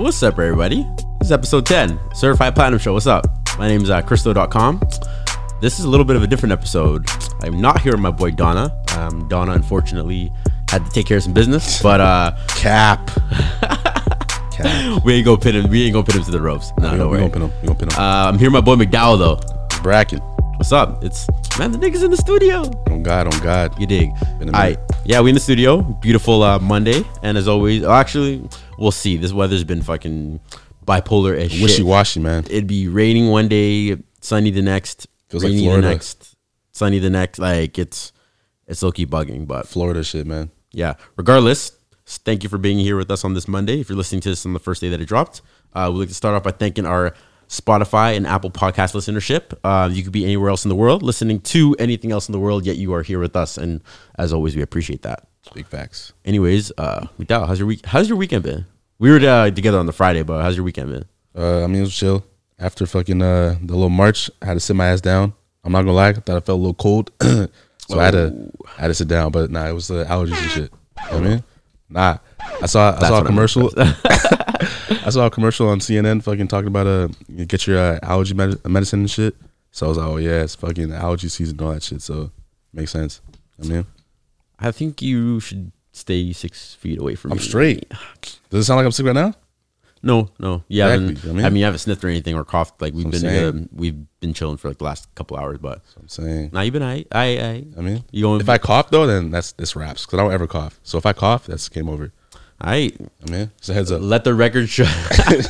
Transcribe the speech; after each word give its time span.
What's 0.00 0.22
up, 0.22 0.38
everybody? 0.38 0.88
This 1.18 1.26
is 1.26 1.32
episode 1.32 1.66
10, 1.66 2.00
Certified 2.14 2.54
Platinum 2.54 2.78
Show. 2.78 2.94
What's 2.94 3.06
up? 3.06 3.26
My 3.58 3.68
name 3.68 3.82
is 3.82 3.90
uh, 3.90 4.00
Kristo.com. 4.00 4.80
This 5.60 5.78
is 5.78 5.84
a 5.84 5.88
little 5.90 6.06
bit 6.06 6.16
of 6.16 6.22
a 6.22 6.26
different 6.26 6.54
episode. 6.54 7.06
I'm 7.42 7.60
not 7.60 7.82
here 7.82 7.92
with 7.92 8.00
my 8.00 8.10
boy 8.10 8.30
Dana. 8.30 8.74
Um, 8.96 9.28
Dana, 9.28 9.52
unfortunately, 9.52 10.32
had 10.70 10.86
to 10.86 10.90
take 10.90 11.04
care 11.04 11.18
of 11.18 11.22
some 11.22 11.34
business, 11.34 11.82
but 11.82 12.00
uh, 12.00 12.34
Cap. 12.48 13.10
Cap. 14.52 15.04
we 15.04 15.16
ain't 15.16 15.26
gonna 15.26 15.36
pin 15.36 15.54
him. 15.54 15.68
We 15.70 15.84
ain't 15.84 15.92
gonna 15.92 16.06
pin 16.06 16.16
him 16.16 16.24
to 16.24 16.30
the 16.30 16.40
ropes. 16.40 16.72
No, 16.78 16.92
we, 16.92 16.96
don't 16.96 17.10
we 17.10 17.18
worry. 17.18 17.28
gonna 17.28 17.32
pin 17.32 17.42
him. 17.42 17.52
We 17.60 17.66
gonna 17.66 17.78
pin 17.78 17.88
him. 17.90 17.98
Uh, 17.98 18.28
I'm 18.28 18.38
here 18.38 18.48
with 18.50 18.54
my 18.54 18.62
boy 18.62 18.82
McDowell 18.82 19.18
though. 19.18 19.82
Bracken. 19.82 20.20
What's 20.56 20.72
up? 20.72 21.04
It's 21.04 21.26
man, 21.58 21.72
the 21.72 21.78
niggas 21.78 22.02
in 22.02 22.10
the 22.10 22.16
studio. 22.16 22.62
On 22.90 23.02
God, 23.02 23.32
on 23.32 23.38
God. 23.42 23.78
You 23.78 23.86
dig? 23.86 24.12
Been 24.38 24.48
a 24.48 24.56
I 24.56 24.70
minute. 24.70 24.92
yeah, 25.04 25.20
we 25.20 25.28
in 25.28 25.34
the 25.34 25.40
studio. 25.40 25.82
Beautiful 25.82 26.42
uh, 26.42 26.58
Monday, 26.58 27.02
and 27.22 27.36
as 27.36 27.48
always, 27.48 27.82
oh, 27.82 27.92
actually, 27.92 28.48
we'll 28.80 28.90
see. 28.90 29.16
This 29.16 29.32
weather's 29.32 29.62
been 29.64 29.82
fucking 29.82 30.40
bipolar 30.84 31.36
as 31.36 31.52
shit. 31.52 31.62
Wishy 31.62 31.82
washy, 31.84 32.18
man. 32.18 32.44
It'd 32.46 32.66
be 32.66 32.88
raining 32.88 33.28
one 33.28 33.46
day, 33.46 33.96
sunny 34.20 34.50
the 34.50 34.62
next, 34.62 35.06
Feels 35.28 35.44
like 35.44 35.50
rainy 35.52 35.62
Florida. 35.64 35.86
the 35.86 35.92
next, 35.92 36.34
sunny 36.72 36.98
the 36.98 37.10
next. 37.10 37.38
Like 37.38 37.78
it's 37.78 38.12
it's 38.66 38.82
low 38.82 38.90
key 38.90 39.06
bugging, 39.06 39.46
but 39.46 39.68
Florida 39.68 40.02
shit, 40.02 40.26
man. 40.26 40.50
yeah. 40.72 40.94
Regardless, 41.16 41.72
thank 42.06 42.42
you 42.42 42.48
for 42.48 42.58
being 42.58 42.78
here 42.78 42.96
with 42.96 43.10
us 43.10 43.24
on 43.24 43.34
this 43.34 43.46
Monday. 43.46 43.80
If 43.80 43.88
you're 43.88 43.98
listening 43.98 44.20
to 44.22 44.30
this 44.30 44.44
on 44.46 44.52
the 44.54 44.58
first 44.60 44.80
day 44.80 44.88
that 44.88 45.00
it 45.00 45.06
dropped, 45.06 45.42
uh, 45.74 45.88
we'd 45.92 46.00
like 46.00 46.08
to 46.08 46.14
start 46.14 46.34
off 46.34 46.42
by 46.42 46.50
thanking 46.52 46.86
our 46.86 47.14
Spotify 47.48 48.16
and 48.16 48.26
Apple 48.28 48.50
Podcast 48.50 48.94
listenership. 48.94 49.58
Uh, 49.64 49.88
you 49.92 50.02
could 50.04 50.12
be 50.12 50.24
anywhere 50.24 50.50
else 50.50 50.64
in 50.64 50.68
the 50.68 50.76
world 50.76 51.02
listening 51.02 51.40
to 51.40 51.74
anything 51.80 52.12
else 52.12 52.28
in 52.28 52.32
the 52.32 52.38
world, 52.38 52.64
yet 52.64 52.76
you 52.76 52.94
are 52.94 53.02
here 53.02 53.18
with 53.18 53.34
us, 53.36 53.58
and 53.58 53.82
as 54.16 54.32
always, 54.32 54.54
we 54.54 54.62
appreciate 54.62 55.02
that. 55.02 55.26
Big 55.54 55.66
facts. 55.66 56.12
Anyways, 56.24 56.70
uh, 56.78 57.06
McDowell, 57.18 57.48
how's 57.48 57.58
your 57.58 57.66
week? 57.66 57.84
How's 57.86 58.08
your 58.08 58.18
weekend 58.18 58.44
been? 58.44 58.66
We 59.00 59.10
were 59.10 59.16
uh, 59.16 59.50
together 59.50 59.78
on 59.78 59.86
the 59.86 59.94
Friday, 59.94 60.22
but 60.22 60.42
how's 60.42 60.56
your 60.56 60.64
weekend 60.64 60.92
been? 60.92 61.04
Uh, 61.34 61.64
I 61.64 61.66
mean, 61.68 61.78
it 61.78 61.84
was 61.84 61.96
chill. 61.96 62.22
After 62.58 62.84
fucking 62.84 63.22
uh, 63.22 63.56
the 63.58 63.72
little 63.72 63.88
march, 63.88 64.30
I 64.42 64.44
had 64.44 64.54
to 64.54 64.60
sit 64.60 64.76
my 64.76 64.88
ass 64.88 65.00
down. 65.00 65.32
I'm 65.64 65.72
not 65.72 65.80
gonna 65.80 65.94
lie, 65.94 66.10
I 66.10 66.12
thought 66.12 66.36
I 66.36 66.40
felt 66.40 66.58
a 66.58 66.62
little 66.62 66.74
cold, 66.74 67.10
so 67.22 67.48
I 67.98 68.04
had 68.04 68.10
to 68.10 68.50
I 68.76 68.82
had 68.82 68.88
to 68.88 68.94
sit 68.94 69.08
down. 69.08 69.32
But 69.32 69.50
nah, 69.50 69.66
it 69.66 69.72
was 69.72 69.88
the 69.88 70.04
allergies 70.04 70.42
and 70.42 70.50
shit. 70.50 70.72
You 70.72 71.12
know 71.12 71.12
what 71.12 71.14
I 71.14 71.20
mean, 71.20 71.44
nah. 71.88 72.18
I 72.60 72.66
saw 72.66 72.94
I 72.94 73.08
saw 73.08 73.20
a 73.22 73.24
commercial. 73.24 73.72
I 73.78 75.08
saw 75.08 75.26
a 75.26 75.30
commercial 75.30 75.68
on 75.68 75.78
CNN, 75.78 76.22
fucking 76.22 76.48
talking 76.48 76.68
about 76.68 76.86
uh, 76.86 77.08
get 77.46 77.66
your 77.66 77.78
uh, 77.78 77.98
allergy 78.02 78.34
med- 78.34 78.62
medicine 78.68 79.00
and 79.00 79.10
shit. 79.10 79.34
So 79.70 79.86
I 79.86 79.88
was 79.88 79.96
like, 79.96 80.08
oh 80.08 80.16
yeah, 80.18 80.42
it's 80.42 80.56
fucking 80.56 80.92
allergy 80.92 81.28
season 81.28 81.56
and 81.56 81.66
all 81.66 81.72
that 81.72 81.82
shit. 81.82 82.02
So 82.02 82.32
makes 82.74 82.90
sense. 82.90 83.22
I 83.62 83.66
mean, 83.66 83.86
I 84.58 84.72
think 84.72 85.00
you 85.00 85.40
should 85.40 85.72
stay 86.00 86.32
six 86.32 86.74
feet 86.74 86.98
away 86.98 87.14
from 87.14 87.30
me. 87.30 87.32
I'm 87.34 87.38
me. 87.38 87.44
straight. 87.44 87.88
Does 88.50 88.62
it 88.62 88.64
sound 88.64 88.78
like 88.78 88.86
I'm 88.86 88.92
sick 88.92 89.06
right 89.06 89.14
now? 89.14 89.34
No, 90.02 90.30
no, 90.38 90.64
Yeah, 90.66 90.94
Exactly. 90.94 91.28
I 91.28 91.32
I 91.32 91.34
mean- 91.36 91.44
mean, 91.52 91.56
you 91.56 91.64
haven't 91.64 91.80
sniffed 91.80 92.02
or 92.02 92.08
anything 92.08 92.34
or 92.34 92.42
coughed. 92.42 92.80
Like 92.80 92.94
we've 92.94 93.10
That's 93.10 93.22
been, 93.22 93.34
what 93.34 93.42
I'm 93.54 93.58
um, 93.64 93.68
we've 93.70 93.96
been 94.20 94.32
chilling 94.32 94.56
for 94.56 94.68
like 94.68 94.78
the 94.78 94.84
last 94.84 95.14
couple 95.14 95.36
hours. 95.36 95.58
But 95.60 95.82
I'm 96.00 96.08
saying. 96.08 96.50
now 96.54 96.62
you've 96.62 96.72
been, 96.72 96.82
I, 96.82 97.04
I, 97.12 97.24
I, 97.38 97.64
I 97.76 97.80
mean, 97.82 98.02
you 98.10 98.22
going? 98.22 98.40
if 98.40 98.48
I 98.48 98.56
cough 98.56 98.88
though, 98.90 99.06
then 99.06 99.30
that's 99.30 99.52
this 99.52 99.76
wraps 99.76 100.06
because 100.06 100.18
I 100.18 100.22
don't 100.22 100.32
ever 100.32 100.46
cough. 100.46 100.80
So 100.84 100.96
if 100.96 101.04
I 101.04 101.12
cough, 101.12 101.46
that's 101.46 101.68
game 101.68 101.88
over. 101.90 102.12
I 102.62 102.92
I 103.26 103.30
mean, 103.30 103.50
it's 103.58 103.68
a 103.68 103.74
heads 103.74 103.92
up. 103.92 104.00
let 104.00 104.24
the 104.24 104.32
record 104.34 104.70
show. 104.70 104.84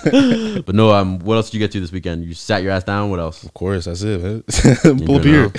but 0.67 0.75
no, 0.75 0.93
um, 0.95 1.21
what 1.21 1.37
else 1.37 1.51
did 1.51 1.55
you 1.59 1.61
get 1.65 1.71
to 1.73 1.81
this 1.81 1.93
weekend? 1.93 2.25
You 2.25 2.35
sat 2.35 2.63
your 2.65 2.73
ass 2.73 2.83
down. 2.83 3.11
What 3.11 3.21
else? 3.21 3.45
Of 3.45 3.55
course, 3.55 3.85
that's 3.85 4.03
it. 4.03 4.21
Man. 4.21 4.43
Pull 5.07 5.17
up 5.17 5.25
You 5.25 5.53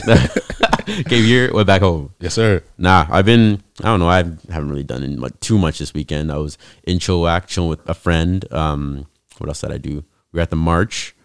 Came 0.85 1.23
here, 1.25 1.53
went 1.53 1.67
back 1.67 1.81
home. 1.81 2.13
Yes, 2.19 2.33
sir. 2.33 2.63
Nah, 2.77 3.05
I've 3.09 3.25
been. 3.25 3.61
I 3.81 3.85
don't 3.85 3.99
know. 3.99 4.09
I 4.09 4.17
haven't 4.51 4.69
really 4.69 4.83
done 4.83 5.03
in- 5.03 5.19
like 5.19 5.39
too 5.39 5.57
much 5.57 5.79
this 5.79 5.93
weekend. 5.93 6.31
I 6.31 6.37
was 6.37 6.57
in 6.83 6.99
Chilliwack, 6.99 7.47
chilling 7.47 7.69
with 7.69 7.87
a 7.89 7.93
friend. 7.93 8.45
Um, 8.53 9.07
what 9.37 9.47
else 9.47 9.61
did 9.61 9.71
I 9.71 9.77
do? 9.77 10.03
We 10.31 10.37
were 10.37 10.41
at 10.41 10.49
the 10.49 10.55
march. 10.55 11.15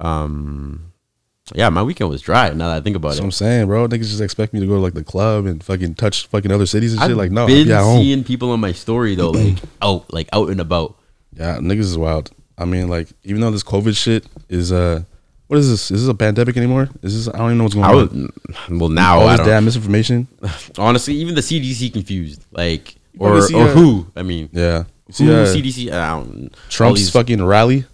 Um, 0.00 0.92
yeah, 1.54 1.68
my 1.68 1.82
weekend 1.82 2.10
was 2.10 2.20
dry. 2.22 2.50
Now 2.50 2.68
that 2.68 2.76
I 2.76 2.80
think 2.80 2.96
about 2.96 3.08
That's 3.10 3.20
what 3.20 3.24
it, 3.24 3.28
I'm 3.28 3.32
saying, 3.32 3.66
bro. 3.66 3.86
Niggas 3.86 4.00
just 4.08 4.20
expect 4.20 4.52
me 4.52 4.60
to 4.60 4.66
go 4.66 4.74
to 4.74 4.80
like 4.80 4.94
the 4.94 5.04
club 5.04 5.46
and 5.46 5.62
fucking 5.62 5.94
touch 5.94 6.26
fucking 6.26 6.50
other 6.50 6.66
cities 6.66 6.92
and 6.92 7.00
shit. 7.00 7.10
I've 7.12 7.16
Like, 7.16 7.30
no, 7.30 7.46
been 7.46 7.68
yeah, 7.68 7.82
seeing 7.96 8.24
people 8.24 8.50
on 8.50 8.60
my 8.60 8.72
story 8.72 9.14
though, 9.14 9.30
like 9.30 9.58
out, 9.82 10.12
like 10.12 10.28
out 10.32 10.48
and 10.50 10.60
about. 10.60 10.96
Yeah, 11.32 11.58
niggas 11.58 11.80
is 11.80 11.98
wild. 11.98 12.30
I 12.58 12.64
mean, 12.64 12.88
like, 12.88 13.08
even 13.22 13.42
though 13.42 13.50
this 13.50 13.62
COVID 13.62 13.96
shit 13.96 14.24
is 14.48 14.72
uh, 14.72 15.02
what 15.48 15.58
is 15.58 15.68
this? 15.70 15.90
Is 15.90 16.02
this 16.02 16.10
a 16.10 16.14
pandemic 16.14 16.56
anymore? 16.56 16.88
Is 17.02 17.26
this? 17.26 17.34
I 17.34 17.38
don't 17.38 17.46
even 17.48 17.58
know 17.58 17.64
what's 17.64 17.74
going 17.74 17.86
I 17.86 17.94
was 17.94 18.08
on. 18.10 18.78
well 18.78 18.88
now. 18.88 19.20
All 19.20 19.28
I 19.28 19.32
this 19.32 19.38
don't, 19.38 19.46
damn 19.48 19.64
misinformation. 19.64 20.28
honestly, 20.78 21.14
even 21.14 21.34
the 21.34 21.40
CDC 21.40 21.92
confused. 21.92 22.44
Like 22.52 22.96
or 23.18 23.30
Probably 23.30 23.46
see, 23.48 23.54
or 23.54 23.68
uh, 23.68 23.72
who? 23.72 24.06
I 24.16 24.22
mean, 24.22 24.48
Yeah. 24.52 24.84
You 25.08 25.12
who 25.26 25.46
see, 25.46 25.60
uh, 25.86 25.88
CDC? 25.88 25.92
I 25.92 26.08
don't. 26.10 26.44
all 26.44 26.58
Trump's 26.68 27.00
these- 27.00 27.10
fucking 27.10 27.44
rally. 27.44 27.84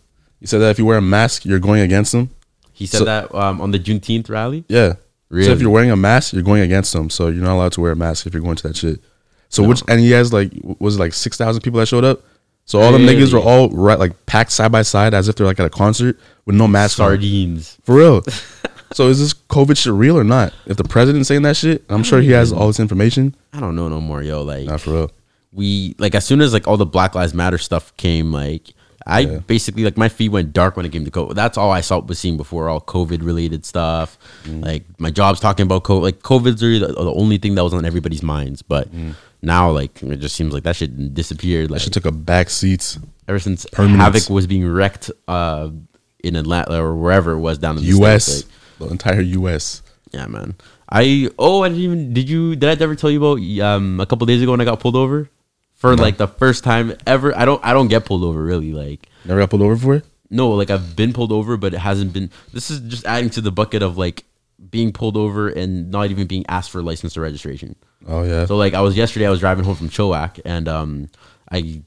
He 0.40 0.46
said 0.46 0.58
that 0.58 0.70
if 0.70 0.78
you 0.78 0.84
wear 0.86 0.98
a 0.98 1.02
mask, 1.02 1.44
you're 1.44 1.60
going 1.60 1.82
against 1.82 2.12
him. 2.14 2.30
He 2.72 2.86
said 2.86 2.98
so- 2.98 3.04
that 3.04 3.34
um, 3.34 3.60
on 3.60 3.70
the 3.70 3.78
Juneteenth 3.78 4.28
rally. 4.28 4.64
Yeah. 4.68 4.94
So 4.94 4.98
Really? 5.36 5.52
if 5.52 5.60
you're 5.62 5.70
wearing 5.70 5.90
a 5.90 5.96
mask, 5.96 6.32
you're 6.34 6.42
going 6.42 6.60
against 6.62 6.92
them. 6.92 7.08
So 7.08 7.28
you're 7.28 7.42
not 7.44 7.54
allowed 7.54 7.72
to 7.72 7.80
wear 7.80 7.92
a 7.92 7.96
mask 7.96 8.26
if 8.26 8.34
you're 8.34 8.42
going 8.42 8.56
to 8.56 8.68
that 8.68 8.76
shit. 8.76 9.00
So 9.48 9.62
which 9.62 9.82
and 9.88 10.00
he 10.00 10.10
has 10.12 10.32
like 10.32 10.50
w- 10.54 10.76
was 10.78 10.96
it 10.96 10.98
like 10.98 11.12
six 11.14 11.36
thousand 11.36 11.60
people 11.62 11.78
that 11.80 11.86
showed 11.86 12.04
up. 12.04 12.22
So 12.64 12.80
all 12.80 12.92
them 12.92 13.02
niggas 13.02 13.32
were 13.32 13.38
Really? 13.40 13.50
all 13.50 13.68
right 13.70 13.98
like 13.98 14.26
packed 14.26 14.50
side 14.52 14.72
by 14.72 14.82
side 14.82 15.14
as 15.14 15.28
if 15.28 15.36
they're 15.36 15.46
like 15.46 15.60
at 15.60 15.66
a 15.66 15.70
concert 15.70 16.18
with 16.44 16.56
no 16.56 16.66
mask. 16.68 16.98
on. 17.00 17.06
Sardines. 17.06 17.78
For 17.84 17.94
real. 17.96 18.22
so 18.92 19.08
is 19.08 19.18
this 19.20 19.32
COVID 19.34 19.76
shit 19.76 19.92
real 19.92 20.18
or 20.18 20.24
not? 20.24 20.52
If 20.66 20.76
the 20.76 20.84
president's 20.84 21.28
saying 21.28 21.42
that 21.42 21.56
shit, 21.56 21.84
I'm 21.88 22.02
sure 22.02 22.20
he 22.20 22.30
has 22.32 22.52
all 22.52 22.66
this 22.66 22.80
information. 22.80 23.34
I 23.52 23.60
don't 23.60 23.76
know 23.76 23.88
no 23.88 24.00
more, 24.00 24.22
yo. 24.22 24.42
Like 24.42 24.66
Not 24.66 24.80
for 24.80 24.90
real. 24.92 25.10
we 25.52 25.94
like 25.98 26.14
as 26.14 26.24
soon 26.24 26.40
as 26.40 26.52
like 26.52 26.66
all 26.66 26.76
the 26.76 26.86
Black 26.86 27.14
Lives 27.14 27.34
Matter 27.34 27.58
stuff 27.58 27.96
came, 27.96 28.32
like 28.32 28.72
I 29.06 29.20
Yeah. 29.20 29.38
basically 29.38 29.82
like 29.84 29.96
my 29.96 30.08
feed 30.08 30.28
went 30.30 30.52
dark 30.52 30.76
when 30.76 30.86
it 30.86 30.92
came 30.92 31.04
to 31.04 31.10
COVID. 31.10 31.34
That's 31.34 31.58
all 31.58 31.70
I 31.70 31.80
saw 31.80 31.98
was 32.00 32.18
seeing 32.18 32.36
before 32.36 32.68
all 32.68 32.80
COVID 32.80 33.24
related 33.24 33.64
stuff. 33.66 34.16
Mm. 34.44 34.64
Like 34.64 34.84
my 34.98 35.10
job's 35.10 35.40
talking 35.40 35.64
about 35.64 35.82
COVID. 35.84 36.02
Like 36.02 36.20
COVID's 36.22 36.62
really 36.62 36.78
the, 36.78 36.86
the 36.92 37.12
only 37.14 37.38
thing 37.38 37.54
that 37.56 37.64
was 37.64 37.74
on 37.74 37.84
everybody's 37.84 38.22
minds. 38.22 38.62
But 38.62 38.88
now 39.42 39.70
like 39.70 40.02
it 40.02 40.16
just 40.20 40.36
seems 40.36 40.54
like 40.54 40.62
that 40.64 40.76
shit 40.76 41.14
disappeared. 41.14 41.70
Like 41.70 41.78
Mm. 41.80 41.80
That 41.80 41.84
shit 41.84 41.92
took 41.94 42.06
a 42.06 42.12
back 42.12 42.48
seat. 42.50 42.96
ever 43.28 43.38
since 43.40 43.66
permanent. 43.72 44.00
Havoc 44.00 44.30
was 44.30 44.46
being 44.46 44.66
wrecked 44.68 45.10
uh, 45.28 45.70
in 46.22 46.36
Atlanta 46.36 46.80
or 46.82 46.94
wherever 46.94 47.32
it 47.32 47.38
was 47.38 47.58
down 47.58 47.76
in 47.78 47.84
the 47.84 47.98
US. 47.98 48.24
States, 48.24 48.48
like, 48.78 48.88
the 48.88 48.92
entire 48.92 49.20
US. 49.20 49.82
yeah, 50.12 50.26
man. 50.26 50.54
I 50.88 51.30
oh 51.38 51.62
I 51.62 51.68
didn't 51.68 51.82
even 51.84 52.12
did 52.14 52.28
you 52.28 52.54
did 52.56 52.68
I 52.68 52.82
ever 52.82 52.94
tell 52.94 53.10
you 53.10 53.24
about 53.24 53.40
um 53.66 53.98
a 54.00 54.06
couple 54.06 54.26
days 54.26 54.42
ago 54.42 54.50
when 54.50 54.60
I 54.60 54.64
got 54.64 54.78
pulled 54.80 54.96
over 54.96 55.28
for 55.74 55.96
like 55.96 56.16
the 56.18 56.28
first 56.28 56.64
time 56.64 56.94
ever. 57.06 57.36
I 57.36 57.44
don't 57.44 57.64
I 57.64 57.72
don't 57.72 57.88
get 57.88 58.04
pulled 58.04 58.22
over 58.24 58.42
really 58.42 58.72
like 58.72 59.08
Never 59.24 59.40
got 59.40 59.50
pulled 59.50 59.62
over 59.62 59.76
for 59.76 59.94
it? 59.94 60.04
no 60.30 60.50
like 60.50 60.70
I've 60.70 60.94
been 60.96 61.12
pulled 61.12 61.32
over 61.32 61.56
but 61.56 61.72
it 61.74 61.78
hasn't 61.78 62.12
been. 62.12 62.30
This 62.52 62.70
is 62.70 62.80
just 62.80 63.04
adding 63.06 63.30
to 63.30 63.40
the 63.40 63.50
bucket 63.52 63.82
of 63.82 63.96
like 63.96 64.24
being 64.70 64.92
pulled 64.92 65.16
over 65.16 65.48
and 65.48 65.90
not 65.90 66.10
even 66.10 66.26
being 66.26 66.44
asked 66.48 66.70
for 66.70 66.82
license 66.82 67.16
or 67.16 67.22
registration. 67.22 67.74
Oh 68.06 68.22
yeah. 68.22 68.46
So 68.46 68.56
like 68.56 68.74
I 68.74 68.80
was 68.80 68.96
yesterday, 68.96 69.26
I 69.26 69.30
was 69.30 69.40
driving 69.40 69.64
home 69.64 69.74
from 69.76 69.88
Chilliwack, 69.88 70.40
and 70.44 70.68
um, 70.68 71.08
I 71.50 71.82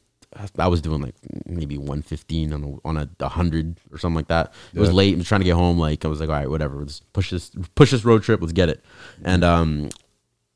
I 0.58 0.68
was 0.68 0.82
doing 0.82 1.02
like 1.02 1.16
maybe 1.46 1.78
one 1.78 2.02
fifteen 2.02 2.54
on 2.54 2.64
a 2.64 2.88
on 2.88 3.10
a 3.20 3.28
hundred 3.30 3.80
or 3.92 3.98
something 3.98 4.16
like 4.16 4.28
that. 4.28 4.54
It 4.74 4.80
was 4.80 4.92
late. 4.92 5.14
I 5.14 5.18
was 5.18 5.28
trying 5.28 5.42
to 5.42 5.46
get 5.46 5.56
home. 5.56 5.80
Like 5.80 6.04
I 6.06 6.08
was 6.08 6.20
like, 6.20 6.30
all 6.30 6.36
right, 6.36 6.50
whatever. 6.50 6.78
Let's 6.78 7.00
push 7.14 7.32
this 7.32 7.52
push 7.76 7.92
this 7.92 8.04
road 8.06 8.24
trip. 8.24 8.42
Let's 8.42 8.54
get 8.54 8.70
it. 8.70 8.84
And 9.24 9.44
um, 9.44 9.90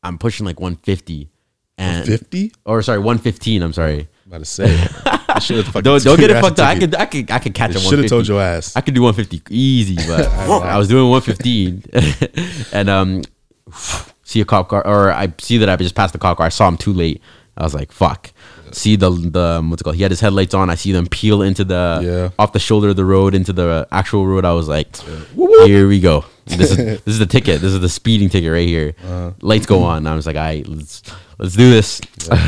I'm 0.04 0.18
pushing 0.18 0.46
like 0.46 0.60
one 0.60 0.76
fifty. 0.76 1.30
And 1.78 2.06
50? 2.06 2.52
or 2.66 2.82
sorry, 2.82 3.00
one 3.00 3.20
fifteen. 3.20 3.64
I'm 3.64 3.72
sorry. 3.72 4.10
I'm 4.26 4.32
about 4.32 4.40
to 4.40 4.46
say. 4.46 4.88
I 5.06 5.40
should've 5.42 5.66
fucking 5.68 5.84
Don't 5.84 6.04
don't 6.04 6.20
get 6.20 6.30
it 6.30 6.42
fucked 6.42 6.60
up. 6.60 6.68
I 6.68 6.78
could 6.78 6.94
I 6.94 7.06
could 7.06 7.32
I 7.32 7.40
could 7.40 7.54
catch 7.54 7.74
a 7.74 7.80
Should 7.80 8.00
have 8.00 8.10
told 8.10 8.28
your 8.28 8.42
ass. 8.42 8.76
I 8.76 8.82
could 8.82 8.96
do 8.96 9.02
150 9.02 9.56
easy, 9.56 9.96
but 10.08 10.28
I 10.28 10.78
was 10.78 10.90
doing 10.90 11.10
115, 11.10 11.84
and 12.74 12.90
um, 12.90 13.22
see 14.24 14.42
a 14.42 14.46
cop 14.46 14.68
car, 14.68 14.86
or 14.86 15.14
I 15.14 15.34
see 15.40 15.58
that 15.60 15.70
I 15.70 15.78
just 15.78 15.96
passed 15.96 16.12
the 16.12 16.20
cop 16.20 16.38
car. 16.38 16.48
I 16.48 16.50
saw 16.50 16.68
him 16.68 16.76
too 16.76 16.92
late. 16.92 17.22
I 17.56 17.64
was 17.64 17.74
like, 17.74 17.94
"Fuck." 17.94 18.34
See 18.72 18.96
the 18.96 19.10
the 19.10 19.62
what's 19.68 19.82
it 19.82 19.84
called? 19.84 19.96
He 19.96 20.02
had 20.04 20.12
his 20.12 20.20
headlights 20.20 20.54
on. 20.54 20.70
I 20.70 20.76
see 20.76 20.92
them 20.92 21.08
peel 21.08 21.42
into 21.42 21.64
the 21.64 22.02
Yeah. 22.04 22.30
off 22.38 22.54
the 22.54 22.60
shoulder 22.60 22.90
of 22.90 22.96
the 22.96 23.06
road 23.06 23.34
into 23.36 23.54
the 23.54 23.88
actual 23.92 24.26
road. 24.28 24.46
I 24.46 24.54
was 24.54 24.68
like, 24.68 24.96
"Here 25.66 25.88
we 25.88 26.00
go. 26.00 26.26
This 26.46 26.72
is 26.72 26.78
this 27.06 27.08
is 27.08 27.20
the 27.20 27.26
ticket. 27.26 27.62
This 27.62 27.74
is 27.74 27.80
the 27.80 27.90
speeding 27.90 28.30
ticket 28.30 28.52
right 28.52 28.68
here. 28.68 28.94
Uh-huh. 29.04 29.32
Lights 29.42 29.66
go 29.66 29.84
on." 29.84 30.06
I 30.08 30.16
was 30.16 30.26
like, 30.26 30.36
"All 30.36 30.42
right, 30.44 30.68
let's 30.68 31.02
let's 31.38 31.56
do 31.56 31.70
this." 31.70 32.02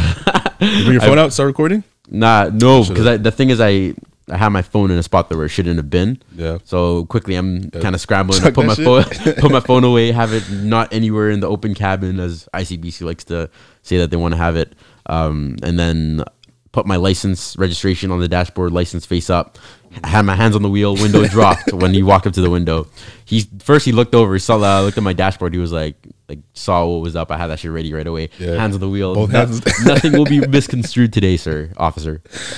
You 0.61 0.83
bring 0.83 0.91
your 0.93 1.01
phone 1.01 1.17
out, 1.17 1.33
start 1.33 1.47
recording? 1.47 1.83
Nah, 2.07 2.49
no, 2.53 2.83
because 2.83 3.19
the 3.21 3.31
thing 3.31 3.49
is, 3.49 3.59
I 3.59 3.95
I 4.29 4.37
had 4.37 4.49
my 4.49 4.61
phone 4.61 4.91
in 4.91 4.97
a 4.99 5.03
spot 5.03 5.27
that 5.29 5.35
where 5.35 5.45
it 5.45 5.49
shouldn't 5.49 5.77
have 5.77 5.89
been. 5.89 6.21
Yeah. 6.35 6.59
So 6.65 7.05
quickly, 7.05 7.33
I'm 7.35 7.71
kind 7.71 7.95
of 7.95 8.01
scrambling 8.01 8.41
to 8.43 8.51
put 8.51 8.67
my 8.67 8.75
phone 8.75 9.03
put 9.41 9.51
my 9.51 9.59
phone 9.59 9.83
away, 9.83 10.11
have 10.11 10.33
it 10.33 10.43
not 10.51 10.93
anywhere 10.93 11.31
in 11.31 11.39
the 11.39 11.47
open 11.49 11.73
cabin, 11.73 12.19
as 12.19 12.47
ICBC 12.53 13.01
likes 13.05 13.23
to 13.25 13.49
say 13.81 13.97
that 13.97 14.11
they 14.11 14.17
want 14.17 14.33
to 14.33 14.37
have 14.37 14.55
it, 14.55 14.73
um, 15.05 15.57
and 15.63 15.77
then 15.79 16.23
put 16.71 16.85
my 16.85 16.95
license 16.95 17.57
registration 17.57 18.11
on 18.11 18.19
the 18.19 18.27
dashboard, 18.29 18.71
license 18.71 19.05
face 19.05 19.29
up. 19.29 19.57
I 20.03 20.07
had 20.07 20.21
my 20.21 20.35
hands 20.35 20.55
on 20.55 20.61
the 20.61 20.69
wheel, 20.69 20.93
window 20.95 21.25
dropped 21.27 21.73
when 21.73 21.93
he 21.93 22.01
walked 22.01 22.25
up 22.25 22.33
to 22.33 22.41
the 22.41 22.49
window. 22.49 22.87
He 23.25 23.41
first 23.59 23.85
he 23.85 23.91
looked 23.91 24.15
over, 24.15 24.33
he 24.33 24.39
saw 24.39 24.57
that 24.59 24.77
I 24.77 24.81
looked 24.81 24.97
at 24.97 25.03
my 25.03 25.11
dashboard. 25.13 25.53
He 25.53 25.59
was 25.59 25.73
like, 25.73 25.95
like 26.29 26.39
saw 26.53 26.85
what 26.87 27.01
was 27.01 27.17
up. 27.17 27.29
I 27.29 27.37
had 27.37 27.47
that 27.47 27.59
shit 27.59 27.71
ready 27.71 27.91
right 27.93 28.07
away. 28.07 28.29
Yeah. 28.39 28.55
Hands 28.55 28.73
on 28.73 28.79
the 28.79 28.87
wheel. 28.87 29.13
Both 29.13 29.31
No- 29.31 29.39
hands. 29.39 29.61
nothing 29.85 30.13
will 30.13 30.23
be 30.23 30.39
misconstrued 30.47 31.11
today, 31.11 31.35
sir, 31.35 31.73
officer. 31.75 32.21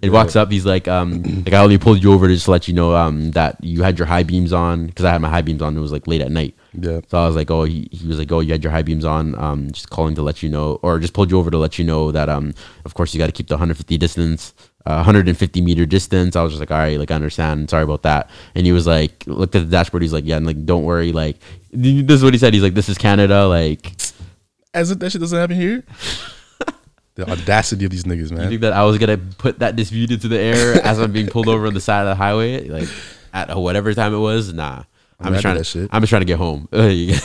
it 0.00 0.12
walks 0.12 0.36
up. 0.36 0.52
He's 0.52 0.64
like, 0.64 0.86
um, 0.86 1.22
like 1.44 1.52
I 1.52 1.58
only 1.58 1.78
pulled 1.78 2.00
you 2.00 2.12
over 2.12 2.28
to 2.28 2.34
just 2.34 2.46
let 2.46 2.68
you 2.68 2.74
know, 2.74 2.94
um, 2.94 3.32
that 3.32 3.56
you 3.64 3.82
had 3.82 3.98
your 3.98 4.06
high 4.06 4.22
beams 4.22 4.52
on 4.52 4.86
because 4.86 5.04
I 5.04 5.10
had 5.10 5.20
my 5.20 5.28
high 5.28 5.42
beams 5.42 5.62
on. 5.62 5.76
It 5.76 5.80
was 5.80 5.90
like 5.90 6.06
late 6.06 6.20
at 6.20 6.30
night. 6.30 6.54
Yeah. 6.72 7.00
So 7.08 7.18
I 7.18 7.26
was 7.26 7.36
like, 7.36 7.50
oh, 7.50 7.64
he, 7.64 7.88
he 7.90 8.06
was 8.06 8.18
like, 8.18 8.30
oh, 8.30 8.40
you 8.40 8.52
had 8.52 8.62
your 8.62 8.72
high 8.72 8.82
beams 8.82 9.04
on. 9.04 9.34
Um, 9.38 9.70
just 9.70 9.90
calling 9.90 10.14
to 10.16 10.22
let 10.22 10.42
you 10.42 10.48
know, 10.48 10.78
or 10.82 10.98
just 10.98 11.12
pulled 11.14 11.30
you 11.30 11.38
over 11.38 11.50
to 11.50 11.58
let 11.58 11.78
you 11.78 11.84
know 11.84 12.12
that, 12.12 12.28
um, 12.28 12.54
of 12.84 12.94
course, 12.94 13.14
you 13.14 13.18
got 13.18 13.26
to 13.26 13.32
keep 13.32 13.48
the 13.48 13.54
150 13.54 13.96
distance, 13.98 14.54
uh, 14.86 14.96
150 14.96 15.60
meter 15.60 15.86
distance. 15.86 16.36
I 16.36 16.42
was 16.42 16.52
just 16.52 16.60
like, 16.60 16.70
all 16.70 16.78
right, 16.78 16.98
like 16.98 17.10
I 17.10 17.14
understand. 17.14 17.70
Sorry 17.70 17.84
about 17.84 18.02
that. 18.02 18.30
And 18.54 18.66
he 18.66 18.72
was 18.72 18.86
like, 18.86 19.24
looked 19.26 19.54
at 19.54 19.60
the 19.60 19.70
dashboard. 19.70 20.02
He's 20.02 20.12
like, 20.12 20.24
yeah, 20.24 20.36
and 20.36 20.46
like, 20.46 20.64
don't 20.64 20.84
worry. 20.84 21.12
Like, 21.12 21.38
this 21.72 22.16
is 22.16 22.24
what 22.24 22.34
he 22.34 22.38
said. 22.38 22.54
He's 22.54 22.62
like, 22.62 22.74
this 22.74 22.88
is 22.88 22.98
Canada. 22.98 23.46
Like, 23.46 23.92
As 24.74 24.90
if 24.90 24.98
that 24.98 25.10
shit 25.10 25.20
doesn't 25.20 25.38
happen 25.38 25.56
here. 25.56 25.84
the 27.14 27.28
audacity 27.28 27.84
of 27.84 27.90
these 27.90 28.04
niggas, 28.04 28.30
man. 28.30 28.44
you 28.44 28.48
think 28.50 28.60
that 28.60 28.72
I 28.72 28.84
was 28.84 28.96
gonna 28.96 29.16
put 29.16 29.58
that 29.58 29.74
dispute 29.74 30.12
into 30.12 30.28
the 30.28 30.38
air 30.38 30.80
as 30.86 31.00
I'm 31.00 31.10
being 31.12 31.26
pulled 31.26 31.48
over 31.48 31.66
on 31.66 31.74
the 31.74 31.80
side 31.80 32.02
of 32.02 32.06
the 32.06 32.14
highway, 32.14 32.68
like 32.68 32.88
at 33.32 33.56
whatever 33.56 33.92
time 33.92 34.14
it 34.14 34.18
was? 34.18 34.52
Nah. 34.52 34.84
I'm 35.20 35.28
I 35.28 35.30
just 35.30 35.42
trying 35.42 35.56
to. 35.56 35.64
shit. 35.64 35.88
I'm 35.92 36.02
just 36.02 36.10
trying 36.10 36.22
to 36.22 36.26
get 36.26 36.38
home. 36.38 36.68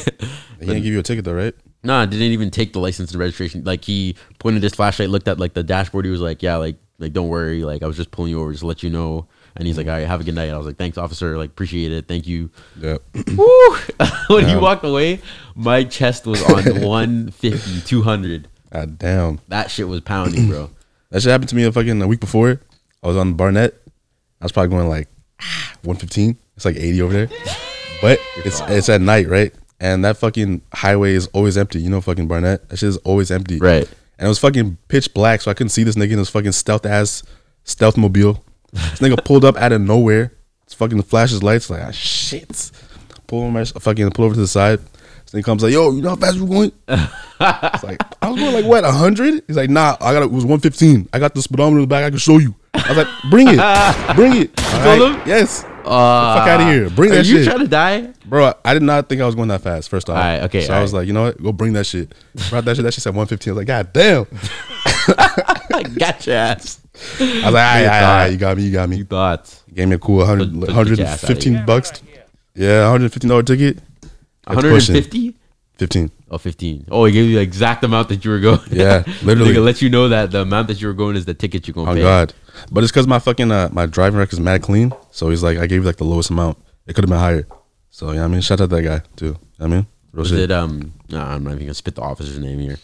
He 0.64 0.68
didn't 0.68 0.84
give 0.84 0.94
you 0.94 1.00
a 1.00 1.04
ticket 1.04 1.26
though, 1.26 1.34
right? 1.34 1.54
No, 1.84 1.96
I 1.96 2.06
didn't 2.06 2.32
even 2.32 2.50
take 2.50 2.72
the 2.72 2.80
license 2.80 3.12
and 3.12 3.20
registration. 3.20 3.66
Like 3.66 3.84
he 3.84 4.16
pointed 4.40 4.64
his 4.64 4.74
flashlight, 4.74 5.10
looked 5.10 5.28
at 5.28 5.40
like 5.40 5.54
the 5.54 5.64
dashboard. 5.64 6.06
He 6.06 6.12
was 6.12 6.22
like, 6.22 6.42
"Yeah, 6.42 6.56
like, 6.56 6.78
like 7.00 7.12
don't 7.12 7.28
worry. 7.28 7.66
Like 7.66 7.84
I 7.84 7.88
was 7.88 7.98
just 7.98 8.12
pulling 8.12 8.32
you 8.32 8.40
over 8.40 8.52
just 8.52 8.62
to 8.62 8.68
let 8.68 8.82
you 8.82 8.90
know." 8.90 9.28
And 9.58 9.68
he's 9.68 9.78
like, 9.78 9.88
"All 9.88 9.94
right, 9.94 10.08
have 10.08 10.22
a 10.22 10.24
good 10.24 10.36
night." 10.36 10.52
I 10.52 10.58
was 10.58 10.66
like, 10.66 10.78
"Thanks, 10.78 10.98
officer. 10.98 11.38
Like 11.38 11.50
appreciate 11.50 11.92
it. 11.92 12.08
Thank 12.08 12.26
you." 12.26 12.50
Yeah. 12.80 13.00
Woo! 13.36 13.76
when 14.28 14.48
he 14.48 14.56
walked 14.56 14.86
away, 14.86 15.20
my 15.56 15.84
chest 15.84 16.26
was 16.26 16.42
on 16.44 16.82
150, 16.82 17.82
200. 17.82 18.48
God 18.72 18.80
ah, 18.80 18.86
damn. 18.98 19.40
That 19.50 19.70
shit 19.70 19.88
was 19.90 20.00
pounding, 20.02 20.48
bro. 20.48 20.70
That 21.10 21.22
shit 21.22 21.30
happened 21.30 21.50
to 21.50 21.56
me 21.56 21.64
a 21.64 21.72
fucking 21.72 22.02
a 22.02 22.08
week 22.08 22.20
before. 22.20 22.60
I 23.04 23.08
was 23.08 23.18
on 23.18 23.36
Barnet. 23.36 23.80
I 24.42 24.46
was 24.46 24.52
probably 24.52 24.70
going 24.70 24.90
like 24.90 25.10
ah, 25.40 25.74
115. 25.84 26.40
It's 26.56 26.66
like 26.66 26.76
80 26.76 27.02
over 27.04 27.14
there. 27.14 27.70
But 28.04 28.20
it's 28.36 28.60
it's 28.68 28.90
at 28.90 29.00
night, 29.00 29.30
right? 29.30 29.56
And 29.80 30.04
that 30.04 30.18
fucking 30.18 30.62
highway 30.74 31.14
is 31.14 31.28
always 31.28 31.58
empty. 31.58 31.80
You 31.80 31.90
know, 31.90 32.02
fucking 32.02 32.28
Barnet. 32.28 32.68
That 32.68 32.76
shit 32.76 32.90
is 32.90 32.98
always 32.98 33.32
empty. 33.32 33.60
Right. 33.60 33.88
And 34.20 34.26
it 34.26 34.28
was 34.28 34.40
fucking 34.40 34.78
pitch 34.90 35.14
black, 35.14 35.40
so 35.40 35.50
I 35.50 35.54
couldn't 35.54 35.70
see 35.70 35.84
this 35.84 35.96
nigga 35.96 36.12
in 36.12 36.18
his 36.18 36.30
fucking 36.30 36.52
stealth 36.52 36.86
ass 36.86 37.24
stealth 37.64 37.96
mobile. 37.96 38.44
This 38.74 39.00
nigga 39.00 39.24
pulled 39.26 39.46
up 39.46 39.56
out 39.56 39.72
of 39.72 39.80
nowhere. 39.80 40.34
It's 40.66 40.74
fucking 40.74 41.02
flashes 41.04 41.42
lights. 41.42 41.70
Like, 41.70 41.82
ah, 41.82 41.92
shit. 41.92 42.72
Pull 43.28 43.50
my 43.50 43.64
fucking 43.64 44.12
pull 44.12 44.26
over 44.26 44.34
to 44.34 44.42
the 44.42 44.48
side. 44.50 44.80
This 44.80 45.32
nigga 45.42 45.46
comes 45.46 45.64
like, 45.64 45.72
yo, 45.72 45.92
you 45.92 46.02
know 46.02 46.10
how 46.10 46.16
fast 46.18 46.36
you 46.36 46.46
going? 46.46 46.74
it's 46.90 47.84
like, 47.86 48.02
I 48.22 48.30
was 48.30 48.38
going 48.38 48.54
like 48.54 48.66
what, 48.66 48.84
hundred? 48.84 49.46
He's 49.48 49.56
like, 49.56 49.70
nah, 49.70 49.96
I 50.02 50.12
got 50.12 50.24
it 50.24 50.30
was 50.30 50.44
one 50.44 50.60
fifteen. 50.60 51.08
I 51.14 51.20
got 51.20 51.36
the 51.36 51.42
speedometer 51.42 51.78
in 51.78 51.82
the 51.84 51.88
back. 51.88 52.04
I 52.04 52.10
can 52.10 52.20
show 52.20 52.38
you. 52.38 52.54
I 52.74 52.90
was 52.90 52.98
like, 52.98 53.08
bring 53.30 53.48
it, 53.48 54.16
bring 54.18 54.36
it. 54.42 54.52
Right. 54.74 55.26
Yes, 55.26 55.64
Uh, 55.86 56.38
fuck 56.38 56.48
out 56.48 56.62
of 56.62 56.68
here. 56.68 56.90
Bring 56.90 57.12
are 57.12 57.16
that 57.16 57.26
you 57.26 57.38
shit. 57.38 57.46
trying 57.46 57.60
to 57.60 57.68
die? 57.68 58.14
bro. 58.26 58.54
I 58.64 58.74
did 58.74 58.84
not 58.84 59.10
think 59.10 59.22
I 59.22 59.26
was 59.26 59.36
going 59.36 59.50
that 59.50 59.62
fast. 59.62 59.90
First 59.90 60.10
off, 60.10 60.18
Alright, 60.18 60.44
okay, 60.44 60.62
So 60.66 60.74
I 60.74 60.82
was 60.82 60.94
like, 60.94 61.08
you 61.08 61.14
know 61.14 61.24
what? 61.24 61.42
Go 61.42 61.52
bring 61.52 61.74
that 61.74 61.86
shit. 61.86 62.14
Brought 62.50 62.66
that 62.66 62.76
shit. 62.76 62.84
That 62.84 62.94
shit 62.94 63.04
said 63.04 63.16
one 63.16 63.28
fifteen. 63.28 63.52
I 63.52 63.54
was 63.56 63.58
like, 63.60 63.68
god 63.68 63.94
damn. 63.94 64.26
I 65.76 65.84
got 65.98 66.26
your 66.26 66.36
ass. 66.36 66.80
I 67.20 67.24
was 67.24 67.44
like, 67.44 67.46
all 67.46 67.52
right, 67.54 67.82
all 67.84 67.88
right, 67.88 68.04
all 68.04 68.16
right, 68.18 68.32
you 68.32 68.38
got 68.38 68.58
me, 68.58 68.64
you 68.64 68.72
got 68.72 68.88
me. 68.90 68.98
You 68.98 69.06
thought 69.06 69.62
Gave 69.74 69.88
me 69.88 69.96
a 69.96 70.00
cool 70.00 70.18
100, 70.18 70.60
Put- 70.60 70.70
put 70.70 70.88
your 70.88 71.08
ass 71.08 71.24
outta 71.24 71.34
115 71.34 71.66
bucks. 71.66 72.04
Yeah, 72.56 72.82
115 72.92 73.30
dollar 73.30 73.44
ticket. 73.44 73.80
That's 74.46 74.56
150? 74.56 75.36
15. 75.78 76.12
Oh, 76.34 76.38
15. 76.40 76.88
Oh, 76.90 77.06
he 77.06 77.12
gave 77.12 77.30
you 77.30 77.36
the 77.36 77.42
exact 77.42 77.84
amount 77.84 78.10
that 78.10 78.26
you 78.26 78.32
were 78.32 78.40
going. 78.40 78.60
Yeah, 78.72 79.04
literally. 79.24 79.54
Let 79.58 79.82
you 79.84 79.90
know 79.90 80.10
that 80.10 80.32
the 80.32 80.42
amount 80.42 80.68
that 80.70 80.82
you 80.82 80.88
were 80.88 80.94
going 80.96 81.16
is 81.16 81.26
the 81.26 81.34
ticket 81.36 81.68
you're 81.68 81.74
going 81.76 81.86
to 81.86 81.92
Oh 81.92 81.96
pay. 81.96 82.02
god. 82.02 82.34
But 82.72 82.84
it's 82.84 82.92
because 82.92 83.06
my 83.08 83.20
fucking 83.20 83.52
uh, 83.52 83.70
my 83.72 83.86
driving 83.86 84.18
record 84.18 84.34
is 84.34 84.40
mad 84.40 84.64
clean. 84.64 84.92
So 85.12 85.30
he's 85.30 85.44
like, 85.44 85.58
I 85.60 85.68
gave 85.68 85.82
you 85.82 85.86
like 85.88 85.98
the 85.98 86.06
lowest 86.06 86.32
amount. 86.32 86.58
It 86.88 86.94
could 86.96 87.04
have 87.04 87.10
been 87.10 87.20
higher. 87.20 87.48
So 87.92 88.12
yeah, 88.14 88.26
I 88.26 88.28
mean, 88.28 88.42
shout 88.42 88.60
out 88.62 88.70
to 88.72 88.76
that 88.78 88.82
guy 88.82 89.02
too. 89.16 89.26
You 89.26 89.32
know 89.60 89.66
I 89.66 89.68
mean, 89.68 89.88
real 90.12 90.26
shit. 90.26 90.40
it, 90.40 90.52
um, 90.52 90.94
no, 91.10 91.20
I'm 91.22 91.44
not 91.44 91.52
even 91.52 91.60
going 91.60 91.68
to 91.68 91.74
spit 91.76 91.94
the 91.96 92.02
officer's 92.02 92.40
name 92.40 92.60
here. 92.60 92.78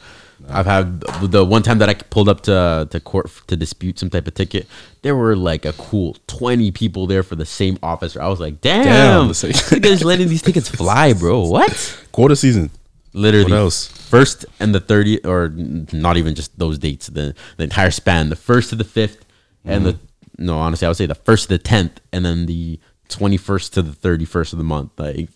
I've 0.48 0.66
had 0.66 1.02
the 1.22 1.44
one 1.44 1.64
time 1.64 1.80
that 1.80 1.90
I 1.90 1.96
pulled 1.96 2.30
up 2.30 2.42
to 2.44 2.88
to 2.92 3.00
court 3.02 3.30
to 3.48 3.58
dispute 3.58 4.00
some 4.00 4.10
type 4.10 4.26
of 4.26 4.34
ticket. 4.36 4.68
There 5.02 5.16
were 5.16 5.36
like 5.36 5.66
a 5.66 5.74
cool 5.74 6.16
twenty 6.28 6.72
people 6.72 7.08
there 7.08 7.24
for 7.24 7.36
the 7.36 7.46
same 7.46 7.78
officer. 7.84 8.22
I 8.22 8.28
was 8.30 8.40
like, 8.40 8.62
damn, 8.62 9.34
Damn, 9.34 9.84
you 9.84 10.06
letting 10.06 10.30
these 10.30 10.42
tickets 10.42 10.70
fly, 10.70 11.12
bro. 11.14 11.42
What? 11.50 12.06
Quarter 12.14 12.36
season. 12.36 12.72
Literally, 13.14 13.52
What 13.52 13.58
else? 13.58 13.88
first 13.88 14.46
and 14.60 14.74
the 14.74 14.82
30th, 14.82 15.26
or 15.26 15.50
not 15.96 16.18
even 16.18 16.36
just 16.36 16.58
those 16.60 16.78
dates, 16.78 17.08
the, 17.08 17.34
the 17.58 17.64
entire 17.64 17.92
span, 17.92 18.30
the 18.30 18.36
first 18.36 18.70
to 18.70 18.76
the 18.76 18.84
fifth, 18.84 19.26
and 19.66 19.86
the, 19.86 19.94
mm-hmm. 19.94 20.46
no, 20.46 20.58
honestly, 20.58 20.86
I 20.86 20.90
would 20.90 20.98
say 20.98 21.06
the 21.06 21.16
first 21.16 21.50
to 21.50 21.58
the 21.58 21.64
10th, 21.64 21.98
and 22.14 22.26
then 22.26 22.46
the 22.46 22.80
21st 23.10 23.72
to 23.74 23.82
the 23.82 23.92
31st 23.92 24.54
of 24.54 24.58
the 24.60 24.64
month. 24.64 24.92
Like, 24.98 25.18
you 25.18 25.28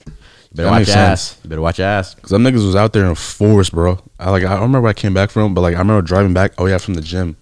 better 0.53 0.69
That 0.69 0.79
watch 0.79 0.87
your 0.87 0.97
ass. 0.97 1.39
You 1.43 1.49
better 1.49 1.61
watch 1.61 1.79
your 1.79 1.87
ass. 1.87 2.15
Cause 2.15 2.29
them 2.29 2.43
niggas 2.43 2.65
was 2.65 2.75
out 2.75 2.93
there 2.93 3.05
in 3.05 3.11
a 3.11 3.15
force, 3.15 3.71
bro. 3.71 3.99
I 4.19 4.29
like 4.29 4.43
I 4.43 4.49
don't 4.49 4.61
remember 4.61 4.81
where 4.81 4.91
I 4.91 4.93
came 4.93 5.13
back 5.13 5.31
from, 5.31 5.55
but 5.55 5.61
like 5.61 5.75
I 5.75 5.79
remember 5.79 6.03
driving 6.03 6.33
back. 6.33 6.53
Oh 6.59 6.67
yeah, 6.67 6.77
from 6.77 6.93
the 6.93 7.01
gym. 7.01 7.37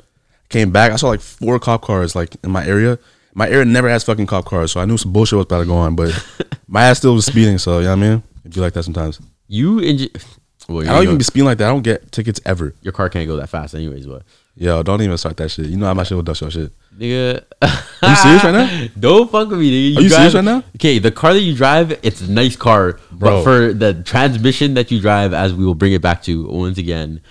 Came 0.48 0.72
back. 0.72 0.94
I 0.94 0.96
saw 0.96 1.10
like 1.10 1.22
four 1.22 1.60
cop 1.60 1.82
cars 1.82 2.16
like 2.16 2.36
in 2.44 2.52
my 2.52 2.66
area. 2.66 3.00
My 3.34 3.50
area 3.50 3.66
never 3.66 3.90
has 3.90 4.04
fucking 4.06 4.28
cop 4.28 4.46
cars, 4.46 4.72
so 4.72 4.80
I 4.80 4.86
knew 4.86 4.98
some 4.98 5.12
bullshit 5.12 5.38
was 5.38 5.46
about 5.46 5.60
to 5.60 5.66
go 5.66 5.76
on. 5.76 5.96
But 5.96 6.26
my 6.68 6.84
ass 6.84 7.00
still 7.00 7.14
was 7.14 7.26
speeding, 7.26 7.58
so 7.58 7.80
you 7.80 7.86
know 7.86 7.90
what 7.92 7.98
I 7.98 8.10
mean. 8.10 8.24
It'd 8.44 8.56
be 8.56 8.62
like 8.62 8.74
that 8.74 8.84
sometimes. 8.84 9.20
You, 9.54 9.78
inj- 9.82 10.26
well, 10.70 10.82
I 10.88 10.94
don't 10.94 11.04
even 11.04 11.18
be 11.18 11.26
speeding 11.26 11.46
like 11.46 11.58
that. 11.58 11.66
I 11.66 11.72
don't 11.72 11.82
get 11.82 12.10
tickets 12.12 12.40
ever. 12.46 12.74
your 12.82 12.94
car 12.94 13.10
can't 13.10 13.28
go 13.28 13.36
that 13.36 13.50
fast, 13.50 13.76
anyways, 13.76 14.06
but. 14.08 14.24
Yo, 14.56 14.82
don't 14.84 15.02
even 15.02 15.18
start 15.18 15.36
that 15.38 15.50
shit. 15.50 15.66
You 15.68 15.78
know 15.78 15.86
how 15.88 15.94
my 15.94 16.04
shit 16.04 16.16
will 16.16 16.24
dust 16.24 16.42
your 16.42 16.52
shit. 16.52 16.72
Nigga, 16.98 17.44
Are 17.62 18.10
you 18.10 18.16
serious 18.16 18.44
right 18.44 18.52
now? 18.54 18.88
Don't 19.00 19.32
fuck 19.32 19.50
with 19.50 19.60
me, 19.60 19.94
nigga. 19.94 19.98
Are 19.98 20.02
you 20.02 20.10
serious 20.10 20.34
right 20.36 20.44
now? 20.44 20.64
Okay, 20.76 21.00
the 21.00 21.10
car 21.12 21.34
that 21.34 21.40
you 21.40 21.56
drive, 21.56 21.98
it's 22.04 22.20
a 22.22 22.30
nice 22.30 22.58
car, 22.58 23.00
Bro. 23.12 23.30
but 23.32 23.44
for 23.44 23.74
the 23.74 23.94
transmission 24.04 24.74
that 24.74 24.92
you 24.92 25.00
drive, 25.00 25.34
as 25.34 25.54
we 25.54 25.66
will 25.66 25.74
bring 25.74 25.94
it 25.94 26.02
back 26.02 26.22
to 26.24 26.48
once 26.48 26.78
again, 26.78 27.22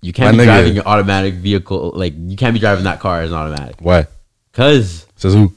you 0.00 0.14
can't 0.14 0.34
My 0.36 0.44
be 0.44 0.48
nigga. 0.48 0.52
driving 0.54 0.78
an 0.78 0.84
automatic 0.86 1.34
vehicle. 1.34 1.92
Like 1.94 2.14
you 2.16 2.36
can't 2.36 2.54
be 2.54 2.60
driving 2.60 2.84
that 2.84 3.00
car 3.00 3.20
as 3.20 3.30
an 3.32 3.36
automatic, 3.36 3.76
Why? 3.80 4.06
cause 4.52 5.06
Says 5.16 5.34
who? 5.34 5.52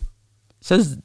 says 0.62 0.98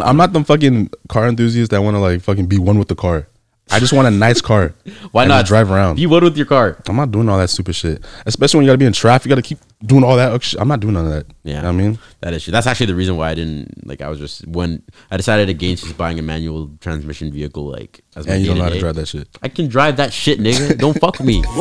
I'm 0.00 0.16
not 0.16 0.32
the 0.32 0.44
fucking 0.44 0.90
car 1.08 1.26
enthusiast 1.28 1.72
that 1.72 1.82
want 1.82 1.96
to 1.96 2.00
like 2.00 2.20
fucking 2.22 2.46
be 2.46 2.58
one 2.58 2.78
with 2.78 2.88
the 2.88 2.94
car. 2.96 3.26
I 3.72 3.78
just 3.80 3.92
want 3.92 4.06
a 4.06 4.10
nice 4.10 4.40
car. 4.40 4.74
why 5.12 5.24
not 5.24 5.46
drive 5.46 5.70
around? 5.70 5.98
You 5.98 6.08
one 6.08 6.22
with 6.24 6.36
your 6.36 6.46
car. 6.46 6.80
I'm 6.88 6.96
not 6.96 7.10
doing 7.10 7.28
all 7.28 7.38
that 7.38 7.50
stupid 7.50 7.74
shit. 7.74 8.04
Especially 8.26 8.58
when 8.58 8.64
you 8.66 8.68
gotta 8.68 8.78
be 8.78 8.84
in 8.86 8.92
traffic, 8.92 9.26
you 9.26 9.30
gotta 9.30 9.42
keep 9.42 9.58
doing 9.84 10.04
all 10.04 10.16
that. 10.16 10.42
shit. 10.42 10.60
I'm 10.60 10.68
not 10.68 10.80
doing 10.80 10.94
none 10.94 11.06
of 11.06 11.12
that. 11.12 11.26
Yeah, 11.42 11.56
You 11.56 11.62
know 11.62 11.68
what 11.68 11.74
I 11.74 11.76
mean, 11.76 11.98
that 12.20 12.34
is 12.34 12.44
true. 12.44 12.52
That's 12.52 12.66
actually 12.66 12.86
the 12.86 12.94
reason 12.94 13.16
why 13.16 13.30
I 13.30 13.34
didn't 13.34 13.86
like. 13.86 14.00
I 14.02 14.08
was 14.08 14.18
just 14.18 14.46
when 14.46 14.82
I 15.10 15.16
decided 15.16 15.48
against 15.48 15.84
just 15.84 15.96
buying 15.96 16.18
a 16.18 16.22
manual 16.22 16.70
transmission 16.80 17.32
vehicle. 17.32 17.66
Like 17.66 18.02
as 18.14 18.26
and 18.26 18.40
you 18.40 18.48
don't 18.48 18.58
know 18.58 18.64
how 18.64 18.70
to 18.70 18.78
drive 18.78 18.96
that 18.96 19.08
shit. 19.08 19.28
I 19.42 19.48
can 19.48 19.68
drive 19.68 19.96
that 19.96 20.12
shit, 20.12 20.38
nigga. 20.38 20.78
Don't 20.78 20.98
fuck 20.98 21.20
me. 21.20 21.42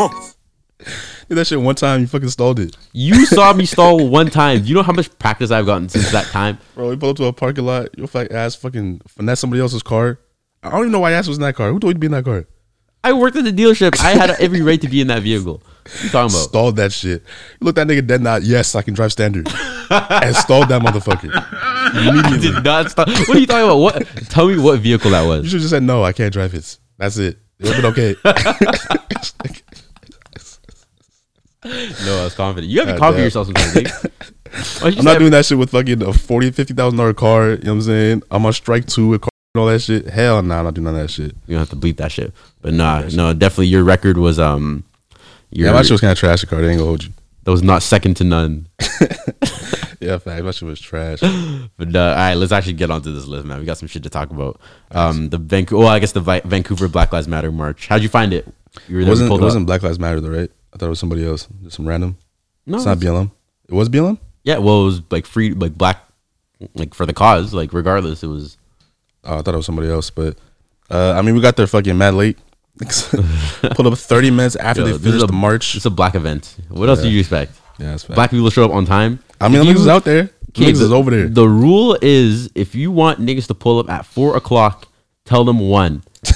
Did 1.30 1.36
that 1.38 1.48
shit 1.48 1.62
one 1.62 1.76
time, 1.76 2.02
you 2.02 2.08
fucking 2.08 2.30
stalled 2.30 2.60
it, 2.60 2.76
You 2.92 3.26
saw 3.26 3.54
me 3.54 3.66
stall 3.68 4.08
one 4.10 4.30
time. 4.30 4.66
You 4.66 4.76
know 4.76 4.84
how 4.84 4.92
much 4.92 5.18
practice 5.20 5.52
I've 5.52 5.66
gotten 5.66 5.88
since 5.90 6.12
that 6.12 6.26
time? 6.26 6.58
bro. 6.76 6.92
You 6.92 6.98
pull 6.98 7.12
up 7.12 7.18
to 7.18 7.26
a 7.26 7.34
parking 7.34 7.66
lot, 7.66 7.98
your 7.98 8.08
fucking 8.08 8.36
ass 8.36 8.56
fucking 8.56 9.02
finesse 9.08 9.40
somebody 9.40 9.62
else's 9.62 9.84
car. 9.84 10.20
I 10.64 10.70
don't 10.70 10.80
even 10.82 10.92
know 10.92 11.00
why 11.00 11.12
ass 11.12 11.28
was 11.28 11.38
in 11.38 11.44
that 11.44 11.56
car. 11.56 11.72
Who 11.72 11.80
told 11.80 11.92
you 11.92 11.94
to 11.96 12.00
be 12.00 12.06
in 12.06 12.12
that 12.12 12.26
car? 12.26 12.46
I 13.04 13.14
worked 13.14 13.36
at 13.36 13.44
the 13.44 13.52
dealership. 13.52 14.00
I 14.00 14.12
had 14.12 14.30
every 14.40 14.62
right 14.62 14.80
to 14.80 14.88
be 14.88 15.02
in 15.02 15.08
that 15.08 15.24
vehicle. 15.24 15.64
What 15.84 16.04
you 16.04 16.10
talking 16.10 16.36
about? 16.36 16.44
Stalled 16.44 16.76
that 16.76 16.92
shit. 16.92 17.24
You 17.60 17.66
look 17.66 17.76
that 17.76 17.88
nigga 17.88 18.06
dead 18.06 18.22
not. 18.22 18.44
Yes, 18.44 18.76
I 18.76 18.84
can 18.84 18.94
drive 18.94 19.12
standard. 19.12 19.48
and 19.90 20.36
stalled 20.36 20.70
that 20.70 20.84
motherfucker. 20.84 21.32
I 21.34 22.38
did 22.42 22.64
not 22.64 22.92
stop. 22.92 23.08
What 23.08 23.30
are 23.30 23.40
you 23.40 23.48
talking 23.48 23.66
about? 23.66 23.78
What? 23.78 24.06
Tell 24.30 24.48
me 24.48 24.60
what 24.60 24.80
vehicle 24.80 25.12
that 25.12 25.26
was. 25.26 25.44
You 25.46 25.50
should 25.50 25.62
just 25.62 25.72
said 25.72 25.82
no. 25.82 26.04
I 26.04 26.14
can't 26.14 26.32
drive 26.32 26.54
it. 26.54 26.78
That's 26.98 27.18
it. 27.18 27.40
It 27.60 27.66
would 27.68 27.76
have 27.76 27.96
been 27.96 28.10
okay. 28.10 28.16
No, 31.64 32.22
I 32.22 32.24
was 32.24 32.34
confident. 32.34 32.72
You 32.72 32.80
have 32.80 32.90
to 32.90 32.98
confident 32.98 33.26
yourself 33.26 33.46
sometimes. 33.48 33.76
Nick. 33.76 33.88
Why 33.92 34.10
don't 34.82 34.94
you 34.94 35.00
I'm 35.00 35.06
not 35.06 35.20
doing 35.20 35.32
that 35.32 35.46
shit 35.46 35.58
with 35.60 35.70
fucking 35.70 36.02
a 36.02 36.12
forty, 36.12 36.50
fifty 36.50 36.74
thousand 36.74 36.98
dollar 36.98 37.14
car. 37.14 37.52
You 37.52 37.58
know 37.58 37.58
what 37.58 37.68
I'm 37.74 37.82
saying? 37.84 38.24
I'm 38.32 38.46
on 38.46 38.54
strike 38.54 38.88
two 38.88 39.10
with 39.10 39.22
car 39.22 39.31
and 39.31 39.31
all 39.56 39.66
that 39.68 39.82
shit. 39.82 40.08
Hell 40.08 40.42
nah, 40.42 40.62
I 40.62 40.64
don't 40.64 40.74
do 40.76 40.82
none 40.82 40.96
of 40.96 41.02
that 41.02 41.10
shit. 41.10 41.36
You 41.48 41.56
don't 41.56 41.60
have 41.60 41.70
to 41.70 41.76
bleep 41.76 41.98
that 41.98 42.12
shit. 42.12 42.34
But 42.62 42.74
nah, 42.74 43.02
no, 43.14 43.34
definitely 43.34 43.68
your 43.68 43.84
record 43.84 44.18
was 44.18 44.40
um, 44.40 44.84
your 45.52 45.68
Yeah, 45.68 45.74
my 45.74 45.82
shit 45.82 45.92
was 45.92 46.02
kind 46.02 46.12
of 46.12 46.18
trash. 46.18 46.42
The 46.42 46.48
car, 46.48 46.62
they 46.62 46.70
ain't 46.70 46.78
gonna 46.78 46.88
hold 46.88 47.04
you. 47.04 47.12
that 47.44 47.52
was 47.52 47.64
not 47.64 47.84
second 47.84 48.16
to 48.18 48.24
none. 48.24 48.68
Yeah, 50.00 50.18
fact, 50.18 50.44
my 50.44 50.50
shit 50.50 50.68
was 50.68 50.82
trash. 50.82 51.20
But 51.78 51.96
uh, 51.96 52.00
all 52.00 52.16
right, 52.16 52.34
let's 52.34 52.52
actually 52.52 52.74
get 52.74 52.90
onto 52.90 53.14
this 53.14 53.28
list, 53.28 53.46
man. 53.46 53.60
We 53.60 53.66
got 53.66 53.78
some 53.78 53.88
shit 53.88 54.02
to 54.04 54.10
talk 54.10 54.32
about. 54.32 54.60
Um, 54.90 55.30
the 55.30 55.38
Vancouver, 55.38 55.80
well, 55.84 55.90
I 55.90 56.00
guess 56.00 56.12
the 56.12 56.22
Vi- 56.22 56.42
Vancouver 56.44 56.88
Black 56.88 57.14
Lives 57.14 57.28
Matter 57.28 57.52
march. 57.52 57.86
How'd 57.88 58.02
you 58.02 58.10
find 58.10 58.34
it? 58.34 58.48
You 58.88 58.96
were 58.96 59.02
It 59.02 59.06
there, 59.06 59.12
wasn't, 59.12 59.32
it 59.32 59.36
up? 59.36 59.42
wasn't 59.42 59.66
Black 59.68 59.84
Lives 59.84 60.00
Matter 60.00 60.20
though, 60.20 60.30
right? 60.30 60.50
I 60.74 60.78
thought 60.78 60.88
it 60.88 60.90
was 60.90 61.00
somebody 61.00 61.24
else, 61.24 61.48
just 61.64 61.76
some 61.76 61.88
random. 61.88 62.18
No, 62.66 62.78
It's 62.78 62.86
not 62.88 62.98
BLM. 62.98 63.30
It 63.68 63.76
was 63.76 63.90
BLM. 63.90 64.18
Yeah, 64.44 64.58
well, 64.58 64.82
it 64.82 64.86
was 64.86 65.02
like 65.12 65.28
free, 65.28 65.54
like 65.54 65.78
black, 65.78 66.04
like 66.74 66.96
for 66.96 67.06
the 67.06 67.14
cause. 67.14 67.54
Like 67.54 67.72
regardless, 67.72 68.24
it 68.24 68.28
was. 68.28 68.58
Oh, 69.24 69.38
I 69.38 69.42
thought 69.42 69.54
it 69.54 69.58
was 69.58 69.66
somebody 69.66 69.90
else, 69.90 70.10
but 70.10 70.38
uh, 70.90 71.14
I 71.18 71.22
mean, 71.22 71.36
we 71.36 71.42
got 71.42 71.56
there 71.56 71.68
fucking 71.68 71.98
mad 71.98 72.14
late. 72.16 72.38
Pulled 72.82 73.88
up 73.88 73.98
30 73.98 74.32
minutes 74.32 74.56
after 74.56 74.82
Yo, 74.82 74.88
they 74.88 74.98
finished 74.98 75.24
a- 75.24 75.28
the 75.28 75.34
march. 75.34 75.76
It's 75.76 75.86
a 75.86 75.90
black 75.90 76.16
event. 76.16 76.56
What 76.70 76.90
else 76.90 77.00
Yeah. 77.00 77.04
do 77.06 77.10
you 77.12 77.20
expect? 77.20 77.52
Yeah, 77.78 77.92
that's 77.92 78.04
fact. 78.04 78.16
Black 78.16 78.32
people 78.32 78.50
show 78.50 78.66
up 78.66 78.72
on 78.72 78.86
time. 78.86 79.20
I 79.40 79.50
mean, 79.50 79.64
niggas 79.64 79.76
is 79.82 79.88
out 79.88 80.04
there. 80.04 80.30
The 80.54 80.66
niggas 80.66 80.80
the, 80.80 80.86
is 80.86 80.92
over 80.92 81.12
there. 81.12 81.28
The 81.28 81.48
rule 81.48 81.98
is 82.02 82.50
if 82.56 82.76
you 82.76 82.92
want 82.92 83.20
niggas 83.20 83.48
to 83.48 83.54
pull 83.56 83.80
up 83.80 83.90
at 83.90 84.06
four 84.06 84.36
o'clock, 84.36 84.88
tell 85.26 85.44
them 85.44 85.60
one. 85.60 86.04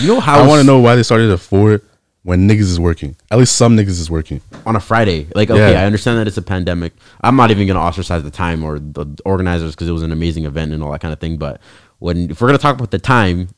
you 0.00 0.08
know 0.08 0.20
how 0.20 0.42
I 0.42 0.46
want 0.46 0.60
to 0.60 0.66
know 0.66 0.78
why 0.78 0.94
they 0.96 1.02
started 1.02 1.30
at 1.30 1.40
four 1.40 1.80
when 2.24 2.48
niggas 2.48 2.60
is 2.74 2.80
working. 2.80 3.14
At 3.30 3.38
least 3.38 3.54
some 3.56 3.76
niggas 3.76 4.00
is 4.00 4.10
working. 4.10 4.40
on 4.66 4.74
a 4.76 4.80
Friday. 4.80 5.28
Like, 5.34 5.50
okay, 5.50 5.72
Yeah. 5.72 5.82
I 5.82 5.84
understand 5.84 6.18
that 6.18 6.26
it's 6.26 6.36
a 6.38 6.42
pandemic. 6.42 6.92
I'm 7.20 7.36
not 7.36 7.50
even 7.50 7.66
gonna 7.68 7.78
ostracize 7.80 8.22
the 8.22 8.30
time 8.30 8.64
or 8.64 8.78
the 8.78 9.06
organizers 9.24 9.72
because 9.74 9.88
it 9.88 9.92
was 9.92 10.02
an 10.02 10.10
amazing 10.12 10.44
event 10.46 10.72
and 10.72 10.82
all 10.82 10.90
that 10.92 11.00
kind 11.00 11.12
of 11.12 11.20
thing. 11.20 11.36
But 11.36 11.60
when 12.00 12.30
if 12.30 12.40
we're 12.40 12.48
gonna 12.48 12.58
talk 12.58 12.74
about 12.76 12.90
the 12.90 12.98
time, 12.98 13.48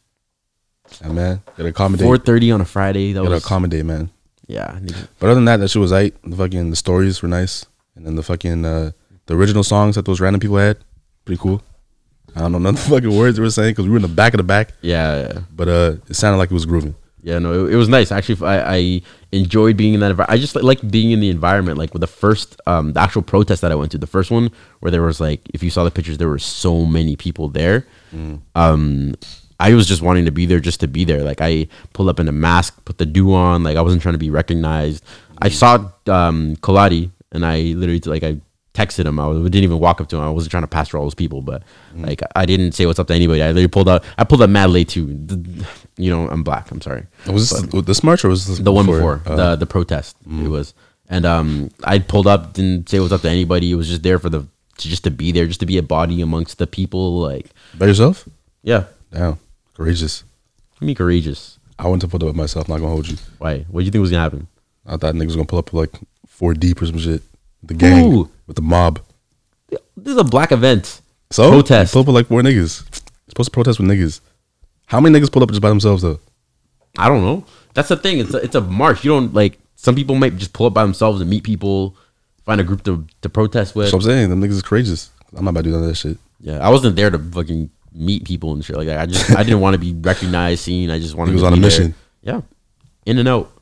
Yeah, 1.00 1.08
man. 1.12 1.42
Gotta 1.56 1.68
accommodate. 1.70 2.04
four 2.04 2.18
thirty 2.18 2.50
on 2.50 2.60
a 2.60 2.64
Friday, 2.64 3.12
that 3.12 3.20
Gotta 3.22 3.34
was 3.34 3.44
accommodate, 3.44 3.84
man. 3.84 4.10
yeah. 4.46 4.78
But 5.18 5.26
other 5.26 5.34
than 5.36 5.44
that, 5.46 5.56
that 5.58 5.68
shit 5.70 5.80
was 5.80 5.92
right. 5.92 6.14
The 6.24 6.36
fucking 6.36 6.70
the 6.70 6.76
stories 6.76 7.22
were 7.22 7.28
nice, 7.28 7.66
and 7.96 8.04
then 8.06 8.14
the 8.16 8.22
fucking 8.22 8.64
uh, 8.64 8.90
the 9.26 9.34
original 9.36 9.62
songs 9.64 9.94
that 9.96 10.04
those 10.04 10.20
random 10.20 10.40
people 10.40 10.56
had, 10.56 10.78
pretty 11.24 11.40
cool. 11.40 11.62
I 12.34 12.40
don't 12.40 12.52
know 12.52 12.58
none 12.58 12.74
of 12.74 12.84
the 12.84 12.90
fucking 12.90 13.16
words 13.16 13.36
they 13.36 13.42
were 13.42 13.50
saying 13.50 13.70
because 13.72 13.84
we 13.86 13.90
were 13.90 13.96
in 13.96 14.02
the 14.02 14.08
back 14.08 14.34
of 14.34 14.38
the 14.38 14.44
back, 14.44 14.74
Yeah, 14.82 15.20
yeah. 15.20 15.38
but 15.54 15.68
uh, 15.68 15.96
it 16.08 16.14
sounded 16.14 16.38
like 16.38 16.50
it 16.50 16.54
was 16.54 16.66
grooving. 16.66 16.94
Yeah, 17.26 17.40
no, 17.40 17.66
it, 17.66 17.72
it 17.72 17.76
was 17.76 17.88
nice. 17.88 18.12
Actually, 18.12 18.46
I, 18.46 18.76
I 18.76 19.02
enjoyed 19.32 19.76
being 19.76 19.94
in 19.94 20.00
that 20.00 20.12
environment. 20.12 20.30
I 20.30 20.40
just 20.40 20.54
like, 20.54 20.88
being 20.88 21.10
in 21.10 21.18
the 21.18 21.28
environment. 21.28 21.76
Like 21.76 21.92
with 21.92 22.00
the 22.00 22.06
first, 22.06 22.60
um, 22.68 22.92
the 22.92 23.00
actual 23.00 23.20
protest 23.22 23.62
that 23.62 23.72
I 23.72 23.74
went 23.74 23.90
to, 23.90 23.98
the 23.98 24.06
first 24.06 24.30
one 24.30 24.52
where 24.78 24.92
there 24.92 25.02
was 25.02 25.20
like, 25.20 25.40
if 25.52 25.60
you 25.60 25.68
saw 25.68 25.82
the 25.82 25.90
pictures, 25.90 26.18
there 26.18 26.28
were 26.28 26.38
so 26.38 26.84
many 26.86 27.16
people 27.16 27.48
there. 27.48 27.84
Um, 28.54 29.16
I 29.58 29.74
was 29.74 29.88
just 29.88 30.02
wanting 30.02 30.24
to 30.26 30.30
be 30.30 30.46
there 30.46 30.60
just 30.60 30.78
to 30.80 30.86
be 30.86 31.02
there. 31.04 31.24
Like 31.24 31.40
I 31.40 31.66
pulled 31.94 32.08
up 32.08 32.20
in 32.20 32.28
a 32.28 32.32
mask, 32.32 32.84
put 32.84 32.98
the 32.98 33.06
do 33.06 33.34
on. 33.34 33.64
Like 33.64 33.76
I 33.76 33.80
wasn't 33.82 34.02
trying 34.02 34.14
to 34.14 34.18
be 34.18 34.30
recognized. 34.30 35.02
I 35.42 35.48
saw 35.48 35.90
um, 36.06 36.54
Koladi 36.56 37.10
and 37.32 37.44
I 37.44 37.58
literally 37.74 38.00
like 38.06 38.22
I 38.22 38.40
texted 38.72 39.06
him. 39.06 39.18
I 39.18 39.32
didn't 39.32 39.64
even 39.64 39.80
walk 39.80 40.00
up 40.00 40.08
to 40.10 40.16
him. 40.16 40.22
I 40.22 40.30
wasn't 40.30 40.52
trying 40.52 40.62
to 40.62 40.68
pass 40.68 40.90
through 40.90 41.00
all 41.00 41.06
those 41.06 41.14
people, 41.14 41.42
but 41.42 41.64
like 41.96 42.20
I 42.36 42.46
didn't 42.46 42.72
say 42.72 42.86
what's 42.86 42.98
up 43.00 43.08
to 43.08 43.14
anybody. 43.14 43.42
I 43.42 43.48
literally 43.48 43.66
pulled 43.68 43.88
out. 43.88 44.04
I 44.16 44.22
pulled 44.24 44.42
up 44.42 44.50
mad 44.50 44.70
late 44.70 44.90
too. 44.90 45.26
You 45.98 46.10
know, 46.10 46.28
I'm 46.28 46.42
black. 46.42 46.70
I'm 46.70 46.80
sorry 46.82 47.06
Was 47.26 47.50
this 47.50 47.62
the, 47.62 47.80
this 47.82 48.02
march 48.02 48.24
or 48.24 48.28
was 48.28 48.46
this 48.46 48.58
the 48.58 48.72
one 48.72 48.86
before 48.86 49.22
Uh, 49.24 49.36
the 49.36 49.56
the 49.56 49.66
protest 49.66 50.16
it 50.28 50.48
was 50.48 50.74
and 51.08 51.24
um 51.24 51.70
i 51.84 51.98
pulled 52.00 52.26
up 52.26 52.52
didn't 52.52 52.88
say 52.88 52.98
what's 53.00 53.12
up 53.12 53.20
to 53.22 53.30
anybody 53.30 53.70
it 53.70 53.76
was 53.76 53.88
just 53.88 54.02
there 54.02 54.18
for 54.18 54.28
the 54.28 54.40
to 54.78 54.88
just 54.88 55.04
to 55.04 55.10
be 55.10 55.30
there 55.32 55.46
just 55.46 55.60
to 55.60 55.66
be 55.66 55.78
a 55.78 55.82
body 55.82 56.20
amongst 56.20 56.58
the 56.58 56.66
people 56.66 57.20
like 57.20 57.46
by 57.78 57.86
yourself? 57.86 58.28
yeah 58.62 58.84
Damn, 59.12 59.38
courageous. 59.74 60.24
be 60.80 60.94
courageous 60.94 61.58
I 61.78 61.88
went 61.88 62.02
to 62.02 62.08
put 62.08 62.22
up 62.22 62.26
with 62.28 62.36
myself. 62.36 62.68
Not 62.68 62.78
gonna 62.80 62.90
hold 62.90 63.08
you. 63.08 63.16
why 63.38 63.64
what 63.70 63.80
do 63.80 63.84
you 63.86 63.90
think 63.92 64.02
was 64.02 64.10
gonna 64.10 64.22
happen 64.22 64.48
I 64.84 64.96
thought 64.98 65.14
niggas 65.14 65.26
was 65.26 65.36
gonna 65.36 65.46
pull 65.46 65.58
up 65.60 65.72
like 65.72 65.92
four 66.26 66.52
deep 66.54 66.82
or 66.82 66.86
some 66.86 66.98
shit. 66.98 67.22
The 67.62 67.74
gang 67.74 68.10
Who? 68.10 68.30
with 68.46 68.56
the 68.56 68.62
mob. 68.62 69.00
this 69.70 70.12
is 70.12 70.18
a 70.18 70.24
black 70.24 70.52
event 70.52 71.00
So 71.30 71.50
Protest. 71.50 71.92
Pull 71.92 72.02
up 72.02 72.06
with 72.08 72.16
like 72.16 72.26
four 72.28 72.42
niggas. 72.42 72.84
Supposed 73.28 73.46
to 73.48 73.50
protest 73.50 73.78
with 73.80 73.88
niggas. 73.88 74.20
How 74.86 75.00
many 75.00 75.18
niggas 75.18 75.30
pull 75.32 75.42
up 75.42 75.50
just 75.50 75.62
by 75.62 75.68
themselves 75.68 76.02
though? 76.02 76.20
i 76.98 77.08
don't 77.08 77.20
know 77.22 77.44
that's 77.74 77.88
the 77.90 77.96
thing 77.96 78.18
it's 78.20 78.32
a, 78.32 78.38
it's 78.38 78.54
a 78.54 78.60
march 78.62 79.04
you 79.04 79.10
don't 79.10 79.34
like 79.34 79.58
some 79.74 79.94
people 79.94 80.14
might 80.14 80.34
just 80.38 80.54
pull 80.54 80.66
up 80.66 80.72
by 80.72 80.82
themselves 80.82 81.20
and 81.20 81.28
meet 81.28 81.42
people 81.44 81.94
find 82.46 82.58
a 82.60 82.64
group 82.64 82.82
to, 82.84 83.06
to 83.20 83.28
protest 83.28 83.74
with 83.76 83.90
So 83.90 83.96
I'm 83.98 84.02
saying 84.02 84.30
them 84.30 84.40
niggas 84.40 84.52
is 84.52 84.62
courageous. 84.62 85.10
I'm 85.36 85.44
not 85.44 85.50
about 85.50 85.64
to 85.64 85.64
do 85.64 85.70
none 85.72 85.82
of 85.82 85.88
that 85.88 85.96
shit. 85.96 86.16
yeah 86.40 86.58
i 86.66 86.70
wasn't 86.70 86.96
there 86.96 87.10
to 87.10 87.18
fucking 87.18 87.68
meet 87.92 88.24
people 88.24 88.54
and 88.54 88.64
shit 88.64 88.76
like 88.76 88.86
that 88.86 88.98
i 89.00 89.04
just 89.06 89.30
i 89.36 89.42
didn't 89.42 89.60
want 89.60 89.74
to 89.74 89.78
be 89.78 89.92
recognized 89.92 90.62
seen 90.62 90.90
i 90.90 90.98
just 90.98 91.14
wanted 91.14 91.32
He 91.32 91.34
was 91.34 91.42
to 91.42 91.46
on 91.48 91.52
be 91.52 91.58
a 91.58 91.60
there. 91.60 91.68
mission. 91.70 91.94
yeah 92.22 92.40
in 93.04 93.18
and 93.18 93.28
out 93.28 93.52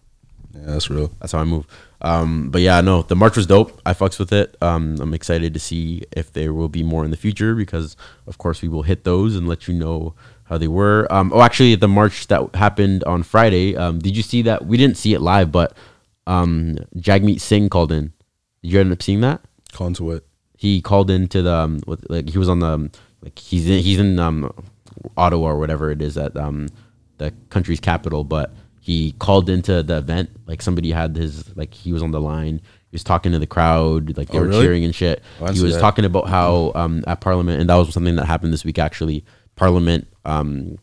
Yeah, 0.54 0.66
that's 0.66 0.88
real. 0.88 1.10
That's 1.18 1.32
how 1.32 1.40
I 1.40 1.44
move. 1.44 1.66
Um, 2.00 2.50
but 2.50 2.60
yeah, 2.62 2.80
no, 2.80 3.02
the 3.02 3.16
march 3.16 3.36
was 3.36 3.46
dope. 3.46 3.80
I 3.84 3.92
fucks 3.92 4.18
with 4.20 4.32
it. 4.32 4.54
Um, 4.62 4.96
I'm 5.00 5.12
excited 5.14 5.52
to 5.54 5.58
see 5.60 6.04
if 6.16 6.32
there 6.32 6.52
will 6.54 6.68
be 6.68 6.82
more 6.84 7.04
in 7.04 7.10
the 7.10 7.16
future 7.16 7.54
because, 7.56 7.96
of 8.28 8.38
course, 8.38 8.62
we 8.62 8.68
will 8.68 8.84
hit 8.84 9.02
those 9.02 9.34
and 9.36 9.48
let 9.48 9.66
you 9.66 9.74
know 9.74 10.14
how 10.44 10.58
they 10.58 10.68
were. 10.68 11.06
Um, 11.10 11.32
oh, 11.34 11.42
actually, 11.42 11.74
the 11.74 11.88
march 11.88 12.26
that 12.28 12.54
happened 12.54 13.02
on 13.04 13.22
Friday. 13.22 13.76
Um, 13.76 13.98
did 13.98 14.16
you 14.16 14.22
see 14.22 14.42
that? 14.42 14.66
We 14.66 14.76
didn't 14.76 14.96
see 14.96 15.14
it 15.14 15.20
live, 15.20 15.50
but 15.52 15.76
um, 16.26 16.76
Jagmeet 16.96 17.40
Singh 17.40 17.68
called 17.68 17.92
in. 17.92 18.12
Did 18.62 18.72
you 18.72 18.80
end 18.80 18.92
up 18.92 19.02
seeing 19.02 19.20
that? 19.22 19.40
Calling 19.72 19.94
to 19.94 20.04
what? 20.04 20.24
He 20.56 20.80
called 20.80 21.10
into 21.10 21.42
the 21.42 21.52
um, 21.54 21.80
with, 21.86 22.06
like 22.08 22.28
he 22.30 22.38
was 22.38 22.48
on 22.48 22.60
the 22.60 22.66
um, 22.68 22.90
like 23.22 23.38
he's 23.38 23.68
in 23.68 23.80
he's 23.82 23.98
in 23.98 24.18
um, 24.18 24.52
Ottawa 25.16 25.48
or 25.50 25.58
whatever 25.58 25.90
it 25.90 26.00
is 26.00 26.16
at 26.16 26.36
um, 26.36 26.68
the 27.18 27.32
country's 27.50 27.80
capital, 27.80 28.24
but 28.24 28.52
he 28.80 29.12
called 29.12 29.48
into 29.50 29.82
the 29.82 29.96
event 29.98 30.30
like 30.46 30.60
somebody 30.62 30.90
had 30.92 31.16
his 31.16 31.54
like 31.56 31.74
he 31.74 31.92
was 31.92 32.02
on 32.02 32.10
the 32.12 32.20
line. 32.20 32.60
He 32.90 32.94
was 32.94 33.04
talking 33.04 33.32
to 33.32 33.38
the 33.40 33.46
crowd, 33.46 34.16
like 34.16 34.28
they 34.28 34.38
Oh, 34.38 34.42
were 34.42 34.46
really? 34.48 34.64
cheering 34.64 34.84
and 34.84 34.94
shit. 34.94 35.22
Oh, 35.40 35.52
he 35.52 35.60
was 35.62 35.74
that. 35.74 35.80
talking 35.80 36.04
about 36.04 36.28
how 36.28 36.70
um, 36.76 37.02
at 37.06 37.20
Parliament, 37.20 37.60
and 37.60 37.68
that 37.68 37.74
was 37.74 37.92
something 37.92 38.14
that 38.16 38.26
happened 38.26 38.52
this 38.52 38.64
week 38.64 38.78
actually. 38.78 39.24
Parliament, 39.56 40.08
um, 40.24 40.78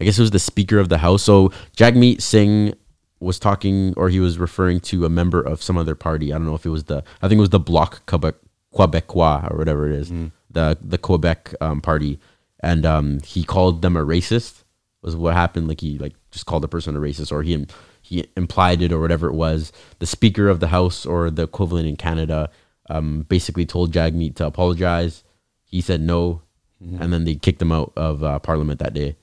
I 0.00 0.04
guess 0.04 0.18
it 0.18 0.22
was 0.22 0.30
the 0.30 0.38
Speaker 0.38 0.78
of 0.78 0.88
the 0.88 0.98
House. 0.98 1.22
So 1.22 1.50
Jagmeet 1.76 2.20
Singh 2.22 2.74
was 3.20 3.38
talking, 3.38 3.94
or 3.96 4.08
he 4.10 4.20
was 4.20 4.38
referring 4.38 4.80
to 4.80 5.04
a 5.04 5.08
member 5.08 5.40
of 5.40 5.62
some 5.62 5.78
other 5.78 5.94
party. 5.94 6.32
I 6.32 6.36
don't 6.38 6.46
know 6.46 6.54
if 6.54 6.66
it 6.66 6.70
was 6.70 6.84
the, 6.84 7.02
I 7.22 7.28
think 7.28 7.38
it 7.38 7.40
was 7.40 7.50
the 7.50 7.60
Bloc 7.60 8.04
Quebec, 8.06 8.34
Quebecois 8.74 9.50
or 9.50 9.56
whatever 9.56 9.90
it 9.90 9.94
is, 9.98 10.10
Mm. 10.10 10.32
the 10.50 10.76
the 10.82 10.98
Quebec 10.98 11.54
um, 11.62 11.80
party, 11.80 12.18
and 12.60 12.84
um, 12.84 13.20
he 13.20 13.42
called 13.42 13.80
them 13.82 13.96
a 13.96 14.04
racist. 14.04 14.64
Was 15.02 15.16
what 15.16 15.32
happened? 15.34 15.66
Like 15.68 15.80
he 15.80 15.96
like 15.98 16.14
just 16.30 16.44
called 16.46 16.62
the 16.62 16.68
person 16.68 16.94
a 16.96 17.00
racist, 17.00 17.32
or 17.32 17.42
he 17.42 17.66
he 18.02 18.26
implied 18.36 18.82
it, 18.82 18.92
or 18.92 19.00
whatever 19.00 19.28
it 19.28 19.34
was. 19.34 19.72
The 19.98 20.06
Speaker 20.06 20.48
of 20.48 20.60
the 20.60 20.68
House, 20.68 21.06
or 21.06 21.30
the 21.30 21.44
equivalent 21.44 21.88
in 21.88 21.96
Canada, 21.96 22.50
um, 22.90 23.22
basically 23.28 23.64
told 23.64 23.92
Jagmeet 23.92 24.34
to 24.36 24.46
apologize. 24.46 25.24
He 25.64 25.80
said 25.80 26.00
no, 26.02 26.42
Mm-hmm. 26.84 27.02
and 27.02 27.12
then 27.12 27.24
they 27.24 27.34
kicked 27.36 27.60
him 27.62 27.72
out 27.72 27.92
of 27.96 28.22
uh, 28.22 28.38
Parliament 28.38 28.80
that 28.80 28.92
day. 28.92 29.16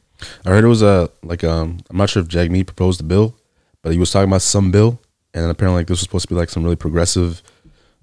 I 0.46 0.50
heard 0.50 0.64
it 0.64 0.68
was 0.68 0.82
a 0.82 1.10
like 1.22 1.44
um 1.44 1.80
I'm 1.90 1.98
not 1.98 2.10
sure 2.10 2.22
if 2.24 2.28
Jagmeet 2.30 2.66
proposed 2.66 3.00
the 3.00 3.04
bill, 3.04 3.36
but 3.82 3.92
he 3.92 4.00
was 4.00 4.10
talking 4.12 4.30
about 4.30 4.42
some 4.42 4.72
bill, 4.72 5.00
and 5.34 5.46
apparently 5.52 5.80
like 5.82 5.88
this 5.88 5.96
was 6.00 6.02
supposed 6.02 6.28
to 6.28 6.34
be 6.34 6.40
like 6.40 6.50
some 6.50 6.64
really 6.64 6.76
progressive 6.76 7.44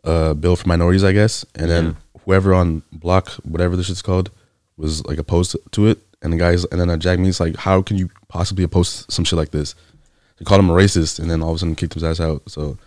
uh 0.04 0.34
bill 0.34 0.54
for 0.56 0.68
minorities, 0.68 1.02
I 1.04 1.12
guess. 1.12 1.44
And 1.54 1.68
Yeah. 1.68 1.74
then 1.74 1.96
whoever 2.24 2.54
on 2.54 2.82
Bloc 2.92 3.30
whatever 3.44 3.74
this 3.76 3.86
shit's 3.86 4.02
called 4.02 4.30
was 4.76 5.04
like 5.06 5.18
opposed 5.18 5.56
to 5.72 5.86
it, 5.88 5.98
and 6.22 6.32
the 6.32 6.36
guys 6.36 6.64
and 6.66 6.80
then 6.80 6.88
uh, 6.90 6.96
Jagmeet's 6.96 7.40
like, 7.40 7.56
how 7.56 7.82
can 7.82 7.96
you 7.98 8.08
possibly 8.28 8.64
oppose 8.64 9.04
some 9.08 9.24
shit 9.24 9.36
like 9.38 9.50
this? 9.50 9.74
They 10.38 10.44
called 10.44 10.60
him 10.60 10.70
a 10.70 10.74
racist, 10.74 11.18
and 11.18 11.28
then 11.30 11.42
all 11.42 11.50
of 11.50 11.56
a 11.56 11.58
sudden 11.58 11.74
kicked 11.74 11.94
his 11.94 12.04
ass 12.04 12.20
out. 12.20 12.42
So 12.48 12.78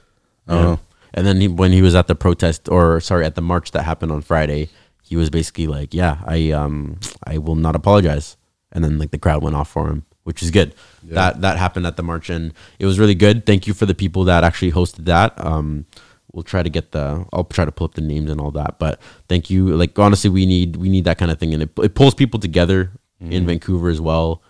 I 0.48 0.53
don't 0.53 0.62
Yeah. 0.63 0.70
know. 0.72 0.79
And 1.15 1.27
then 1.27 1.39
he, 1.41 1.48
when 1.48 1.72
he 1.72 1.84
was 1.84 1.93
at 1.93 2.08
the 2.08 2.15
protest, 2.15 2.67
or 2.70 3.00
sorry, 3.00 3.25
at 3.25 3.36
the 3.36 3.41
march 3.43 3.70
that 3.72 3.84
happened 3.84 4.12
on 4.12 4.22
Friday, 4.24 4.70
he 5.03 5.15
was 5.15 5.29
basically 5.29 5.67
like, 5.67 5.93
"Yeah, 5.93 6.17
I 6.25 6.51
um, 6.51 7.00
I 7.24 7.38
will 7.38 7.55
not 7.55 7.75
apologize." 7.75 8.38
And 8.72 8.83
then 8.83 8.98
like 8.98 9.12
the 9.12 9.19
crowd 9.19 9.43
went 9.43 9.55
off 9.55 9.69
for 9.69 9.88
him, 9.88 10.05
which 10.24 10.41
is 10.41 10.50
good. 10.50 10.74
Yeah. 11.03 11.15
That 11.15 11.41
that 11.41 11.57
happened 11.60 11.86
at 11.86 11.98
the 11.98 12.03
march, 12.03 12.29
and 12.29 12.53
it 12.79 12.86
was 12.88 12.98
really 12.98 13.13
good. 13.13 13.45
Thank 13.45 13.67
you 13.67 13.74
for 13.75 13.86
the 13.86 13.93
people 13.93 14.24
that 14.24 14.43
actually 14.43 14.72
hosted 14.72 15.05
that. 15.05 15.33
Um, 15.45 15.86
we'll 16.31 16.43
try 16.43 16.63
to 16.63 16.69
get 16.69 16.91
the. 16.91 17.25
I'll 17.31 17.43
try 17.43 17.65
to 17.65 17.72
pull 17.72 17.86
up 17.86 17.93
the 17.93 18.01
names 18.01 18.31
and 18.31 18.41
all 18.41 18.51
that. 18.51 18.79
But 18.79 19.00
thank 19.27 19.50
you. 19.50 19.75
Like 19.75 20.00
honestly, 20.00 20.29
we 20.29 20.45
need 20.45 20.77
we 20.77 20.89
need 20.89 21.03
that 21.05 21.17
kind 21.19 21.29
of 21.29 21.38
thing, 21.39 21.53
and 21.53 21.63
it 21.63 21.69
it 21.77 21.93
pulls 21.93 22.15
people 22.15 22.39
together 22.39 22.91
in 23.19 23.45
Vancouver 23.45 23.89
as 23.89 24.01
well. 24.01 24.41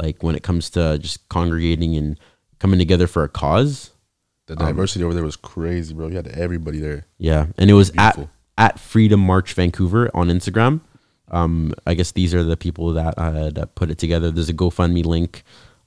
Like 0.00 0.22
when 0.22 0.34
it 0.34 0.42
comes 0.42 0.70
to 0.70 0.98
just 0.98 1.28
congregating 1.28 1.96
and 1.96 2.18
coming 2.58 2.78
together 2.78 3.06
for 3.06 3.22
a 3.24 3.28
cause. 3.28 3.90
The 4.46 4.54
diversity 4.56 5.04
over 5.04 5.12
there 5.12 5.24
was 5.24 5.36
crazy, 5.36 5.92
bro. 5.92 6.06
You 6.06 6.16
had 6.16 6.28
everybody 6.28 6.78
there. 6.78 7.06
Yeah, 7.18 7.46
and 7.58 7.68
it 7.68 7.74
was 7.74 7.90
Beautiful. 7.90 8.24
at 8.24 8.28
at 8.58 8.78
Freedom 8.78 9.20
March 9.20 9.52
Vancouver 9.54 10.10
on 10.14 10.28
Instagram. 10.28 10.80
Um, 11.30 11.74
I 11.86 11.94
guess 11.94 12.12
these 12.12 12.34
are 12.34 12.44
the 12.44 12.56
people 12.56 12.92
that 12.92 13.14
uh, 13.18 13.50
that 13.50 13.74
put 13.74 13.90
it 13.90 13.98
together. 13.98 14.30
There's 14.30 14.48
a 14.48 14.54
GoFundMe 14.54 15.04
link 15.04 15.42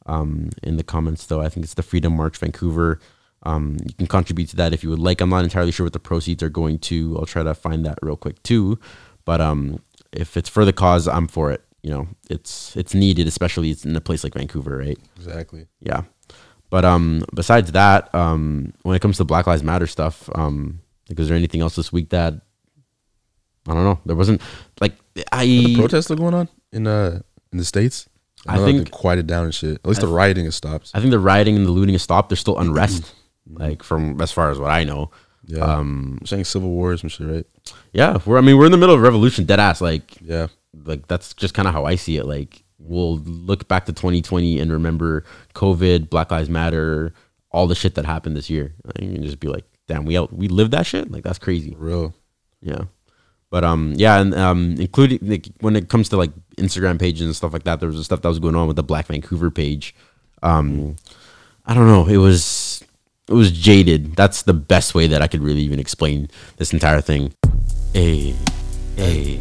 um, 0.06 0.50
in 0.64 0.78
the 0.78 0.84
comments, 0.84 1.26
though. 1.26 1.42
I 1.42 1.50
think 1.50 1.64
it's 1.64 1.76
the 1.76 1.84
Freedom 1.84 2.16
March 2.16 2.38
Vancouver. 2.38 3.00
Um, 3.44 3.78
you 3.86 3.94
can 3.94 4.08
contribute 4.08 4.50
to 4.50 4.58
that 4.58 4.74
if 4.74 4.84
you 4.84 4.90
would 4.90 5.00
like. 5.00 5.22
I'm 5.22 5.30
not 5.30 5.46
entirely 5.46 5.72
sure 5.72 5.86
what 5.86 5.94
the 5.94 6.00
proceeds 6.00 6.44
are 6.44 6.50
going 6.50 6.80
to. 6.80 7.18
I'll 7.18 7.26
try 7.26 7.42
to 7.42 7.56
find 7.56 7.86
that 7.86 7.98
real 8.02 8.18
quick 8.18 8.42
too. 8.44 8.80
But 9.24 9.40
um, 9.40 9.82
if 10.12 10.36
it's 10.36 10.50
for 10.50 10.66
the 10.66 10.74
cause, 10.74 11.08
I'm 11.08 11.28
for 11.28 11.52
it. 11.52 11.64
You 11.82 11.92
know, 11.92 12.08
it's 12.30 12.76
it's 12.76 12.94
needed, 12.94 13.26
especially 13.28 13.72
it's 13.72 13.86
in 13.86 13.96
a 13.96 14.02
place 14.02 14.26
like 14.26 14.34
Vancouver, 14.34 14.78
right? 14.78 15.00
Exactly. 15.16 15.68
yeah 15.80 16.02
but 16.70 16.86
um 16.86 17.24
besides 17.34 17.72
that 17.72 18.14
um 18.14 18.74
when 18.84 18.96
it 18.96 19.02
comes 19.02 19.18
to 19.18 19.24
black 19.24 19.48
lives 19.48 19.64
matter 19.64 19.88
stuff 19.88 20.30
um 20.36 20.80
like 21.10 21.20
is 21.20 21.28
there 21.28 21.38
anything 21.38 21.62
else 21.62 21.76
this 21.76 21.92
week 21.92 22.10
that 22.10 22.34
i 23.68 23.74
don't 23.74 23.84
know 23.84 24.00
there 24.06 24.16
wasn't 24.16 24.42
like 24.82 24.94
i 25.32 25.46
The 25.46 25.76
protests 25.76 26.06
still 26.06 26.16
going 26.18 26.34
on 26.34 26.48
in 26.72 26.88
uh 26.88 27.22
in 27.52 27.58
the 27.58 27.66
states. 27.66 28.08
I 28.48 28.56
know 28.56 28.66
that 28.66 28.72
think- 28.72 28.92
quieted 28.92 29.28
down 29.28 29.44
and 29.46 29.54
shit. 29.54 29.76
At 29.78 29.86
least 29.88 30.02
the 30.02 30.08
rioting 30.08 30.46
has 30.46 30.56
stopped. 30.56 30.92
i 30.94 31.00
think 31.00 31.12
the 31.12 31.20
rioting 31.20 31.56
and 31.58 31.66
the 31.66 31.72
looting 31.72 31.94
has 31.96 32.04
stopped 32.04 32.30
there's 32.30 32.40
still 32.40 32.58
unrest 32.60 33.14
like 33.52 33.84
from 33.84 34.22
as 34.22 34.32
far 34.32 34.50
as 34.52 34.60
what 34.60 34.72
i 34.72 34.84
know 34.84 35.10
Yeah. 35.46 35.64
um 35.66 36.20
saying 36.26 36.46
civil 36.46 36.70
wars 36.70 37.02
and 37.04 37.12
shit, 37.12 37.28
right? 37.28 37.46
yeah 37.92 38.18
we're 38.26 38.38
i 38.38 38.42
mean 38.42 38.58
we're 38.58 38.66
in 38.68 38.72
the 38.72 38.78
middle 38.78 38.96
of 38.96 39.02
a 39.02 39.04
revolution 39.04 39.46
dead 39.46 39.60
ass 39.60 39.82
like 39.82 40.18
Yeah. 40.22 40.48
like 40.86 41.08
that's 41.08 41.34
just 41.34 41.54
kind 41.54 41.68
of 41.68 41.74
how 41.74 41.86
i 41.86 41.96
see 41.96 42.18
it 42.18 42.26
like 42.26 42.64
we'll 42.82 43.18
look 43.20 43.68
back 43.68 43.86
to 43.88 43.92
2020 43.94 44.58
and 44.60 44.72
remember 44.72 45.26
COVID, 45.54 46.10
Black 46.10 46.32
Lives 46.32 46.50
Matter, 46.50 47.14
all 47.52 47.68
the 47.68 47.76
shit 47.76 47.96
that 47.96 48.06
happened 48.06 48.38
this 48.38 48.50
year. 48.50 48.74
And 48.96 49.22
just 49.22 49.42
be 49.42 49.50
like, 49.50 49.66
damn, 49.90 50.06
we 50.06 50.18
out, 50.18 50.32
we 50.32 50.48
lived 50.48 50.72
that 50.72 50.86
shit. 50.86 51.12
Like 51.12 51.24
that's 51.26 51.38
crazy. 51.40 51.76
Real. 51.78 52.16
Yeah. 52.62 52.84
But 53.52 53.64
um, 53.64 53.94
yeah, 53.96 54.20
and 54.20 54.34
um, 54.36 54.76
including 54.78 55.20
like, 55.22 55.48
when 55.60 55.76
it 55.76 55.90
comes 55.90 56.10
to 56.10 56.18
like 56.18 56.32
Instagram 56.58 57.00
pages 57.00 57.26
and 57.26 57.36
stuff 57.36 57.52
like 57.52 57.64
that, 57.64 57.80
there 57.80 57.90
was 57.90 58.04
stuff 58.06 58.22
that 58.22 58.28
was 58.30 58.40
going 58.40 58.56
on 58.56 58.68
with 58.68 58.76
the 58.76 58.84
Black 58.84 59.08
Vancouver 59.08 59.50
page. 59.50 59.96
Um, 60.44 60.96
I 61.66 61.74
don't 61.74 61.88
know. 61.88 62.06
It 62.06 62.18
was 62.18 62.84
it 63.28 63.34
was 63.34 63.52
jaded. 63.52 64.16
That's 64.16 64.44
the 64.44 64.54
best 64.54 64.94
way 64.94 65.08
that 65.08 65.22
I 65.22 65.28
could 65.28 65.42
really 65.42 65.62
even 65.62 65.80
explain 65.80 66.30
this 66.58 66.74
entire 66.74 67.02
thing. 67.02 67.34
Hey, 67.94 68.36
hey, 68.96 69.38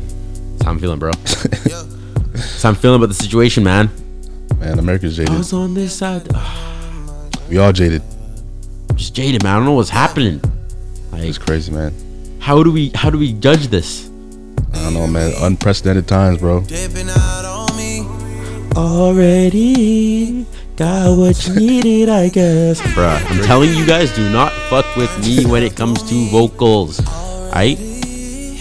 that's 0.52 0.64
how 0.64 0.70
I'm 0.70 0.78
feeling, 0.78 0.98
bro. 0.98 1.10
that's 1.22 2.62
how 2.62 2.70
I'm 2.70 2.74
feeling 2.76 2.96
about 2.96 3.08
the 3.08 3.14
situation, 3.14 3.62
man. 3.62 3.90
Man, 4.58 4.78
America's 4.78 5.16
jaded. 5.16 5.34
I 5.34 5.38
was 5.38 5.52
on 5.52 5.74
this 5.74 5.94
side, 5.96 6.26
We 7.48 7.58
all 7.58 7.72
jaded. 7.72 8.02
just 8.96 9.14
jaded, 9.14 9.42
man. 9.42 9.52
I 9.52 9.56
don't 9.56 9.66
know 9.66 9.72
what's 9.72 9.90
happening. 9.90 10.40
Like, 11.12 11.22
It's 11.24 11.38
crazy, 11.38 11.70
man. 11.72 11.92
How 12.40 12.62
do 12.62 12.70
we 12.72 12.90
how 12.94 13.10
do 13.10 13.18
we 13.18 13.32
judge 13.34 13.68
this? 13.68 14.08
I 14.72 14.82
don't 14.82 14.94
know, 14.94 15.06
man. 15.06 15.32
Unprecedented 15.40 16.06
times, 16.06 16.38
bro. 16.40 16.60
Dipping 16.60 17.08
out 17.08 17.44
on 17.44 17.76
me. 17.76 18.02
Already 18.76 20.46
got 20.76 21.16
what 21.18 21.46
you 21.46 21.54
needed, 21.54 22.08
I 22.08 22.28
guess. 22.28 22.80
Bruh, 22.80 23.20
I'm 23.30 23.42
telling 23.44 23.74
you 23.74 23.84
guys, 23.86 24.14
do 24.14 24.28
not 24.30 24.52
fuck 24.70 24.86
with 24.96 25.10
me 25.24 25.44
when 25.46 25.62
it 25.62 25.74
comes 25.76 26.02
to 26.08 26.14
vocals. 26.30 26.98
Aight? 27.52 27.78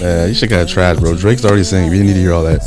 Man, 0.01 0.29
you 0.29 0.33
should 0.35 0.49
kind 0.49 0.61
of 0.61 0.69
trash, 0.69 0.97
bro. 0.99 1.15
Drake's 1.15 1.43
already 1.45 1.63
saying 1.63 1.89
we 1.89 1.97
didn't 1.97 2.07
need 2.07 2.13
to 2.13 2.19
hear 2.19 2.33
all 2.33 2.43
that. 2.43 2.61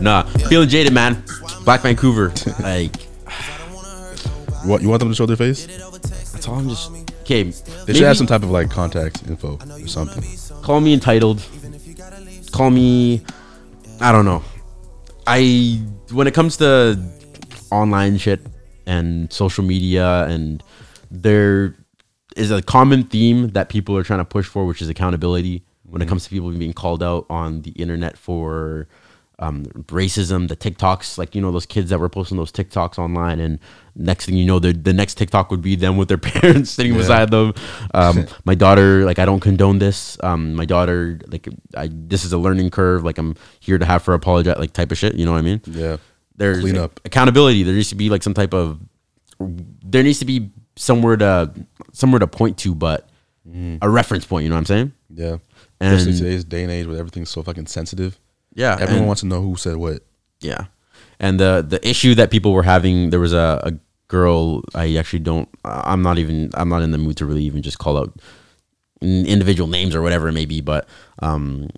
Nah, 0.00 0.22
feeling 0.48 0.68
jaded, 0.68 0.92
man. 0.92 1.22
Black 1.64 1.80
Vancouver. 1.82 2.32
Like, 2.60 2.92
You 4.64 4.68
want, 4.68 4.82
you 4.82 4.88
want 4.88 5.00
them 5.00 5.08
to 5.08 5.14
show 5.14 5.26
their 5.26 5.36
face? 5.36 5.66
that's 6.32 6.46
all 6.48 6.56
I'm 6.58 6.68
just. 6.68 6.90
Okay, 7.22 7.44
They 7.44 7.94
should 7.94 8.02
have 8.02 8.16
some 8.16 8.26
type 8.26 8.42
of 8.42 8.50
like 8.50 8.68
contact 8.68 9.22
info 9.28 9.58
or 9.70 9.86
something. 9.86 10.24
call 10.62 10.80
me 10.80 10.92
entitled. 10.92 11.40
Call 12.50 12.70
me. 12.70 13.22
I 14.00 14.10
don't 14.10 14.24
know. 14.24 14.42
I 15.26 15.80
when 16.10 16.26
it 16.26 16.34
comes 16.34 16.56
to 16.56 16.98
online 17.70 18.18
shit 18.18 18.40
and 18.86 19.32
social 19.32 19.62
media 19.64 20.24
and 20.24 20.62
there 21.10 21.76
is 22.36 22.50
a 22.50 22.60
common 22.60 23.04
theme 23.04 23.48
that 23.50 23.68
people 23.68 23.96
are 23.96 24.02
trying 24.02 24.18
to 24.18 24.24
push 24.24 24.46
for, 24.46 24.66
which 24.66 24.82
is 24.82 24.88
accountability. 24.88 25.62
When 25.84 26.02
it 26.02 26.08
comes 26.08 26.24
to 26.24 26.30
people 26.30 26.50
being 26.50 26.72
called 26.72 27.02
out 27.02 27.26
on 27.30 27.62
the 27.62 27.70
internet 27.72 28.16
for 28.18 28.88
um, 29.38 29.64
racism, 29.66 30.48
the 30.48 30.56
TikToks, 30.56 31.18
like 31.18 31.34
you 31.34 31.40
know 31.40 31.52
those 31.52 31.66
kids 31.66 31.90
that 31.90 32.00
were 32.00 32.08
posting 32.08 32.36
those 32.36 32.50
TikToks 32.50 32.98
online, 32.98 33.38
and 33.38 33.58
next 33.94 34.26
thing 34.26 34.36
you 34.36 34.46
know, 34.46 34.58
the 34.58 34.72
the 34.72 34.92
next 34.92 35.14
TikTok 35.14 35.50
would 35.50 35.62
be 35.62 35.76
them 35.76 35.96
with 35.96 36.08
their 36.08 36.18
parents 36.32 36.70
sitting 36.70 36.94
beside 36.96 37.30
them. 37.30 37.52
Um, 37.94 38.26
my 38.44 38.54
daughter, 38.54 39.04
like 39.04 39.18
I 39.18 39.24
don't 39.24 39.40
condone 39.40 39.78
this. 39.78 40.16
Um, 40.22 40.54
my 40.54 40.64
daughter, 40.64 41.18
like 41.28 41.48
I, 41.76 41.88
this 41.92 42.24
is 42.24 42.32
a 42.32 42.38
learning 42.38 42.70
curve. 42.70 43.04
Like 43.04 43.18
I'm 43.18 43.34
here 43.60 43.78
to 43.78 43.84
have 43.84 44.04
her 44.06 44.14
apologize, 44.14 44.56
like 44.58 44.72
type 44.72 44.92
of 44.92 44.98
shit. 44.98 45.14
You 45.14 45.24
know 45.26 45.32
what 45.32 45.38
I 45.38 45.42
mean? 45.42 45.60
Yeah. 45.66 45.96
There's 46.36 46.60
Clean 46.60 46.78
up. 46.78 46.98
accountability. 47.04 47.62
There 47.62 47.74
needs 47.74 47.90
to 47.90 47.94
be 47.94 48.08
like 48.08 48.22
some 48.22 48.34
type 48.34 48.54
of 48.54 48.80
there 49.38 50.02
needs 50.02 50.18
to 50.20 50.24
be 50.24 50.50
somewhere 50.76 51.16
to 51.16 51.52
somewhere 51.92 52.18
to 52.20 52.26
point 52.26 52.58
to, 52.58 52.74
but 52.74 53.08
a 53.82 53.88
reference 53.88 54.24
point. 54.24 54.44
You 54.44 54.48
know 54.50 54.54
what 54.56 54.60
I'm 54.60 54.66
saying? 54.66 54.92
Yeah. 55.14 55.36
And- 55.80 55.94
Especially 55.96 56.18
today's 56.18 56.44
day 56.44 56.62
and 56.62 56.70
age 56.72 56.86
where 56.86 56.96
everything's 56.96 57.28
so 57.30 57.42
fucking 57.42 57.66
sensitive. 57.66 58.18
Yeah. 58.54 58.76
Everyone 58.80 59.06
wants 59.06 59.20
to 59.20 59.26
know 59.26 59.42
who 59.42 59.56
said 59.56 59.76
what. 59.76 60.02
Yeah, 60.40 60.64
and 61.22 61.40
the 61.40 61.64
the 61.66 61.80
issue 61.88 62.14
that 62.16 62.30
people 62.30 62.52
were 62.52 62.64
having, 62.64 63.08
there 63.10 63.20
was 63.20 63.32
a, 63.32 63.60
a 63.64 63.72
girl. 64.08 64.62
I 64.74 64.96
actually 64.96 65.20
don't. 65.20 65.48
I'm 65.64 66.02
not 66.02 66.18
even. 66.18 66.50
I'm 66.52 66.68
not 66.68 66.82
in 66.82 66.90
the 66.90 66.98
mood 66.98 67.16
to 67.16 67.24
really 67.24 67.44
even 67.44 67.62
just 67.62 67.78
call 67.78 67.96
out 67.96 68.12
individual 69.00 69.68
names 69.68 69.94
or 69.94 70.02
whatever 70.02 70.28
it 70.28 70.32
may 70.32 70.44
be. 70.44 70.60
But 70.60 70.86
um, 71.20 71.70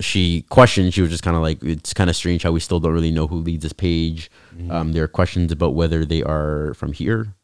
she 0.00 0.42
questioned. 0.50 0.92
She 0.92 1.00
was 1.00 1.10
just 1.10 1.22
kind 1.22 1.36
of 1.36 1.42
like, 1.42 1.62
it's 1.62 1.94
kind 1.94 2.10
of 2.10 2.16
strange 2.16 2.42
how 2.42 2.52
we 2.52 2.60
still 2.60 2.80
don't 2.80 2.92
really 2.92 3.10
know 3.10 3.26
who 3.26 3.36
leads 3.36 3.62
this 3.62 3.72
page. 3.72 4.30
Um, 4.70 4.92
there 4.92 5.04
are 5.04 5.08
questions 5.08 5.52
about 5.52 5.74
whether 5.74 6.04
they 6.04 6.22
are 6.22 6.74
from 6.74 6.92
here, 6.92 7.34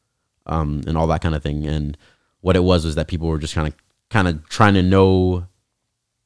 um, 0.46 0.82
and 0.86 0.98
all 0.98 1.06
that 1.06 1.22
kind 1.22 1.34
of 1.34 1.42
thing. 1.42 1.66
And 1.66 1.96
what 2.42 2.56
it 2.56 2.62
was 2.62 2.84
was 2.84 2.96
that 2.96 3.08
people 3.08 3.28
were 3.28 3.38
just 3.38 3.54
kind 3.54 3.68
of 3.68 3.74
kind 4.10 4.28
of 4.28 4.48
trying 4.48 4.74
to 4.74 4.82
know 4.82 5.46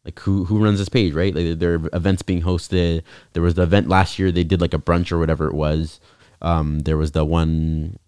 like 0.09 0.19
who 0.21 0.47
who 0.47 0.65
runs 0.65 0.79
this 0.79 0.89
page, 0.89 1.13
right? 1.13 1.35
Like 1.35 1.59
there 1.59 1.75
are 1.75 1.91
events 1.93 2.23
being 2.23 2.41
hosted. 2.41 3.03
There 3.35 3.43
was 3.43 3.55
the 3.55 3.63
event 3.65 3.89
last 3.89 4.19
year. 4.19 4.33
They 4.33 4.43
did 4.43 4.59
like 4.59 4.73
a 4.73 4.79
brunch 4.79 5.13
or 5.13 5.19
whatever 5.19 5.49
it 5.49 5.55
was. 5.55 6.01
Um, 6.41 6.79
there 6.81 6.97
was 6.97 7.13
the 7.13 7.27
one. 7.27 7.99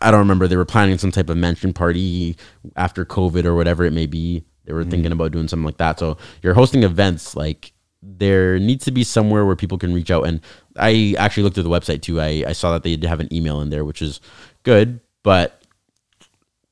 I 0.00 0.10
don't 0.10 0.20
remember. 0.20 0.48
They 0.48 0.56
were 0.56 0.64
planning 0.64 0.96
some 0.96 1.12
type 1.12 1.28
of 1.28 1.36
mansion 1.36 1.74
party 1.74 2.38
after 2.74 3.04
COVID 3.04 3.44
or 3.44 3.54
whatever 3.54 3.84
it 3.84 3.92
may 3.92 4.06
be. 4.06 4.46
They 4.64 4.72
were 4.72 4.82
thinking 4.82 5.12
about 5.12 5.32
doing 5.32 5.46
something 5.46 5.66
like 5.66 5.76
that. 5.76 5.98
So 5.98 6.16
you're 6.42 6.54
hosting 6.54 6.84
events. 6.84 7.36
Like 7.36 7.74
there 8.02 8.58
needs 8.58 8.86
to 8.86 8.90
be 8.90 9.04
somewhere 9.04 9.44
where 9.44 9.56
people 9.56 9.76
can 9.76 9.92
reach 9.92 10.10
out. 10.10 10.26
And 10.26 10.40
I 10.78 11.14
actually 11.18 11.42
looked 11.42 11.58
at 11.58 11.64
the 11.64 11.70
website 11.70 12.00
too. 12.00 12.18
I, 12.18 12.44
I 12.46 12.52
saw 12.52 12.72
that 12.72 12.82
they 12.82 12.96
did 12.96 13.04
have 13.10 13.20
an 13.20 13.30
email 13.30 13.60
in 13.60 13.68
there, 13.68 13.84
which 13.84 14.00
is 14.00 14.22
good. 14.62 15.00
But 15.22 15.62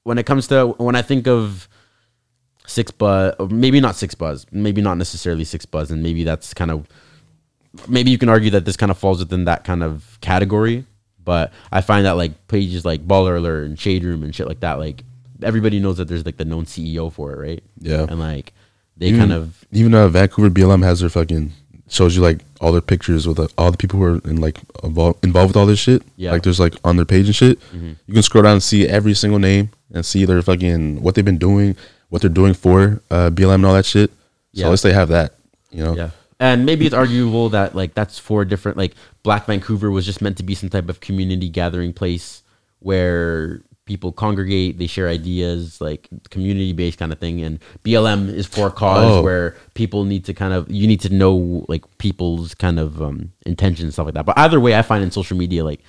when 0.04 0.16
it 0.16 0.24
comes 0.24 0.46
to 0.48 0.68
when 0.78 0.96
I 0.96 1.02
think 1.02 1.26
of 1.28 1.68
6ixbuzz, 2.66 3.50
maybe 3.50 3.80
not 3.80 3.94
6ixbuzz, 3.94 4.46
maybe 4.52 4.80
not 4.80 4.96
necessarily 4.98 5.44
6ixbuzz, 5.44 5.90
and 5.90 6.02
maybe 6.02 6.24
that's 6.24 6.54
kind 6.54 6.70
of 6.70 6.86
maybe 7.88 8.10
you 8.10 8.18
can 8.18 8.28
argue 8.28 8.50
that 8.50 8.64
this 8.64 8.76
kind 8.76 8.90
of 8.90 8.98
falls 8.98 9.18
within 9.18 9.44
that 9.44 9.64
kind 9.64 9.82
of 9.82 10.18
category. 10.20 10.84
But 11.24 11.52
I 11.70 11.80
find 11.80 12.04
that 12.06 12.12
like 12.12 12.48
pages 12.48 12.84
like 12.84 13.06
Baller 13.06 13.36
Alert 13.36 13.64
and 13.66 13.78
Shade 13.78 14.02
Room 14.04 14.22
and 14.24 14.34
shit 14.34 14.48
like 14.48 14.60
that, 14.60 14.78
like 14.78 15.04
everybody 15.42 15.78
knows 15.78 15.98
that 15.98 16.08
there's 16.08 16.26
like 16.26 16.36
the 16.36 16.44
known 16.44 16.64
CEO 16.64 17.12
for 17.12 17.32
it, 17.32 17.38
right? 17.38 17.64
Yeah. 17.78 18.06
and 18.08 18.18
like 18.18 18.52
they 18.96 19.06
Even, 19.06 19.20
kind 19.20 19.32
of 19.32 19.64
even 19.72 19.94
uh, 19.94 20.08
Vancouver 20.08 20.50
BLM 20.50 20.82
has 20.82 21.00
their 21.00 21.08
fucking 21.08 21.52
shows 21.88 22.16
you 22.16 22.22
like 22.22 22.40
all 22.60 22.72
their 22.72 22.80
pictures 22.80 23.28
with 23.28 23.38
uh, 23.38 23.46
all 23.58 23.70
the 23.70 23.76
people 23.76 23.98
who 24.00 24.04
are 24.06 24.18
in 24.28 24.40
like 24.40 24.58
involved 24.82 25.24
involved 25.24 25.50
with 25.50 25.56
all 25.56 25.66
this 25.66 25.78
shit. 25.78 26.02
Yeah. 26.16 26.28
Mm-hmm. 26.28 26.32
Like 26.34 26.42
there's 26.42 26.60
like 26.60 26.74
on 26.84 26.96
their 26.96 27.04
page 27.04 27.26
and 27.26 27.36
shit. 27.36 27.58
You 27.72 28.14
can 28.14 28.22
scroll 28.22 28.42
down 28.44 28.54
and 28.54 28.62
see 28.62 28.88
every 28.88 29.14
single 29.14 29.38
name 29.38 29.70
and 29.92 30.04
see 30.04 30.24
their 30.24 30.42
fucking 30.42 31.02
what 31.02 31.14
they've 31.14 31.24
been 31.24 31.38
doing, 31.38 31.76
what 32.12 32.20
they're 32.20 32.28
doing 32.42 32.52
for 32.52 33.00
uh, 33.10 33.30
BLM 33.30 33.54
and 33.54 33.64
all 33.66 33.72
that 33.72 33.86
shit. 33.86 34.10
So 34.54 34.66
at 34.66 34.70
least 34.70 34.82
they 34.82 34.92
have 34.92 35.08
that. 35.08 35.32
You 35.70 35.82
know. 35.82 35.96
Yeah. 35.96 36.10
And 36.38 36.66
maybe 36.66 36.84
it's 36.84 36.94
arguable 36.94 37.48
that 37.50 37.74
like 37.74 37.94
that's 37.94 38.18
for 38.18 38.44
different 38.44 38.76
like 38.76 38.92
Black 39.22 39.46
Vancouver 39.46 39.90
was 39.90 40.04
just 40.04 40.20
meant 40.20 40.36
to 40.36 40.42
be 40.42 40.54
some 40.54 40.68
type 40.68 40.90
of 40.90 41.00
community 41.00 41.48
gathering 41.48 41.94
place 41.94 42.42
where 42.80 43.62
people 43.86 44.12
congregate, 44.12 44.76
they 44.78 44.86
share 44.86 45.08
ideas, 45.08 45.80
like 45.80 46.08
community 46.30 46.72
based 46.74 46.98
kind 46.98 47.12
of 47.12 47.18
thing. 47.18 47.40
And 47.40 47.58
BLM 47.82 48.28
is 48.28 48.46
for 48.46 48.66
a 48.66 48.70
cause 48.70 49.04
Oh. 49.18 49.22
where 49.22 49.56
people 49.72 50.04
need 50.04 50.26
to 50.26 50.34
kind 50.34 50.52
of 50.52 50.70
you 50.70 50.86
need 50.86 51.00
to 51.00 51.08
know 51.14 51.64
like 51.68 51.82
people's 51.96 52.54
kind 52.54 52.78
of 52.78 53.00
um 53.00 53.32
intentions 53.46 53.84
and 53.84 53.92
stuff 53.94 54.04
like 54.04 54.14
that. 54.14 54.26
But 54.26 54.36
either 54.38 54.60
way 54.60 54.76
I 54.76 54.82
find 54.82 55.02
in 55.02 55.10
social 55.10 55.36
media 55.38 55.64
like 55.64 55.80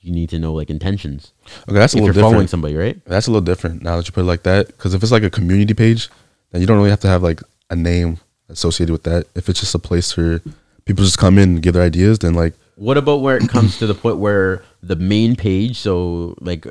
you 0.00 0.12
need 0.12 0.30
to 0.30 0.38
know 0.38 0.52
like 0.52 0.70
intentions. 0.70 1.32
Okay, 1.68 1.74
that's 1.78 1.92
a 1.94 1.96
little 1.96 1.96
different. 1.96 1.96
if 1.96 1.96
little 1.96 2.06
you're 2.06 2.12
different. 2.12 2.32
following 2.32 2.46
somebody, 2.48 2.76
right? 2.76 3.04
That's 3.04 3.26
a 3.26 3.30
little 3.30 3.44
different 3.44 3.82
now 3.82 3.96
that 3.96 4.06
you 4.06 4.12
put 4.12 4.22
it 4.22 4.24
like 4.24 4.42
that. 4.44 4.68
Because 4.68 4.94
if 4.94 5.02
it's 5.02 5.12
like 5.12 5.22
a 5.22 5.30
community 5.30 5.74
page, 5.74 6.08
then 6.50 6.60
you 6.60 6.66
don't 6.66 6.78
really 6.78 6.90
have 6.90 7.00
to 7.00 7.08
have 7.08 7.22
like 7.22 7.40
a 7.68 7.76
name 7.76 8.18
associated 8.48 8.92
with 8.92 9.02
that. 9.04 9.26
If 9.34 9.48
it's 9.48 9.60
just 9.60 9.74
a 9.74 9.78
place 9.78 10.16
where 10.16 10.40
people 10.84 11.04
just 11.04 11.18
come 11.18 11.38
in 11.38 11.50
and 11.50 11.62
give 11.62 11.74
their 11.74 11.82
ideas, 11.82 12.18
then 12.20 12.34
like 12.34 12.54
What 12.76 12.96
about 12.96 13.20
where 13.20 13.36
it 13.36 13.48
comes 13.48 13.78
to 13.78 13.86
the 13.86 13.94
point 13.94 14.16
where 14.16 14.64
the 14.82 14.96
main 14.96 15.36
page, 15.36 15.76
so 15.76 16.34
like 16.40 16.66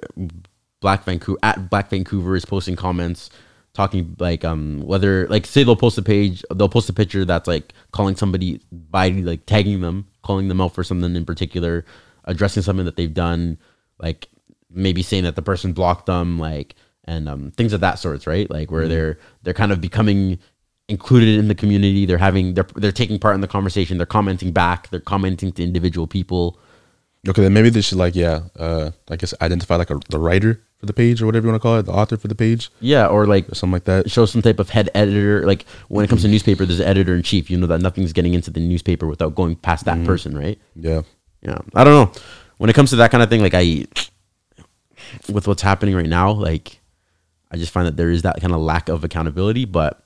Black 0.82 1.04
Vancouver 1.04 1.40
at 1.44 1.70
Black 1.70 1.90
Vancouver 1.90 2.36
is 2.36 2.46
posting 2.46 2.76
comments 2.76 3.30
talking 3.74 4.16
like 4.20 4.44
um 4.44 4.82
whether 4.82 5.28
like 5.28 5.46
say 5.46 5.64
they'll 5.64 5.76
post 5.76 5.98
a 5.98 6.02
page 6.02 6.44
they'll 6.56 6.68
post 6.68 6.90
a 6.90 6.94
picture 6.94 7.24
that's 7.24 7.48
like 7.48 7.72
calling 7.92 8.16
somebody 8.16 8.60
by 8.72 9.10
like 9.10 9.46
tagging 9.46 9.80
them 9.80 10.08
calling 10.24 10.48
them 10.48 10.60
out 10.60 10.74
for 10.74 10.84
something 10.84 11.16
in 11.16 11.24
particular 11.24 11.86
addressing 12.30 12.64
something 12.64 12.86
that 12.86 12.96
they've 12.96 13.14
done 13.14 13.58
like 14.00 14.30
maybe 14.70 15.02
saying 15.02 15.24
that 15.24 15.36
the 15.36 15.42
person 15.42 15.74
blocked 15.74 16.06
them 16.06 16.40
like 16.40 16.76
and 17.06 17.28
um 17.28 17.52
things 17.52 17.74
of 17.74 17.82
that 17.82 18.00
sorts 18.00 18.28
right? 18.28 18.50
Like 18.50 18.72
where 18.72 18.88
they're 18.88 19.20
they're 19.44 19.54
kind 19.54 19.72
of 19.72 19.82
becoming 19.82 20.40
included 20.90 21.40
in 21.40 21.48
the 21.48 21.56
community. 21.56 22.06
They're 22.06 22.18
having 22.18 22.54
they're 22.54 22.68
they're 22.76 22.92
taking 22.92 23.20
part 23.20 23.36
in 23.36 23.42
the 23.42 23.48
conversation. 23.48 23.98
They're 23.98 24.06
commenting 24.06 24.52
back. 24.52 24.90
They're 24.90 25.00
commenting 25.00 25.52
to 25.54 25.64
individual 25.64 26.08
people. 26.08 26.60
Okay, 27.28 27.42
then 27.42 27.54
maybe 27.54 27.70
they 27.70 27.82
should 27.82 27.98
like 27.98 28.16
yeah, 28.16 28.42
uh, 28.58 28.92
I 29.10 29.16
guess 29.18 29.34
identify 29.42 29.76
like 29.76 29.90
a, 29.90 30.00
the 30.10 30.20
writer 30.20 30.62
for 30.78 30.86
the 30.86 30.94
page 30.94 31.22
or 31.22 31.26
whatever 31.26 31.48
you 31.48 31.52
want 31.52 31.62
to 31.62 31.68
call 31.68 31.78
it, 31.78 31.84
the 31.84 31.92
author 31.92 32.16
for 32.16 32.30
the 32.30 32.36
page. 32.36 32.70
Yeah 32.80 33.08
or 33.08 33.26
like 33.26 33.50
or 33.50 33.56
something 33.56 33.74
like 33.74 33.86
that. 33.86 34.10
show 34.10 34.26
some 34.26 34.42
type 34.42 34.60
of 34.60 34.70
head 34.70 34.90
editor. 34.94 35.46
Like 35.46 35.66
when 35.90 36.06
it 36.06 36.10
comes 36.10 36.22
to 36.22 36.28
newspaper 36.28 36.66
there's 36.66 36.80
an 36.80 36.88
editor 36.88 37.16
in 37.16 37.24
chief. 37.24 37.50
You 37.50 37.58
know 37.58 37.68
that 37.68 37.82
nothing's 37.82 38.14
getting 38.14 38.34
into 38.34 38.52
the 38.52 38.60
newspaper 38.60 39.08
without 39.08 39.36
going 39.36 39.56
past 39.56 39.86
that 39.86 40.04
person 40.06 40.38
right? 40.38 40.60
Yeah, 40.76 41.02
yeah 41.42 41.58
i 41.76 41.84
don't 41.84 41.94
know 41.94 42.22
when 42.58 42.70
it 42.70 42.74
comes 42.74 42.90
to 42.90 42.96
that 42.98 43.12
kind 43.12 43.24
of 43.24 43.30
thing 43.30 43.42
like 43.42 43.54
i 43.54 43.86
with 45.32 45.48
what's 45.48 45.62
happening 45.62 45.96
right 45.96 46.10
now 46.10 46.32
like 46.32 46.80
i 47.52 47.58
just 47.58 47.72
find 47.72 47.88
that 47.88 47.98
there 47.98 48.12
is 48.12 48.22
that 48.22 48.40
kind 48.42 48.54
of 48.54 48.60
lack 48.60 48.90
of 48.90 49.04
accountability 49.04 49.66
but 49.66 50.04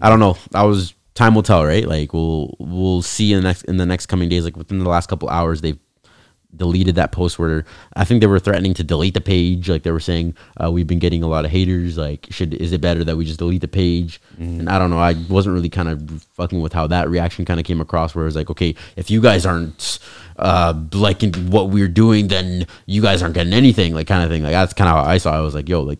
i 0.00 0.08
don't 0.08 0.20
know 0.20 0.36
i 0.54 0.62
was 0.62 0.94
time 1.14 1.34
will 1.34 1.42
tell, 1.42 1.64
right? 1.64 1.86
Like 1.86 2.12
we'll 2.12 2.54
we'll 2.58 3.02
see 3.02 3.32
in 3.32 3.38
the 3.38 3.48
next 3.48 3.62
in 3.64 3.76
the 3.76 3.86
next 3.86 4.06
coming 4.06 4.28
days. 4.28 4.44
Like 4.44 4.56
within 4.56 4.78
the 4.78 4.88
last 4.88 5.08
couple 5.08 5.28
hours, 5.28 5.60
they've 5.60 5.78
deleted 6.56 6.94
that 6.94 7.10
post 7.10 7.36
where 7.36 7.64
I 7.96 8.04
think 8.04 8.20
they 8.20 8.28
were 8.28 8.38
threatening 8.38 8.74
to 8.74 8.84
delete 8.84 9.14
the 9.14 9.20
page. 9.20 9.68
Like 9.68 9.82
they 9.82 9.90
were 9.90 10.00
saying, 10.00 10.36
uh, 10.62 10.70
we've 10.70 10.86
been 10.86 11.00
getting 11.00 11.22
a 11.22 11.26
lot 11.26 11.44
of 11.44 11.50
haters. 11.50 11.96
Like, 11.96 12.28
should 12.30 12.54
is 12.54 12.72
it 12.72 12.80
better 12.80 13.02
that 13.04 13.16
we 13.16 13.24
just 13.24 13.38
delete 13.38 13.60
the 13.60 13.68
page? 13.68 14.20
And 14.60 14.68
I 14.68 14.78
don't 14.78 14.90
know. 14.90 14.98
I 14.98 15.14
wasn't 15.28 15.54
really 15.54 15.68
kind 15.68 15.88
of 15.88 16.22
fucking 16.34 16.60
with 16.60 16.72
how 16.72 16.86
that 16.88 17.08
reaction 17.08 17.44
kind 17.44 17.58
of 17.58 17.66
came 17.66 17.80
across. 17.80 18.14
Where 18.14 18.24
it 18.24 18.26
was 18.26 18.36
like, 18.36 18.50
okay, 18.50 18.74
if 18.96 19.10
you 19.10 19.20
guys 19.20 19.46
aren't 19.46 19.98
uh, 20.36 20.74
liking 20.92 21.32
what 21.50 21.70
we're 21.70 21.88
doing, 21.88 22.28
then 22.28 22.66
you 22.86 23.00
guys 23.02 23.22
aren't 23.22 23.34
getting 23.34 23.52
anything. 23.52 23.94
Like 23.94 24.06
kind 24.06 24.22
of 24.24 24.30
thing. 24.30 24.42
Like 24.42 24.52
that's 24.52 24.72
kind 24.72 24.88
of 24.88 24.96
how 25.04 25.10
I 25.10 25.18
saw. 25.18 25.34
it. 25.34 25.38
I 25.38 25.40
was 25.40 25.54
like, 25.54 25.68
yo, 25.68 25.82
like 25.82 25.98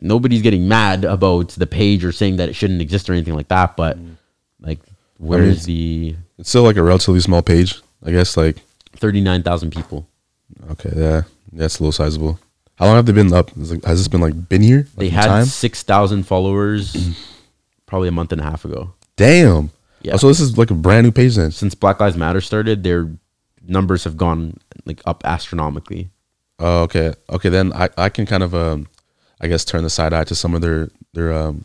nobody's 0.00 0.42
getting 0.42 0.68
mad 0.68 1.04
about 1.04 1.48
the 1.50 1.66
page 1.66 2.04
or 2.04 2.12
saying 2.12 2.36
that 2.36 2.48
it 2.48 2.54
shouldn't 2.54 2.80
exist 2.82 3.08
or 3.08 3.12
anything 3.12 3.34
like 3.34 3.48
that. 3.48 3.76
But 3.76 3.98
like, 4.60 4.78
where's 5.18 5.64
the 5.64 6.16
It's 6.38 6.48
still 6.48 6.62
like 6.64 6.76
a 6.76 6.82
relatively 6.82 7.20
small 7.20 7.42
page, 7.42 7.80
I 8.04 8.10
guess. 8.10 8.36
Like, 8.36 8.56
thirty 8.96 9.20
nine 9.20 9.42
thousand 9.42 9.70
people? 9.70 10.06
okay, 10.72 10.92
yeah, 10.94 11.22
that's 11.52 11.78
a 11.78 11.82
little 11.82 11.92
sizable. 11.92 12.38
How 12.76 12.86
long 12.86 12.96
have 12.96 13.06
they 13.06 13.12
been 13.12 13.32
up? 13.32 13.50
Like, 13.56 13.84
has 13.84 13.98
this 14.00 14.08
been 14.08 14.20
like 14.20 14.48
been 14.48 14.62
here? 14.62 14.78
Like, 14.78 14.96
They 14.96 15.08
had 15.10 15.26
time? 15.26 15.44
six 15.44 15.82
thousand 15.82 16.24
followers 16.24 17.16
probably 17.86 18.08
a 18.08 18.12
month 18.12 18.32
and 18.32 18.40
a 18.40 18.44
half 18.44 18.64
ago. 18.64 18.92
Damn. 19.16 19.70
Yeah. 20.00 20.14
Oh, 20.14 20.16
so 20.16 20.28
this 20.28 20.40
is 20.40 20.58
like 20.58 20.70
a 20.70 20.74
brand 20.74 21.04
new 21.06 21.12
page 21.12 21.36
then. 21.36 21.52
Since 21.52 21.74
Black 21.76 22.00
Lives 22.00 22.16
Matter 22.16 22.40
started, 22.40 22.82
their 22.82 23.08
numbers 23.66 24.04
have 24.04 24.16
gone 24.16 24.58
like 24.84 25.00
up 25.06 25.22
astronomically. 25.24 26.10
Oh, 26.58 26.82
okay. 26.82 27.14
Okay, 27.30 27.48
then 27.48 27.72
I, 27.72 27.88
I 27.96 28.08
can 28.08 28.26
kind 28.26 28.42
of 28.42 28.54
um 28.54 28.88
I 29.40 29.48
guess 29.48 29.64
turn 29.64 29.82
the 29.82 29.90
side 29.90 30.12
eye 30.12 30.24
to 30.24 30.34
some 30.34 30.54
of 30.54 30.60
their 30.60 30.88
their 31.12 31.32
um 31.32 31.64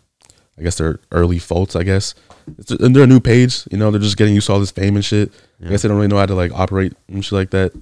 I 0.58 0.64
guess 0.64 0.78
their 0.78 1.00
early 1.12 1.38
faults, 1.40 1.76
I 1.76 1.84
guess. 1.84 2.16
It's, 2.58 2.72
and 2.72 2.96
they're 2.96 3.04
a 3.04 3.08
new 3.08 3.20
page, 3.20 3.68
you 3.72 3.78
know, 3.78 3.92
they're 3.92 4.00
just 4.02 4.18
getting 4.18 4.34
used 4.34 4.48
to 4.48 4.54
all 4.54 4.60
this 4.60 4.72
fame 4.72 4.96
and 4.96 5.06
shit. 5.06 5.32
I 5.64 5.70
guess 5.70 5.82
they 5.82 5.88
don't 5.90 5.98
really 5.98 6.08
know 6.08 6.18
how 6.18 6.26
to 6.26 6.34
like 6.36 6.52
operate 6.54 6.94
and 7.08 7.24
shit 7.24 7.34
like 7.34 7.52
that. 7.52 7.74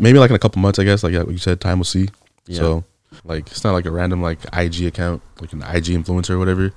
Maybe 0.00 0.18
like 0.18 0.30
in 0.30 0.36
a 0.36 0.38
couple 0.38 0.62
months, 0.62 0.78
I 0.78 0.84
guess, 0.84 1.02
like 1.02 1.12
you 1.12 1.38
said, 1.38 1.60
time 1.60 1.78
will 1.78 1.84
see. 1.84 2.08
So 2.56 2.84
like 3.24 3.48
it's 3.48 3.64
not 3.64 3.72
like 3.72 3.84
a 3.84 3.90
random 3.90 4.22
like 4.22 4.38
IG 4.56 4.84
account, 4.86 5.20
like 5.40 5.52
an 5.52 5.62
IG 5.62 5.86
influencer 5.86 6.30
or 6.30 6.38
whatever. 6.38 6.72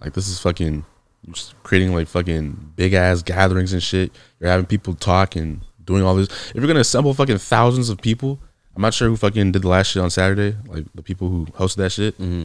Like 0.00 0.12
this 0.12 0.28
is 0.28 0.38
fucking 0.38 0.84
just 1.30 1.60
creating 1.64 1.94
like 1.94 2.06
fucking 2.06 2.72
big 2.76 2.92
ass 2.92 3.22
gatherings 3.22 3.72
and 3.72 3.82
shit. 3.82 4.12
You're 4.38 4.50
having 4.50 4.66
people 4.66 4.94
talk 4.94 5.34
and 5.34 5.62
doing 5.84 6.02
all 6.02 6.14
this. 6.14 6.28
If 6.50 6.56
you're 6.56 6.66
gonna 6.66 6.80
assemble 6.80 7.14
fucking 7.14 7.38
thousands 7.38 7.88
of 7.88 8.00
people, 8.00 8.38
I'm 8.76 8.82
not 8.82 8.94
sure 8.94 9.08
who 9.08 9.16
fucking 9.16 9.52
did 9.52 9.62
the 9.62 9.68
last 9.68 9.88
shit 9.88 10.02
on 10.02 10.10
Saturday, 10.10 10.56
like 10.66 10.84
the 10.94 11.02
people 11.02 11.28
who 11.28 11.46
hosted 11.46 11.76
that 11.76 11.92
shit. 11.92 12.14
Mm-hmm. 12.18 12.44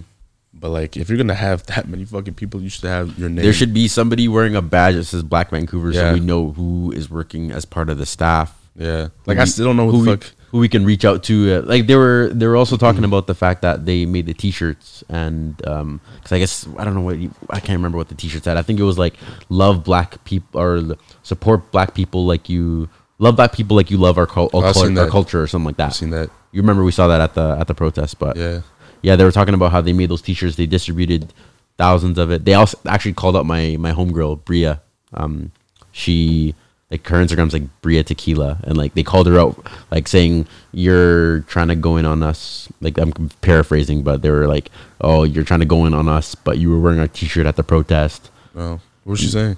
But 0.54 0.70
like, 0.70 0.98
if 0.98 1.10
you're 1.10 1.18
gonna 1.18 1.36
have 1.36 1.66
that 1.68 1.88
many 1.88 2.06
fucking 2.06 2.34
people, 2.34 2.62
you 2.62 2.70
should 2.70 2.86
have 2.86 3.18
your 3.18 3.30
name. 3.30 3.44
There 3.44 3.54
should 3.54 3.74
be 3.74 3.88
somebody 3.88 4.28
wearing 4.28 4.56
a 4.56 4.62
badge 4.62 4.96
that 4.96 5.06
says 5.06 5.24
Black 5.24 5.52
Vancouver, 5.52 5.92
Yeah. 5.92 6.10
so 6.10 6.14
we 6.14 6.20
know 6.20 6.52
who 6.52 6.92
is 6.92 7.10
working 7.10 7.52
as 7.52 7.66
part 7.66 7.90
of 7.90 7.98
the 7.98 8.06
staff. 8.06 8.56
yeah. 8.76 9.10
Like 9.26 9.38
I 9.38 9.46
still 9.46 9.66
don't 9.66 9.78
know 9.78 9.90
who 9.90 10.04
who 10.04 10.12
we, 10.12 10.18
who 10.52 10.58
we 10.60 10.70
can 10.70 10.86
reach 10.86 11.06
out 11.06 11.24
to. 11.26 11.56
Uh, 11.56 11.62
like 11.66 11.88
they 11.88 11.96
were 11.96 12.30
they 12.34 12.48
were 12.48 12.56
also 12.56 12.78
talking 12.78 13.02
mm-hmm. 13.02 13.06
about 13.06 13.28
the 13.28 13.36
fact 13.36 13.62
that 13.62 13.86
they 13.86 14.06
made 14.06 14.26
the 14.26 14.34
T-shirts 14.34 15.04
and 15.10 15.66
um, 15.68 16.02
because 16.16 16.32
I 16.32 16.40
guess 16.40 16.68
I 16.78 16.84
don't 16.84 16.96
know 16.96 17.02
what 17.02 17.18
you, 17.18 17.34
I 17.50 17.60
can't 17.60 17.78
remember 17.78 17.98
what 17.98 18.10
the 18.10 18.16
T-shirt 18.16 18.44
said. 18.44 18.58
I 18.58 18.62
think 18.64 18.80
it 18.80 18.84
was 18.84 18.98
like 18.98 19.16
love 19.50 19.84
black 19.84 20.24
people 20.26 20.60
or 20.60 20.98
support 21.24 21.72
black 21.72 21.94
people 21.94 22.26
like 22.26 22.50
you 22.50 22.90
love 23.20 23.36
black 23.36 23.54
people 23.54 23.78
like 23.78 23.92
you 23.92 23.98
love 23.98 24.18
our, 24.18 24.26
cul- 24.26 24.50
our, 24.54 24.74
cul- 24.74 24.98
our 25.00 25.10
culture 25.10 25.42
or 25.42 25.48
something 25.48 25.66
like 25.68 25.78
that. 25.78 25.88
I've 25.88 25.96
seen 25.96 26.10
that. 26.10 26.30
You 26.52 26.62
remember 26.62 26.84
we 26.84 26.92
saw 26.92 27.08
that 27.08 27.22
at 27.22 27.36
the 27.36 27.56
at 27.60 27.68
the 27.68 27.76
protest, 27.76 28.18
but 28.18 28.36
Yeah. 28.36 28.62
yeah, 29.04 29.16
they 29.16 29.24
were 29.24 29.32
talking 29.32 29.54
about 29.54 29.72
how 29.72 29.82
they 29.82 29.94
made 29.94 30.10
those 30.10 30.22
T-shirts. 30.24 30.56
They 30.56 30.66
distributed 30.66 31.32
thousands 31.78 32.18
of 32.18 32.32
it. 32.32 32.44
They 32.46 32.56
also 32.56 32.78
actually 32.88 33.14
called 33.14 33.36
up 33.36 33.46
my 33.46 33.78
my 33.80 33.92
homegirl 33.94 34.44
Bria. 34.46 34.82
Um, 35.14 35.52
she 35.92 36.56
like 36.92 37.06
her 37.08 37.18
Instagram's 37.18 37.54
like 37.54 37.64
Bria 37.82 38.04
Tequila, 38.04 38.60
and 38.64 38.76
like 38.78 38.96
they 38.96 39.04
called 39.04 39.28
her 39.28 39.40
out, 39.40 39.64
like 39.92 40.08
saying 40.08 40.48
you're 40.72 41.42
trying 41.42 41.68
to 41.68 41.76
go 41.76 41.98
in 41.98 42.06
on 42.06 42.24
us. 42.24 42.68
Like 42.82 42.98
I'm 42.98 43.12
paraphrasing, 43.42 44.02
but 44.02 44.22
they 44.24 44.32
were 44.32 44.48
like, 44.48 44.72
"Oh, 45.02 45.24
you're 45.24 45.44
trying 45.44 45.60
to 45.60 45.66
go 45.68 45.86
in 45.86 45.94
on 45.94 46.08
us, 46.10 46.34
but 46.36 46.58
you 46.58 46.70
were 46.72 46.80
wearing 46.80 47.00
a 47.00 47.08
T-shirt 47.08 47.46
at 47.46 47.58
the 47.58 47.64
protest." 47.64 48.32
Oh, 48.56 48.80
what 49.04 49.12
was 49.12 49.20
she 49.20 49.28
saying? 49.28 49.58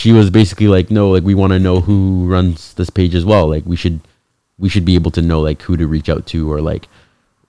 She 0.00 0.10
was 0.12 0.28
basically 0.28 0.66
like, 0.76 0.90
"No, 0.90 1.10
like 1.10 1.22
we 1.22 1.34
want 1.42 1.52
to 1.52 1.60
know 1.60 1.80
who 1.80 2.26
runs 2.26 2.74
this 2.74 2.90
page 2.90 3.14
as 3.14 3.24
well. 3.24 3.48
Like 3.54 3.64
we 3.64 3.76
should 3.76 4.00
we 4.58 4.68
should 4.68 4.84
be 4.84 4.96
able 4.96 5.12
to 5.12 5.22
know 5.22 5.40
like 5.40 5.62
who 5.62 5.76
to 5.76 5.86
reach 5.86 6.08
out 6.08 6.26
to, 6.32 6.50
or 6.52 6.60
like 6.60 6.88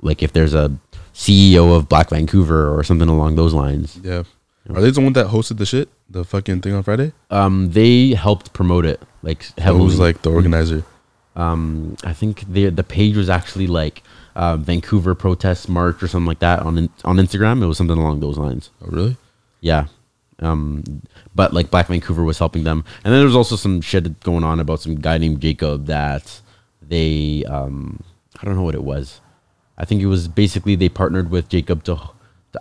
like 0.01 0.21
if 0.21 0.31
there's 0.34 0.53
a 0.53 0.65
CEO 1.13 1.75
of 1.75 1.89
Black 1.89 2.10
Vancouver 2.12 2.62
or 2.77 2.84
something 2.84 3.10
along 3.10 3.36
those 3.36 3.53
lines." 3.53 3.99
Yeah. 4.03 4.23
Are 4.73 4.81
they 4.81 4.89
the 4.91 5.01
one 5.01 5.13
that 5.13 5.27
hosted 5.27 5.58
the 5.58 5.65
shit, 5.65 5.89
the 6.10 6.23
fucking 6.23 6.62
thing 6.62 6.73
on 6.73 6.81
Friday? 6.84 7.13
Um, 7.29 7.71
they 7.71 8.15
helped 8.15 8.53
promote 8.53 8.86
it 8.86 8.99
like 9.21 9.43
Who 9.60 9.84
was 9.84 9.99
like 9.99 10.21
the 10.23 10.31
organizer? 10.31 10.84
um, 11.36 11.97
I 12.03 12.13
think 12.13 12.45
the 12.51 12.69
the 12.69 12.84
page 12.84 13.15
was 13.17 13.29
actually 13.29 13.67
like 13.67 14.03
uh, 14.36 14.58
Vancouver 14.58 15.13
protest 15.15 15.67
march 15.69 16.01
or 16.03 16.08
something 16.08 16.27
like 16.27 16.39
that 16.39 16.60
on 16.62 16.89
on 17.03 17.17
Instagram. 17.17 17.62
It 17.63 17.67
was 17.67 17.77
something 17.77 17.97
along 17.97 18.19
those 18.21 18.38
lines. 18.38 18.69
Oh, 18.81 18.88
really? 18.89 19.17
Yeah. 19.62 19.88
Um, 20.39 21.02
but 21.34 21.54
like 21.54 21.71
Black 21.71 21.88
Vancouver 21.88 22.24
was 22.24 22.39
helping 22.39 22.63
them, 22.63 22.84
and 23.04 23.13
then 23.13 23.19
there 23.19 23.26
was 23.28 23.36
also 23.36 23.56
some 23.56 23.82
shit 23.82 24.19
going 24.21 24.43
on 24.43 24.60
about 24.60 24.82
some 24.82 24.95
guy 24.95 25.17
named 25.17 25.39
Jacob 25.41 25.86
that 25.86 26.41
they 26.82 27.43
um, 27.45 28.04
I 28.41 28.45
don't 28.45 28.56
know 28.56 28.63
what 28.63 28.76
it 28.76 28.84
was. 28.84 29.21
I 29.78 29.86
think 29.86 30.02
it 30.02 30.08
was 30.08 30.28
basically 30.28 30.76
they 30.76 30.89
partnered 30.89 31.30
with 31.30 31.50
Jacob 31.50 31.84
to. 31.86 32.00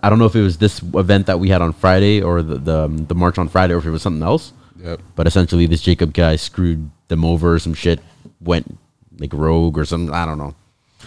I 0.03 0.11
don't 0.11 0.19
know 0.19 0.25
if 0.25 0.35
it 0.35 0.43
was 0.43 0.59
this 0.59 0.83
event 0.95 1.27
that 1.27 1.39
we 1.39 1.49
had 1.51 1.63
on 1.63 1.73
Friday 1.73 2.21
or 2.21 2.43
the 2.43 2.57
the, 2.57 2.79
um, 2.85 3.07
the 3.07 3.15
march 3.15 3.39
on 3.39 3.49
Friday 3.49 3.75
or 3.75 3.79
if 3.79 3.87
it 3.87 3.91
was 3.91 4.03
something 4.03 4.23
else. 4.23 4.53
Yep. 4.79 5.01
But 5.15 5.27
essentially, 5.27 5.67
this 5.67 5.83
Jacob 5.83 6.13
guy 6.13 6.37
screwed 6.37 6.91
them 7.09 7.25
over. 7.25 7.59
Some 7.59 7.75
shit 7.75 8.01
went 8.41 8.79
like 9.19 9.33
rogue 9.33 9.79
or 9.79 9.85
something. 9.85 10.15
I 10.15 10.27
don't 10.27 10.39
know. 10.39 10.55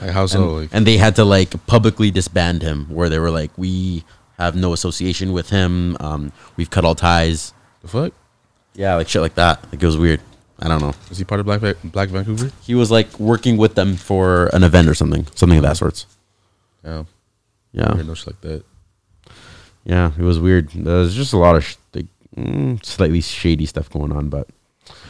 Like 0.02 0.12
how 0.12 0.26
so? 0.26 0.42
And, 0.42 0.58
like 0.58 0.70
and 0.74 0.88
they 0.88 0.98
had 0.98 1.16
to 1.16 1.26
like 1.26 1.66
publicly 1.68 2.12
disband 2.12 2.62
him, 2.62 2.86
where 2.86 3.10
they 3.10 3.20
were 3.20 3.32
like, 3.32 3.52
"We 3.58 4.04
have 4.38 4.56
no 4.56 4.74
association 4.74 5.34
with 5.34 5.50
him. 5.50 5.98
Um, 6.00 6.32
we've 6.56 6.70
cut 6.70 6.86
all 6.86 6.96
ties." 6.96 7.54
the 7.82 7.88
fuck? 7.88 8.14
Yeah, 8.74 8.96
like 8.96 9.08
shit 9.08 9.22
like 9.22 9.36
that. 9.36 9.64
Like 9.72 9.82
it 9.82 9.86
was 9.86 9.98
weird. 9.98 10.22
I 10.60 10.68
don't 10.68 10.82
know. 10.82 10.94
Is 11.12 11.18
he 11.20 11.24
part 11.24 11.40
of 11.40 11.46
Black 11.46 11.62
Va- 11.62 11.76
Black 11.84 12.10
Vancouver? 12.10 12.52
He 12.64 12.74
was 12.76 12.90
like 12.92 13.20
working 13.20 13.58
with 13.58 13.76
them 13.76 13.96
for 13.96 14.48
an 14.54 14.64
event 14.64 14.88
or 14.88 14.94
something, 14.96 15.28
something 15.36 15.58
of 15.58 15.64
that 15.64 15.78
sorts. 15.78 16.06
Yeah. 16.84 17.00
I 17.00 17.06
Yeah, 17.74 17.96
heard 17.96 18.08
no 18.08 18.14
shit 18.16 18.28
like 18.28 18.42
that. 18.42 18.64
yeah, 19.86 20.12
it 20.18 20.24
was 20.24 20.40
weird. 20.40 20.70
There's 20.72 21.16
just 21.16 21.34
a 21.34 21.38
lot 21.38 21.56
of 21.56 21.64
sh- 21.64 21.76
like, 21.94 22.08
mm, 22.36 22.84
slightly 22.84 23.22
shady 23.22 23.66
stuff 23.66 23.90
going 23.90 24.12
on, 24.12 24.30
but 24.30 24.48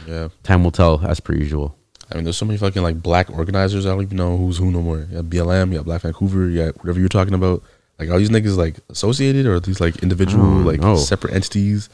Yeah. 0.06 0.28
time 0.42 0.64
will 0.64 0.70
tell, 0.70 1.00
as 1.06 1.20
per 1.20 1.34
usual. 1.34 1.76
I 2.10 2.14
mean, 2.14 2.24
there's 2.24 2.36
so 2.36 2.46
many 2.46 2.58
fucking 2.58 2.82
like 2.82 3.02
black 3.02 3.30
organizers. 3.30 3.84
I 3.86 3.90
don't 3.90 4.02
even 4.02 4.16
know 4.16 4.36
who's 4.36 4.58
who 4.58 4.70
no 4.70 4.80
more. 4.82 5.06
You 5.10 5.16
got 5.22 5.24
BLM, 5.30 5.70
you 5.72 5.78
got 5.78 5.84
Black 5.86 6.02
Vancouver, 6.02 6.48
you 6.48 6.64
got 6.64 6.76
whatever 6.78 6.98
you're 7.00 7.08
talking 7.08 7.34
about. 7.34 7.62
Like, 7.98 8.10
are 8.10 8.18
these 8.18 8.30
niggas 8.30 8.56
like 8.56 8.76
associated 8.90 9.46
or 9.46 9.54
are 9.54 9.60
these 9.60 9.80
like 9.80 10.02
individual, 10.02 10.44
don't 10.44 10.64
like 10.64 10.80
know. 10.80 10.96
separate 10.96 11.34
entities? 11.34 11.88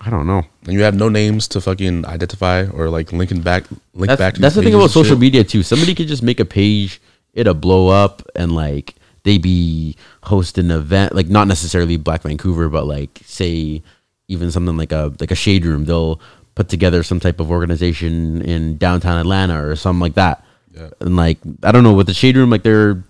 I 0.00 0.10
don't 0.10 0.26
know. 0.26 0.42
And 0.64 0.74
you 0.74 0.82
have 0.82 0.94
no 0.94 1.08
names 1.08 1.48
to 1.48 1.60
fucking 1.60 2.06
identify 2.06 2.66
or 2.66 2.88
like 2.88 3.12
linking 3.12 3.40
back, 3.40 3.64
link 3.94 4.08
that's, 4.08 4.18
back 4.18 4.34
to 4.34 4.40
that's 4.40 4.54
the 4.54 4.60
these 4.60 4.66
thing 4.66 4.72
pages 4.72 4.74
about 4.74 4.82
and 4.84 4.92
social 4.92 5.16
shit. 5.16 5.20
media 5.20 5.44
too. 5.44 5.62
Somebody 5.62 5.94
could 5.94 6.06
just 6.06 6.22
make 6.22 6.38
a 6.38 6.44
page, 6.44 7.00
it'll 7.32 7.54
blow 7.54 7.88
up, 7.88 8.22
and 8.36 8.52
like 8.52 8.94
they 9.24 9.38
be 9.38 9.96
hosting 10.22 10.66
an 10.66 10.78
event, 10.78 11.14
like 11.14 11.28
not 11.28 11.48
necessarily 11.48 11.96
Black 11.96 12.22
Vancouver, 12.22 12.68
but 12.68 12.86
like 12.86 13.20
say 13.24 13.82
even 14.28 14.50
something 14.50 14.76
like 14.76 14.92
a 14.92 15.12
like 15.18 15.30
a 15.30 15.34
shade 15.34 15.64
room. 15.64 15.84
They'll 15.86 16.20
put 16.54 16.68
together 16.68 17.02
some 17.02 17.18
type 17.18 17.40
of 17.40 17.50
organization 17.50 18.42
in 18.42 18.76
downtown 18.78 19.18
Atlanta 19.18 19.64
or 19.64 19.74
something 19.76 20.00
like 20.00 20.14
that. 20.14 20.44
Yeah. 20.72 20.90
And 21.00 21.16
like 21.16 21.38
I 21.64 21.72
don't 21.72 21.82
know 21.82 21.94
with 21.94 22.06
the 22.06 22.14
shade 22.14 22.36
room, 22.36 22.50
like 22.50 22.62
there 22.62 23.02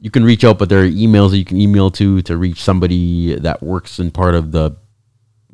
you 0.00 0.10
can 0.10 0.24
reach 0.24 0.44
out, 0.44 0.58
but 0.58 0.68
there 0.68 0.80
are 0.80 0.88
emails 0.88 1.30
that 1.30 1.38
you 1.38 1.44
can 1.44 1.60
email 1.60 1.90
to 1.92 2.22
to 2.22 2.36
reach 2.36 2.60
somebody 2.62 3.34
that 3.34 3.62
works 3.62 3.98
in 3.98 4.10
part 4.10 4.34
of 4.34 4.52
the 4.52 4.74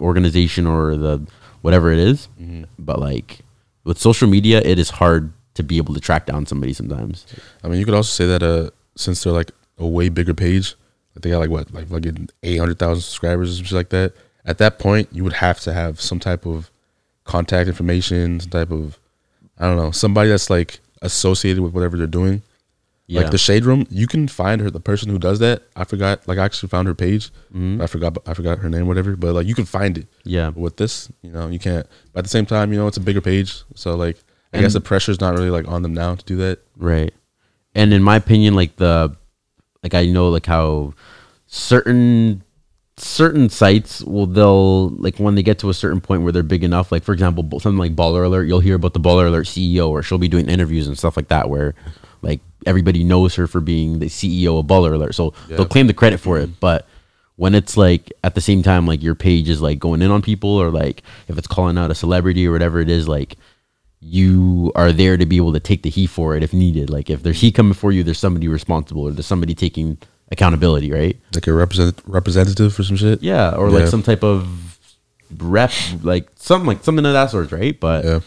organization 0.01 0.67
or 0.67 0.97
the 0.97 1.27
whatever 1.63 1.91
it 1.93 1.99
is. 1.99 2.29
Mm-hmm. 2.41 2.65
But 2.79 3.01
like 3.01 3.41
with 3.85 3.99
social 3.99 4.29
media, 4.29 4.61
it 4.61 4.79
is 4.79 4.91
hard 4.91 5.33
to 5.55 5.63
be 5.63 5.79
able 5.79 5.95
to 5.95 6.01
track 6.01 6.27
down 6.27 6.47
somebody 6.47 6.73
sometimes. 6.73 7.27
I 7.65 7.69
mean, 7.69 7.79
you 7.79 7.85
could 7.85 7.95
also 7.95 8.11
say 8.11 8.27
that 8.27 8.43
uh, 8.43 8.71
since 8.95 9.23
they're 9.23 9.33
like 9.33 9.51
a 9.79 9.87
way 9.87 10.09
bigger 10.09 10.35
page, 10.35 10.75
they 11.15 11.31
got 11.31 11.39
like 11.39 11.51
what, 11.51 11.73
like 11.73 11.89
fucking 11.89 12.29
eight 12.43 12.59
hundred 12.59 12.79
thousand 12.79 13.03
subscribers 13.03 13.53
or 13.53 13.65
something 13.65 13.77
like 13.77 13.89
that. 13.89 14.13
At 14.45 14.59
that 14.59 14.79
point, 14.79 15.09
you 15.13 15.25
would 15.25 15.33
have 15.33 15.61
to 15.61 15.73
have 15.73 16.01
some 16.01 16.21
type 16.21 16.47
of 16.47 16.71
contact 17.25 17.69
information, 17.69 18.39
some 18.39 18.51
type 18.51 18.71
of, 18.71 18.99
I 19.59 19.67
don't 19.67 19.77
know, 19.77 19.91
somebody 19.91 20.29
that's 20.29 20.51
like 20.51 20.79
associated 21.03 21.63
with 21.63 21.73
whatever 21.73 21.97
they're 21.97 22.07
doing. 22.07 22.43
Yeah. 23.09 23.21
Like 23.21 23.31
the 23.31 23.39
shade 23.39 23.65
room, 23.65 23.87
you 23.89 24.09
can 24.09 24.27
find 24.27 24.61
her. 24.61 24.71
The 24.71 24.81
person 24.81 25.11
who 25.11 25.19
does 25.19 25.39
that, 25.39 25.63
I 25.77 25.85
forgot. 25.85 26.27
Like 26.27 26.39
I 26.39 26.45
actually 26.45 26.71
found 26.71 26.89
her 26.89 26.95
page. 26.95 27.31
Mm-hmm. 27.55 27.81
I 27.81 27.87
forgot. 27.87 28.19
I 28.27 28.35
forgot 28.35 28.59
her 28.59 28.69
name, 28.69 28.89
whatever. 28.89 29.15
But 29.15 29.35
like 29.35 29.47
you 29.47 29.55
can 29.55 29.65
find 29.65 29.97
it. 29.99 30.09
Yeah. 30.25 30.51
But 30.51 30.61
with 30.61 30.77
this, 30.77 31.11
you 31.23 31.31
know, 31.31 31.47
you 31.47 31.61
can't. 31.61 31.87
But 32.13 32.21
at 32.21 32.25
the 32.25 32.31
same 32.31 32.47
time, 32.47 32.73
you 32.73 32.79
know, 32.79 32.89
it's 32.89 32.97
a 32.97 33.01
bigger 33.01 33.21
page, 33.21 33.63
so 33.75 33.95
like 33.95 34.19
I 34.53 34.61
guess 34.61 34.73
the 34.73 34.81
pressure's 34.81 35.21
not 35.21 35.35
really 35.35 35.51
like 35.51 35.69
on 35.69 35.83
them 35.83 35.95
now 35.95 36.15
to 36.15 36.25
do 36.25 36.37
that. 36.37 36.61
Right. 36.77 37.13
And 37.75 37.93
in 37.93 38.03
my 38.03 38.17
opinion, 38.17 38.55
like 38.55 38.77
the 38.77 39.15
like 39.83 39.95
I 39.95 40.07
know 40.07 40.29
like 40.31 40.47
how 40.47 40.95
certain 41.47 42.43
certain 42.97 43.49
sites 43.51 44.03
will 44.03 44.27
they'll 44.27 44.89
like 44.89 45.19
when 45.19 45.35
they 45.35 45.43
get 45.43 45.59
to 45.59 45.69
a 45.69 45.75
certain 45.75 46.01
point 46.01 46.23
where 46.23 46.33
they're 46.33 46.43
big 46.43 46.65
enough 46.65 46.91
like 46.91 47.03
for 47.03 47.13
example 47.13 47.61
something 47.61 47.77
like 47.77 47.95
baller 47.95 48.25
alert 48.25 48.45
you'll 48.45 48.61
hear 48.61 48.75
about 48.75 48.95
the 48.95 49.01
baller 49.01 49.27
alert 49.27 49.45
ceo 49.45 49.91
or 49.91 50.03
she'll 50.03 50.17
be 50.17 50.29
doing 50.29 50.49
interviews 50.49 50.87
and 50.87 50.97
stuff 50.97 51.15
like 51.15 51.29
that 51.29 51.51
where 51.51 51.75
everybody 52.67 53.03
knows 53.05 53.35
her 53.35 53.47
for 53.47 53.61
being 53.61 53.99
the 53.99 54.07
ceo 54.07 54.59
of 54.61 54.67
baller 54.67 54.93
alert 54.95 55.15
so 55.15 55.33
they'll 55.49 55.65
claim 55.67 55.87
the 55.87 55.95
credit 55.95 56.19
for 56.19 56.39
it 56.39 56.49
mm-hmm. 56.49 56.59
but 56.61 56.87
when 57.37 57.55
it's 57.55 57.77
like 57.77 58.13
at 58.25 58.35
the 58.35 58.41
same 58.41 58.63
time 58.63 58.87
like 58.87 59.03
your 59.03 59.15
page 59.15 59.49
is 59.49 59.61
like 59.61 59.79
going 59.79 60.03
in 60.03 60.11
on 60.11 60.23
people 60.23 60.51
or 60.51 60.71
like 60.71 61.03
if 61.29 61.37
it's 61.39 61.47
calling 61.47 61.77
out 61.79 61.91
a 61.91 61.95
celebrity 61.95 62.47
or 62.47 62.53
whatever 62.53 62.81
it 62.81 62.89
is 62.89 63.07
like 63.07 63.37
you 64.01 64.71
are 64.75 64.93
there 64.93 65.17
to 65.17 65.27
be 65.27 65.37
able 65.37 65.53
to 65.53 65.61
take 65.61 65.83
the 65.83 65.91
heat 65.91 66.07
for 66.09 66.37
it 66.37 66.43
if 66.43 66.53
needed 66.53 66.91
like 66.91 67.09
if 67.11 67.23
there's 67.23 67.41
heat 67.41 67.55
coming 67.55 67.73
for 67.75 67.93
you 67.93 68.03
there's 68.03 68.19
somebody 68.19 68.49
responsible 68.49 69.03
or 69.03 69.11
there's 69.11 69.27
somebody 69.27 69.55
taking 69.55 69.99
accountability 70.33 70.91
right 70.93 71.19
Like 71.35 71.47
a 71.47 71.53
represent, 71.53 72.01
representative 72.07 72.75
for 72.75 72.83
some 72.83 72.97
shit. 72.97 73.23
yeah, 73.23 73.51
or 73.55 73.69
Yeah. 73.69 73.79
like 73.79 73.87
some 73.89 74.03
type 74.03 74.25
of 74.25 74.79
rep, 75.39 75.71
like 76.03 76.29
something 76.37 76.67
like 76.67 76.83
something 76.85 77.05
of 77.07 77.13
that 77.13 77.31
sort, 77.31 77.53
right? 77.53 77.79
But 77.79 78.05
Yeah. 78.05 78.21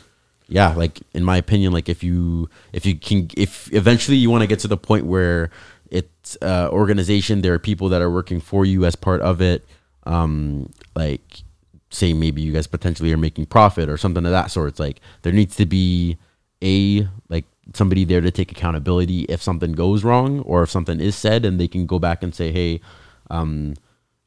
Yeah. 0.50 0.74
like 0.74 1.00
in 1.14 1.24
my 1.24 1.38
opinion, 1.38 1.74
like 1.74 1.90
if 1.90 2.04
you 2.04 2.50
if 2.74 2.86
you 2.86 2.96
can 2.96 3.30
if 3.38 3.72
eventually 3.74 4.18
you 4.18 4.30
want 4.30 4.42
to 4.42 4.48
get 4.48 4.60
to 4.60 4.68
the 4.68 4.78
point 4.78 5.06
where 5.06 5.52
it's 5.90 6.38
uh, 6.42 6.70
organization, 6.72 7.42
there 7.42 7.54
are 7.54 7.60
people 7.60 7.90
that 7.90 8.02
are 8.02 8.12
working 8.12 8.40
for 8.40 8.66
you 8.66 8.86
as 8.86 8.96
part 8.96 9.22
of 9.22 9.42
it. 9.42 9.66
Um, 10.04 10.72
like 10.96 11.44
say 11.92 12.14
maybe 12.14 12.42
you 12.42 12.52
guys 12.52 12.68
potentially 12.68 13.12
are 13.12 13.18
making 13.18 13.46
profit 13.48 13.90
or 13.90 13.98
something 13.98 14.26
of 14.26 14.32
that 14.32 14.52
sort. 14.52 14.70
It's 14.70 14.80
like 14.80 15.00
there 15.24 15.34
needs 15.34 15.56
to 15.56 15.66
be 15.66 16.18
a 16.64 17.08
like 17.30 17.46
somebody 17.74 18.04
there 18.04 18.22
to 18.22 18.32
take 18.32 18.52
accountability 18.52 19.22
if 19.24 19.42
something 19.42 19.74
goes 19.74 20.04
wrong 20.04 20.40
or 20.42 20.64
if 20.64 20.72
something 20.72 21.00
is 21.00 21.16
said 21.16 21.46
and 21.46 21.60
they 21.60 21.68
can 21.68 21.86
go 21.86 22.00
back 22.00 22.24
and 22.24 22.34
say 22.34 22.52
hey 22.52 22.82
um 23.30 23.76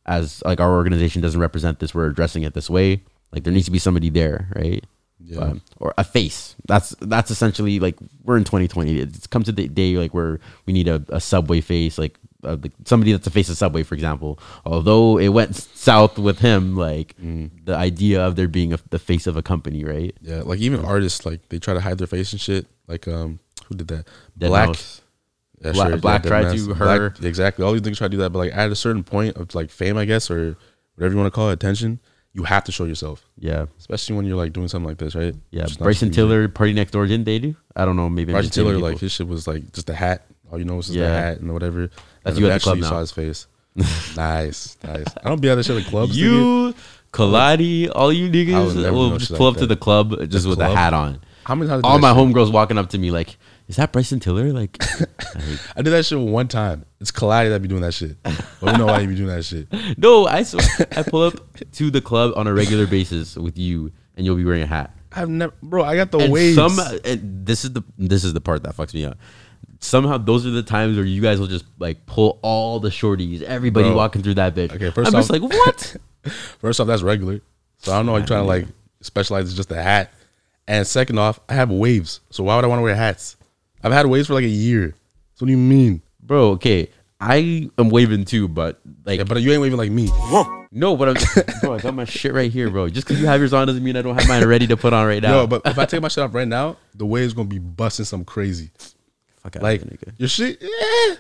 as 0.07 0.43
like 0.45 0.61
our 0.61 0.73
organization 0.73 1.21
doesn't 1.21 1.41
represent 1.41 1.79
this 1.79 1.95
we're 1.95 2.07
addressing 2.07 2.43
it 2.43 2.55
this 2.55 2.71
way 2.71 3.03
like 3.33 3.45
there 3.45 3.53
needs 3.53 3.67
to 3.67 3.73
be 3.73 3.79
somebody 3.79 4.09
there 4.09 4.49
right 4.55 4.85
Yeah. 5.25 5.39
But- 5.39 5.59
or 5.79 5.95
a 5.99 6.05
face 6.05 6.55
that's 6.67 6.95
that's 7.01 7.31
essentially 7.31 7.79
like 7.81 7.97
we're 8.25 8.37
in 8.37 8.45
2020 8.45 8.99
it's 9.01 9.27
come 9.27 9.43
to 9.45 9.53
the 9.53 9.67
day 9.69 9.97
like 9.97 10.13
where 10.15 10.39
we 10.67 10.73
need 10.73 10.89
a, 10.89 11.05
a 11.09 11.21
subway 11.21 11.61
face 11.61 11.99
like 11.99 12.19
uh, 12.45 12.57
like 12.63 12.73
somebody 12.85 13.13
that's 13.13 13.27
a 13.27 13.31
face 13.31 13.49
of 13.49 13.57
subway 13.57 13.83
for 13.83 13.95
example 13.95 14.39
although 14.67 15.19
it 15.19 15.29
went 15.29 15.55
south 15.57 16.19
with 16.19 16.39
him 16.41 16.77
like 16.77 17.15
the 17.19 17.75
idea 17.75 18.21
of 18.25 18.37
there 18.37 18.49
being 18.49 18.73
a, 18.73 18.79
the 18.91 18.99
face 18.99 19.27
of 19.27 19.37
a 19.37 19.43
company 19.43 19.85
right 19.85 20.17
Yeah, 20.21 20.43
like 20.43 20.59
even 20.61 20.85
artists, 20.85 21.25
like 21.27 21.49
they 21.51 21.59
try 21.59 21.75
to 21.75 21.81
hide 21.81 21.99
their 21.99 22.07
face 22.09 22.33
and 22.33 22.41
shit. 22.41 22.67
Like 22.89 23.07
um, 23.09 23.39
who 23.69 23.77
did 23.77 23.89
that? 23.89 24.07
Dead 24.37 24.49
Black. 24.49 24.69
Mouse. 24.69 25.01
Yeah, 25.65 25.73
Bla- 25.73 25.89
sure, 25.89 25.97
Black 25.99 26.23
Dead 26.25 26.29
tried 26.29 26.57
to, 26.57 26.75
Black- 26.75 26.99
her- 27.01 27.15
exactly. 27.23 27.65
All 27.65 27.73
these 27.73 27.83
things 27.83 27.99
try 27.99 28.07
to 28.09 28.11
do 28.11 28.17
that, 28.19 28.31
but 28.31 28.39
like 28.41 28.53
at 28.53 28.71
a 28.73 28.75
certain 28.77 29.05
point 29.05 29.37
of 29.37 29.55
like 29.55 29.71
fame, 29.71 29.97
I 29.97 30.05
guess, 30.05 30.29
or 30.31 30.57
whatever 30.97 31.15
you 31.15 31.21
want 31.21 31.33
to 31.33 31.35
call 31.35 31.51
it, 31.51 31.55
attention, 31.55 32.01
you 32.35 32.45
have 32.45 32.65
to 32.65 32.73
show 32.73 32.85
yourself, 32.85 33.29
yeah 33.39 33.67
especially 33.79 34.17
when 34.17 34.25
you're 34.27 34.37
like 34.37 34.53
doing 34.53 34.69
something 34.69 34.89
like 34.89 34.99
this, 34.99 35.15
right? 35.15 35.35
yeah 35.51 35.65
Just 35.67 35.79
bryson 35.79 36.11
tiller 36.11 36.49
party 36.49 36.73
next 36.73 36.93
door 36.93 37.07
didn't 37.07 37.27
they 37.27 37.39
do 37.39 37.55
i 37.77 37.85
don't 37.85 37.97
know 37.97 38.09
maybe 38.09 38.33
Bryson 38.33 38.51
Tiller, 38.51 38.79
like 38.79 38.99
his 38.99 39.13
shit 39.13 39.29
was 39.29 39.47
like 39.47 39.73
just 39.73 39.89
a 39.91 39.95
hat. 39.95 40.25
All 40.51 40.59
you 40.59 40.65
know 40.67 40.79
is 40.79 40.87
just 40.87 40.99
Yeah. 40.99 41.09
the 41.09 41.15
hat 41.15 41.41
and 41.41 41.53
whatever. 41.53 41.89
That's 42.23 42.37
and 42.37 42.45
you 42.45 42.51
at 42.51 42.61
the 42.61 42.65
club 42.65 42.77
you 42.77 42.83
now. 42.83 42.91
saw 42.91 43.01
his 43.01 43.11
face. 43.13 43.47
nice, 44.17 44.77
nice. 44.85 45.07
I 45.25 45.29
don't 45.29 45.41
be 45.41 45.49
at 45.49 45.55
that 45.55 45.65
shit 45.65 45.79
at 45.83 45.89
clubs. 45.89 46.15
You, 46.19 46.75
Kaladi, 47.13 47.91
all 47.95 48.13
you 48.13 48.29
niggas 48.31 48.91
will 48.93 49.17
just 49.17 49.35
pull 49.35 49.47
like 49.47 49.55
up 49.57 49.61
to 49.61 49.67
the 49.67 49.77
club 49.77 50.29
just 50.29 50.47
with 50.47 50.61
a 50.61 50.69
hat 50.69 50.93
on. 50.93 51.21
How 51.45 51.55
many 51.55 51.69
times? 51.71 51.83
All 51.85 51.99
my 51.99 52.13
homegirls 52.13 52.53
walking 52.53 52.77
up 52.79 52.91
to 52.91 52.99
me 52.99 53.11
like, 53.11 53.37
"Is 53.73 53.77
that 53.77 53.91
Bryson 53.91 54.21
Tiller?" 54.21 54.53
Like, 54.53 54.77
I 55.77 55.81
did 55.83 55.91
that 55.91 56.05
shit 56.05 56.19
one 56.19 56.47
time. 56.47 56.85
It's 57.01 57.11
Kaladi 57.11 57.49
that 57.49 57.63
be 57.63 57.69
doing 57.69 57.81
that 57.81 57.95
shit. 57.95 58.23
But 58.23 58.35
we 58.61 58.73
know 58.79 58.87
why 58.87 59.01
you 59.01 59.09
be 59.09 59.15
doing 59.17 59.29
that 59.29 59.45
shit. 59.45 59.67
no, 59.99 60.27
I 60.27 60.43
swear, 60.43 60.63
I 60.97 61.03
pull 61.03 61.23
up 61.23 61.35
to 61.73 61.91
the 61.91 62.01
club 62.03 62.35
on 62.37 62.47
a 62.47 62.53
regular 62.53 62.87
basis 62.87 63.37
with 63.37 63.57
you, 63.59 63.91
and 64.17 64.27
you'll 64.27 64.37
be 64.37 64.45
wearing 64.45 64.63
a 64.63 64.67
hat. 64.67 64.95
I've 65.11 65.29
never, 65.31 65.55
bro. 65.63 65.83
I 65.85 65.97
got 65.97 66.11
the 66.11 66.19
And 66.19 66.33
waves. 66.33 66.55
some, 66.55 66.79
and 67.05 67.47
this 67.47 67.65
is 67.65 67.73
the 67.73 67.83
this 67.99 68.25
is 68.25 68.35
the 68.35 68.41
part 68.41 68.63
that 68.65 68.77
fucks 68.77 68.93
me 68.95 69.05
up. 69.07 69.17
Somehow, 69.81 70.19
those 70.19 70.47
are 70.47 70.51
the 70.51 70.63
times 70.63 70.97
where 70.97 71.07
you 71.07 71.21
guys 71.23 71.41
will 71.41 71.49
just 71.49 71.65
like 71.79 72.05
pull 72.07 72.39
all 72.43 72.79
the 72.79 72.91
shorties, 72.91 73.41
everybody 73.43 73.89
Bro. 73.89 73.97
walking 73.97 74.23
through 74.23 74.35
that 74.35 74.55
bitch. 74.55 74.73
Okay, 74.73 74.91
first 74.91 75.09
I'm 75.09 75.13
just 75.15 75.31
like, 75.31 75.43
what? 75.43 75.97
First 76.61 76.79
off, 76.79 76.87
that's 76.87 77.03
regular. 77.03 77.41
So 77.79 77.93
I 77.93 77.97
don't 77.97 78.07
know 78.07 78.13
why 78.13 78.19
you're 78.19 78.27
trying 78.29 78.43
to 78.45 78.47
like 78.47 78.67
specialize 79.01 79.51
in 79.51 79.57
just 79.57 79.73
a 79.73 79.83
hat. 79.83 80.13
And 80.69 80.87
second 80.87 81.19
off, 81.19 81.41
I 81.49 81.55
have 81.55 81.69
waves. 81.71 82.21
So 82.31 82.45
why 82.45 82.55
would 82.55 82.65
I 82.65 82.69
want 82.69 82.79
to 82.79 82.83
wear 82.85 82.95
hats? 82.95 83.37
I've 83.83 83.93
had 83.93 84.07
waves 84.07 84.27
for 84.29 84.35
like 84.35 84.45
a 84.45 84.49
year. 84.49 84.95
So 85.35 85.45
what 85.45 85.47
do 85.47 85.53
you 85.53 85.59
mean? 85.59 86.03
Bro, 86.23 86.51
okay, 86.53 86.89
I 87.21 87.69
am 87.79 87.89
waving 87.91 88.25
too, 88.25 88.49
but 88.49 88.81
like, 89.05 89.19
Yeah, 89.19 89.25
but 89.25 89.41
you 89.43 89.53
ain't 89.53 89.61
waving 89.63 89.79
like 89.79 89.91
me. 89.91 90.09
No, 90.75 90.97
but 90.97 91.09
I'm, 91.11 91.45
bro, 91.61 91.75
I 91.75 91.79
got 91.81 91.95
my 91.95 92.05
shit 92.05 92.33
right 92.33 92.51
here, 92.51 92.71
bro. 92.71 92.89
Just 92.89 93.07
because 93.07 93.21
you 93.21 93.27
have 93.27 93.41
yours 93.41 93.53
on 93.53 93.67
doesn't 93.67 93.85
mean 93.85 93.97
I 93.97 94.03
don't 94.03 94.19
have 94.19 94.27
mine 94.29 94.45
ready 94.47 94.67
to 94.69 94.77
put 94.77 94.93
on 94.93 95.07
right 95.07 95.23
now. 95.23 95.33
No, 95.33 95.47
but 95.47 95.63
if 95.67 95.79
I 95.79 95.85
take 95.85 96.01
my 96.01 96.09
shit 96.09 96.25
off 96.25 96.35
right 96.35 96.49
now, 96.49 96.77
the 96.95 97.05
wave's 97.07 97.35
gonna 97.35 97.49
be 97.49 97.59
busting 97.59 98.05
some 98.07 98.25
crazy. 98.25 98.71
Fuck 99.43 99.57
out 99.57 99.63
Like 99.63 99.83
here, 99.83 99.91
nigga. 99.91 100.13
your 100.19 100.29
shit, 100.29 100.59
yeah. 100.63 101.17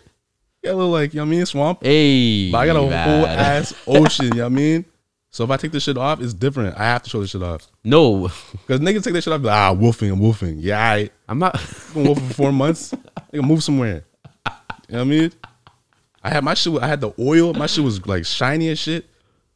Got 0.64 0.74
a 0.74 0.76
little 0.76 0.90
like, 0.90 1.12
you 1.12 1.18
know 1.18 1.24
what 1.24 1.28
I 1.32 1.36
mean, 1.36 1.46
swamp. 1.46 1.82
Hey, 1.82 2.50
But 2.52 2.58
I 2.58 2.66
got 2.66 2.76
a 2.76 2.80
whole 2.80 3.26
ass 3.26 3.74
ocean, 3.86 4.26
you 4.26 4.30
know 4.34 4.44
what 4.44 4.46
I 4.46 4.48
mean? 4.50 4.84
So 5.32 5.44
if 5.44 5.50
I 5.50 5.56
take 5.56 5.72
this 5.72 5.82
shit 5.84 5.96
off, 5.96 6.20
it's 6.20 6.34
different. 6.34 6.76
I 6.78 6.84
have 6.84 7.02
to 7.04 7.10
show 7.10 7.20
this 7.22 7.30
shit 7.30 7.42
off. 7.42 7.66
No, 7.84 8.28
Because 8.52 8.80
niggas 8.80 9.02
take 9.02 9.14
that 9.14 9.24
shit 9.24 9.32
off, 9.32 9.40
be 9.40 9.46
like, 9.46 9.56
ah, 9.56 9.72
wolfing, 9.72 10.10
I'm 10.10 10.18
wolfing. 10.20 10.58
Yeah, 10.58 10.78
I 10.78 11.08
I'm 11.26 11.38
not. 11.38 11.54
been 11.94 12.04
wolfing 12.04 12.28
for 12.28 12.34
four 12.34 12.52
months. 12.52 12.92
I 13.16 13.20
Nigga, 13.32 13.42
move 13.46 13.64
somewhere. 13.64 14.04
You 14.46 14.52
know 14.90 14.98
what 14.98 15.00
I 15.00 15.04
mean? 15.04 15.32
I 16.22 16.28
had 16.30 16.44
my 16.44 16.52
shit, 16.52 16.80
I 16.82 16.86
had 16.86 17.00
the 17.00 17.12
oil. 17.18 17.54
My 17.54 17.66
shit 17.66 17.82
was 17.82 18.06
like 18.06 18.26
shiny 18.26 18.68
and 18.68 18.78
shit. 18.78 19.06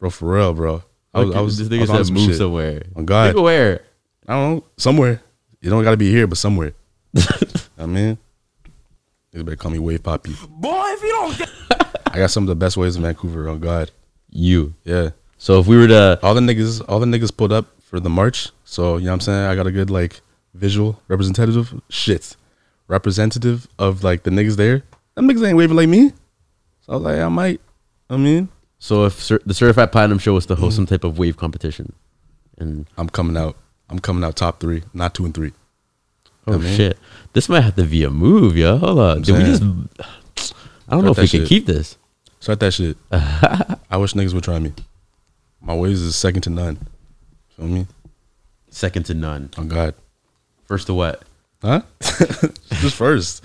Bro, 0.00 0.10
for 0.10 0.32
real, 0.34 0.54
bro. 0.54 0.82
I 1.12 1.20
was, 1.24 1.34
I 1.36 1.40
was, 1.40 1.58
this 1.58 1.68
I 1.68 1.70
nigga 1.70 1.80
was 1.82 1.90
on 1.90 1.96
said 1.98 2.06
some 2.06 2.14
move 2.14 2.26
shit. 2.30 2.36
somewhere. 2.38 2.82
On 2.96 3.04
God. 3.04 3.34
Nigga, 3.34 3.42
where? 3.42 3.82
I 4.26 4.32
don't 4.32 4.56
know, 4.56 4.64
somewhere. 4.78 5.20
You 5.60 5.68
don't 5.70 5.84
gotta 5.84 5.96
be 5.98 6.10
here, 6.10 6.26
but 6.26 6.38
somewhere. 6.38 6.72
I 7.78 7.84
mean, 7.86 8.16
you 9.32 9.44
better 9.44 9.56
call 9.56 9.70
me 9.70 9.78
Wave 9.78 10.02
Poppy. 10.02 10.34
Boy, 10.48 10.84
if 10.86 11.02
you 11.02 11.08
don't 11.10 11.38
get 11.38 11.50
I 12.14 12.18
got 12.18 12.30
some 12.30 12.44
of 12.44 12.48
the 12.48 12.54
best 12.56 12.78
waves 12.78 12.96
in 12.96 13.02
Vancouver. 13.02 13.48
On 13.50 13.60
God, 13.60 13.90
You. 14.30 14.72
yeah. 14.84 15.10
So 15.38 15.60
if 15.60 15.66
we 15.66 15.76
were 15.76 15.88
to, 15.88 16.18
All 16.22 16.34
the 16.34 16.40
niggas, 16.40 16.84
all 16.88 16.98
the 16.98 17.06
niggas 17.06 17.36
pulled 17.36 17.52
up 17.52 17.66
for 17.82 18.00
the 18.00 18.10
march. 18.10 18.50
So 18.64 18.96
you 18.96 19.04
know 19.04 19.10
what 19.10 19.14
I'm 19.14 19.20
saying. 19.20 19.46
I 19.46 19.54
got 19.54 19.66
a 19.66 19.72
good 19.72 19.90
like 19.90 20.20
visual 20.54 21.00
representative 21.08 21.80
shit, 21.88 22.36
representative 22.88 23.68
of 23.78 24.02
like 24.02 24.22
the 24.24 24.30
niggas 24.30 24.56
there. 24.56 24.82
Them 25.14 25.28
niggas 25.28 25.46
ain't 25.46 25.56
waving 25.56 25.76
like 25.76 25.88
me. 25.88 26.10
So 26.80 26.92
I 26.92 26.96
was 26.96 27.02
like, 27.02 27.18
I 27.18 27.28
might. 27.28 27.60
I 28.08 28.16
mean, 28.16 28.48
so 28.78 29.04
if 29.06 29.14
cer- 29.14 29.42
the 29.44 29.54
Certified 29.54 29.92
Platinum 29.92 30.18
Show 30.18 30.34
was 30.34 30.46
to 30.46 30.54
host 30.54 30.74
mm. 30.74 30.76
some 30.76 30.86
type 30.86 31.04
of 31.04 31.18
wave 31.18 31.36
competition, 31.36 31.92
and 32.58 32.86
I'm 32.96 33.08
coming 33.08 33.36
out. 33.36 33.56
I'm 33.88 33.98
coming 33.98 34.24
out 34.24 34.36
top 34.36 34.60
three, 34.60 34.82
not 34.94 35.14
two 35.14 35.24
and 35.24 35.34
three. 35.34 35.52
oh 36.46 36.54
I 36.54 36.56
mean- 36.58 36.76
shit, 36.76 36.98
this 37.32 37.48
might 37.48 37.60
have 37.60 37.76
to 37.76 37.84
be 37.84 38.04
a 38.04 38.10
move, 38.10 38.56
yo. 38.56 38.78
Hold 38.78 38.98
on, 38.98 39.22
did 39.22 39.36
we 39.36 39.44
just? 39.44 39.62
I 40.88 40.94
don't 40.94 41.04
know 41.04 41.10
if 41.10 41.18
we 41.18 41.24
that 41.24 41.30
can 41.30 41.46
keep 41.46 41.66
this. 41.66 41.98
Start 42.40 42.60
that 42.60 42.72
shit. 42.72 42.96
I 43.10 43.96
wish 43.96 44.12
niggas 44.12 44.34
would 44.34 44.44
try 44.44 44.58
me. 44.58 44.72
My 45.60 45.74
ways 45.74 46.00
is 46.00 46.14
second 46.16 46.42
to 46.42 46.50
none. 46.50 46.78
Feel 47.56 47.66
me? 47.66 47.86
Second 48.70 49.04
to 49.06 49.14
none. 49.14 49.50
Oh 49.56 49.64
God. 49.64 49.94
First 50.64 50.86
to 50.88 50.94
what? 50.94 51.22
Huh? 51.62 51.82
Just 52.00 52.96
first. 52.96 53.44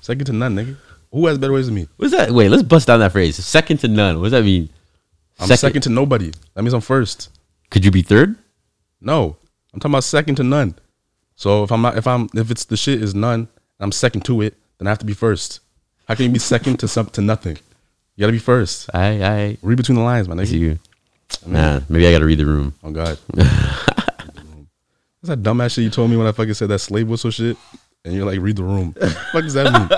Second 0.00 0.26
to 0.26 0.32
none, 0.32 0.56
nigga. 0.56 0.76
Who 1.12 1.26
has 1.26 1.38
better 1.38 1.52
ways 1.52 1.66
than 1.66 1.76
me? 1.76 1.88
What's 1.96 2.12
that? 2.12 2.32
Wait, 2.32 2.48
let's 2.48 2.62
bust 2.62 2.88
down 2.88 3.00
that 3.00 3.12
phrase. 3.12 3.36
Second 3.36 3.78
to 3.78 3.88
none. 3.88 4.18
What 4.18 4.24
does 4.24 4.32
that 4.32 4.44
mean? 4.44 4.68
I'm 5.38 5.48
second, 5.48 5.82
to 5.82 5.90
nobody. 5.90 6.32
That 6.54 6.62
means 6.62 6.74
I'm 6.74 6.80
first. 6.80 7.30
Could 7.70 7.84
you 7.84 7.90
be 7.90 8.02
third? 8.02 8.36
No, 9.00 9.36
I'm 9.72 9.80
talking 9.80 9.92
about 9.92 10.04
second 10.04 10.36
to 10.36 10.42
none. 10.44 10.76
So 11.36 11.64
if 11.64 11.72
I'm 11.72 11.82
not, 11.82 11.96
if 11.96 12.06
I'm, 12.06 12.28
if 12.34 12.50
it's 12.50 12.64
the 12.64 12.76
shit 12.76 13.02
is 13.02 13.14
none, 13.14 13.40
and 13.40 13.48
I'm 13.80 13.92
second 13.92 14.24
to 14.26 14.40
it, 14.42 14.54
then 14.78 14.86
I 14.86 14.90
have 14.90 14.98
to 15.00 15.04
be 15.04 15.14
first. 15.14 15.60
How 16.06 16.14
can 16.14 16.26
you 16.26 16.32
be 16.32 16.38
second 16.38 16.78
to 16.80 16.88
some 16.88 17.06
to 17.06 17.20
nothing? 17.20 17.58
You 18.16 18.22
gotta 18.22 18.32
be 18.32 18.38
first. 18.38 18.90
I 18.94 19.22
I 19.22 19.58
Read 19.62 19.76
between 19.76 19.96
the 19.96 20.04
lines, 20.04 20.28
man. 20.28 20.44
see 20.46 20.78
Nigga. 21.28 21.46
you. 21.46 21.52
Nah, 21.52 21.80
maybe 21.88 22.06
I 22.06 22.12
got 22.12 22.18
to 22.20 22.24
read 22.26 22.38
the 22.38 22.46
room. 22.46 22.74
Oh 22.82 22.90
God. 22.90 23.18
That's 25.22 25.40
that 25.40 25.42
dumbass 25.42 25.72
shit 25.74 25.84
you 25.84 25.90
told 25.90 26.10
me 26.10 26.16
when 26.16 26.26
I 26.26 26.32
fucking 26.32 26.54
said 26.54 26.68
that 26.68 26.80
slave 26.80 27.08
whistle 27.08 27.30
shit, 27.30 27.56
and 28.04 28.12
you're 28.14 28.26
like, 28.26 28.40
read 28.40 28.56
the 28.56 28.62
room. 28.64 28.88
What 28.92 29.00
the 29.00 29.10
fuck 29.10 29.42
does 29.42 29.54
that 29.54 29.72
mean? 29.72 29.88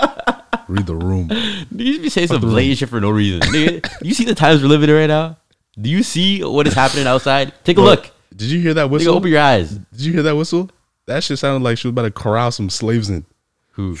read 0.69 0.85
the 0.85 0.95
room. 0.95 1.29
You 1.31 1.91
just 1.93 2.01
be 2.01 2.09
saying 2.09 2.27
some 2.29 2.39
blatant 2.41 2.77
shit 2.77 2.89
for 2.89 3.01
no 3.01 3.09
reason. 3.09 3.41
Nigga, 3.41 3.85
you 4.01 4.13
see 4.13 4.23
the 4.23 4.35
times 4.35 4.61
we're 4.61 4.69
living 4.69 4.89
in 4.89 4.95
right 4.95 5.07
now? 5.07 5.37
Do 5.79 5.89
you 5.89 6.01
see 6.03 6.43
what 6.43 6.65
is 6.65 6.73
happening 6.73 7.07
outside? 7.07 7.53
Take 7.65 7.77
a 7.77 7.81
Bro, 7.81 7.85
look. 7.91 8.11
Did 8.35 8.49
you 8.49 8.59
hear 8.61 8.73
that 8.75 8.87
Nigga, 8.87 8.91
whistle? 8.91 9.15
open 9.15 9.29
your 9.31 9.41
eyes. 9.41 9.71
Did 9.71 10.01
you 10.01 10.13
hear 10.13 10.23
that 10.23 10.35
whistle? 10.35 10.69
That 11.07 11.23
shit 11.23 11.39
sounded 11.39 11.63
like 11.63 11.77
she 11.77 11.87
was 11.87 11.91
about 11.91 12.03
to 12.03 12.11
corral 12.11 12.51
some 12.51 12.69
slaves 12.69 13.09
in. 13.09 13.25
Who 13.71 13.95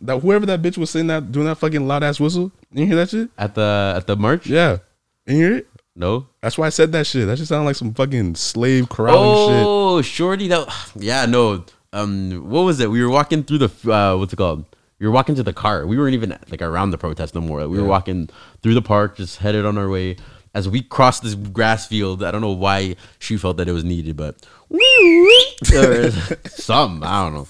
That 0.00 0.20
whoever 0.20 0.46
that 0.46 0.62
bitch 0.62 0.78
was 0.78 0.90
saying 0.90 1.06
that 1.08 1.30
doing 1.32 1.46
that 1.46 1.56
fucking 1.56 1.86
loud 1.86 2.02
ass 2.02 2.18
whistle. 2.18 2.50
You 2.72 2.86
hear 2.86 2.96
that 2.96 3.10
shit? 3.10 3.28
at 3.38 3.54
the 3.54 3.92
at 3.96 4.06
the 4.06 4.16
march? 4.16 4.46
Yeah. 4.46 4.78
You 5.26 5.36
hear 5.36 5.54
it? 5.58 5.66
No. 5.94 6.26
That's 6.40 6.56
why 6.56 6.66
I 6.66 6.70
said 6.70 6.92
that 6.92 7.06
shit. 7.06 7.26
That 7.26 7.38
shit 7.38 7.48
sounded 7.48 7.66
like 7.66 7.76
some 7.76 7.92
fucking 7.94 8.34
slave 8.36 8.88
corralling 8.88 9.48
shit. 9.54 9.64
Oh, 9.66 10.02
shorty. 10.02 10.48
That 10.48 10.68
yeah. 10.96 11.26
No. 11.26 11.64
Um. 11.92 12.48
What 12.48 12.62
was 12.62 12.80
it? 12.80 12.90
We 12.90 13.02
were 13.02 13.10
walking 13.10 13.42
through 13.44 13.58
the 13.58 13.92
uh, 13.92 14.16
what's 14.16 14.32
it 14.32 14.36
called? 14.36 14.64
We 14.98 15.06
were 15.06 15.12
walking 15.12 15.34
to 15.34 15.42
the 15.42 15.52
car. 15.52 15.86
We 15.86 15.98
weren't 15.98 16.14
even 16.14 16.38
like 16.50 16.62
around 16.62 16.92
the 16.92 16.98
protest 16.98 17.34
no 17.34 17.40
more. 17.40 17.60
We 17.68 17.76
were 17.76 17.82
Yeah. 17.84 17.88
walking 17.88 18.28
through 18.62 18.74
the 18.74 18.82
park, 18.82 19.16
just 19.16 19.38
headed 19.38 19.66
on 19.66 19.76
our 19.76 19.88
way 19.90 20.16
as 20.54 20.68
we 20.68 20.80
crossed 20.82 21.22
this 21.24 21.34
grass 21.34 21.86
field. 21.88 22.22
I 22.22 22.30
don't 22.30 22.40
know 22.40 22.52
why 22.52 22.96
she 23.18 23.36
felt 23.36 23.56
that 23.58 23.68
it 23.68 23.72
was 23.72 23.84
needed, 23.84 24.16
but 24.16 24.36
or 24.70 26.10
something. 26.46 27.02
I 27.06 27.24
don't 27.24 27.34
know. 27.34 27.48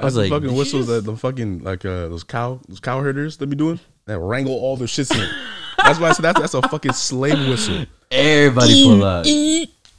I 0.00 0.04
was 0.04 0.16
like, 0.16 0.30
fucking 0.30 0.48
"Did 0.48 0.56
whistles 0.56 0.86
that 0.88 1.04
the 1.04 1.16
fucking 1.16 1.60
like 1.64 1.84
uh 1.84 2.08
those 2.08 2.24
cow 2.24 2.60
those 2.68 2.80
cow 2.80 3.00
herders 3.00 3.36
that 3.36 3.46
be 3.48 3.56
doing 3.56 3.78
that 4.06 4.18
wrangle 4.18 4.54
all 4.54 4.76
their 4.76 4.86
shits 4.88 5.14
in. 5.14 5.28
That's 5.84 5.98
why 5.98 6.08
I 6.08 6.12
said 6.12 6.22
that's 6.22 6.40
that's 6.40 6.54
a 6.54 6.62
fucking 6.62 6.92
slave 6.92 7.38
whistle. 7.48 7.86
Everybody 8.10 8.84
pull 8.84 9.04
up. 9.04 9.26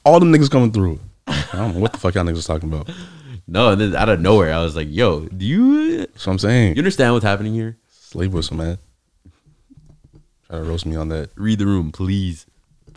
All 0.05 0.19
them 0.19 0.31
niggas 0.33 0.49
coming 0.51 0.71
through. 0.71 0.99
I 1.27 1.43
don't 1.53 1.75
know 1.75 1.79
what 1.81 1.93
the 1.93 1.99
fuck 1.99 2.15
y'all 2.15 2.23
niggas 2.23 2.33
was 2.33 2.45
talking 2.47 2.71
about. 2.71 2.89
No, 3.47 3.71
and 3.71 3.81
then 3.81 3.95
out 3.95 4.09
of 4.09 4.19
nowhere, 4.19 4.53
I 4.53 4.63
was 4.63 4.75
like, 4.75 4.87
"Yo, 4.89 5.21
do 5.25 5.45
you 5.45 5.97
That's 5.99 6.25
what 6.27 6.33
I'm 6.33 6.39
saying. 6.39 6.75
you 6.75 6.79
understand 6.79 7.13
what's 7.13 7.25
happening 7.25 7.53
here? 7.53 7.77
Slave 7.89 8.33
whistle, 8.33 8.57
man. 8.57 8.77
Try 10.47 10.57
to 10.57 10.63
roast 10.63 10.85
me 10.85 10.95
on 10.95 11.09
that. 11.09 11.29
Read 11.35 11.59
the 11.59 11.65
room, 11.65 11.91
please, 11.91 12.45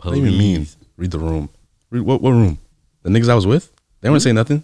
What 0.01 0.13
do 0.13 0.19
you 0.19 0.25
even 0.27 0.37
mean? 0.37 0.67
Read 0.97 1.11
the 1.11 1.19
room. 1.19 1.49
Read 1.89 2.01
what 2.01 2.21
what 2.21 2.31
room? 2.31 2.57
The 3.03 3.09
niggas 3.09 3.29
I 3.29 3.35
was 3.35 3.45
with? 3.47 3.71
They 4.01 4.09
weren't 4.09 4.21
saying 4.23 4.35
nothing. 4.35 4.63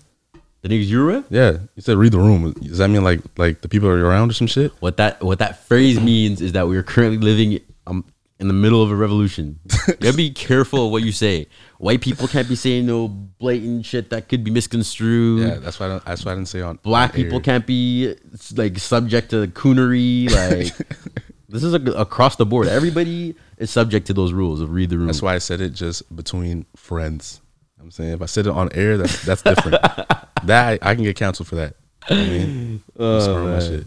The 0.62 0.69
niggas 0.69 0.88
you 0.88 0.99
were 0.99 1.05
with? 1.13 1.25
Yeah. 1.29 1.51
You 1.75 1.82
said 1.82 1.97
read 1.97 2.12
the 2.12 2.17
room. 2.19 2.51
Does 2.53 2.79
that 2.79 2.89
mean 2.89 3.03
like 3.03 3.21
like 3.38 3.62
the 3.62 3.69
people 3.69 3.88
are 3.89 4.05
around 4.05 4.32
or 4.32 4.34
some 4.34 4.47
shit? 4.47 4.71
What 4.82 4.97
that 4.97 5.23
what 5.23 5.39
that 5.39 5.65
phrase 5.65 5.99
means 5.99 6.41
is 6.41 6.51
that 6.53 6.67
we 6.67 6.75
are 6.77 6.84
currently 6.84 7.17
living 7.17 7.60
um 7.89 8.06
in 8.39 8.47
the 8.47 8.54
middle 8.54 8.82
of 8.82 8.89
a 8.89 8.95
revolution. 8.95 9.60
you 9.88 9.93
gotta 9.99 10.15
be 10.15 10.32
careful 10.32 10.86
of 10.86 10.91
what 10.93 11.04
you 11.04 11.12
say. 11.12 11.47
White 11.78 11.99
people 11.99 12.28
can't 12.28 12.47
be 12.47 12.56
saying 12.56 12.86
no 12.86 13.10
blatant 13.10 13.86
shit 13.86 14.10
that 14.12 14.30
could 14.30 14.43
be 14.45 14.52
misconstrued. 14.52 15.41
Yeah, 15.41 15.56
that's 15.56 15.78
why 15.80 15.88
I 15.88 15.89
don't, 15.89 16.06
that's 16.06 16.23
why 16.23 16.32
I 16.32 16.36
didn't 16.36 16.47
say 16.47 16.62
on 16.62 16.80
Black 16.82 17.10
on 17.12 17.15
people 17.15 17.41
can't 17.41 17.65
be 17.67 18.15
like 18.56 18.78
subject 18.80 19.32
to 19.32 19.47
coonery. 19.47 20.30
Like 20.32 20.73
this 21.49 21.63
is 21.63 21.73
a, 21.73 21.82
across 21.93 22.38
the 22.38 22.45
board. 22.45 22.67
Everybody 22.67 23.36
is 23.58 23.71
subject 23.71 24.08
to 24.08 24.13
those 24.13 24.32
rules 24.32 24.62
of 24.62 24.71
read 24.71 24.89
the 24.89 24.97
room. 24.97 25.08
That's 25.08 25.21
why 25.21 25.36
I 25.36 25.39
said 25.39 25.60
it 25.60 25.71
just 25.71 26.15
between 26.15 26.65
friends. 26.78 27.41
I'm 27.82 27.91
saying 27.91 28.12
if 28.13 28.21
I 28.21 28.25
said 28.25 28.45
it 28.47 28.52
on 28.52 28.69
air, 28.73 28.97
that's 28.97 29.23
that's 29.25 29.41
different. 29.41 29.82
that 30.43 30.80
I, 30.84 30.91
I 30.91 30.95
can 30.95 31.04
get 31.04 31.17
canceled 31.17 31.47
for 31.49 31.56
that. 31.56 31.75
You 32.10 32.15
know 32.15 32.21
what 32.21 32.30
I 32.30 32.38
mean, 32.38 32.84
Oh, 32.99 33.60
shit. 33.60 33.86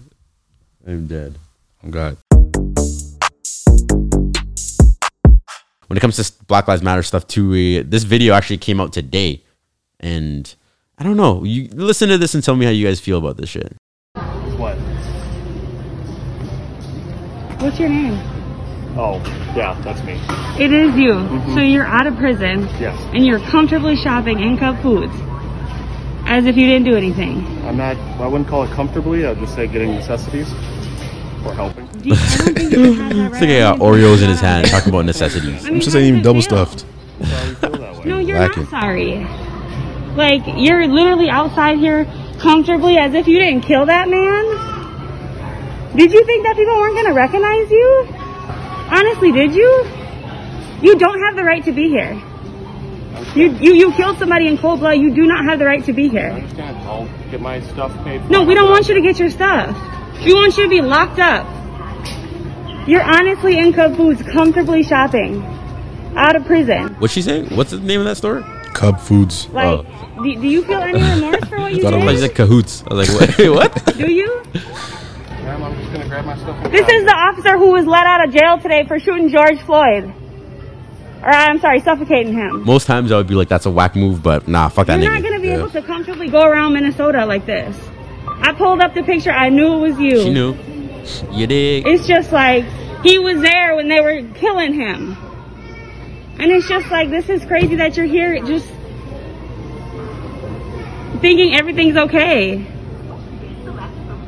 I'm 0.87 1.07
dead. 1.07 1.38
Oh 1.85 1.88
God. 1.91 2.17
When 5.92 5.98
it 5.98 6.00
comes 6.00 6.16
to 6.16 6.44
Black 6.46 6.68
Lives 6.68 6.83
Matter 6.83 7.02
stuff 7.02 7.26
too, 7.26 7.50
uh, 7.50 7.85
this 7.87 8.05
video 8.05 8.33
actually 8.33 8.57
came 8.57 8.81
out 8.81 8.94
today, 8.94 9.44
and 10.00 10.55
I 10.96 11.05
don't 11.05 11.18
know. 11.18 11.44
You 11.44 11.68
listen 11.68 12.09
to 12.09 12.16
this 12.16 12.35
and 12.35 12.42
tell 12.42 12.57
me 12.57 12.64
how 12.64 12.70
you 12.70 12.87
guys 12.87 12.98
feel 12.98 13.18
about 13.18 13.37
this 13.37 13.50
shit. 13.50 13.76
What? 14.57 14.78
What's 17.61 17.78
your 17.78 17.90
name? 17.90 18.14
Oh, 18.96 19.20
yeah, 19.55 19.78
that's 19.85 20.02
me. 20.05 20.18
It 20.59 20.72
is 20.72 20.96
you. 20.96 21.12
So 21.55 21.61
you're 21.61 21.85
out 21.85 22.07
of 22.07 22.16
prison. 22.16 22.62
Yes. 22.81 22.98
And 23.12 23.26
you're 23.26 23.40
comfortably 23.40 23.96
shopping 23.96 24.40
in 24.40 24.57
Cub 24.57 24.81
Foods. 24.81 25.12
As 26.24 26.46
if 26.46 26.57
you 26.57 26.68
didn't 26.68 26.85
do 26.85 26.96
anything. 26.96 27.44
I'm 27.66 27.76
not, 27.76 27.98
I 28.18 28.26
wouldn't 28.26 28.48
call 28.48 28.62
it 28.62 28.70
comfortably. 28.70 29.26
I'd 29.26 29.37
just 29.40 29.55
say 29.55 29.66
getting 29.66 29.90
necessities 29.90 30.50
or 31.44 31.52
helping. 31.52 31.91
Do 32.03 32.09
you, 32.09 32.15
I 32.15 32.19
don't 32.19 32.55
think 32.55 32.73
you 32.73 32.93
have 32.95 33.17
that 33.17 33.33
right. 33.33 33.33
It's 33.33 33.41
like 33.41 33.49
he 33.49 33.59
got 33.59 33.77
I 33.77 33.79
don't 33.79 33.93
think 33.93 34.03
Oreos 34.03 34.23
in 34.23 34.29
his 34.31 34.41
hand, 34.41 34.67
talking 34.69 34.88
about 34.91 35.05
necessities. 35.05 35.61
I 35.62 35.65
mean, 35.67 35.75
I'm 35.75 35.81
just 35.81 35.93
saying 35.93 36.09
even 36.09 36.23
double 36.23 36.43
feel? 36.43 36.67
stuffed. 36.67 36.81
Sorry 37.25 37.49
you 37.49 37.55
feel 37.55 37.71
that 37.73 37.97
way. 37.97 38.05
No, 38.05 38.19
you're 38.19 38.38
Lacking. 38.38 38.62
not 38.65 38.71
sorry. 38.71 39.27
Like, 40.17 40.43
you're 40.57 40.87
literally 40.88 41.31
outside 41.31 41.79
here 41.79 42.05
comfortably 42.38 42.99
as 42.99 43.15
if 43.15 43.27
you 43.29 43.38
didn't 43.38 43.62
kill 43.62 43.87
that 43.87 44.09
man. 44.09 45.97
Did 45.97 46.12
you 46.12 46.25
think 46.25 46.45
that 46.45 46.57
people 46.57 46.75
weren't 46.75 46.95
going 46.95 47.07
to 47.07 47.12
recognize 47.12 47.71
you? 47.71 48.07
Honestly, 48.91 49.33
did 49.33 49.55
you? 49.55 49.87
You 50.83 50.99
don't 50.99 51.21
have 51.21 51.37
the 51.37 51.45
right 51.45 51.65
to 51.65 51.73
be 51.73 51.88
here. 51.88 52.21
You, 53.37 53.51
you, 53.61 53.75
you 53.75 53.93
killed 53.93 54.19
somebody 54.19 54.49
in 54.49 54.59
cold 54.59 54.81
blood. 54.81 54.93
You 54.99 55.15
do 55.15 55.23
not 55.27 55.45
have 55.45 55.59
the 55.59 55.65
right 55.65 55.85
to 55.85 55.93
be 55.93 56.07
I 56.07 56.09
here. 56.09 56.31
understand. 56.31 56.77
I'll 56.88 57.09
get 57.31 57.41
my 57.41 57.61
stuff 57.61 57.93
paid 58.05 58.21
for. 58.23 58.29
No, 58.29 58.43
we 58.45 58.55
don't 58.55 58.71
want 58.71 58.88
you 58.88 58.95
to 58.95 59.01
get 59.01 59.19
your 59.19 59.31
stuff. 59.31 59.77
We 60.25 60.35
want 60.35 60.57
you 60.57 60.65
to 60.65 60.69
be 60.69 60.81
locked 60.83 61.19
up. 61.21 61.47
You're 62.87 63.03
honestly 63.03 63.59
in 63.59 63.73
Cub 63.73 63.97
Foods 63.97 64.23
comfortably 64.23 64.83
shopping 64.83 65.42
out 66.16 66.35
of 66.37 66.45
prison. 66.45 66.95
What's 66.99 67.12
she 67.14 67.23
saying? 67.23 67.47
What's 67.57 67.71
the 67.71 67.79
name 67.81 68.01
of 68.01 68.07
that 68.07 68.16
store? 68.16 68.42
Cub 68.75 68.99
foods. 69.01 69.49
Like, 69.51 69.64
Oh. 69.66 70.23
do, 70.23 70.35
do 70.35 70.49
you 70.49 70.64
feel 70.64 70.81
any 70.81 71.01
remorse 71.01 71.45
for 71.49 71.59
what 71.59 71.73
you 71.77 71.83
Thought 71.83 71.95
it 71.95 72.01
I 72.01 72.05
was- 72.05 72.14
was 72.14 72.23
like 72.23 72.35
cahoots. 72.35 72.83
I 72.90 72.95
was 72.95 73.09
like, 73.09 73.38
wait, 73.38 73.49
what? 73.51 73.97
Do 73.97 74.11
you? 74.11 74.42
Ma'am, 74.55 75.62
I'm 75.62 75.77
just 75.79 75.92
gonna 75.92 76.09
grab 76.09 76.25
my 76.25 76.37
stuff. 76.37 76.57
And 76.64 76.73
This 76.73 76.88
is 76.88 77.05
the 77.05 77.14
officer 77.14 77.57
who 77.59 77.71
was 77.73 77.87
let 77.87 78.07
out 78.07 78.27
of 78.27 78.35
jail 78.35 78.59
today 78.59 78.85
for 78.87 78.99
shooting 78.99 79.29
George 79.29 79.61
Floyd. 79.62 80.12
Or 81.23 81.29
I'm 81.29 81.61
sorry, 81.61 81.81
suffocating 81.81 82.33
him. 82.33 82.64
Most 82.64 82.87
times 82.87 83.12
I 83.12 83.16
would 83.16 83.29
be 83.29 83.35
like, 83.35 83.49
that's 83.49 83.66
a 83.66 83.71
whack 83.71 83.95
move, 83.95 84.23
but 84.23 84.49
nah, 84.49 84.68
fuck 84.68 84.88
that 84.88 85.01
You're 85.01 85.11
nigga. 85.11 85.14
not 85.14 85.23
gonna 85.23 85.40
be 85.40 85.49
Yeah. 85.49 85.59
able 85.59 85.71
to 85.71 85.83
comfortably 85.83 86.29
go 86.29 86.42
around 86.42 86.73
Minnesota 86.73 87.25
like 87.27 87.47
this. 87.47 87.77
I 88.40 88.53
pulled 88.53 88.81
up 88.81 88.95
the 88.95 89.03
picture. 89.05 89.31
I 89.31 89.51
knew 89.51 89.77
it 89.77 89.90
was 89.90 89.99
you. 90.01 90.23
She 90.23 90.31
knew. 90.33 90.55
You 91.33 91.47
dig? 91.47 91.87
It's 91.87 92.07
just 92.07 92.33
like 92.33 92.65
he 93.03 93.19
was 93.19 93.41
there 93.41 93.75
when 93.77 93.88
they 93.88 94.01
were 94.01 94.23
killing 94.35 94.73
him. 94.73 95.17
And 96.38 96.51
it's 96.51 96.69
just 96.69 96.91
like 96.91 97.11
this 97.11 97.29
is 97.29 97.45
crazy 97.45 97.77
that 97.77 97.97
you're 97.97 98.07
here 98.07 98.38
just 98.45 98.67
thinking 101.21 101.55
everything's 101.55 101.97
okay. 101.97 102.65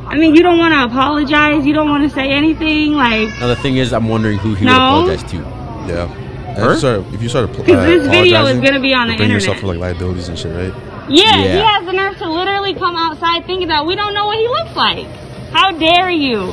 I 0.06 0.16
mean, 0.16 0.34
you 0.34 0.42
don't 0.42 0.58
want 0.58 0.74
to 0.74 0.84
apologize. 0.84 1.66
You 1.66 1.72
don't 1.72 1.88
want 1.88 2.04
to 2.08 2.10
say 2.14 2.30
anything. 2.30 2.92
Like, 2.92 3.28
Now 3.40 3.48
the 3.48 3.56
thing 3.56 3.78
is, 3.78 3.92
I'm 3.92 4.08
wondering 4.08 4.38
who 4.38 4.54
he 4.54 4.64
would 4.64 4.70
No. 4.70 4.76
apologize 4.76 5.22
to. 5.30 5.36
Yeah. 5.38 6.08
And 6.48 6.58
Her? 6.58 6.66
If 6.66 6.72
you 6.74 6.78
start, 6.78 7.04
if 7.14 7.22
you 7.22 7.28
start 7.28 7.50
uh, 7.50 7.52
'Cause 7.54 7.66
this 7.66 8.06
video 8.06 8.46
is 8.46 8.60
gonna 8.60 8.78
be 8.80 8.94
on 8.94 9.06
you 9.08 9.12
the 9.14 9.16
bring 9.18 9.30
yourself 9.30 9.56
internet. 9.56 9.60
for 9.60 9.66
like 9.66 9.78
liabilities 9.94 10.28
and 10.28 10.38
shit, 10.38 10.54
right? 10.54 10.72
yeah, 11.08 11.42
he 11.42 11.58
has 11.58 11.84
the 11.84 11.92
nerve 11.92 12.16
to 12.18 12.30
literally 12.30 12.74
come 12.74 12.94
outside 12.96 13.44
thinking 13.46 13.68
that 13.68 13.84
we 13.84 13.96
don't 13.96 14.14
know 14.14 14.26
what 14.26 14.38
he 14.38 14.46
looks 14.46 14.76
like. 14.76 15.06
How 15.54 15.70
dare 15.70 16.10
you? 16.10 16.52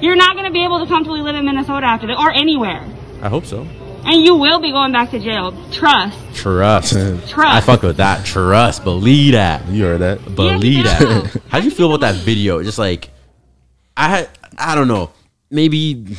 You're 0.00 0.16
not 0.16 0.34
going 0.34 0.46
to 0.46 0.50
be 0.50 0.64
able 0.64 0.80
to 0.80 0.86
comfortably 0.86 1.20
live 1.20 1.36
in 1.36 1.44
Minnesota 1.44 1.86
after 1.86 2.06
that 2.06 2.18
or 2.18 2.30
anywhere. 2.32 2.82
I 3.20 3.28
hope 3.28 3.44
so. 3.44 3.66
And 4.06 4.22
you 4.24 4.34
will 4.36 4.60
be 4.60 4.70
going 4.70 4.92
back 4.92 5.10
to 5.10 5.18
jail. 5.18 5.52
Trust. 5.70 6.18
Trust. 6.34 6.92
Trust. 7.28 7.36
I 7.38 7.60
fuck 7.60 7.82
with 7.82 7.98
that. 7.98 8.24
Trust. 8.24 8.82
Believe 8.82 9.32
that. 9.32 9.66
You 9.68 9.84
heard 9.84 10.00
that? 10.00 10.34
Believe 10.34 10.84
Yeah, 10.84 10.98
that. 10.98 11.42
How 11.48 11.58
do 11.60 11.64
you 11.66 11.70
feel 11.70 11.92
about 11.92 12.00
that 12.00 12.14
video? 12.22 12.62
Just 12.62 12.78
like, 12.78 13.10
I 13.96 14.08
had, 14.08 14.30
I 14.58 14.74
don't 14.74 14.88
know. 14.88 15.10
Maybe 15.50 16.16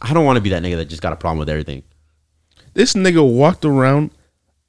I 0.00 0.14
don't 0.14 0.24
want 0.24 0.36
to 0.36 0.40
be 0.40 0.50
that 0.50 0.62
nigga 0.62 0.76
that 0.76 0.86
just 0.86 1.02
got 1.02 1.12
a 1.12 1.16
problem 1.16 1.38
with 1.38 1.48
everything. 1.48 1.82
This 2.74 2.94
nigga 2.94 3.22
walked 3.28 3.64
around 3.64 4.10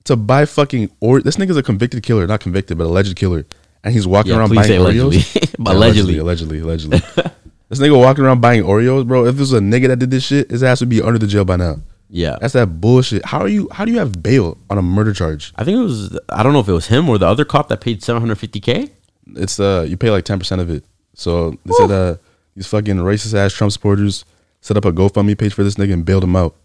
to 0.05 0.15
buy 0.15 0.45
fucking 0.45 0.91
or 0.99 1.21
this 1.21 1.37
nigga's 1.37 1.55
a 1.57 1.63
convicted 1.63 2.03
killer, 2.03 2.27
not 2.27 2.39
convicted, 2.41 2.77
but 2.77 2.85
alleged 2.85 3.15
killer. 3.15 3.45
And 3.83 3.93
he's 3.93 4.07
walking 4.07 4.31
Yeah, 4.31 4.39
around 4.39 4.55
buying 4.55 4.67
say 4.67 4.77
Oreos. 4.77 5.01
allegedly. 5.01 5.17
Yeah, 5.63 5.71
Allegedly. 5.71 6.17
allegedly, 6.17 6.59
allegedly. 6.59 6.97
allegedly. 6.99 7.31
this 7.69 7.79
nigga 7.79 7.97
walking 7.97 8.23
around 8.25 8.41
buying 8.41 8.63
Oreos, 8.63 9.07
bro. 9.07 9.25
If 9.25 9.35
there's 9.35 9.53
a 9.53 9.59
nigga 9.59 9.87
that 9.87 9.99
did 9.99 10.09
this 10.11 10.23
shit, 10.23 10.49
his 10.51 10.63
ass 10.63 10.79
would 10.79 10.89
be 10.89 11.01
under 11.01 11.19
the 11.19 11.27
jail 11.27 11.45
by 11.45 11.55
now. 11.57 11.77
Yeah. 12.09 12.37
That's 12.41 12.53
that 12.53 12.81
bullshit. 12.81 13.25
How 13.25 13.39
are 13.39 13.47
you? 13.47 13.69
How 13.71 13.85
do 13.85 13.91
you 13.91 13.99
have 13.99 14.21
bail 14.21 14.57
on 14.69 14.77
a 14.77 14.81
murder 14.81 15.13
charge? 15.13 15.53
I 15.55 15.63
think 15.63 15.77
it 15.77 15.81
was. 15.81 16.17
I 16.29 16.43
don't 16.43 16.53
know 16.53 16.59
if 16.59 16.67
it 16.67 16.73
was 16.73 16.87
him 16.87 17.07
or 17.09 17.17
the 17.17 17.27
other 17.27 17.45
cop 17.45 17.69
that 17.69 17.81
paid 17.81 18.01
750k. 18.01 18.89
It's 19.35 19.59
uh, 19.59 19.85
you 19.87 19.95
pay 19.97 20.09
like 20.11 20.25
ten 20.25 20.37
percent 20.39 20.59
of 20.61 20.69
it. 20.69 20.83
So 21.15 21.51
they 21.65 21.73
said 21.77 21.91
uh, 21.91 22.15
these 22.55 22.67
fucking 22.67 22.97
racist 22.97 23.33
ass 23.35 23.53
Trump 23.53 23.71
supporters 23.71 24.25
set 24.61 24.75
up 24.77 24.85
a 24.85 24.91
GoFundMe 24.91 25.37
page 25.37 25.53
for 25.53 25.63
this 25.63 25.75
nigga 25.75 25.93
and 25.93 26.03
bailed 26.05 26.23
him 26.23 26.35
out. 26.35 26.55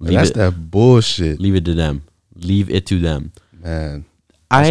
That's 0.00 0.30
it. 0.30 0.34
that 0.36 0.70
bullshit, 0.70 1.40
Leave 1.40 1.54
it 1.56 1.64
to 1.66 1.74
them. 1.74 2.04
Leave 2.36 2.70
it 2.70 2.86
to 2.86 2.98
them. 2.98 3.32
man. 3.52 4.04
I. 4.50 4.62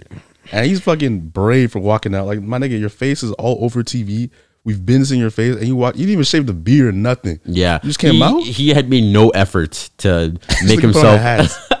bullshit. 0.00 0.06
And 0.52 0.66
he's 0.66 0.80
fucking 0.80 1.28
brave 1.28 1.72
for 1.72 1.78
walking 1.78 2.14
out. 2.14 2.26
Like 2.26 2.42
my 2.42 2.58
nigga, 2.58 2.78
your 2.78 2.88
face 2.90 3.22
is 3.22 3.32
all 3.32 3.64
over 3.64 3.82
TV. 3.82 4.30
We've 4.64 4.84
been 4.84 5.04
seeing 5.04 5.20
your 5.20 5.30
face, 5.30 5.56
and 5.56 5.66
you 5.66 5.76
walk. 5.76 5.94
You 5.94 6.00
didn't 6.02 6.12
even 6.12 6.24
shave 6.24 6.46
the 6.46 6.54
beard, 6.54 6.88
or 6.88 6.92
nothing. 6.92 7.38
Yeah, 7.44 7.80
you 7.82 7.88
just 7.88 7.98
came 7.98 8.14
he, 8.14 8.22
out. 8.22 8.42
He 8.42 8.68
had 8.70 8.88
made 8.88 9.04
no 9.04 9.28
effort 9.30 9.90
to 9.98 10.32
make 10.64 10.80
Nigga 10.80 10.92
put 10.92 11.04
on 11.04 11.14
a 11.14 11.18
himself. 11.18 11.68
hat. 11.68 11.80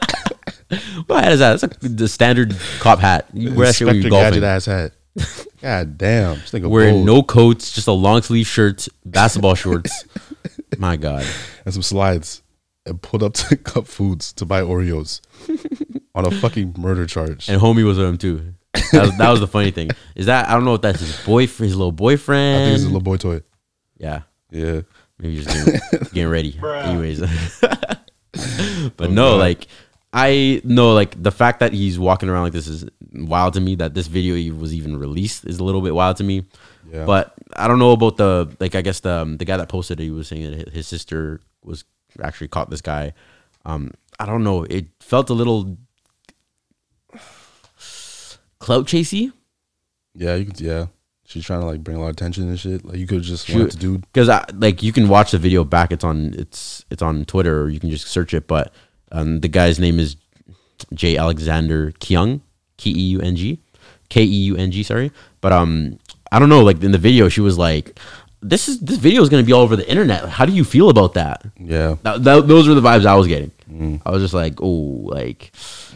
What 1.06 1.22
hat 1.22 1.32
is 1.32 1.38
that? 1.38 1.60
That's 1.60 1.62
like 1.62 1.78
the 1.96 2.08
standard 2.08 2.56
cop 2.80 2.98
hat. 2.98 3.28
You 3.32 3.54
wear 3.54 3.66
that 3.68 3.76
shit 3.76 3.86
when 3.86 4.00
you're 4.00 4.10
golfing. 4.10 4.42
Ass 4.42 4.66
hat. 4.66 4.92
God 5.62 5.96
damn, 5.96 6.40
Wearing 6.68 6.94
bold. 6.94 7.06
no 7.06 7.22
coats, 7.22 7.70
just 7.72 7.86
a 7.86 7.92
long 7.92 8.22
sleeve 8.22 8.46
shirt, 8.46 8.88
basketball 9.04 9.54
shorts. 9.54 10.04
My 10.78 10.96
God. 10.96 11.24
and 11.64 11.72
some 11.72 11.82
slides, 11.82 12.42
and 12.86 13.00
pulled 13.00 13.22
up 13.22 13.34
to 13.34 13.56
Cup 13.56 13.86
Foods 13.86 14.32
to 14.32 14.44
buy 14.44 14.62
Oreos 14.62 15.20
on 16.14 16.26
a 16.26 16.30
fucking 16.30 16.74
murder 16.78 17.06
charge. 17.06 17.48
And 17.48 17.60
homie 17.60 17.84
was 17.84 17.98
with 17.98 18.06
him 18.08 18.18
too. 18.18 18.54
That 18.92 19.02
was, 19.02 19.18
that 19.18 19.30
was 19.30 19.40
the 19.40 19.46
funny 19.46 19.70
thing. 19.70 19.90
Is 20.14 20.26
that 20.26 20.48
I 20.48 20.52
don't 20.52 20.64
know 20.64 20.74
if 20.74 20.80
that's 20.82 21.00
his 21.00 21.16
boyfriend, 21.24 21.68
his 21.68 21.76
little 21.76 21.92
boyfriend. 21.92 22.56
I 22.62 22.64
think 22.66 22.74
it's 22.74 22.82
a 22.84 22.86
little 22.86 23.00
boy 23.00 23.16
toy. 23.16 23.42
yeah, 23.98 24.22
Yeah, 24.50 24.80
maybe 25.18 25.42
just 25.42 25.48
getting, 25.48 26.00
getting 26.12 26.28
ready. 26.28 26.58
Anyways, 26.64 27.20
but 27.60 28.00
Oh, 29.00 29.06
no, 29.06 29.32
God. 29.32 29.36
like 29.38 29.66
I 30.12 30.60
know, 30.64 30.92
like 30.94 31.20
the 31.20 31.32
fact 31.32 31.60
that 31.60 31.72
he's 31.72 31.98
walking 31.98 32.28
around 32.28 32.44
like 32.44 32.52
this 32.52 32.68
is 32.68 32.84
wild 33.12 33.54
to 33.54 33.60
me. 33.60 33.74
That 33.76 33.94
this 33.94 34.06
video 34.06 34.34
was 34.54 34.72
even 34.74 34.96
released 34.96 35.44
is 35.44 35.58
a 35.58 35.64
little 35.64 35.80
bit 35.82 35.94
wild 35.94 36.16
to 36.18 36.24
me. 36.24 36.46
Yeah. 36.92 37.04
But 37.04 37.34
I 37.56 37.66
don't 37.66 37.78
know 37.80 37.90
about 37.92 38.16
the 38.16 38.48
like. 38.60 38.74
I 38.76 38.82
guess 38.82 39.00
the 39.00 39.10
um, 39.10 39.36
the 39.38 39.44
guy 39.44 39.56
that 39.56 39.68
posted 39.68 39.98
it, 40.00 40.04
he 40.04 40.10
was 40.10 40.28
saying 40.28 40.56
that 40.58 40.68
his 40.70 40.86
sister 40.86 41.40
was 41.64 41.84
actually 42.22 42.48
caught 42.48 42.70
this 42.70 42.80
guy. 42.80 43.12
Um, 43.64 43.90
I 44.20 44.26
don't 44.26 44.44
know. 44.44 44.62
It 44.64 44.86
felt 45.00 45.30
a 45.30 45.34
little 45.34 45.76
clout 48.64 48.86
chasey. 48.86 49.30
Yeah, 50.14 50.36
you 50.36 50.46
could. 50.46 50.58
Yeah, 50.58 50.86
she's 51.26 51.44
trying 51.44 51.60
to 51.60 51.66
like 51.66 51.84
bring 51.84 51.98
a 51.98 52.00
lot 52.00 52.06
of 52.06 52.12
attention 52.12 52.48
and 52.48 52.58
shit. 52.58 52.82
Like 52.82 52.96
you 52.96 53.06
could 53.06 53.22
just 53.22 53.46
went 53.50 53.62
up 53.62 53.70
to 53.70 53.76
dude. 53.76 54.00
because 54.12 54.30
I 54.30 54.42
like 54.54 54.82
you 54.82 54.90
can 54.90 55.08
watch 55.08 55.32
the 55.32 55.38
video 55.38 55.64
back. 55.64 55.92
It's 55.92 56.04
on 56.04 56.34
it's 56.38 56.84
it's 56.90 57.02
on 57.02 57.26
Twitter 57.26 57.62
or 57.62 57.68
you 57.68 57.78
can 57.78 57.90
just 57.90 58.06
search 58.06 58.32
it. 58.32 58.46
But 58.46 58.72
um, 59.12 59.40
the 59.40 59.48
guy's 59.48 59.78
name 59.78 60.00
is 60.00 60.16
J 60.94 61.18
Alexander 61.18 61.92
Keung, 61.92 62.40
K 62.78 62.90
E 62.90 63.00
U 63.10 63.20
N 63.20 63.36
G, 63.36 63.60
K 64.08 64.22
E 64.22 64.44
U 64.46 64.56
N 64.56 64.70
G. 64.70 64.82
Sorry, 64.82 65.12
but 65.42 65.52
um, 65.52 65.98
I 66.32 66.38
don't 66.38 66.48
know. 66.48 66.62
Like 66.62 66.82
in 66.82 66.92
the 66.92 66.98
video, 66.98 67.28
she 67.28 67.42
was 67.42 67.58
like, 67.58 67.98
"This 68.48 68.68
is 68.68 68.80
this 68.80 68.98
video 68.98 69.22
is 69.22 69.28
going 69.28 69.42
to 69.42 69.46
be 69.46 69.52
all 69.52 69.62
over 69.62 69.76
the 69.76 69.88
internet. 69.88 70.28
How 70.28 70.44
do 70.46 70.52
you 70.52 70.64
feel 70.64 70.88
about 70.90 71.14
that?" 71.14 71.42
Yeah, 71.58 71.96
That, 72.02 72.22
that- 72.24 72.46
those 72.48 72.68
were 72.68 72.74
the 72.74 72.80
vibes 72.82 73.06
I 73.06 73.14
was 73.16 73.26
getting. 73.26 73.50
I 74.06 74.10
was 74.10 74.22
just 74.22 74.34
like, 74.34 74.60
"Oh, 74.60 74.68
like." 75.18 75.52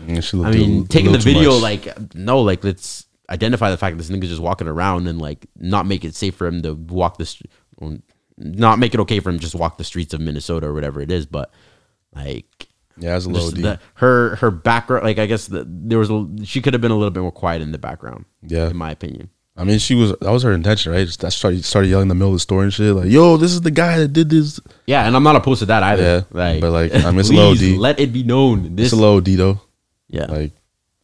Mm, 0.07 0.45
I 0.45 0.51
mean, 0.51 0.87
taking 0.87 1.13
the 1.13 1.19
video, 1.19 1.53
like, 1.63 2.15
no, 2.15 2.41
like, 2.41 2.65
let's 2.65 3.07
identify 3.31 3.71
the 3.71 3.77
fact 3.77 3.97
that 3.97 4.03
this 4.03 4.11
nigga's 4.17 4.31
just 4.31 4.41
walking 4.41 4.67
around 4.69 5.07
and, 5.07 5.21
like, 5.21 5.47
not 5.59 5.87
make 5.87 6.05
it 6.05 6.15
safe 6.15 6.35
for 6.35 6.47
him 6.47 6.63
to 6.63 6.73
walk 6.75 7.21
or 7.77 7.99
not 8.39 8.79
make 8.79 8.95
it 8.95 9.01
okay 9.01 9.21
for 9.21 9.31
him 9.31 9.39
just 9.39 9.55
walk 9.55 9.77
the 9.77 9.85
streets 9.85 10.15
of 10.15 10.21
Minnesota 10.21 10.67
or 10.67 10.73
whatever 10.75 11.01
it 11.01 11.11
is. 11.13 11.27
But, 11.27 11.51
like, 12.15 12.69
yeah, 12.97 13.15
as 13.15 13.27
a 13.27 13.31
little 13.31 13.51
the, 13.51 13.79
her 13.95 14.37
her 14.37 14.51
background, 14.51 15.05
like, 15.05 15.19
I 15.19 15.27
guess 15.27 15.47
the, 15.47 15.65
there 15.69 15.99
was 15.99 16.11
a, 16.11 16.27
she 16.45 16.61
could 16.63 16.73
have 16.75 16.81
been 16.81 16.91
a 16.91 16.97
little 16.97 17.11
bit 17.11 17.21
more 17.21 17.33
quiet 17.33 17.63
in 17.63 17.73
the 17.73 17.79
background. 17.79 18.25
Yeah. 18.43 18.69
in 18.71 18.77
my 18.77 18.91
opinion. 18.91 19.31
I 19.59 19.65
mean, 19.65 19.81
she 19.81 19.97
was 19.97 20.11
that 20.21 20.31
was 20.31 20.45
her 20.45 20.53
intention, 20.53 20.93
right? 20.93 21.05
Just 21.05 21.21
that 21.21 21.33
started 21.33 21.65
started 21.65 21.89
yelling 21.89 22.03
in 22.05 22.09
the 22.09 22.15
middle 22.15 22.29
of 22.29 22.37
the 22.37 22.41
store 22.41 22.63
and 22.63 22.73
shit, 22.73 22.95
like, 22.95 23.11
"Yo, 23.11 23.37
this 23.37 23.51
is 23.53 23.61
the 23.61 23.73
guy 23.73 23.99
that 23.99 24.13
did 24.13 24.31
this." 24.31 24.61
Yeah, 24.87 25.05
and 25.07 25.17
I'm 25.17 25.25
not 25.25 25.35
opposed 25.35 25.59
to 25.61 25.67
that 25.67 25.83
either. 25.83 26.03
Yeah, 26.03 26.23
like, 26.31 26.61
but, 26.61 26.71
like, 26.71 26.95
I 26.95 27.11
mean, 27.11 27.19
it's 27.21 27.29
a 27.31 27.33
little 27.33 27.57
please 27.57 27.77
let 27.77 27.99
it 27.99 28.13
be 28.13 28.23
known. 28.23 28.77
This, 28.77 28.87
It's 28.87 28.93
a 28.93 28.97
low 28.97 29.21
D 29.21 29.35
though. 29.35 29.61
yeah, 30.09 30.27
Like, 30.27 30.53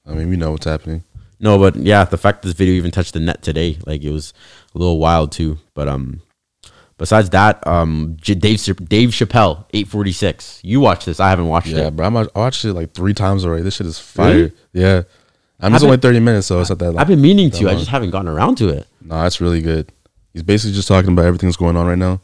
I 0.07 0.13
mean, 0.15 0.29
we 0.31 0.37
know 0.37 0.53
what's 0.53 0.67
happening. 0.67 1.03
No, 1.41 1.59
but 1.59 1.75
yeah, 1.77 2.05
the 2.05 2.17
fact 2.17 2.43
this 2.43 2.53
video 2.53 2.75
even 2.75 2.93
touched 2.93 3.13
the 3.15 3.21
net 3.21 3.43
today, 3.43 3.77
like 3.87 4.03
it 4.03 4.11
was 4.13 4.33
a 4.75 4.79
little 4.79 4.99
wild 5.01 5.33
too. 5.33 5.59
But 5.75 5.89
um, 5.89 6.23
besides 6.97 7.31
that, 7.31 7.67
um, 7.67 8.17
J- 8.21 8.35
Dave 8.37 8.63
Dave 8.89 9.11
Chappelle, 9.11 9.65
eight 9.75 9.89
forty 9.89 10.13
six. 10.13 10.61
You 10.63 10.79
watched 10.81 11.07
this? 11.07 11.19
I 11.19 11.29
haven't 11.29 11.49
watched 11.49 11.67
Yeah, 11.69 11.89
it. 11.89 11.97
bro, 11.97 12.07
I'm, 12.07 12.17
I 12.17 12.27
watched 12.37 12.65
it 12.65 12.73
like 12.73 12.95
three 12.95 13.15
times 13.15 13.45
already. 13.45 13.63
This 13.65 13.75
shit 13.77 13.87
is 13.89 13.99
fire. 13.99 14.33
Really? 14.35 14.53
Yeah, 14.73 15.03
I 15.61 15.69
mean, 15.69 15.77
it's 15.77 15.85
I've 15.85 15.89
only 15.89 15.99
30 15.99 16.21
minutes, 16.21 16.47
so 16.49 16.61
it's 16.61 16.71
not 16.71 16.79
that. 16.81 16.93
Long. 16.93 16.99
I've 16.99 17.09
been 17.09 17.21
meaning 17.21 17.51
to. 17.53 17.69
I 17.69 17.75
just 17.75 17.89
haven't 17.89 18.11
gotten 18.11 18.29
around 18.29 18.57
to 18.59 18.69
it. 18.69 18.87
No, 19.01 19.23
that's 19.23 19.41
really 19.41 19.61
good. 19.61 19.93
He's 20.33 20.43
basically 20.43 20.75
just 20.75 20.89
talking 20.89 21.13
about 21.13 21.27
everything 21.27 21.49
that's 21.49 21.57
going 21.57 21.77
on 21.77 21.87
right 21.87 21.99
now, 21.99 22.21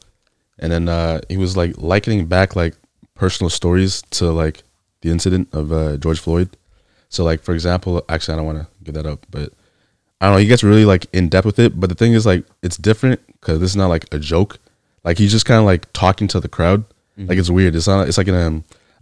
and 0.58 0.72
then 0.72 0.88
uh, 0.88 1.20
he 1.28 1.36
was 1.36 1.56
like 1.56 1.74
likening 1.78 2.26
back 2.26 2.56
like 2.56 2.74
personal 3.14 3.50
stories 3.50 4.02
to 4.10 4.30
like 4.30 4.62
the 5.02 5.10
incident 5.10 5.48
of 5.52 5.72
uh, 5.72 5.96
George 5.96 6.18
Floyd. 6.18 6.56
So, 7.08 7.24
like 7.24 7.42
for 7.42 7.54
example, 7.54 8.04
actually, 8.08 8.34
I 8.34 8.36
don't 8.38 8.46
want 8.46 8.58
to 8.58 8.66
get 8.82 8.94
that 8.94 9.06
up, 9.06 9.26
but 9.30 9.52
I 10.20 10.26
don't 10.26 10.34
know. 10.34 10.40
He 10.40 10.46
gets 10.46 10.62
really 10.64 10.84
like 10.84 11.06
in 11.12 11.28
depth 11.28 11.46
with 11.46 11.58
it, 11.58 11.78
but 11.78 11.88
the 11.88 11.94
thing 11.94 12.12
is 12.14 12.26
like 12.26 12.44
it's 12.62 12.76
different 12.76 13.20
because 13.40 13.60
this 13.60 13.70
is 13.70 13.76
not 13.76 13.88
like 13.88 14.12
a 14.12 14.18
joke. 14.18 14.58
Like 15.04 15.18
he's 15.18 15.30
just 15.30 15.46
kind 15.46 15.58
of 15.58 15.64
like 15.64 15.90
talking 15.92 16.28
to 16.28 16.40
the 16.40 16.48
crowd. 16.48 16.84
Like 17.16 17.38
it's 17.38 17.50
weird. 17.50 17.74
It's 17.76 17.86
not. 17.86 18.08
It's 18.08 18.18
like 18.18 18.28
in 18.28 18.34
a. 18.34 18.46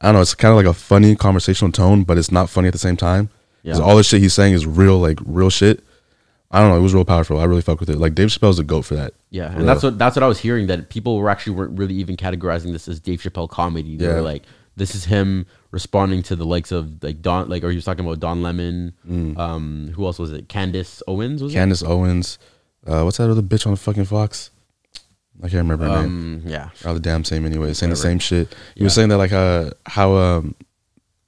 I 0.00 0.06
don't 0.06 0.14
know. 0.14 0.20
It's 0.20 0.34
kind 0.34 0.50
of 0.50 0.56
like 0.56 0.66
a 0.66 0.74
funny 0.74 1.14
conversational 1.16 1.72
tone, 1.72 2.04
but 2.04 2.18
it's 2.18 2.32
not 2.32 2.50
funny 2.50 2.68
at 2.68 2.72
the 2.72 2.78
same 2.78 2.96
time. 2.96 3.30
Because 3.68 3.80
Yeah. 3.80 3.84
all 3.86 3.96
the 3.96 4.02
shit 4.02 4.20
he's 4.20 4.34
saying 4.34 4.54
is 4.54 4.66
real, 4.66 4.98
like 4.98 5.18
real 5.24 5.50
shit. 5.50 5.84
I 6.50 6.60
don't 6.60 6.70
know. 6.70 6.76
It 6.78 6.80
was 6.82 6.94
real 6.94 7.04
powerful. 7.04 7.38
I 7.38 7.44
really 7.44 7.60
fuck 7.62 7.78
with 7.80 7.90
it. 7.90 7.98
Like 7.98 8.14
Dave 8.14 8.28
Chappelle's 8.28 8.58
a 8.58 8.64
goat 8.64 8.82
for 8.82 8.94
that. 8.94 9.12
Yeah, 9.30 9.48
and 9.48 9.58
Real. 9.58 9.66
that's 9.66 9.82
what 9.82 9.98
that's 9.98 10.16
what 10.16 10.22
I 10.22 10.26
was 10.28 10.38
hearing 10.38 10.66
that 10.68 10.88
people 10.88 11.18
were 11.18 11.28
actually 11.28 11.54
weren't 11.56 11.78
really 11.78 11.94
even 11.96 12.16
categorizing 12.16 12.72
this 12.72 12.88
as 12.88 12.98
Dave 13.00 13.20
Chappelle 13.20 13.48
comedy. 13.50 13.96
They 13.98 14.06
Yeah. 14.06 14.14
were 14.14 14.22
like, 14.22 14.44
this 14.76 14.94
is 14.94 15.04
him 15.04 15.44
responding 15.72 16.22
to 16.22 16.36
the 16.36 16.46
likes 16.46 16.72
of 16.72 17.02
like 17.02 17.20
Don, 17.20 17.50
like 17.50 17.62
or 17.64 17.68
he 17.70 17.76
was 17.76 17.84
talking 17.84 18.04
about 18.06 18.20
Don 18.20 18.42
Lemon. 18.42 18.94
Um, 19.36 19.92
who 19.94 20.06
else 20.06 20.18
was 20.18 20.32
it? 20.32 20.48
Candace 20.48 21.02
Owens 21.06 21.42
was 21.42 21.52
it? 21.52 21.56
Candace 21.58 21.82
Owens. 21.82 22.38
Uh, 22.86 23.02
what's 23.02 23.18
that 23.18 23.28
other 23.30 23.42
bitch 23.42 23.66
on 23.66 23.72
the 23.72 23.76
fucking 23.76 24.06
Fox? 24.06 24.50
I 25.40 25.48
can't 25.50 25.54
remember 25.68 25.84
her 25.86 26.02
name. 26.02 26.06
Um, 26.06 26.42
yeah, 26.46 26.70
All 26.86 26.94
the 26.94 27.00
damn 27.00 27.22
same 27.24 27.44
anyway. 27.44 27.72
Saying 27.74 27.90
the 27.90 27.96
same 27.96 28.18
shit. 28.18 28.54
He 28.74 28.82
was 28.84 28.94
saying 28.94 29.10
that 29.10 29.18
like 29.18 29.32
uh 29.32 29.70
how 29.86 30.14
um 30.16 30.54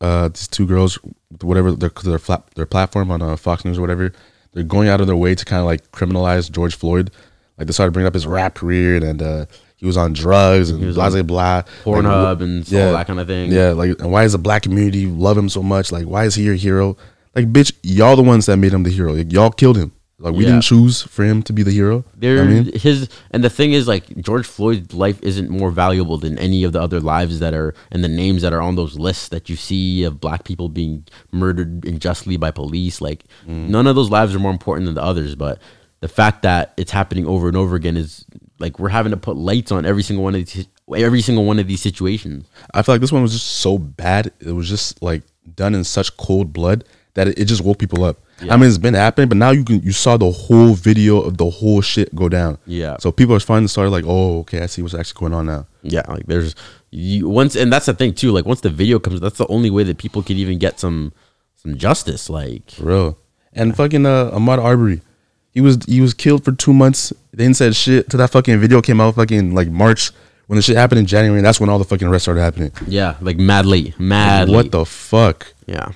uh 0.00 0.28
these 0.28 0.48
two 0.48 0.66
girls 0.66 0.98
whatever 1.42 1.72
their 1.72 1.90
their 1.90 2.18
flat 2.18 2.46
their 2.54 2.66
platform 2.66 3.10
on 3.10 3.22
uh, 3.22 3.36
Fox 3.36 3.64
News 3.64 3.78
or 3.78 3.82
whatever 3.82 4.12
they're 4.52 4.64
going 4.64 4.88
out 4.88 5.00
of 5.00 5.06
their 5.06 5.16
way 5.16 5.34
to 5.34 5.44
kind 5.44 5.60
of 5.60 5.66
like 5.66 5.90
criminalize 5.92 6.50
George 6.50 6.74
Floyd. 6.74 7.10
Like 7.56 7.66
they 7.66 7.72
started 7.72 7.92
bringing 7.92 8.08
up 8.08 8.14
his 8.14 8.26
rap 8.26 8.54
career 8.54 8.96
and 9.04 9.22
uh 9.22 9.46
he 9.76 9.86
was 9.86 9.96
on 9.96 10.12
drugs 10.12 10.70
and 10.70 10.84
was 10.84 10.96
blah 10.96 11.10
blah 11.10 11.22
blah. 11.22 11.62
Pornhub 11.84 12.40
Like, 12.40 12.40
and 12.40 12.68
all 12.86 12.92
that 12.92 13.06
kind 13.06 13.20
of 13.20 13.26
thing. 13.26 13.50
Yeah, 13.50 13.70
like 13.70 13.98
and 14.00 14.12
why 14.12 14.24
is 14.24 14.32
the 14.32 14.38
black 14.38 14.62
community 14.62 15.06
love 15.06 15.38
him 15.38 15.48
so 15.48 15.62
much? 15.62 15.92
Like 15.92 16.06
why 16.06 16.24
is 16.24 16.34
he 16.34 16.44
your 16.44 16.54
hero? 16.54 16.96
Like 17.34 17.52
bitch, 17.52 17.72
y'all 17.82 18.16
the 18.16 18.22
ones 18.22 18.46
that 18.46 18.56
made 18.56 18.72
him 18.72 18.82
the 18.82 18.90
hero. 18.90 19.12
Like, 19.12 19.32
y'all 19.32 19.50
killed 19.50 19.76
him. 19.76 19.92
Like 20.20 20.34
we 20.34 20.44
Yeah. 20.44 20.50
didn't 20.50 20.64
choose 20.64 21.02
for 21.02 21.24
him 21.24 21.42
to 21.44 21.52
be 21.52 21.62
the 21.62 21.70
hero. 21.70 22.04
There, 22.16 22.42
I 22.42 22.46
mean, 22.46 22.70
his 22.74 23.08
and 23.30 23.42
the 23.42 23.48
thing 23.48 23.72
is, 23.72 23.88
like 23.88 24.04
George 24.20 24.46
Floyd's 24.46 24.92
life 24.92 25.18
isn't 25.22 25.48
more 25.48 25.70
valuable 25.70 26.18
than 26.18 26.38
any 26.38 26.62
of 26.62 26.72
the 26.72 26.80
other 26.80 27.00
lives 27.00 27.40
that 27.40 27.54
are 27.54 27.74
and 27.90 28.04
the 28.04 28.08
names 28.08 28.42
that 28.42 28.52
are 28.52 28.60
on 28.60 28.76
those 28.76 28.98
lists 28.98 29.28
that 29.28 29.48
you 29.48 29.56
see 29.56 30.04
of 30.04 30.20
black 30.20 30.44
people 30.44 30.68
being 30.68 31.06
murdered 31.32 31.84
unjustly 31.86 32.36
by 32.36 32.50
police. 32.50 33.00
Like 33.00 33.24
mm. 33.48 33.68
none 33.68 33.86
of 33.86 33.96
those 33.96 34.10
lives 34.10 34.34
are 34.34 34.38
more 34.38 34.52
important 34.52 34.86
than 34.86 34.94
the 34.94 35.02
others. 35.02 35.34
But 35.34 35.58
the 36.00 36.08
fact 36.08 36.42
that 36.42 36.74
it's 36.76 36.90
happening 36.90 37.26
over 37.26 37.48
and 37.48 37.56
over 37.56 37.74
again 37.74 37.96
is 37.96 38.26
like 38.58 38.78
we're 38.78 38.90
having 38.90 39.10
to 39.10 39.16
put 39.16 39.36
lights 39.36 39.72
on 39.72 39.86
every 39.86 40.02
single 40.02 40.22
one 40.22 40.34
of 40.34 40.44
these 40.44 40.66
every 40.96 41.22
single 41.22 41.46
one 41.46 41.58
of 41.58 41.66
these 41.66 41.80
situations. 41.80 42.46
I 42.74 42.82
feel 42.82 42.94
like 42.94 43.00
this 43.00 43.12
one 43.12 43.22
was 43.22 43.32
just 43.32 43.46
so 43.46 43.78
bad. 43.78 44.32
It 44.40 44.52
was 44.52 44.68
just 44.68 45.02
like 45.02 45.22
done 45.54 45.74
in 45.74 45.84
such 45.84 46.16
cold 46.18 46.52
blood 46.52 46.84
that 47.14 47.28
it, 47.28 47.38
it 47.38 47.44
just 47.46 47.62
woke 47.62 47.78
people 47.78 48.04
up. 48.04 48.18
I 48.48 48.56
mean, 48.56 48.68
it's 48.68 48.78
been 48.78 48.94
happening, 48.94 49.28
but 49.28 49.36
now 49.36 49.50
you 49.50 49.64
can 49.64 49.82
you 49.82 49.92
saw 49.92 50.16
the 50.16 50.30
whole 50.30 50.72
video 50.74 51.20
of 51.20 51.36
the 51.36 51.50
whole 51.50 51.82
shit 51.82 52.14
go 52.14 52.28
down. 52.28 52.56
Yeah. 52.66 52.96
So 52.98 53.12
people 53.12 53.34
are 53.34 53.40
finally 53.40 53.68
started 53.68 53.90
like, 53.90 54.04
oh, 54.06 54.40
okay, 54.40 54.62
I 54.62 54.66
see 54.66 54.80
what's 54.80 54.94
actually 54.94 55.20
going 55.20 55.34
on 55.34 55.46
now. 55.46 55.66
Yeah, 55.82 56.02
like 56.08 56.26
there's 56.26 56.54
you 56.90 57.28
once, 57.28 57.54
and 57.54 57.70
that's 57.72 57.86
the 57.86 57.94
thing 57.94 58.14
too. 58.14 58.32
Like 58.32 58.46
once 58.46 58.62
the 58.62 58.70
video 58.70 58.98
comes, 58.98 59.20
that's 59.20 59.36
the 59.36 59.46
only 59.48 59.68
way 59.70 59.82
that 59.84 59.98
people 59.98 60.22
can 60.22 60.36
even 60.36 60.58
get 60.58 60.80
some 60.80 61.12
some 61.56 61.76
justice. 61.76 62.30
Like 62.30 62.70
For 62.70 62.84
real. 62.84 63.18
And 63.52 63.76
fucking 63.76 64.06
uh, 64.06 64.30
Ahmaud 64.30 64.58
Arbery, 64.58 65.02
he 65.50 65.60
was 65.60 65.78
he 65.86 66.00
was 66.00 66.14
killed 66.14 66.44
for 66.44 66.52
two 66.52 66.72
months. 66.72 67.12
They 67.32 67.44
didn't 67.44 67.56
say 67.56 67.70
shit 67.72 68.08
till 68.08 68.18
that 68.18 68.30
fucking 68.30 68.58
video 68.58 68.80
came 68.80 69.00
out 69.00 69.16
fucking 69.16 69.54
like 69.54 69.68
March 69.68 70.12
when 70.46 70.56
the 70.56 70.62
shit 70.62 70.76
happened 70.76 71.00
in 71.00 71.06
January. 71.06 71.38
And 71.38 71.46
that's 71.46 71.60
when 71.60 71.68
all 71.68 71.78
the 71.78 71.84
fucking 71.84 72.08
arrests 72.08 72.24
started 72.24 72.40
happening. 72.40 72.72
yeah, 72.86 73.16
like 73.20 73.36
madly, 73.36 73.94
mad. 73.98 74.48
what 74.48 74.70
the 74.70 74.86
fuck? 74.86 75.52
Yeah. 75.66 75.92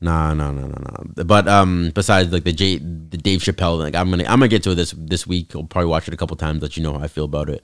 Nah, 0.00 0.34
no, 0.34 0.50
no, 0.50 0.62
no, 0.66 0.66
no. 1.16 1.24
But 1.24 1.48
um, 1.48 1.90
besides 1.94 2.30
like 2.32 2.44
the 2.44 2.52
J, 2.52 2.78
the 2.78 3.16
Dave 3.16 3.40
Chappelle, 3.40 3.78
like 3.78 3.94
I'm 3.94 4.10
gonna 4.10 4.24
I'm 4.24 4.38
gonna 4.38 4.48
get 4.48 4.62
to 4.64 4.72
it 4.72 4.74
this 4.74 4.94
this 4.96 5.26
week. 5.26 5.54
I'll 5.56 5.64
probably 5.64 5.88
watch 5.88 6.08
it 6.08 6.14
a 6.14 6.16
couple 6.16 6.36
times. 6.36 6.60
Let 6.62 6.76
you 6.76 6.82
know 6.82 6.92
how 6.98 7.04
I 7.04 7.08
feel 7.08 7.24
about 7.24 7.48
it. 7.48 7.62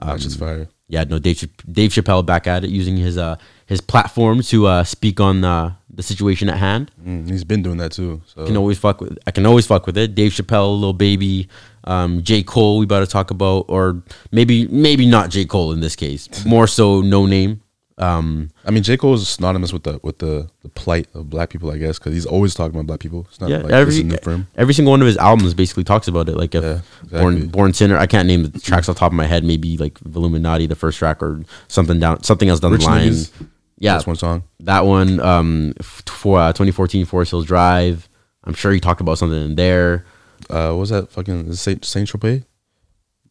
That's 0.00 0.22
just 0.22 0.40
Um, 0.40 0.46
fire. 0.48 0.68
Yeah, 0.88 1.04
no, 1.04 1.18
Dave 1.18 1.48
Dave 1.70 1.90
Chappelle 1.90 2.24
back 2.24 2.46
at 2.46 2.64
it 2.64 2.70
using 2.70 2.96
his 2.96 3.16
uh 3.18 3.36
his 3.66 3.80
platform 3.80 4.42
to 4.42 4.66
uh 4.66 4.84
speak 4.84 5.20
on 5.20 5.44
uh, 5.44 5.74
the 5.92 6.02
situation 6.02 6.48
at 6.48 6.58
hand. 6.58 6.90
Mm, 7.04 7.28
he's 7.30 7.44
been 7.44 7.62
doing 7.62 7.78
that 7.78 7.92
too. 7.92 8.22
So 8.26 8.44
can 8.46 8.56
always 8.56 8.78
fuck 8.78 9.00
with. 9.00 9.18
I 9.26 9.30
can 9.30 9.46
always 9.46 9.66
fuck 9.66 9.86
with 9.86 9.96
it. 9.98 10.14
Dave 10.14 10.32
Chappelle, 10.32 10.74
little 10.74 10.92
baby, 10.92 11.48
um, 11.84 12.22
J 12.22 12.42
Cole. 12.42 12.78
We 12.78 12.84
about 12.84 13.00
to 13.00 13.06
talk 13.06 13.30
about, 13.30 13.66
or 13.68 14.02
maybe 14.30 14.66
maybe 14.68 15.06
not 15.06 15.30
J 15.30 15.44
Cole 15.46 15.72
in 15.72 15.80
this 15.80 15.96
case. 15.96 16.28
More 16.46 16.66
so, 16.66 17.02
Noname. 17.02 17.60
Um, 17.98 18.50
I 18.64 18.70
mean, 18.70 18.84
J 18.84 18.96
Cole 18.96 19.14
is 19.14 19.28
synonymous 19.28 19.72
with 19.72 19.82
the 19.82 19.98
with 20.02 20.18
the, 20.18 20.48
the 20.62 20.68
plight 20.68 21.08
of 21.14 21.28
black 21.28 21.50
people, 21.50 21.70
I 21.70 21.78
guess, 21.78 21.98
because 21.98 22.14
he's 22.14 22.26
always 22.26 22.54
talking 22.54 22.74
about 22.74 22.86
black 22.86 23.00
people. 23.00 23.26
It's 23.28 23.40
not 23.40 23.50
yeah, 23.50 23.58
like 23.58 23.72
every 23.72 24.02
new 24.04 24.16
for 24.22 24.30
him. 24.30 24.46
every 24.56 24.72
single 24.72 24.92
one 24.92 25.00
of 25.00 25.06
his 25.06 25.16
albums 25.16 25.52
basically 25.52 25.82
talks 25.84 26.06
about 26.06 26.28
it. 26.28 26.36
Like 26.36 26.54
if 26.54 26.62
Yeah, 26.62 26.80
Born 27.10 27.34
exactly. 27.34 27.48
Born 27.48 27.72
Sinner, 27.72 27.98
I 27.98 28.06
can't 28.06 28.28
name 28.28 28.44
the 28.44 28.60
tracks 28.60 28.88
off 28.88 28.94
the 28.94 29.00
top 29.00 29.10
of 29.10 29.16
my 29.16 29.26
head. 29.26 29.42
Maybe 29.42 29.76
like 29.76 29.98
Illuminati, 30.04 30.66
the 30.66 30.76
first 30.76 30.98
track, 30.98 31.22
or 31.22 31.42
something 31.66 31.98
down 31.98 32.22
something 32.22 32.48
else 32.48 32.60
down 32.60 32.72
Rich 32.72 32.82
the 32.82 32.86
line. 32.88 33.08
Niggas, 33.10 33.32
Yeah, 33.78 33.94
That's 33.94 34.06
one 34.06 34.16
song. 34.16 34.44
that 34.60 34.86
one. 34.86 35.18
Um, 35.20 35.74
for 35.82 36.38
uh, 36.38 36.52
2014 36.52 37.04
Forest 37.04 37.32
Hills 37.32 37.46
Drive. 37.46 38.08
I'm 38.44 38.54
sure 38.54 38.72
he 38.72 38.80
talked 38.80 39.00
about 39.00 39.18
something 39.18 39.42
in 39.42 39.56
there. 39.56 40.06
Uh, 40.48 40.70
what 40.70 40.80
was 40.80 40.90
that 40.90 41.10
fucking 41.10 41.52
Saint 41.54 41.84
Saint 41.84 42.08
Tropez? 42.08 42.44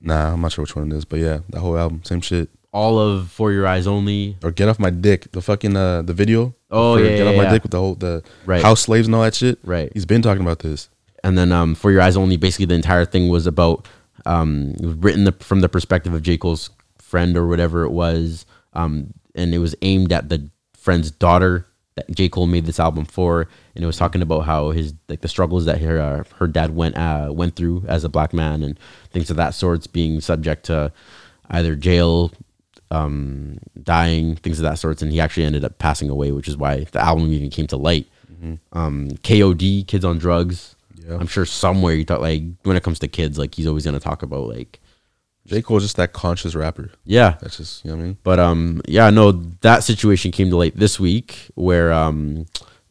Nah, 0.02 0.34
I'm 0.34 0.42
not 0.42 0.52
sure 0.52 0.64
which 0.64 0.76
one 0.76 0.92
it 0.92 0.96
is, 0.96 1.06
but 1.06 1.20
yeah, 1.20 1.40
that 1.50 1.60
whole 1.60 1.78
album, 1.78 2.04
same 2.04 2.22
shit. 2.22 2.50
All 2.78 3.00
of 3.00 3.32
For 3.32 3.52
Your 3.52 3.66
Eyes 3.66 3.88
Only. 3.88 4.38
Or 4.44 4.52
Get 4.52 4.70
Off 4.70 4.78
My 4.80 4.92
Dick, 4.92 5.32
the 5.32 5.42
fucking 5.42 5.76
uh 5.76 6.04
the 6.04 6.14
video. 6.14 6.54
Oh, 6.70 6.98
yeah, 6.98 7.10
Get 7.10 7.18
yeah, 7.26 7.30
Off 7.32 7.38
My. 7.46 7.50
Dick 7.52 7.64
with 7.64 7.72
the 7.72 7.80
whole 7.80 7.96
the 7.96 8.24
Right. 8.46 8.62
house 8.62 8.82
slaves 8.82 9.08
and 9.08 9.16
all 9.16 9.24
that 9.24 9.34
shit. 9.36 9.58
Right. 9.64 9.90
He's 9.94 10.06
been 10.06 10.22
talking 10.22 10.44
about 10.44 10.60
this. 10.60 10.90
and 11.24 11.38
then 11.38 11.52
um, 11.52 11.74
for 11.76 11.90
your 11.92 12.02
eyes 12.02 12.16
only 12.16 12.38
basically 12.38 12.68
the 12.68 12.76
entire 12.76 13.04
thing 13.14 13.30
was 13.30 13.48
about 13.48 13.88
um, 14.26 14.52
it 14.80 14.86
was 14.86 14.96
written 15.06 15.24
the, 15.24 15.32
from 15.50 15.62
the 15.62 15.70
perspective 15.70 16.14
of 16.14 16.22
j 16.22 16.38
cole's 16.38 16.70
friend 17.00 17.36
or 17.36 17.48
whatever 17.48 17.84
it 17.84 17.94
was 18.04 18.46
um, 18.74 18.94
and 19.34 19.54
it 19.56 19.60
was 19.60 19.74
aimed 19.82 20.12
at 20.14 20.30
the 20.30 20.40
friend's 20.86 21.10
daughter 21.26 21.66
that 21.96 22.06
j 22.20 22.30
cole 22.30 22.46
made 22.56 22.66
this 22.70 22.80
album 22.80 23.04
for 23.06 23.48
and 23.74 23.84
it 23.84 23.88
was 23.88 23.98
talking 23.98 24.22
about 24.22 24.42
how 24.52 24.70
his 24.80 24.94
like 25.10 25.22
the 25.22 25.28
struggles 25.36 25.66
that 25.66 25.82
her 25.82 25.98
uh, 26.00 26.24
her 26.40 26.48
dad 26.48 26.70
went 26.76 26.96
uh, 26.96 27.30
went 27.42 27.56
through 27.56 27.84
as 27.88 28.04
a 28.04 28.10
black 28.10 28.32
man 28.34 28.62
and 28.64 28.78
things 29.14 29.30
of 29.32 29.38
that 29.38 29.54
sorts 29.56 29.88
being 29.88 30.22
subject 30.22 30.66
to 30.66 30.92
either 31.50 31.76
jail 31.76 32.32
um, 32.92 33.58
dying, 33.84 34.36
things 34.38 34.60
of 34.60 34.64
that 34.64 34.80
sorts, 34.80 35.02
and 35.02 35.12
he 35.12 35.20
actually 35.20 35.44
ended 35.46 35.66
up 35.66 35.78
passing 35.78 36.10
away, 36.10 36.32
which 36.32 36.48
is 36.48 36.56
why 36.58 36.86
the 36.92 37.00
album 37.04 37.32
even 37.34 37.50
came 37.50 37.68
to 37.68 37.78
light. 37.78 38.08
Um, 38.72 39.10
KOD, 39.24 39.88
Kids 39.88 40.06
on 40.06 40.20
Drugs. 40.20 40.76
Yeah. 40.96 41.16
I'm 41.20 41.28
sure 41.28 41.46
somewhere 41.46 41.94
you 41.96 42.06
thought 42.06 42.22
like 42.22 42.44
when 42.64 42.78
it 42.78 42.84
comes 42.84 43.00
to 43.00 43.08
kids, 43.08 43.38
like 43.38 43.56
he's 43.56 43.66
always 43.68 43.84
gonna 43.86 44.00
talk 44.00 44.22
about 44.24 44.48
like 44.48 44.80
J 45.48 45.62
Cole's 45.62 45.84
just 45.84 45.96
that 45.98 46.14
conscious 46.14 46.54
rapper. 46.54 46.92
yeah, 47.06 47.38
That's 47.42 47.58
just 47.58 47.84
you 47.84 47.92
know 47.92 47.98
what 47.98 48.04
I 48.04 48.06
mean. 48.08 48.18
but 48.24 48.40
um, 48.40 48.82
yeah, 48.88 49.10
no, 49.10 49.32
that 49.62 49.84
situation 49.84 50.32
came 50.32 50.50
to 50.50 50.58
light 50.58 50.76
this 50.76 51.00
week 51.00 51.48
where 51.56 51.92
um, 51.94 52.46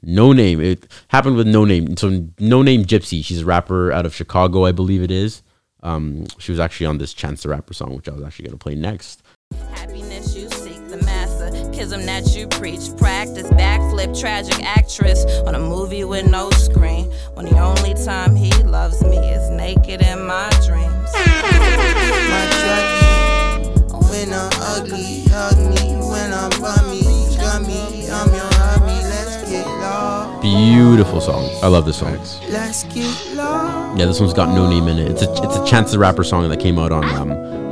Noname 0.04 0.60
it 0.64 0.86
happened 1.08 1.36
with 1.36 1.46
Noname. 1.46 1.98
So 1.98 2.10
Noname 2.10 2.84
Gypsy, 2.84 3.24
she's 3.24 3.42
a 3.42 3.44
rapper 3.44 3.92
out 3.92 4.04
of 4.06 4.14
Chicago, 4.14 4.64
I 4.64 4.72
believe 4.72 5.02
it 5.02 5.10
is. 5.10 5.42
Um, 5.82 6.26
she 6.38 6.50
was 6.50 6.58
actually 6.58 6.86
on 6.86 6.98
this 6.98 7.12
Chance 7.14 7.42
the 7.44 7.50
Rapper 7.50 7.74
song, 7.74 7.94
which 7.94 8.08
I 8.08 8.12
was 8.12 8.24
actually 8.24 8.46
gonna 8.46 8.58
play 8.58 8.74
next. 8.74 9.22
Happiness 9.52 10.34
you 10.34 10.48
seek, 10.50 10.88
the 10.88 10.96
masochism 10.96 12.04
that 12.04 12.34
you 12.36 12.48
preach. 12.48 12.96
Practice 12.96 13.46
backflip, 13.50 14.18
tragic 14.18 14.60
actress 14.64 15.24
on 15.46 15.54
a 15.54 15.58
movie 15.60 16.02
with 16.02 16.28
no 16.28 16.50
screen. 16.50 17.12
When 17.34 17.46
the 17.46 17.58
only 17.60 17.94
time 17.94 18.34
he 18.34 18.50
loves 18.64 19.02
me 19.04 19.16
is 19.18 19.48
naked 19.50 20.02
in 20.02 20.26
my 20.26 20.50
dreams. 20.66 21.12
my 21.14 22.42
druggie. 22.58 24.10
When 24.10 24.32
I'm 24.32 24.50
ugly, 24.62 25.22
hug 25.28 25.56
me. 25.58 25.94
When 26.04 26.32
I'm 26.32 26.50
bummy, 26.60 27.02
got 27.36 27.62
me. 27.62 28.08
I'm 28.10 28.28
your 28.34 28.50
hubby. 28.54 28.86
Let's 28.86 29.48
get 29.48 29.66
lost. 29.66 30.42
Beautiful 30.42 31.20
song. 31.20 31.48
I 31.62 31.68
love 31.68 31.86
this 31.86 31.98
song. 31.98 32.18
Let's 32.50 32.82
get 32.84 33.34
lost. 33.34 33.98
Yeah, 33.98 34.06
this 34.06 34.18
one's 34.18 34.34
got 34.34 34.48
Noname 34.48 34.90
in 34.90 34.98
it. 34.98 35.12
It's 35.12 35.22
a 35.22 35.32
it's 35.44 35.56
a 35.56 35.64
Chance 35.64 35.92
the 35.92 36.00
Rapper 36.00 36.24
song 36.24 36.48
that 36.48 36.58
came 36.58 36.78
out 36.80 36.90
on 36.90 37.04
um, 37.04 37.30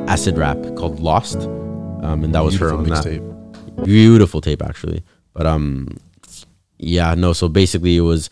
Acid 0.08 0.38
Rap 0.38 0.58
called 0.76 1.00
Lost, 1.00 1.48
um, 2.04 2.22
and 2.24 2.34
that 2.34 2.44
was 2.44 2.58
her 2.58 2.72
on 2.72 2.84
that. 2.84 3.04
mixtape. 3.04 3.84
beautiful 3.84 4.40
tape 4.40 4.62
actually 4.62 5.02
but 5.32 5.46
um 5.46 5.88
yeah 6.78 7.14
no 7.14 7.32
so 7.32 7.48
basically 7.48 7.96
it 7.96 8.02
was 8.02 8.30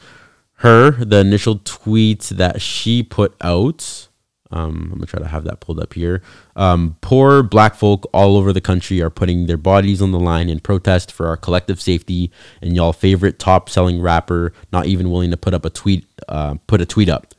her 0.57 0.91
the 0.93 1.18
initial 1.18 1.61
tweet 1.64 2.20
that 2.25 2.61
she 2.61 3.03
put 3.03 3.35
out 3.41 4.09
um 4.51 4.91
i'm 4.93 4.99
gonna 4.99 5.07
try 5.07 5.18
to 5.20 5.27
have 5.27 5.45
that 5.45 5.61
pulled 5.61 5.81
up 5.81 5.95
here 5.95 6.23
um 6.57 6.97
poor 7.01 7.43
black 7.43 7.75
folk 7.75 8.09
all 8.12 8.37
over 8.37 8.53
the 8.53 8.61
country 8.61 9.01
are 9.01 9.11
putting 9.11 9.47
their 9.47 9.57
bodies 9.57 10.03
on 10.03 10.12
the 10.12 10.20
line 10.20 10.49
in 10.49 10.61
protest 10.61 11.11
for 11.11 11.27
our 11.27 11.37
collective 11.37 11.81
safety 11.81 12.31
and 12.61 12.77
y'all 12.77 12.93
favorite 12.93 13.39
top 13.39 13.68
selling 13.70 14.01
rapper 14.01 14.53
not 14.73 14.87
even 14.87 15.11
willing 15.11 15.31
to 15.31 15.37
put 15.37 15.55
up 15.55 15.64
a 15.64 15.70
tweet 15.70 16.07
uh 16.29 16.55
put 16.66 16.81
a 16.81 16.87
tweet 16.87 17.09
up 17.09 17.35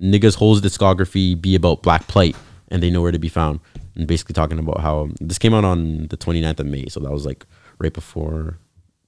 niggas 0.00 0.36
holes 0.36 0.60
discography 0.60 1.40
be 1.40 1.54
about 1.54 1.82
black 1.82 2.06
plight 2.06 2.36
and 2.70 2.82
they 2.82 2.90
know 2.90 3.00
where 3.00 3.12
to 3.12 3.18
be 3.18 3.28
found 3.30 3.58
and 3.98 4.06
basically 4.06 4.32
talking 4.32 4.58
about 4.58 4.80
how 4.80 5.08
this 5.20 5.38
came 5.38 5.52
out 5.52 5.64
on 5.64 6.06
the 6.08 6.16
29th 6.16 6.60
of 6.60 6.66
may 6.66 6.86
so 6.88 7.00
that 7.00 7.10
was 7.12 7.26
like 7.26 7.44
right 7.78 7.92
before 7.92 8.56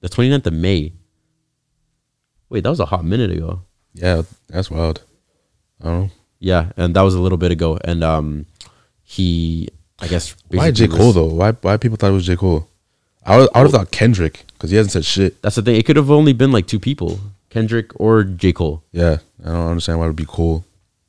the 0.01 0.09
29th 0.09 0.45
of 0.47 0.53
may 0.53 0.91
wait 2.49 2.63
that 2.63 2.69
was 2.69 2.79
a 2.79 2.85
hot 2.85 3.03
minute 3.05 3.31
ago 3.31 3.61
Yeah, 3.93 4.23
that's 4.47 4.69
wild. 4.69 5.03
I 5.81 5.85
don't 5.85 6.01
know. 6.01 6.09
yeah 6.39 6.71
and 6.77 6.95
that 6.95 7.01
was 7.01 7.15
a 7.15 7.19
little 7.21 7.37
bit 7.37 7.51
ago 7.51 7.79
and 7.83 8.03
um 8.03 8.45
he 9.03 9.67
i 9.99 10.07
guess 10.07 10.35
Why 10.49 10.71
J 10.71 10.87
Cole 10.87 11.07
was- 11.07 11.15
though? 11.15 11.25
Why 11.25 11.51
why 11.53 11.77
people 11.77 11.97
thought 11.97 12.11
it 12.11 12.13
was 12.21 12.25
J 12.25 12.35
Cole? 12.35 12.67
I 13.25 13.37
would, 13.37 13.49
I 13.53 13.59
would 13.61 13.71
have 13.71 13.79
thought 13.79 13.91
Kendrick 13.91 14.45
because 14.53 14.71
he 14.71 14.77
hasn't 14.77 14.93
said 14.93 15.05
shit. 15.05 15.41
that's 15.41 15.55
the 15.55 15.61
thing 15.61 15.75
it 15.75 15.85
could 15.85 15.95
have 15.95 16.09
only 16.11 16.33
been 16.33 16.51
like 16.51 16.67
two 16.67 16.79
people 16.79 17.19
kendrick 17.49 17.91
or 17.99 18.23
j 18.23 18.53
cole 18.53 18.81
Yeah, 18.93 19.17
I 19.43 19.49
don't 19.49 19.67
understand 19.71 19.99
why 19.99 20.05
it 20.05 20.09
would 20.09 20.15
be 20.15 20.25
Cole. 20.25 20.63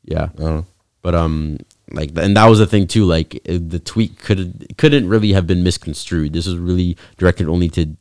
yeah 0.05 0.25
I 0.25 0.41
don't 0.43 0.57
know. 0.57 0.67
but 1.03 1.15
um 1.15 1.59
like 1.95 2.11
and 2.17 2.37
that 2.37 2.47
was 2.47 2.59
the 2.59 2.67
thing 2.67 2.87
too 2.87 3.05
like 3.05 3.41
the 3.45 3.79
tweet 3.79 4.19
could 4.19 4.75
couldn't 4.79 5.09
really 5.09 5.33
have 5.33 5.47
been 5.47 5.63
misconstrued. 5.63 6.33
This 6.33 6.47
was 6.47 6.57
really 6.57 6.97
directed 7.19 7.49
only 7.49 7.69
to 7.71 7.97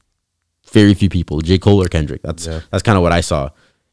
very 0.71 0.93
few 0.93 1.09
people 1.09 1.41
j. 1.41 1.57
Cole 1.57 1.81
or 1.81 1.87
kendrick. 1.87 2.21
That's 2.23 2.47
Yeah. 2.47 2.61
that's 2.71 2.83
kind 2.83 2.97
of 2.97 3.01
what 3.03 3.11
i 3.11 3.21
saw. 3.21 3.49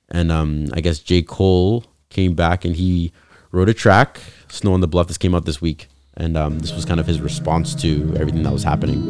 And 0.09 0.31
um 0.33 0.67
i 0.73 0.81
guess 0.81 0.99
j. 0.99 1.23
Cole 1.23 1.85
came 2.11 2.35
back 2.35 2.65
and 2.65 2.75
he 2.77 3.13
wrote 3.53 3.69
a 3.69 3.75
track 3.75 4.21
snow 4.49 4.73
on 4.73 4.81
the 4.81 4.89
bluff 4.89 5.09
this 5.09 5.19
came 5.19 5.35
out 5.35 5.45
this 5.45 5.61
week. 5.61 5.89
And 6.17 6.37
um 6.37 6.59
this 6.61 6.73
was 6.73 6.85
kind 6.85 7.01
of 7.01 7.07
his 7.07 7.21
response 7.21 7.75
to 7.83 8.15
everything 8.19 8.43
that 8.45 8.53
was 8.53 8.65
happening 8.65 9.01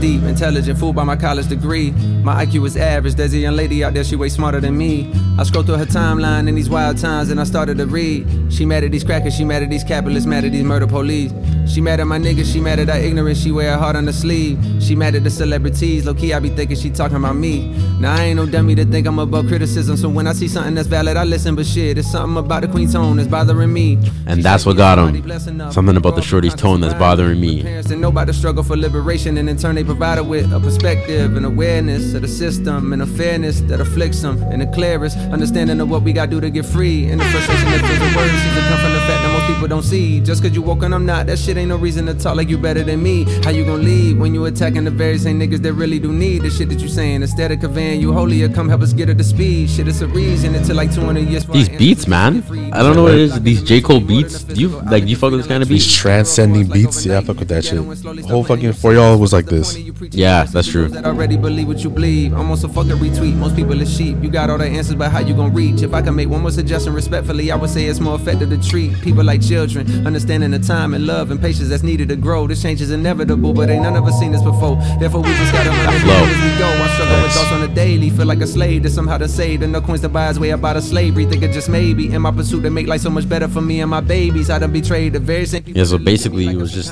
Deep, 0.00 0.22
intelligent, 0.24 0.78
fooled 0.78 0.94
by 0.94 1.04
my 1.04 1.16
college 1.16 1.48
degree. 1.48 1.90
My 2.22 2.44
IQ 2.44 2.66
is 2.66 2.76
average, 2.76 3.14
there's 3.14 3.32
a 3.32 3.38
young 3.38 3.56
lady 3.56 3.82
out 3.82 3.94
there, 3.94 4.04
she 4.04 4.14
way 4.14 4.28
smarter 4.28 4.60
than 4.60 4.76
me. 4.76 5.10
I 5.38 5.42
scroll 5.44 5.64
through 5.64 5.78
her 5.78 5.86
timeline 5.86 6.48
in 6.48 6.54
these 6.54 6.68
wild 6.68 6.98
times 6.98 7.30
and 7.30 7.40
I 7.40 7.44
started 7.44 7.78
to 7.78 7.86
read. 7.86 8.52
She 8.52 8.66
mad 8.66 8.84
at 8.84 8.92
these 8.92 9.04
crackers, 9.04 9.34
she 9.34 9.44
mad 9.44 9.62
at 9.62 9.70
these 9.70 9.84
capitalists, 9.84 10.26
mad 10.26 10.44
at 10.44 10.52
these 10.52 10.64
murder 10.64 10.86
police. 10.86 11.32
She 11.66 11.80
mad 11.80 12.00
at 12.00 12.06
my 12.06 12.18
niggas, 12.18 12.52
she 12.52 12.60
mad 12.60 12.78
at 12.78 12.88
our 12.88 12.96
ignorance, 12.96 13.42
she 13.42 13.50
wear 13.50 13.72
her 13.72 13.78
heart 13.78 13.96
on 13.96 14.04
the 14.04 14.12
sleeve. 14.12 14.58
She 14.80 14.94
mad 14.94 15.14
at 15.14 15.24
the 15.24 15.30
celebrities, 15.30 16.06
low 16.06 16.14
key 16.14 16.32
I 16.32 16.38
be 16.38 16.48
thinking 16.48 16.76
she 16.76 16.90
talking 16.90 17.16
about 17.16 17.36
me. 17.36 17.68
Now 18.00 18.14
I 18.14 18.24
ain't 18.24 18.36
no 18.36 18.46
dummy 18.46 18.74
to 18.76 18.84
think 18.84 19.06
I'm 19.06 19.18
above 19.18 19.48
criticism, 19.48 19.96
so 19.96 20.08
when 20.08 20.26
I 20.26 20.32
see 20.32 20.48
something 20.48 20.74
that's 20.74 20.88
valid, 20.88 21.16
I 21.16 21.24
listen, 21.24 21.54
but 21.54 21.66
shit, 21.66 21.98
it's 21.98 22.10
something 22.10 22.36
about 22.36 22.62
the 22.62 22.68
queen's 22.68 22.92
tone 22.92 23.16
that's 23.16 23.28
bothering 23.28 23.72
me. 23.72 23.98
And 24.26 24.42
that's 24.42 24.64
what 24.64 24.76
got 24.76 24.98
him. 24.98 25.70
Something 25.72 25.96
about 25.96 26.16
the 26.16 26.22
shorty's 26.22 26.54
tone 26.54 26.80
that's 26.80 26.94
bothering 26.94 27.40
me. 27.40 27.62
parents 27.62 27.88
that 27.88 27.96
know 27.96 28.08
about 28.08 28.28
the 28.28 28.34
struggle 28.34 28.62
for 28.62 28.76
liberation, 28.76 29.36
and 29.38 29.48
in 29.50 29.56
turn 29.56 29.74
they 29.74 29.84
provided 29.84 30.24
with 30.24 30.52
a 30.52 30.60
perspective 30.60 31.36
and 31.36 31.44
awareness 31.44 32.14
of 32.14 32.22
the 32.22 32.28
system 32.28 32.92
and 32.92 33.02
a 33.02 33.06
fairness 33.06 33.60
that 33.62 33.80
afflicts 33.80 34.22
them, 34.22 34.42
and 34.44 34.62
the 34.62 34.66
clearest 34.66 35.18
understanding 35.18 35.80
of 35.80 35.90
what 35.90 36.02
we 36.02 36.12
gotta 36.12 36.30
do 36.30 36.40
to 36.40 36.50
get 36.50 36.64
free. 36.64 37.06
And 37.06 37.20
the 37.20 37.24
frustration 37.24 37.70
that 37.70 37.80
fills 37.80 37.98
the 37.98 38.06
to 38.06 38.68
come 38.68 38.80
from 38.80 38.92
the 38.92 39.00
fact 39.00 39.22
that 39.22 39.32
most 39.32 39.46
people 39.52 39.68
don't 39.68 39.82
see. 39.82 40.20
Just 40.20 40.42
cause 40.42 40.54
you 40.54 40.62
woke 40.62 40.82
and 40.82 40.94
I'm 40.94 41.06
not, 41.06 41.26
that 41.26 41.38
shit 41.38 41.55
ain't 41.56 41.68
no 41.68 41.76
reason 41.76 42.06
to 42.06 42.14
talk 42.14 42.36
like 42.36 42.48
you 42.48 42.58
better 42.58 42.82
than 42.82 43.02
me. 43.02 43.24
How 43.42 43.50
you 43.50 43.64
gonna 43.64 43.82
lead 43.82 44.18
when 44.18 44.34
you 44.34 44.44
attacking 44.44 44.84
the 44.84 44.90
very 44.90 45.18
same 45.18 45.38
niggas 45.40 45.62
that 45.62 45.72
really 45.72 45.98
do 45.98 46.12
need 46.12 46.42
the 46.42 46.50
shit 46.50 46.68
that 46.68 46.80
you 46.80 46.88
saying? 46.88 47.22
Instead 47.22 47.52
of 47.52 47.60
conveying 47.60 48.00
you 48.00 48.12
holier, 48.12 48.48
come 48.48 48.68
help 48.68 48.82
us 48.82 48.92
get 48.92 49.08
her 49.08 49.14
to 49.14 49.24
speed. 49.24 49.70
Shit, 49.70 49.88
it's 49.88 50.00
a 50.00 50.08
reason 50.08 50.54
until 50.54 50.76
like 50.76 50.94
200 50.94 51.20
years. 51.28 51.46
these 51.46 51.68
beats 51.68 52.06
man 52.06 52.36
ancestors 52.36 52.50
to 52.50 52.56
get 52.56 52.70
free. 52.70 52.72
i 52.72 52.82
don't 52.82 52.96
know 52.96 53.04
what 53.04 53.14
it 53.14 53.20
is 53.20 53.40
these 53.40 53.62
j 53.62 53.80
cole 53.80 54.00
beats 54.00 54.42
do 54.44 54.60
you 54.60 54.68
like 54.68 55.04
do 55.04 55.10
you 55.10 55.16
fuck 55.16 55.30
with 55.30 55.40
this 55.40 55.46
kind 55.46 55.62
of 55.62 55.68
beats? 55.68 55.84
These 55.84 55.94
transcending 55.94 56.68
beats, 56.68 57.06
yeah, 57.06 57.18
I 57.18 57.20
fuck 57.20 57.38
with 57.38 57.48
that 57.48 57.64
shit. 57.64 57.78
Whole 58.26 58.44
fucking 58.44 58.72
for 58.72 58.92
y'all 58.92 59.18
was 59.18 59.32
like 59.32 59.46
this. 59.46 59.76
Yeah, 60.10 60.44
that's 60.44 60.68
true. 60.68 60.88
That 60.88 61.04
already 61.04 61.36
believe 61.36 61.68
what 61.68 61.82
you 61.84 61.90
believe. 61.90 62.34
Almost 62.34 62.64
a 62.64 62.68
fucking 62.68 62.92
retweet. 62.92 63.34
Most 63.34 63.56
people 63.56 63.80
is 63.80 63.94
sheep. 63.94 64.16
You 64.22 64.30
got 64.30 64.50
all 64.50 64.58
the 64.58 64.66
answers, 64.66 64.96
but 64.96 65.10
how 65.10 65.20
you 65.20 65.34
gonna 65.34 65.54
reach? 65.54 65.82
If 65.82 65.94
I 65.94 66.02
can 66.02 66.14
make 66.14 66.28
one 66.28 66.42
more 66.42 66.50
suggestion 66.50 66.92
respectfully, 66.92 67.50
I 67.50 67.56
would 67.56 67.70
say 67.70 67.84
it's 67.84 68.00
more 68.00 68.16
effective 68.16 68.50
to 68.50 68.58
treat 68.58 69.00
people 69.00 69.24
like 69.24 69.42
children, 69.42 70.06
understanding 70.06 70.50
the 70.50 70.58
time 70.58 70.94
and 70.94 71.06
love 71.06 71.30
and 71.30 71.40
patience 71.46 71.68
that's 71.68 71.84
needed 71.84 72.08
to 72.08 72.16
grow. 72.16 72.48
This 72.48 72.60
change 72.60 72.80
is 72.80 72.90
inevitable, 72.90 73.52
but 73.52 73.70
ain't 73.70 73.82
none 73.82 73.94
of 73.94 74.04
us 74.04 74.18
seen 74.18 74.32
this 74.32 74.42
before. 74.42 74.74
Therefore, 74.98 75.22
we 75.22 75.28
just 75.42 75.52
gotta 75.52 75.70
learn 75.70 76.00
flow. 76.00 76.22
as 76.32 76.40
we 76.44 76.58
go. 76.58 76.66
I 76.66 76.88
struggle 76.94 77.22
with 77.22 77.32
thoughts 77.32 77.52
on 77.52 77.60
the 77.60 77.68
daily. 77.68 78.10
Feel 78.10 78.26
like 78.26 78.40
a 78.40 78.46
slave 78.48 78.82
to 78.82 78.90
somehow 78.90 79.18
to 79.18 79.28
save. 79.28 79.62
And 79.62 79.70
no 79.72 79.80
coins 79.80 80.00
to 80.00 80.08
buy 80.08 80.26
his 80.26 80.40
way 80.40 80.50
about 80.50 80.76
a 80.76 80.82
slavery. 80.82 81.24
Thinking 81.24 81.52
just 81.52 81.68
maybe 81.68 82.12
in 82.12 82.20
my 82.22 82.32
pursuit 82.32 82.62
to 82.62 82.70
make 82.70 82.88
life 82.88 83.00
so 83.02 83.10
much 83.10 83.28
better 83.28 83.46
for 83.46 83.60
me 83.60 83.80
and 83.80 83.88
my 83.90 84.00
babies. 84.00 84.50
I 84.50 84.58
done 84.58 84.72
betrayed 84.72 85.12
the 85.12 85.20
very 85.20 85.46
same 85.46 85.62
people 85.62 85.78
Yeah, 85.78 85.84
so 85.84 85.98
that 85.98 86.02
look 86.02 86.02
at 86.02 86.06
me 86.06 86.12
basically 86.12 86.46
it 86.46 86.50
I'm 86.50 86.58
was 86.58 86.72
just 86.72 86.90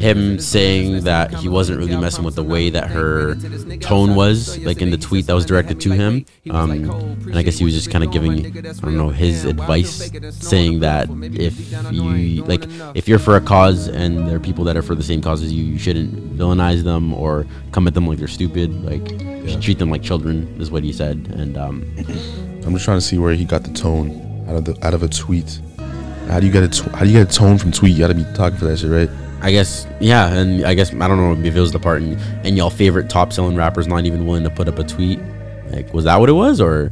kind 0.00 0.10
of 0.10 0.16
a 0.16 0.20
hero, 0.20 0.36
but 0.36 0.36
him 0.36 0.38
saying 0.40 1.04
that 1.04 1.34
he 1.34 1.48
wasn't 1.48 1.78
really 1.78 1.96
messing 1.96 2.24
with 2.24 2.34
the 2.34 2.44
way 2.44 2.70
that 2.70 2.90
her 2.90 3.34
tone 3.80 4.14
was, 4.14 4.58
like 4.58 4.82
in 4.82 4.90
the 4.90 4.96
tweet 4.96 5.26
that 5.26 5.34
was 5.34 5.44
directed 5.46 5.80
to 5.80 5.90
him. 5.90 6.24
Um, 6.50 6.70
and 6.70 7.36
I 7.36 7.42
guess 7.42 7.58
he 7.58 7.64
was 7.64 7.74
just 7.74 7.90
kind 7.90 8.04
of 8.04 8.10
giving, 8.12 8.46
I 8.56 8.72
don't 8.72 8.96
know, 8.96 9.08
his 9.08 9.44
advice, 9.44 10.10
saying 10.30 10.80
that 10.80 11.08
if 11.34 11.92
you 11.92 12.44
like, 12.44 12.64
if 12.94 13.08
you're 13.08 13.18
for 13.18 13.36
a 13.36 13.40
cause 13.40 13.88
and 13.88 14.28
there 14.28 14.36
are 14.36 14.40
people 14.40 14.64
that 14.64 14.76
are 14.76 14.82
for 14.82 14.94
the 14.94 15.02
same 15.02 15.20
cause 15.20 15.42
as 15.42 15.52
you, 15.52 15.64
you 15.64 15.78
shouldn't 15.78 16.36
villainize 16.36 16.82
them 16.82 17.14
or 17.14 17.46
come 17.72 17.86
at 17.86 17.94
them 17.94 18.06
like 18.06 18.18
they're 18.18 18.28
stupid. 18.28 18.84
Like, 18.84 19.20
you 19.20 19.48
should 19.50 19.62
treat 19.62 19.78
them 19.78 19.90
like 19.90 20.02
children, 20.02 20.46
is 20.60 20.70
what 20.70 20.82
he 20.82 20.92
said. 20.92 21.34
And 21.36 21.56
um, 21.56 21.84
I'm 22.64 22.72
just 22.72 22.84
trying 22.84 22.98
to 22.98 23.04
see 23.04 23.18
where 23.18 23.34
he 23.34 23.44
got 23.44 23.62
the 23.62 23.72
tone 23.72 24.44
out 24.48 24.56
of 24.56 24.64
the 24.64 24.86
out 24.86 24.94
of 24.94 25.02
a 25.02 25.08
tweet. 25.08 25.60
How 26.28 26.40
do 26.40 26.46
you 26.46 26.52
get 26.52 26.64
a 26.64 26.68
tw- 26.68 26.92
how 26.94 27.00
do 27.00 27.06
you 27.06 27.24
get 27.24 27.30
a 27.30 27.32
tone 27.32 27.58
from 27.58 27.70
tweet? 27.70 27.92
You 27.92 28.00
gotta 28.00 28.14
be 28.14 28.24
talking 28.34 28.58
for 28.58 28.64
that 28.64 28.78
shit, 28.78 28.90
right? 28.90 29.08
I 29.46 29.52
guess 29.52 29.86
yeah, 30.00 30.32
and 30.34 30.66
I 30.66 30.74
guess 30.74 30.92
I 30.92 31.06
don't 31.06 31.18
know 31.18 31.48
if 31.48 31.54
it 31.54 31.60
was 31.60 31.70
the 31.70 31.78
part 31.78 32.02
and, 32.02 32.20
and 32.44 32.56
y'all 32.56 32.68
favorite 32.68 33.08
top 33.08 33.32
selling 33.32 33.54
rappers 33.54 33.86
not 33.86 34.04
even 34.04 34.26
willing 34.26 34.42
to 34.42 34.50
put 34.50 34.66
up 34.66 34.80
a 34.80 34.82
tweet. 34.82 35.20
Like, 35.70 35.94
was 35.94 36.04
that 36.04 36.16
what 36.16 36.28
it 36.28 36.32
was, 36.32 36.60
or 36.60 36.90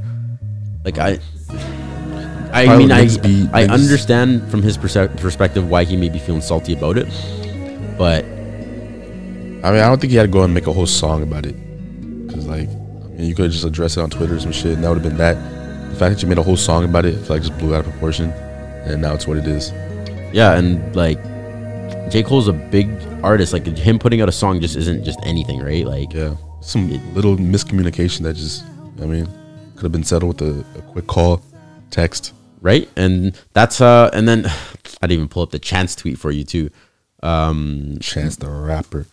like 0.84 0.96
I? 0.98 1.18
I 2.52 2.66
Probably 2.66 2.86
mean, 2.86 3.48
I 3.52 3.62
I 3.62 3.64
understand 3.64 4.48
from 4.52 4.62
his 4.62 4.78
perse- 4.78 5.08
perspective 5.16 5.68
why 5.68 5.82
he 5.82 5.96
may 5.96 6.08
be 6.08 6.20
feeling 6.20 6.42
salty 6.42 6.72
about 6.74 6.96
it, 6.96 7.08
but 7.98 8.24
I 8.24 9.72
mean, 9.72 9.80
I 9.82 9.88
don't 9.88 10.00
think 10.00 10.12
he 10.12 10.16
had 10.16 10.22
to 10.26 10.28
go 10.28 10.44
and 10.44 10.54
make 10.54 10.68
a 10.68 10.72
whole 10.72 10.86
song 10.86 11.24
about 11.24 11.46
it. 11.46 11.56
Cause 12.30 12.46
like, 12.46 12.68
I 12.68 13.08
mean, 13.08 13.26
you 13.26 13.34
could 13.34 13.50
just 13.50 13.64
address 13.64 13.96
it 13.96 14.00
on 14.00 14.10
Twitter 14.10 14.36
or 14.36 14.38
some 14.38 14.52
shit, 14.52 14.74
and 14.74 14.84
that 14.84 14.90
would 14.90 15.02
have 15.02 15.08
been 15.08 15.18
that. 15.18 15.34
the 15.90 15.96
fact 15.96 16.14
that 16.14 16.22
you 16.22 16.28
made 16.28 16.38
a 16.38 16.42
whole 16.44 16.56
song 16.56 16.84
about 16.84 17.04
it, 17.04 17.16
I 17.16 17.18
feel 17.18 17.30
like 17.30 17.42
just 17.42 17.58
blew 17.58 17.74
out 17.74 17.84
of 17.84 17.90
proportion, 17.90 18.30
and 18.30 19.02
now 19.02 19.12
it's 19.12 19.26
what 19.26 19.38
it 19.38 19.48
is. 19.48 19.72
Yeah, 20.32 20.54
and 20.56 20.94
like 20.94 21.18
J. 22.14 22.22
Cole's 22.22 22.46
a 22.46 22.52
big 22.52 22.88
artist. 23.24 23.52
Like 23.52 23.66
him 23.66 23.98
putting 23.98 24.20
out 24.20 24.28
a 24.28 24.32
song 24.32 24.60
just 24.60 24.76
isn't 24.76 25.02
just 25.02 25.18
anything, 25.24 25.60
right? 25.60 25.84
Like 25.84 26.12
Yeah, 26.12 26.36
some 26.60 26.88
little 27.12 27.36
miscommunication 27.36 28.20
that 28.20 28.34
just, 28.36 28.62
I 29.02 29.06
mean, 29.06 29.26
could 29.74 29.82
have 29.82 29.90
been 29.90 30.04
settled 30.04 30.40
with 30.40 30.48
a, 30.48 30.78
a 30.78 30.82
quick 30.82 31.08
call, 31.08 31.42
text. 31.90 32.32
right? 32.60 32.88
And 32.94 33.36
that's 33.52 33.80
uh 33.80 34.10
and 34.12 34.28
then 34.28 34.46
I 35.02 35.08
didn't 35.08 35.12
even 35.14 35.28
pull 35.28 35.42
up 35.42 35.50
the 35.50 35.58
chance 35.58 35.96
tweet 35.96 36.16
for 36.16 36.30
you 36.30 36.44
too. 36.44 36.70
Um 37.20 37.96
Chance 38.00 38.36
the 38.36 38.48
rapper. 38.48 39.08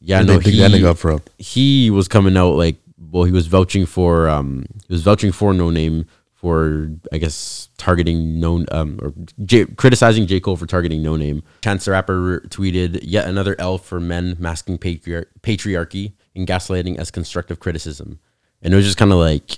yeah, 0.00 0.22
no, 0.22 0.38
they 0.38 0.50
he, 0.52 0.60
that 0.60 0.94
from? 0.96 1.20
he 1.36 1.90
was 1.90 2.08
coming 2.08 2.38
out 2.38 2.54
like 2.54 2.76
well, 3.10 3.24
he 3.24 3.32
was 3.32 3.48
vouching 3.48 3.84
for 3.84 4.30
um 4.30 4.64
he 4.88 4.94
was 4.94 5.02
vouching 5.02 5.30
for 5.30 5.52
Noname 5.52 6.06
for 6.44 6.90
I 7.10 7.16
guess 7.16 7.70
targeting 7.78 8.38
known 8.38 8.66
um 8.70 8.98
or 9.02 9.14
J- 9.46 9.64
criticizing 9.64 10.26
J 10.26 10.40
Cole 10.40 10.56
for 10.58 10.66
targeting 10.66 11.00
Noname. 11.02 11.42
Chance 11.62 11.86
the 11.86 11.92
rapper 11.92 12.40
tweeted 12.48 13.00
yet 13.02 13.26
another 13.26 13.56
L 13.58 13.78
for 13.78 13.98
men 13.98 14.36
masking 14.38 14.76
patriar- 14.76 15.24
patriarchy 15.40 16.12
and 16.36 16.46
gaslighting 16.46 16.98
as 16.98 17.10
constructive 17.10 17.60
criticism, 17.60 18.18
and 18.60 18.74
it 18.74 18.76
was 18.76 18.84
just 18.84 18.98
kind 18.98 19.10
of 19.10 19.16
like 19.18 19.56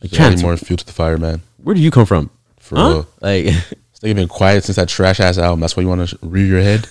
like 0.00 0.10
Chance, 0.12 0.42
more 0.42 0.56
fuel 0.56 0.78
to 0.78 0.86
the 0.86 0.92
fire, 0.92 1.18
man. 1.18 1.42
where 1.58 1.74
do 1.74 1.82
you 1.82 1.90
come 1.90 2.06
from? 2.06 2.30
For 2.58 2.76
Huh? 2.76 2.88
real. 2.88 3.06
Like 3.20 3.54
They've 4.00 4.14
been 4.16 4.28
quiet 4.28 4.62
since 4.64 4.76
that 4.76 4.88
trash 4.88 5.20
ass 5.20 5.36
album. 5.38 5.60
That's 5.60 5.76
why 5.76 5.82
you 5.82 5.88
want 5.90 6.08
to 6.08 6.18
rear 6.22 6.46
your 6.46 6.60
head. 6.62 6.86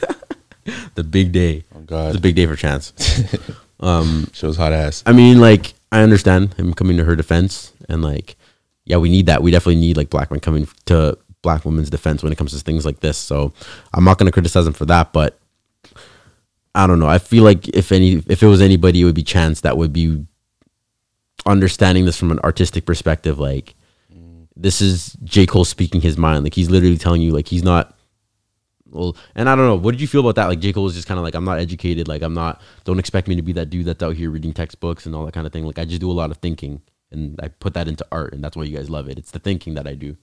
the 0.96 1.04
big 1.04 1.32
day. 1.32 1.64
Oh 1.74 1.80
God, 1.80 2.10
It's 2.10 2.18
a 2.18 2.22
big 2.22 2.36
day 2.36 2.46
for 2.46 2.56
Chance. 2.56 2.94
Um, 3.80 4.28
Shows 4.34 4.58
hot 4.58 4.74
ass. 4.74 5.04
I 5.06 5.12
mean, 5.14 5.40
like, 5.40 5.76
I 5.92 6.02
understand 6.02 6.56
him 6.56 6.74
coming 6.74 6.98
to 6.98 7.04
her 7.04 7.16
defense, 7.16 7.74
and 7.88 8.02
like, 8.02 8.36
yeah, 8.88 8.98
we 8.98 9.10
need 9.10 9.26
that. 9.28 9.44
We 9.44 9.52
definitely 9.52 9.82
need 9.82 9.98
like 9.98 10.10
black 10.10 10.32
men 10.32 10.40
coming 10.40 10.68
to 10.86 11.18
black 11.42 11.66
women's 11.66 11.90
defense 11.90 12.24
when 12.24 12.32
it 12.32 12.38
comes 12.38 12.52
to 12.52 12.60
things 12.60 12.86
like 12.86 13.02
this. 13.02 13.18
So 13.18 13.54
I'm 13.94 14.04
not 14.04 14.18
gonna 14.18 14.32
criticize 14.32 14.66
him 14.66 14.74
for 14.74 14.86
that, 14.86 15.14
but 15.14 15.40
I 16.74 16.88
don't 16.88 17.00
know. 17.00 17.08
I 17.08 17.20
feel 17.20 17.44
like 17.44 17.68
if 17.70 17.92
any, 17.92 18.24
if 18.28 18.42
it 18.42 18.48
was 18.48 18.62
anybody, 18.62 19.02
it 19.02 19.06
would 19.06 19.16
be 19.16 19.24
Chance 19.24 19.62
that 19.62 19.78
would 19.78 19.94
be 19.94 20.26
understanding 21.46 22.06
this 22.06 22.18
from 22.18 22.32
an 22.32 22.40
artistic 22.40 22.86
perspective. 22.86 23.40
Like, 23.40 23.76
this 24.56 24.82
is 24.82 25.18
J 25.24 25.46
Cole 25.46 25.66
speaking 25.66 26.02
his 26.02 26.18
mind. 26.18 26.44
Like, 26.44 26.54
he's 26.54 26.70
literally 26.70 26.98
telling 26.98 27.22
you, 27.22 27.32
like, 27.32 27.48
he's 27.48 27.64
not 27.64 27.98
well, 28.92 29.16
and 29.36 29.50
I 29.50 29.56
don't 29.56 29.66
know. 29.68 29.76
What 29.76 29.92
did 29.92 30.02
you 30.02 30.08
feel 30.08 30.22
about 30.22 30.36
that? 30.36 30.48
Like 30.48 30.60
J 30.60 30.74
Cole 30.74 30.84
was 30.84 30.96
just 30.96 31.08
kind 31.08 31.18
of 31.18 31.24
like, 31.24 31.36
I'm 31.36 31.46
not 31.46 31.60
educated. 31.60 32.08
Like 32.08 32.22
I'm 32.22 32.34
not. 32.34 32.62
Don't 32.84 33.00
expect 33.00 33.28
me 33.28 33.36
to 33.36 33.42
be 33.42 33.54
that 33.54 33.70
dude 33.70 33.86
that's 33.86 34.04
out 34.04 34.16
here 34.16 34.30
reading 34.30 34.54
textbooks 34.54 35.06
and 35.06 35.16
all 35.16 35.26
that 35.26 35.34
kind 35.34 35.46
of 35.46 35.54
thing. 35.54 35.66
Like 35.66 35.80
I 35.80 35.86
just 35.86 36.02
do 36.02 36.10
a 36.10 36.14
lot 36.14 36.32
of 36.32 36.38
thinking, 36.38 36.82
and 37.12 37.40
I 37.42 37.48
put 37.50 37.74
that 37.74 37.88
into 37.88 38.06
art, 38.12 38.34
and 38.34 38.44
that's 38.44 38.56
why 38.58 38.64
you 38.64 38.76
guys 38.78 38.90
love 38.90 39.08
it. 39.10 39.18
It's 39.18 39.32
the 39.32 39.40
thinking 39.40 39.74
that 39.76 39.88
I 39.88 39.94
do. 39.94 40.18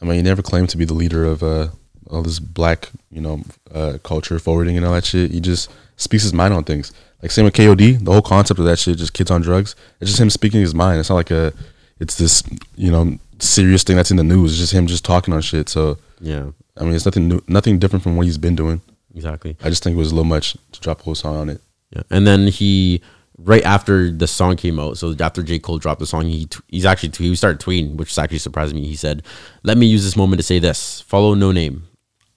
I 0.00 0.04
mean, 0.04 0.16
he 0.16 0.22
never 0.22 0.42
claimed 0.42 0.68
to 0.70 0.76
be 0.76 0.84
the 0.84 0.94
leader 0.94 1.24
of 1.24 1.42
uh, 1.42 1.68
all 2.10 2.22
this 2.22 2.38
black, 2.38 2.90
you 3.10 3.20
know, 3.20 3.42
uh, 3.72 3.98
culture 4.02 4.38
forwarding 4.38 4.76
and 4.76 4.84
all 4.84 4.92
that 4.92 5.04
shit. 5.04 5.30
He 5.30 5.40
just 5.40 5.70
speaks 5.96 6.22
his 6.22 6.32
mind 6.34 6.52
on 6.52 6.64
things. 6.64 6.92
Like 7.22 7.30
same 7.30 7.46
with 7.46 7.54
KOD, 7.54 8.04
the 8.04 8.12
whole 8.12 8.20
concept 8.22 8.60
of 8.60 8.66
that 8.66 8.78
shit, 8.78 8.98
just 8.98 9.14
kids 9.14 9.30
on 9.30 9.40
drugs. 9.40 9.74
It's 10.00 10.10
just 10.10 10.20
him 10.20 10.28
speaking 10.30 10.60
his 10.60 10.74
mind. 10.74 11.00
It's 11.00 11.08
not 11.08 11.16
like 11.16 11.30
a, 11.30 11.52
it's 11.98 12.16
this, 12.18 12.42
you 12.76 12.90
know, 12.90 13.18
serious 13.38 13.84
thing 13.84 13.96
that's 13.96 14.10
in 14.10 14.18
the 14.18 14.22
news. 14.24 14.52
It's 14.52 14.60
just 14.60 14.72
him 14.74 14.86
just 14.86 15.04
talking 15.04 15.32
on 15.32 15.40
shit. 15.40 15.68
So 15.70 15.96
Yeah, 16.20 16.50
I 16.76 16.84
mean, 16.84 16.94
it's 16.94 17.06
nothing 17.06 17.28
new, 17.28 17.40
nothing 17.48 17.78
different 17.78 18.02
from 18.02 18.16
what 18.16 18.26
he's 18.26 18.36
been 18.38 18.54
doing. 18.54 18.82
exactly. 19.14 19.56
I 19.64 19.70
just 19.70 19.82
think 19.82 19.94
it 19.94 19.98
was 19.98 20.12
a 20.12 20.14
little 20.14 20.28
much 20.28 20.56
to 20.72 20.80
drop 20.80 21.00
a 21.00 21.04
whole 21.04 21.14
song 21.14 21.36
on 21.36 21.48
it. 21.48 21.60
Yeah, 21.90 22.02
and 22.10 22.26
then 22.26 22.48
he 22.48 23.00
right 23.38 23.62
after 23.64 24.10
the 24.10 24.26
song 24.26 24.56
came 24.56 24.78
out, 24.80 24.98
so 24.98 25.14
after 25.20 25.42
J 25.42 25.58
Cole 25.58 25.78
dropped 25.78 26.00
the 26.00 26.06
song, 26.06 26.26
he 26.26 26.46
t- 26.46 26.60
he's 26.68 26.86
actually 26.86 27.10
t- 27.10 27.28
he 27.28 27.36
started 27.36 27.60
tweeting, 27.60 27.96
which 27.96 28.10
is 28.10 28.18
actually 28.18 28.38
surprised 28.38 28.74
me. 28.74 28.86
He 28.86 28.96
said, 28.96 29.22
"Let 29.62 29.76
me 29.76 29.86
use 29.86 30.04
this 30.04 30.16
moment 30.16 30.38
to 30.38 30.42
say 30.42 30.58
this: 30.58 31.00
Follow 31.02 31.34
Noname." 31.34 31.82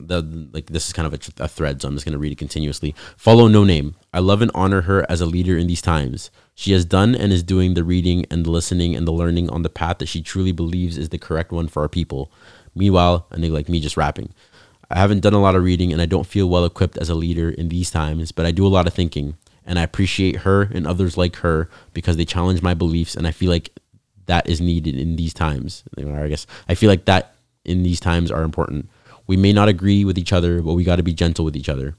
The 0.02 0.22
like 0.54 0.68
this 0.68 0.88
is 0.88 0.94
kind 0.94 1.06
of 1.06 1.14
a, 1.14 1.44
a 1.44 1.48
thread, 1.48 1.82
so 1.82 1.88
I'm 1.88 1.94
just 1.94 2.06
gonna 2.06 2.18
read 2.18 2.32
it 2.32 2.38
continuously. 2.38 2.96
Follow 3.18 3.50
Noname. 3.50 3.96
I 4.14 4.20
love 4.20 4.42
and 4.42 4.52
honor 4.56 4.82
her 4.82 5.06
as 5.10 5.20
a 5.20 5.26
leader 5.26 5.58
in 5.58 5.68
these 5.68 5.82
times. 5.82 6.32
She 6.56 6.72
has 6.72 6.86
done 6.86 7.16
and 7.16 7.34
is 7.34 7.44
doing 7.44 7.74
the 7.74 7.84
reading 7.84 8.26
and 8.32 8.46
the 8.46 8.52
listening 8.52 8.96
and 8.96 9.08
the 9.08 9.14
learning 9.14 9.50
on 9.50 9.64
the 9.64 9.70
path 9.70 9.98
that 10.00 10.08
she 10.08 10.22
truly 10.22 10.52
believes 10.52 10.98
is 10.98 11.10
the 11.10 11.18
correct 11.18 11.52
one 11.52 11.68
for 11.68 11.82
our 11.82 11.90
people. 11.90 12.32
Meanwhile, 12.76 13.28
a 13.32 13.38
nigga 13.38 13.52
like 13.52 13.70
me 13.70 13.80
just 13.80 13.98
rapping. 13.98 14.34
I 14.90 14.98
haven't 14.98 15.20
done 15.20 15.34
a 15.34 15.42
lot 15.42 15.56
of 15.56 15.64
reading 15.64 15.94
and 15.94 16.02
I 16.02 16.06
don't 16.06 16.26
feel 16.26 16.50
well 16.50 16.66
equipped 16.66 16.98
as 16.98 17.10
a 17.10 17.16
leader 17.16 17.50
in 17.50 17.70
these 17.70 17.92
times, 17.92 18.32
but 18.32 18.46
I 18.46 18.52
do 18.52 18.66
a 18.66 18.70
lot 18.70 18.88
of 18.88 18.94
thinking 18.94 19.38
and 19.70 19.80
I 19.80 19.84
appreciate 19.84 20.38
her 20.38 20.64
and 20.64 20.86
others 20.86 21.16
like 21.16 21.38
her 21.38 21.70
because 21.94 22.18
they 22.18 22.26
challenge 22.26 22.62
my 22.62 22.74
beliefs 22.74 23.16
and 23.16 23.26
I 23.26 23.32
feel 23.32 23.50
like 23.50 23.70
that 24.26 24.50
is 24.50 24.60
needed 24.60 24.96
in 24.96 25.16
these 25.16 25.34
times. 25.34 25.84
I 25.98 26.28
guess 26.28 26.46
I 26.68 26.76
feel 26.76 26.90
like 26.90 27.06
that 27.06 27.36
in 27.64 27.84
these 27.84 28.00
times 28.00 28.32
are 28.32 28.44
important. 28.44 28.90
We 29.28 29.38
may 29.38 29.54
not 29.54 29.70
agree 29.70 30.04
with 30.04 30.18
each 30.18 30.34
other, 30.34 30.62
but 30.62 30.74
we 30.74 30.84
got 30.84 30.98
to 30.98 31.04
be 31.04 31.14
gentle 31.14 31.46
with 31.46 31.56
each 31.56 31.70
other. 31.70 31.96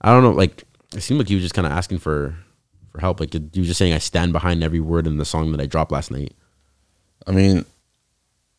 I 0.00 0.10
don't 0.12 0.22
know, 0.22 0.30
like 0.30 0.64
it 0.94 1.02
seemed 1.02 1.18
like 1.18 1.28
he 1.28 1.34
was 1.34 1.44
just 1.44 1.54
kind 1.54 1.66
of 1.66 1.72
asking 1.72 1.98
for 1.98 2.36
for 2.90 3.00
help. 3.00 3.20
Like 3.20 3.32
he 3.32 3.60
was 3.60 3.68
just 3.68 3.78
saying, 3.78 3.92
"I 3.92 3.98
stand 3.98 4.32
behind 4.32 4.64
every 4.64 4.80
word 4.80 5.06
in 5.06 5.18
the 5.18 5.24
song 5.24 5.52
that 5.52 5.60
I 5.60 5.66
dropped 5.66 5.92
last 5.92 6.10
night." 6.10 6.32
I 7.26 7.32
mean, 7.32 7.64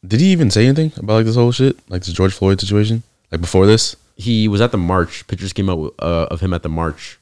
did 0.06 0.20
he 0.20 0.28
even 0.28 0.52
say 0.52 0.66
anything 0.66 0.92
about 0.98 1.16
like 1.16 1.26
this 1.26 1.36
whole 1.36 1.52
shit, 1.52 1.78
like 1.90 2.04
this 2.04 2.14
George 2.14 2.34
Floyd 2.34 2.60
situation, 2.60 3.04
like 3.32 3.42
before 3.42 3.66
this? 3.66 3.96
he 4.22 4.48
was 4.48 4.62
at 4.62 4.72
the 4.72 4.78
march. 4.78 5.26
Pictures 5.28 5.54
came 5.54 5.70
out 5.70 5.94
uh, 6.00 6.28
of 6.30 6.40
him 6.42 6.54
at 6.54 6.64
the 6.64 6.70
march. 6.70 7.20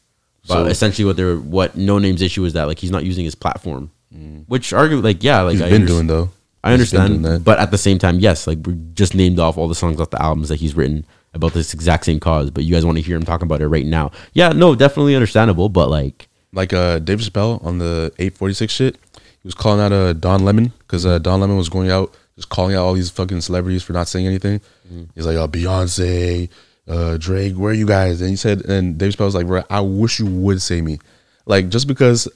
But 0.50 0.54
So- 0.56 0.66
essentially, 0.66 1.06
what 1.06 1.16
they're 1.16 1.38
what 1.38 1.78
Noname's 1.78 2.22
issue 2.22 2.44
is 2.44 2.54
that 2.54 2.64
like 2.68 2.80
he's 2.80 2.92
not 2.92 3.06
using 3.06 3.24
his 3.24 3.36
platform, 3.36 3.92
which 4.48 4.74
argue 4.74 4.98
like 5.00 5.24
yeah, 5.24 5.42
like 5.42 5.54
He's 5.54 5.62
I 5.62 5.70
been 5.70 5.84
underst- 5.84 5.88
doing 5.88 6.08
though. 6.08 6.30
I 6.62 6.76
He's 6.76 6.92
been 6.92 7.00
doing 7.00 7.12
understand, 7.18 7.46
but 7.46 7.58
at 7.60 7.72
the 7.72 7.78
same 7.78 7.98
time, 8.00 8.20
yes, 8.20 8.46
like 8.46 8.58
we 8.66 8.74
just 8.94 9.16
named 9.16 9.40
off 9.40 9.58
all 9.58 9.70
the 9.70 9.76
songs 9.76 10.02
off 10.02 10.10
the 10.10 10.22
albums 10.22 10.50
that 10.50 10.58
he's 10.60 10.76
written 10.76 11.06
about 11.34 11.54
this 11.54 11.74
exact 11.74 12.04
same 12.04 12.20
cause. 12.20 12.50
But 12.52 12.66
you 12.66 12.74
guys 12.74 12.86
want 12.86 12.98
to 12.98 13.02
hear 13.04 13.16
him 13.16 13.24
talk 13.24 13.42
about 13.44 13.62
it 13.62 13.68
right 13.70 13.86
now? 13.86 14.12
Yeah, 14.34 14.50
no, 14.50 14.76
definitely 14.76 15.16
understandable. 15.16 15.70
But 15.70 15.90
like, 15.90 16.28
like 16.52 16.74
uh 16.74 17.00
Dave 17.00 17.20
Chappelle 17.20 17.64
on 17.64 17.78
the 17.78 18.12
846 18.20 18.74
shit. 18.74 18.98
He 19.16 19.48
was 19.48 19.54
calling 19.54 19.80
out 19.80 19.94
uh 19.94 20.12
Don 20.14 20.44
Lemon 20.44 20.74
because 20.80 21.06
uh, 21.06 21.18
Don 21.20 21.40
Lemon 21.40 21.56
was 21.56 21.70
going 21.70 21.90
out 21.92 22.14
just 22.36 22.50
calling 22.50 22.76
out 22.76 22.84
all 22.86 22.94
these 22.94 23.10
fucking 23.10 23.40
celebrities 23.42 23.84
for 23.84 23.94
not 23.94 24.08
saying 24.10 24.26
anything. 24.28 24.60
He's 25.16 25.26
like, 25.26 25.38
oh 25.38 25.48
Beyonce, 25.48 26.50
uh 26.90 27.18
Drake, 27.18 27.54
where 27.56 27.72
are 27.72 27.76
you 27.76 27.86
guys? 27.86 28.20
And 28.22 28.30
he 28.30 28.36
said, 28.36 28.66
and 28.66 28.98
Dave 28.98 29.14
Chappelle 29.14 29.26
was 29.26 29.36
like, 29.36 29.48
bro, 29.48 29.64
I 29.70 29.80
wish 29.82 30.20
you 30.20 30.26
would 30.26 30.62
say 30.62 30.82
me. 30.82 31.00
Like 31.46 31.70
just 31.70 31.88
because 31.88 32.28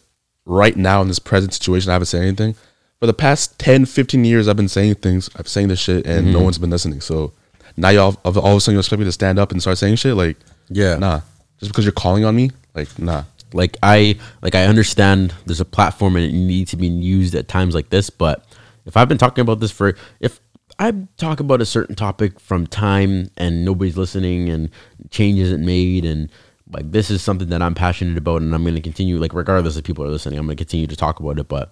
right 0.46 0.76
now 0.76 1.02
in 1.02 1.08
this 1.08 1.20
present 1.20 1.54
situation 1.54 1.90
I 1.90 1.94
haven't 1.94 2.06
said 2.08 2.22
anything. 2.22 2.56
For 3.00 3.08
the 3.08 3.14
past 3.14 3.60
10, 3.60 3.86
15 3.86 4.24
years 4.24 4.48
I've 4.48 4.56
been 4.56 4.70
saying 4.70 4.96
things, 4.96 5.30
I've 5.36 5.48
saying 5.48 5.68
this 5.68 5.80
shit 5.80 6.06
and 6.06 6.32
no 6.32 6.42
one's 6.42 6.58
been 6.58 6.70
listening. 6.70 7.02
So 7.02 7.34
now 7.76 7.90
y'all 7.90 8.16
all 8.24 8.32
of 8.32 8.38
a 8.38 8.60
sudden 8.62 8.76
you 8.76 8.80
expect 8.80 9.00
me 9.00 9.06
to 9.06 9.12
stand 9.12 9.40
up 9.40 9.52
and 9.52 9.60
start 9.62 9.78
saying 9.78 9.96
shit? 9.96 10.16
Like, 10.16 10.38
Yeah. 10.70 10.96
nah. 10.98 11.22
Just 11.60 11.72
because 11.72 11.86
you're 11.86 11.92
calling 11.92 12.24
on 12.26 12.36
me? 12.36 12.52
Like, 12.76 12.98
nah. 13.00 13.24
like 13.54 13.78
I 13.84 14.18
like 14.42 14.56
I 14.56 14.66
understand 14.66 15.34
there's 15.46 15.62
a 15.62 15.66
platform 15.66 16.16
and 16.16 16.26
it 16.26 16.34
needs 16.34 16.72
to 16.72 16.78
be 16.78 16.88
used 16.88 17.36
at 17.36 17.48
times 17.48 17.74
like 17.76 17.90
this, 17.90 18.10
but 18.10 18.46
if 18.86 18.98
I've 18.98 19.08
been 19.08 19.18
talking 19.18 19.42
about 19.42 19.60
this 19.60 19.72
for 19.72 19.96
if 20.20 20.40
I 20.80 20.94
talk 21.18 21.40
about 21.40 21.62
a 21.62 21.66
certain 21.66 21.96
topic 21.96 22.40
from 22.40 22.68
time 22.68 23.30
and 23.38 23.64
nobody's 23.64 23.98
listening 23.98 24.50
and 24.50 24.70
change 25.12 25.40
isn't 25.40 25.64
made 25.64 26.06
and 26.06 26.30
like 26.72 26.92
this 26.92 27.12
is 27.12 27.22
something 27.22 27.50
that 27.50 27.62
I'm 27.62 27.76
passionate 27.76 28.18
about 28.18 28.42
and 28.42 28.54
I'm 28.54 28.64
going 28.64 28.76
to 28.76 28.82
continue 28.82 29.20
like 29.20 29.34
regardless 29.34 29.78
if 29.78 29.84
people 29.84 30.04
are 30.04 30.10
listening, 30.10 30.40
I'm 30.40 30.46
going 30.46 30.58
to 30.58 30.62
continue 30.62 30.88
to 30.88 30.96
talk 30.96 31.20
about 31.20 31.40
it, 31.40 31.48
but 31.48 31.72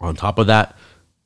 on 0.00 0.16
top 0.16 0.38
of 0.38 0.46
that, 0.46 0.76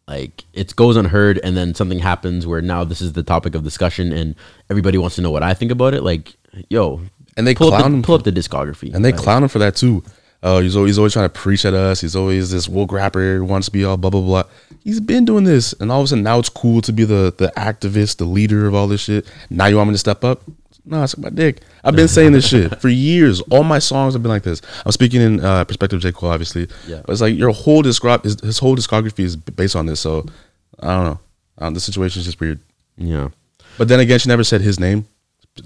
like 0.07 0.45
it 0.53 0.75
goes 0.75 0.97
unheard 0.97 1.39
and 1.45 1.57
then 1.57 1.75
something 1.75 1.99
happens 1.99 2.47
where 2.47 2.63
now 2.63 2.83
this 2.85 3.01
is 3.01 3.13
the 3.13 3.23
topic 3.23 3.55
of 3.55 3.63
discussion 3.63 4.13
and 4.13 4.35
everybody 4.71 4.99
wants 4.99 5.17
to 5.17 5.23
know 5.23 5.31
what 5.31 5.43
I 5.43 5.55
think 5.55 5.71
about 5.71 5.95
it, 5.95 6.03
like 6.03 6.37
yo, 6.69 7.03
And 7.37 7.47
they 7.47 7.55
pull 7.55 7.73
up 7.73 7.91
the, 7.91 8.03
pull 8.03 8.15
up 8.17 8.25
the 8.25 8.33
discography. 8.33 8.93
And 8.93 9.05
they 9.05 9.13
Like, 9.13 9.21
clown 9.21 9.43
him 9.43 9.49
for 9.49 9.59
that 9.61 9.77
too. 9.77 10.03
Oh, 10.43 10.61
he's 10.61 10.77
always, 10.77 10.91
he's 10.91 10.99
always 10.99 11.13
trying 11.15 11.29
to 11.29 11.35
preach 11.35 11.65
at 11.65 11.75
us. 11.75 12.01
He's 12.01 12.15
always 12.15 12.51
this 12.51 12.69
woke 12.69 12.93
rapper, 12.93 13.43
wants 13.45 13.67
to 13.67 13.73
be 13.73 13.85
all 13.85 13.97
blah 13.97 14.11
blah 14.11 14.21
blah. 14.21 14.45
He's 14.85 15.01
been 15.01 15.25
doing 15.25 15.45
this, 15.45 15.73
and 15.81 15.91
all 15.91 16.01
of 16.01 16.05
a 16.05 16.09
sudden 16.09 16.23
now 16.23 16.39
it's 16.39 16.49
cool 16.49 16.81
to 16.83 16.93
be 16.93 17.05
the 17.05 17.35
the 17.37 17.53
activist, 17.57 18.19
the 18.19 18.25
leader 18.25 18.67
of 18.67 18.75
all 18.75 18.87
this 18.87 19.01
shit. 19.03 19.27
Now 19.51 19.67
you 19.67 19.77
want 19.77 19.89
me 19.89 19.95
to 19.95 19.99
step 19.99 20.23
up? 20.25 20.43
No, 20.85 21.03
it's 21.03 21.19
my 21.19 21.29
dick. 21.29 21.61
I've 21.85 21.95
been 21.97 22.09
saying 22.09 22.33
this 22.33 22.49
shit 22.49 22.81
for 22.81 22.89
years. 22.89 23.41
All 23.51 23.63
my 23.63 23.79
songs 23.79 24.15
have 24.15 24.23
been 24.23 24.31
like 24.31 24.45
this. 24.45 24.63
I'm 24.87 24.93
speaking 24.93 25.21
in 25.21 25.45
uh, 25.45 25.65
perspective 25.65 25.99
of 25.99 26.03
J 26.03 26.13
Cole, 26.13 26.31
obviously. 26.31 26.67
Yeah. 26.87 27.03
But 27.05 27.13
it's 27.13 27.21
like 27.21 27.37
your 27.37 27.51
whole 27.51 27.83
discog 27.83 28.23
his, 28.25 28.41
his 28.41 28.59
whole 28.59 28.75
discography 28.75 29.25
is 29.25 29.37
based 29.37 29.77
on 29.77 29.85
this. 29.87 30.01
So 30.01 30.25
I 30.81 30.87
don't 30.95 31.05
know. 31.05 31.21
Um, 31.59 31.75
the 31.75 31.81
situation 31.81 32.21
is 32.21 32.27
just 32.27 32.41
weird. 32.41 32.61
yeah. 32.97 33.29
But 33.77 33.89
then 33.89 34.01
again, 34.01 34.19
she 34.19 34.29
never 34.29 34.45
said 34.45 34.61
his 34.61 34.81
name. 34.81 35.07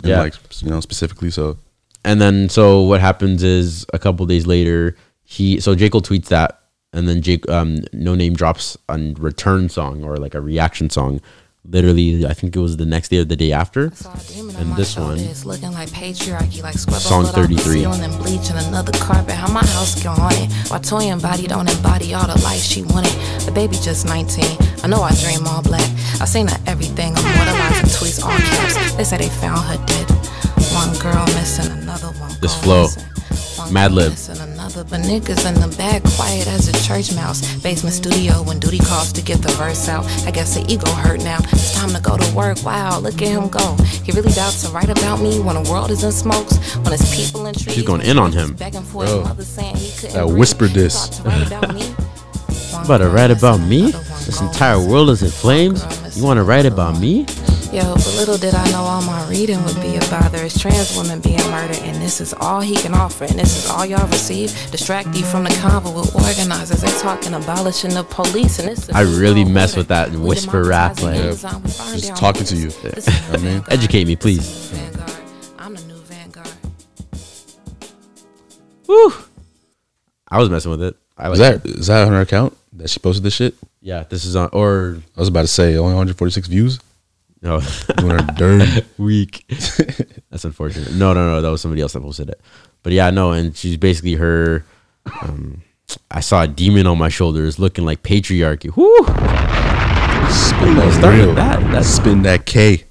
Yeah. 0.03 0.21
Like 0.21 0.35
you 0.61 0.71
know 0.71 0.81
specifically. 0.81 1.31
So 1.31 1.57
And 2.05 2.21
then 2.21 2.49
so 2.49 2.83
what 2.83 3.01
happens 3.01 3.43
is 3.43 3.87
a 3.93 3.99
couple 3.99 4.27
days 4.27 4.47
later, 4.47 4.97
he 5.25 5.61
so 5.61 5.75
J. 5.75 5.89
Cole 5.89 6.03
tweets 6.03 6.27
that, 6.29 6.61
and 6.93 7.09
then 7.09 7.23
Jake 7.23 7.49
um 7.49 7.79
Noname 7.95 8.37
drops 8.37 8.77
a 8.89 8.99
return 9.19 9.69
song 9.69 10.03
or 10.05 10.17
like 10.17 10.35
a 10.35 10.41
reaction 10.41 10.91
song 10.91 11.21
literally, 11.65 12.27
I 12.27 12.35
think 12.35 12.57
it 12.57 12.59
was 12.59 12.77
the 12.77 12.85
next 12.85 13.11
day 13.11 13.19
or 13.19 13.25
the 13.25 13.37
day 13.37 13.53
after. 13.53 13.93
Saw 13.95 14.13
a 14.13 14.19
demon 14.27 14.57
And 14.57 14.71
on 14.73 14.77
this 14.77 14.97
one- 14.97 15.17
looking 15.45 15.71
like 15.71 15.91
patriarchy, 15.91 16.61
like 16.61 16.75
Song 16.77 17.23
all 17.23 17.27
off 17.29 17.35
the 17.37 17.41
33. 17.43 17.83
ceiling 17.83 18.01
and 18.03 18.19
bleach 18.19 18.51
and 18.51 18.59
another 18.67 18.91
carpet. 18.99 19.35
How 19.37 19.47
my 19.53 19.65
house 19.67 19.95
get 19.95 20.07
haunted? 20.19 20.51
Why 20.73 20.79
Toyin 20.81 21.23
body 21.23 21.47
don't 21.47 21.71
embody 21.71 22.15
all 22.15 22.27
the 22.27 22.35
life 22.43 22.61
she 22.61 22.83
wanted? 22.83 23.13
The 23.47 23.53
baby 23.55 23.77
just 23.81 24.07
19. 24.07 24.45
I 24.83 24.89
know 24.89 25.03
I 25.03 25.15
dream 25.23 25.47
all 25.47 25.63
black. 25.63 25.89
I 26.21 26.25
seen 26.27 26.49
her 26.49 26.59
everything. 26.67 27.15
I'm 27.15 27.23
mortalizing 27.37 27.91
tweets 27.95 28.19
all 28.25 28.37
caps. 28.37 28.95
They 28.97 29.05
say 29.05 29.19
they 29.19 29.29
found 29.29 29.61
her 29.63 29.79
dead. 29.87 30.09
One 30.87 30.99
girl 30.99 31.25
missing, 31.37 31.71
another 31.73 32.09
one. 32.19 32.33
This 32.41 32.55
flow. 32.63 32.83
missing. 32.85 33.05
One 33.57 33.69
Madlib. 33.71 34.11
missing, 34.11 34.39
Another, 34.41 34.83
but 34.85 35.01
niggas 35.03 35.47
in 35.47 35.55
the 35.61 35.73
back, 35.77 36.03
quiet 36.17 36.47
as 36.49 36.67
a 36.69 36.73
church 36.87 37.15
mouse. 37.15 37.41
Basement 37.63 37.95
studio 37.95 38.43
when 38.43 38.59
duty 38.59 38.79
calls 38.79 39.13
to 39.13 39.23
get 39.23 39.41
the 39.43 39.53
verse 39.53 39.89
out. 39.89 40.05
I 40.27 40.31
guess 40.33 40.55
the 40.57 40.65
ego 40.73 40.91
hurt 40.91 41.21
now. 41.23 41.39
It's 41.53 41.73
time 41.73 41.91
to 41.91 42.01
go 42.01 42.17
to 42.17 42.35
work. 42.35 42.63
Wow, 42.65 42.99
look 42.99 43.21
at 43.23 43.29
him 43.29 43.49
go. 43.49 43.77
He 44.03 44.11
really 44.13 44.33
doubts 44.33 44.63
to 44.63 44.71
write 44.71 44.89
about 44.91 45.21
me 45.21 45.39
when 45.39 45.63
the 45.63 45.71
world 45.71 45.91
is 45.91 46.03
in 46.03 46.11
smokes. 46.13 46.57
When 46.77 46.93
it's 46.93 47.15
people 47.15 47.47
in 47.47 47.55
trees. 47.55 47.75
She's 47.77 47.85
going 47.85 48.03
in 48.03 48.19
on 48.19 48.33
him. 48.33 48.55
Begging 48.55 48.83
for 48.83 49.05
Bro, 49.05 49.19
his 49.21 49.29
mother 49.29 49.45
saying 49.45 49.77
he 49.77 49.91
couldn't 49.93 50.15
that 50.15 50.27
whisper 50.27 50.67
He 50.67 50.75
diss. 50.75 51.07
thought 51.07 51.23
to 51.23 51.29
write 51.29 51.47
about 51.47 51.75
me. 51.75 51.83
One 52.73 52.85
About 52.87 52.99
to 52.99 53.09
write 53.11 53.31
about 53.31 53.61
me? 53.61 53.91
This 54.27 54.41
entire 54.41 54.79
world 54.81 55.11
is 55.11 55.23
in 55.23 55.31
flames. 55.31 55.85
You 56.17 56.25
want 56.25 56.39
to 56.39 56.43
write 56.45 56.65
about 56.67 56.99
me? 56.99 57.27
Yo, 57.73 57.95
but 57.95 58.15
little 58.17 58.37
did 58.37 58.55
I 58.55 58.71
know 58.71 58.83
all 58.83 59.01
my 59.01 59.27
reading 59.31 59.63
would 59.65 59.81
be 59.81 59.97
a 59.97 60.01
bother. 60.11 60.45
It's 60.45 60.61
trans 60.61 60.95
women 60.95 61.21
being 61.21 61.39
murdered, 61.51 61.79
and 61.79 61.97
this 62.03 62.21
is 62.21 62.35
all 62.35 62.61
he 62.61 62.77
can 62.77 62.93
offer, 62.93 63.25
and 63.25 63.39
this 63.39 63.57
is 63.65 63.71
all 63.71 63.87
y'all 63.87 64.07
receive. 64.09 64.51
Distract 64.71 65.09
you 65.17 65.25
from 65.25 65.45
the 65.45 65.51
convo 65.51 65.95
with 65.99 66.15
organizers. 66.15 66.83
They 66.83 66.91
talking 67.01 67.33
abolishing 67.33 67.95
the 67.95 68.05
police, 68.05 68.59
and 68.59 68.69
this 68.69 68.91
I 68.91 69.01
really 69.01 69.47
mess 69.47 69.71
order. 69.73 69.81
with 69.81 69.89
that 69.89 70.11
whisper 70.13 70.65
rap, 70.65 70.97
democratizing 70.97 71.07
like- 71.09 71.25
Amazon, 71.25 71.63
we 71.63 71.71
burn 71.93 71.99
Just 71.99 72.17
talking 72.17 72.45
to 72.45 72.57
you. 72.57 72.69
buildings. 72.69 72.95
This 73.07 73.09
is 73.09 73.31
I 73.33 73.37
mean, 73.39 73.65
Educate 73.69 74.07
me, 74.07 74.17
please. 74.17 74.47
Vanguard. 74.69 75.13
I'm 75.59 75.75
the 75.75 75.83
new 75.85 75.95
Vanguard. 76.03 76.49
Woo! 78.87 79.15
I 80.29 80.39
was 80.39 80.51
messing 80.51 80.71
with 80.73 80.83
it. 80.83 80.95
I 81.17 81.29
like 81.29 81.33
is 81.35 81.39
that 81.39 81.65
is 81.67 81.87
that 81.87 82.07
on 82.07 82.13
her 82.13 82.21
account 82.21 82.55
that 82.75 82.91
she 82.91 82.99
posted 83.01 83.23
this 83.23 83.33
shit? 83.35 83.55
Yeah, 83.81 84.05
this 84.11 84.27
is 84.27 84.37
on 84.37 84.51
or 84.53 84.99
I 85.17 85.21
was 85.21 85.29
about 85.29 85.43
to 85.43 85.47
say 85.49 85.77
only 85.79 85.95
146 85.95 86.49
views. 86.49 86.79
No 87.43 87.61
Doing 87.99 88.11
her 88.19 88.27
dirty. 88.37 88.87
weak. 88.99 89.45
That's 90.31 90.45
unfortunate. 90.45 90.93
No, 90.95 91.13
no, 91.13 91.27
no. 91.29 91.41
That 91.43 91.51
was 91.51 91.61
somebody 91.61 91.83
else 91.83 91.93
that 91.95 92.01
posted 92.03 92.29
it. 92.31 92.41
But 92.83 92.93
yeah, 92.93 93.11
no. 93.11 93.33
And 93.33 93.57
she's 93.57 93.77
basically 93.77 94.15
her. 94.15 94.65
Um, 95.23 95.63
I 96.11 96.21
saw 96.21 96.43
a 96.43 96.47
demon 96.49 96.87
on 96.87 96.99
my 96.99 97.09
shoulders, 97.09 97.59
looking 97.59 97.85
like 97.85 98.03
patriarchy. 98.03 98.75
Whoo! 98.77 98.97
Spin 100.33 100.77
that 100.77 100.95
Start 100.99 101.15
with 101.17 101.25
real. 101.27 101.35
that. 101.35 101.61
That's- 101.61 101.95
spin 101.97 102.23
that 102.23 102.47
K. 102.47 102.85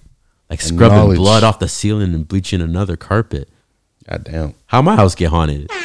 Like 0.49 0.59
scrubbing 0.61 0.97
Knowledge. 0.97 1.17
blood 1.17 1.43
off 1.45 1.59
the 1.59 1.69
ceiling 1.69 2.13
and 2.13 2.27
bleaching 2.27 2.59
another 2.61 2.97
carpet. 2.97 3.47
God 4.09 4.25
damn. 4.25 4.53
How 4.65 4.81
my 4.81 4.97
house 4.97 5.15
get 5.15 5.29
haunted? 5.29 5.69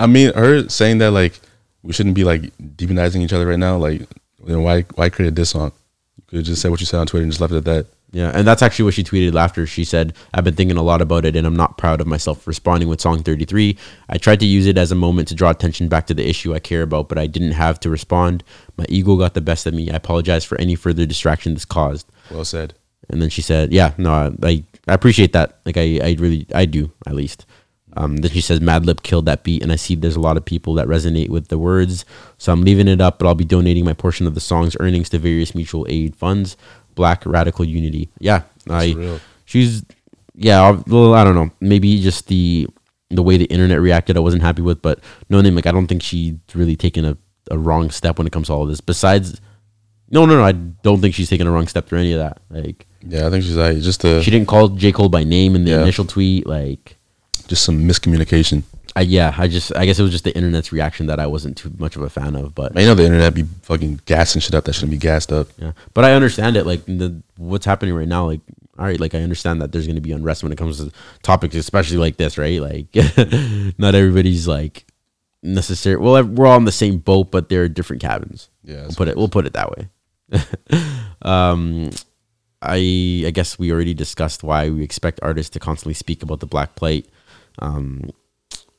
I 0.00 0.06
mean, 0.08 0.32
her 0.34 0.68
saying 0.68 0.98
that 0.98 1.12
like 1.12 1.38
we 1.84 1.92
shouldn't 1.92 2.16
be 2.16 2.24
like 2.24 2.42
demonizing 2.58 3.20
each 3.22 3.32
other 3.32 3.46
right 3.46 3.58
now. 3.58 3.76
Like, 3.76 4.02
then 4.44 4.62
why 4.62 4.82
why 4.96 5.08
create 5.10 5.28
a 5.28 5.30
diss 5.30 5.50
song? 5.50 5.70
You 6.30 6.38
could 6.38 6.46
just 6.46 6.62
say 6.62 6.68
what 6.68 6.80
you 6.80 6.86
said 6.86 7.00
on 7.00 7.06
Twitter 7.06 7.22
and 7.22 7.32
just 7.32 7.40
left 7.40 7.52
it 7.52 7.58
at 7.58 7.64
that. 7.64 7.86
Yeah, 8.14 8.30
and 8.32 8.46
that's 8.46 8.62
actually 8.62 8.84
what 8.84 8.94
she 8.94 9.02
tweeted 9.02 9.34
after. 9.34 9.66
She 9.66 9.84
said, 9.84 10.14
I've 10.32 10.44
been 10.44 10.54
thinking 10.54 10.76
a 10.76 10.82
lot 10.82 11.02
about 11.02 11.24
it 11.24 11.34
and 11.34 11.44
I'm 11.44 11.56
not 11.56 11.78
proud 11.78 12.00
of 12.00 12.06
myself 12.06 12.46
responding 12.46 12.88
with 12.88 13.00
song 13.00 13.24
33. 13.24 13.76
I 14.08 14.18
tried 14.18 14.38
to 14.38 14.46
use 14.46 14.66
it 14.66 14.78
as 14.78 14.92
a 14.92 14.94
moment 14.94 15.26
to 15.28 15.34
draw 15.34 15.50
attention 15.50 15.88
back 15.88 16.06
to 16.06 16.14
the 16.14 16.28
issue 16.28 16.54
I 16.54 16.60
care 16.60 16.82
about, 16.82 17.08
but 17.08 17.18
I 17.18 17.26
didn't 17.26 17.52
have 17.52 17.80
to 17.80 17.90
respond. 17.90 18.44
My 18.76 18.84
ego 18.88 19.16
got 19.16 19.34
the 19.34 19.40
best 19.40 19.66
of 19.66 19.74
me. 19.74 19.90
I 19.90 19.96
apologize 19.96 20.44
for 20.44 20.56
any 20.60 20.76
further 20.76 21.06
distraction 21.06 21.54
this 21.54 21.64
caused. 21.64 22.06
Well 22.30 22.44
said. 22.44 22.74
And 23.08 23.20
then 23.20 23.30
she 23.30 23.42
said, 23.42 23.72
Yeah, 23.72 23.94
no, 23.98 24.12
I, 24.12 24.30
I, 24.48 24.64
I 24.86 24.94
appreciate 24.94 25.32
that. 25.32 25.58
Like, 25.66 25.76
I, 25.76 25.98
I 26.00 26.16
really, 26.18 26.46
I 26.54 26.66
do, 26.66 26.92
at 27.08 27.16
least. 27.16 27.46
Um, 27.96 28.16
then 28.18 28.30
she 28.32 28.40
says, 28.40 28.60
Madlib 28.60 29.02
killed 29.02 29.26
that 29.26 29.44
beat, 29.44 29.62
and 29.62 29.70
I 29.70 29.76
see 29.76 29.94
there's 29.94 30.16
a 30.16 30.20
lot 30.20 30.36
of 30.36 30.44
people 30.44 30.74
that 30.74 30.86
resonate 30.88 31.28
with 31.28 31.48
the 31.48 31.58
words. 31.58 32.04
So 32.38 32.52
I'm 32.52 32.62
leaving 32.62 32.88
it 32.88 33.00
up, 33.00 33.18
but 33.18 33.26
I'll 33.26 33.34
be 33.34 33.44
donating 33.44 33.84
my 33.84 33.92
portion 33.92 34.26
of 34.26 34.34
the 34.34 34.40
song's 34.40 34.76
earnings 34.80 35.08
to 35.10 35.18
various 35.18 35.54
mutual 35.54 35.86
aid 35.88 36.16
funds. 36.16 36.56
Black 36.96 37.24
Radical 37.26 37.64
Unity. 37.64 38.08
Yeah, 38.18 38.42
I. 38.68 38.92
real. 38.92 39.20
She's, 39.44 39.84
yeah. 40.34 40.80
Well, 40.86 41.14
I 41.14 41.24
don't 41.24 41.34
know. 41.34 41.50
Maybe 41.60 42.00
just 42.00 42.28
the 42.28 42.66
the 43.10 43.22
way 43.22 43.36
the 43.36 43.44
internet 43.46 43.80
reacted, 43.80 44.16
I 44.16 44.20
wasn't 44.20 44.42
happy 44.42 44.62
with. 44.62 44.80
But 44.82 44.98
Noname, 45.30 45.54
like 45.54 45.66
I 45.66 45.72
don't 45.72 45.86
think 45.86 46.02
she's 46.02 46.34
really 46.54 46.74
taken 46.76 47.04
a, 47.04 47.16
a 47.50 47.58
wrong 47.58 47.90
step 47.90 48.18
when 48.18 48.26
it 48.26 48.32
comes 48.32 48.46
to 48.48 48.54
all 48.54 48.62
of 48.62 48.68
this. 48.68 48.80
Besides, 48.80 49.40
no, 50.10 50.24
no, 50.26 50.36
no. 50.36 50.44
I 50.44 50.52
don't 50.52 51.00
think 51.00 51.14
she's 51.14 51.28
taken 51.30 51.46
a 51.46 51.52
wrong 51.52 51.66
step 51.68 51.86
through 51.86 51.98
any 52.00 52.12
of 52.12 52.18
that. 52.18 52.38
Like 52.50 52.86
Yeah, 53.06 53.26
I 53.26 53.30
think 53.30 53.44
she's 53.44 53.56
like 53.56 53.78
just 53.78 54.02
a 54.04 54.22
she 54.22 54.30
didn't 54.30 54.48
call 54.48 54.68
J 54.68 54.90
Cole 54.92 55.08
by 55.08 55.22
name 55.24 55.54
in 55.54 55.64
the 55.64 55.72
Yeah. 55.72 55.82
initial 55.82 56.04
tweet. 56.04 56.46
Like, 56.46 56.96
just 57.36 57.64
some 57.64 57.80
miscommunication. 57.84 58.64
I 58.96 59.00
yeah, 59.00 59.34
I 59.36 59.48
just 59.48 59.74
I 59.74 59.86
guess 59.86 59.98
it 59.98 60.02
was 60.02 60.12
just 60.12 60.24
the 60.24 60.34
internet's 60.36 60.72
reaction 60.72 61.06
that 61.06 61.18
I 61.18 61.26
wasn't 61.26 61.56
too 61.56 61.72
much 61.78 61.96
of 61.96 62.02
a 62.02 62.10
fan 62.10 62.36
of. 62.36 62.54
But 62.54 62.78
you 62.78 62.86
know 62.86 62.94
the 62.94 63.04
internet 63.04 63.34
be 63.34 63.42
fucking 63.62 64.00
gassing 64.06 64.40
shit 64.40 64.54
up 64.54 64.64
that 64.64 64.74
shouldn't 64.74 64.92
be 64.92 64.98
gassed 64.98 65.32
up. 65.32 65.48
yeah, 65.58 65.72
but 65.94 66.04
I 66.04 66.12
understand 66.12 66.56
it. 66.56 66.64
Like 66.64 66.84
the 66.86 67.20
what's 67.36 67.66
happening 67.66 67.94
right 67.94 68.06
now. 68.06 68.26
Like, 68.26 68.40
all 68.78 68.84
right, 68.84 69.00
like 69.00 69.14
I 69.14 69.22
understand 69.22 69.60
that 69.62 69.72
there's 69.72 69.86
going 69.86 69.96
to 69.96 70.00
be 70.00 70.12
unrest 70.12 70.44
when 70.44 70.52
it 70.52 70.58
comes 70.58 70.78
to 70.78 70.92
topics, 71.22 71.56
especially 71.56 71.96
like 71.96 72.18
this, 72.18 72.38
right? 72.38 72.60
Like, 72.60 72.86
not 73.78 73.96
everybody's 73.96 74.46
like 74.46 74.86
necessary. 75.42 75.96
Well, 75.96 76.22
we're 76.24 76.46
all 76.46 76.56
in 76.56 76.64
the 76.64 76.72
same 76.72 76.98
boat, 76.98 77.32
but 77.32 77.48
there 77.48 77.64
are 77.64 77.68
different 77.68 78.00
cabins. 78.00 78.48
Yeah, 78.62 78.82
we'll 78.82 78.94
put 78.94 79.08
it. 79.08 79.16
We'll 79.16 79.28
put 79.28 79.46
it 79.46 79.54
that 79.54 79.70
way. 79.70 79.88
um, 81.22 81.90
I 82.62 83.24
I 83.26 83.30
guess 83.30 83.58
we 83.58 83.72
already 83.72 83.94
discussed 83.94 84.44
why 84.44 84.70
we 84.70 84.84
expect 84.84 85.18
artists 85.20 85.50
to 85.50 85.58
constantly 85.58 85.94
speak 85.94 86.22
about 86.22 86.38
the 86.38 86.46
black 86.46 86.76
plate. 86.76 87.08
Um, 87.60 88.10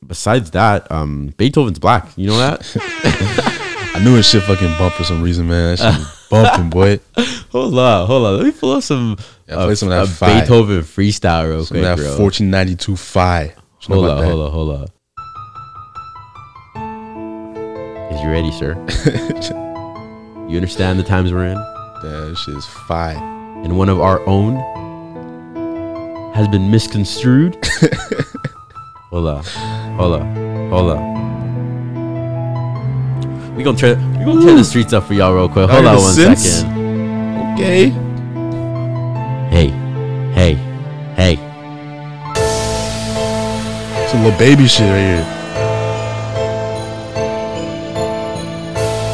besides 0.06 0.50
that, 0.52 0.90
um, 0.90 1.32
Beethoven's 1.36 1.78
black. 1.78 2.08
You 2.16 2.28
know 2.28 2.38
that? 2.38 2.60
I 3.94 4.02
knew 4.04 4.14
his 4.14 4.26
shit 4.28 4.42
fucking 4.42 4.76
bumped 4.78 4.96
for 4.98 5.04
some 5.04 5.22
reason, 5.22 5.48
man. 5.48 5.76
That 5.76 5.78
shit 5.94 6.28
bumping, 6.30 6.70
boy. 6.70 7.00
hold 7.50 7.78
on, 7.78 8.06
hold 8.06 8.26
on. 8.26 8.36
Let 8.36 8.44
me 8.46 8.52
pull 8.52 8.72
up 8.72 8.82
some, 8.82 9.16
Yeah, 9.48 9.54
play 9.64 9.74
some 9.74 9.90
of 9.90 10.08
that 10.18 10.22
a. 10.28 10.40
Beethoven 10.40 10.80
freestyle 10.82 11.48
real 11.48 11.64
Some 11.64 11.76
quick, 11.76 11.86
of 11.86 11.98
that 11.98 12.02
bro. 12.02 12.18
1492 12.22 12.96
Phi. 12.96 13.54
hold 13.86 14.04
on, 14.06 14.22
hold 14.24 14.40
on, 14.46 14.50
hold 14.52 14.70
on. 14.80 14.88
Is 18.12 18.20
you 18.22 18.28
ready, 18.30 18.52
sir? 18.52 18.74
you 20.48 20.56
understand 20.56 20.98
the 20.98 21.04
times 21.04 21.32
we're 21.32 21.46
in? 21.46 21.54
That 21.54 22.36
shit 22.44 22.54
is 22.56 22.66
Phi. 22.86 23.12
and 23.64 23.78
one 23.78 23.88
of 23.88 24.00
our 24.00 24.20
own 24.28 24.56
has 26.34 26.46
been 26.48 26.70
misconstrued. 26.70 27.56
Hold 29.10 29.26
up, 29.26 29.44
hold 29.44 30.20
up, 30.20 30.26
hold 30.70 30.90
up. 30.90 31.16
We 33.56 33.62
gonna 33.62 33.78
try. 33.78 33.94
We 34.18 34.24
gonna 34.24 34.42
tear 34.42 34.54
the 34.54 34.64
streets 34.64 34.92
up 34.92 35.04
for 35.04 35.14
y'all 35.14 35.34
real 35.34 35.48
quick. 35.48 35.70
Hold 35.70 35.86
on 35.86 35.96
one 35.96 36.14
the 36.14 36.36
second. 36.36 36.72
Okay. 37.54 37.88
Hey, 39.48 39.68
hey, 40.34 40.54
hey. 41.14 41.38
It's 44.04 44.12
a 44.12 44.16
little 44.18 44.38
baby 44.38 44.66
shit 44.66 44.82
right 44.82 44.98
here. 44.98 45.26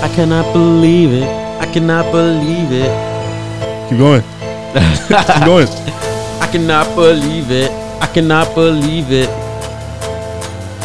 I 0.02 0.12
cannot 0.14 0.52
believe 0.52 1.12
it. 1.12 1.28
I 1.60 1.66
cannot 1.72 2.10
believe 2.10 2.72
it. 2.72 2.90
Keep 3.88 3.98
going. 3.98 4.22
Keep 4.72 5.44
going. 5.44 5.68
I 6.40 6.48
cannot 6.50 6.96
believe 6.96 7.50
it. 7.52 7.70
I 8.02 8.06
cannot 8.12 8.54
believe 8.56 9.12
it. 9.12 9.41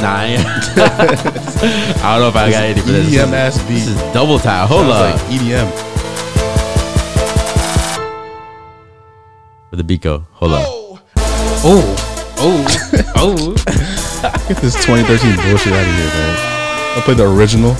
Nah, 0.01 0.13
I, 0.15 0.25
ain't- 0.25 0.45
I 2.03 2.13
don't 2.13 2.21
know 2.21 2.27
if 2.29 2.35
I 2.35 2.51
got 2.51 2.63
anything 2.63 2.83
for 2.83 2.91
this. 2.91 3.07
EDM 3.15 3.33
ass 3.33 3.57
beat. 3.63 3.73
This 3.75 3.87
is 3.87 4.01
double 4.13 4.37
time. 4.39 4.67
Hold 4.67 4.81
Sounds 4.87 4.93
up. 5.21 5.29
like 5.29 5.39
EDM. 5.41 5.67
Where 9.69 9.77
the 9.77 9.83
beat 9.83 10.01
go? 10.01 10.25
Hold 10.33 10.51
up. 10.53 10.65
Oh. 10.67 11.01
Oh, 11.63 11.95
oh. 12.37 13.15
oh. 13.15 13.53
Get 14.47 14.57
this 14.61 14.75
2013 14.85 15.35
bullshit 15.49 15.73
out 15.73 15.81
of 15.81 15.95
here, 15.95 16.05
man. 16.13 16.35
I'll 16.95 17.01
play 17.01 17.15
the 17.15 17.27
original. 17.29 17.75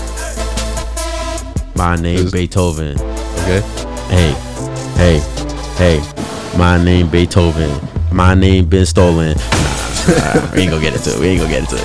My 1.76 1.96
name 1.96 2.20
Is- 2.26 2.32
Beethoven. 2.32 3.00
Okay. 3.00 3.62
Hey, 4.10 4.32
hey, 4.98 5.20
hey. 5.78 6.58
My 6.58 6.84
name 6.84 7.10
Beethoven. 7.10 7.70
My 8.12 8.34
name 8.34 8.66
been 8.68 8.86
stolen. 8.88 9.38
Nah, 9.38 9.87
nah, 10.08 10.52
we 10.56 10.62
ain't 10.62 10.72
gonna 10.72 10.82
get 10.82 10.96
into 10.96 11.12
it. 11.14 11.20
We 11.20 11.28
ain't 11.28 11.42
gonna 11.42 11.52
get 11.52 11.62
into 11.62 11.78
it. 11.78 11.84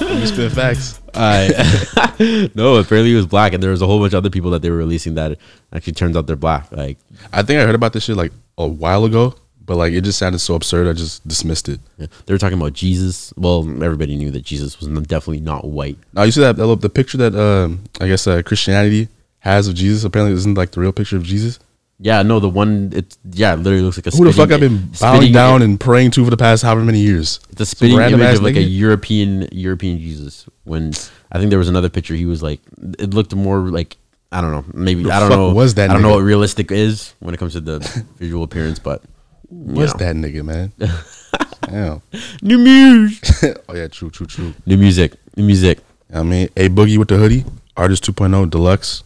Let 0.00 0.20
me 0.20 0.26
spit 0.26 0.52
facts. 0.52 1.00
I 1.14 2.50
no, 2.54 2.76
apparently 2.76 3.10
he 3.10 3.16
was 3.16 3.26
black, 3.26 3.52
and 3.52 3.62
there 3.62 3.70
was 3.70 3.82
a 3.82 3.86
whole 3.86 4.00
bunch 4.00 4.12
of 4.12 4.18
other 4.18 4.30
people 4.30 4.50
that 4.50 4.62
they 4.62 4.70
were 4.70 4.76
releasing 4.76 5.14
that 5.14 5.38
actually 5.72 5.92
turns 5.92 6.16
out 6.16 6.26
they're 6.26 6.36
black. 6.36 6.70
Like, 6.72 6.98
I 7.32 7.42
think 7.42 7.60
I 7.60 7.64
heard 7.64 7.74
about 7.74 7.92
this 7.92 8.04
shit 8.04 8.16
like 8.16 8.32
a 8.58 8.66
while 8.66 9.04
ago, 9.04 9.34
but 9.64 9.76
like 9.76 9.92
it 9.92 10.02
just 10.02 10.18
sounded 10.18 10.40
so 10.40 10.54
absurd. 10.54 10.88
I 10.88 10.92
just 10.92 11.26
dismissed 11.26 11.68
it. 11.68 11.80
yeah, 11.98 12.06
they 12.26 12.34
were 12.34 12.38
talking 12.38 12.58
about 12.58 12.72
Jesus. 12.72 13.32
Well, 13.36 13.60
everybody 13.82 14.16
knew 14.16 14.30
that 14.32 14.44
Jesus 14.44 14.80
was 14.80 14.88
definitely 15.06 15.40
not 15.40 15.64
white. 15.64 15.98
Now 16.12 16.24
you 16.24 16.32
see 16.32 16.40
that 16.40 16.56
that 16.56 16.80
the 16.80 16.88
picture 16.88 17.18
that 17.18 17.34
um 17.34 17.84
I 18.00 18.08
guess 18.08 18.26
uh, 18.26 18.42
Christianity 18.42 19.08
has 19.40 19.68
of 19.68 19.74
Jesus. 19.74 20.04
Apparently, 20.04 20.34
isn't 20.34 20.54
like 20.56 20.72
the 20.72 20.80
real 20.80 20.92
picture 20.92 21.16
of 21.16 21.22
Jesus. 21.22 21.58
Yeah, 22.00 22.22
no, 22.22 22.40
the 22.40 22.48
one 22.48 22.90
it's 22.94 23.16
yeah, 23.32 23.54
it 23.54 23.58
literally 23.58 23.82
looks 23.84 23.96
like 23.96 24.06
a 24.08 24.10
Who 24.10 24.24
the 24.24 24.32
fuck 24.32 24.50
I've 24.50 24.60
been 24.60 24.90
bowing 25.00 25.32
down 25.32 25.62
and 25.62 25.78
praying 25.78 26.10
to 26.12 26.24
for 26.24 26.30
the 26.30 26.36
past 26.36 26.62
however 26.64 26.82
many 26.82 26.98
years? 26.98 27.38
The 27.54 27.64
spitting 27.64 27.98
image 27.98 28.36
of 28.36 28.42
like 28.42 28.56
a? 28.56 28.62
European 28.62 29.48
European 29.52 29.98
Jesus. 29.98 30.46
When 30.64 30.92
I 31.30 31.38
think 31.38 31.50
there 31.50 31.58
was 31.58 31.68
another 31.68 31.88
picture, 31.88 32.14
he 32.14 32.26
was 32.26 32.42
like, 32.42 32.60
it 32.98 33.14
looked 33.14 33.34
more 33.34 33.58
like 33.70 33.96
I 34.32 34.40
don't 34.40 34.50
know, 34.50 34.64
maybe 34.74 35.04
The 35.04 35.12
I 35.12 35.20
don't 35.20 35.28
know. 35.30 35.52
was 35.54 35.74
that 35.74 35.90
I 35.90 35.92
don't 35.92 36.02
know 36.02 36.14
what 36.16 36.24
realistic 36.24 36.72
is 36.72 37.14
when 37.20 37.32
it 37.34 37.38
comes 37.38 37.52
to 37.52 37.60
the 37.60 37.78
visual 38.18 38.42
appearance, 38.42 38.80
but 38.80 39.02
What's 39.48 39.92
know. 39.94 39.98
that 40.06 40.16
nigga, 40.16 40.44
man? 40.44 40.72
Damn. 41.62 42.02
new 42.42 42.58
music, 42.58 43.56
Oh 43.68 43.74
yeah, 43.74 43.86
true, 43.88 44.10
true, 44.10 44.26
true. 44.26 44.52
new 44.66 44.76
music, 44.76 45.14
new 45.36 45.44
music. 45.44 45.78
I 46.12 46.22
mean, 46.24 46.48
a 46.56 46.68
boogie 46.68 46.98
with 46.98 47.08
the 47.08 47.16
hoodie, 47.16 47.44
artist 47.76 48.04
2.0 48.04 48.50
deluxe. 48.50 49.04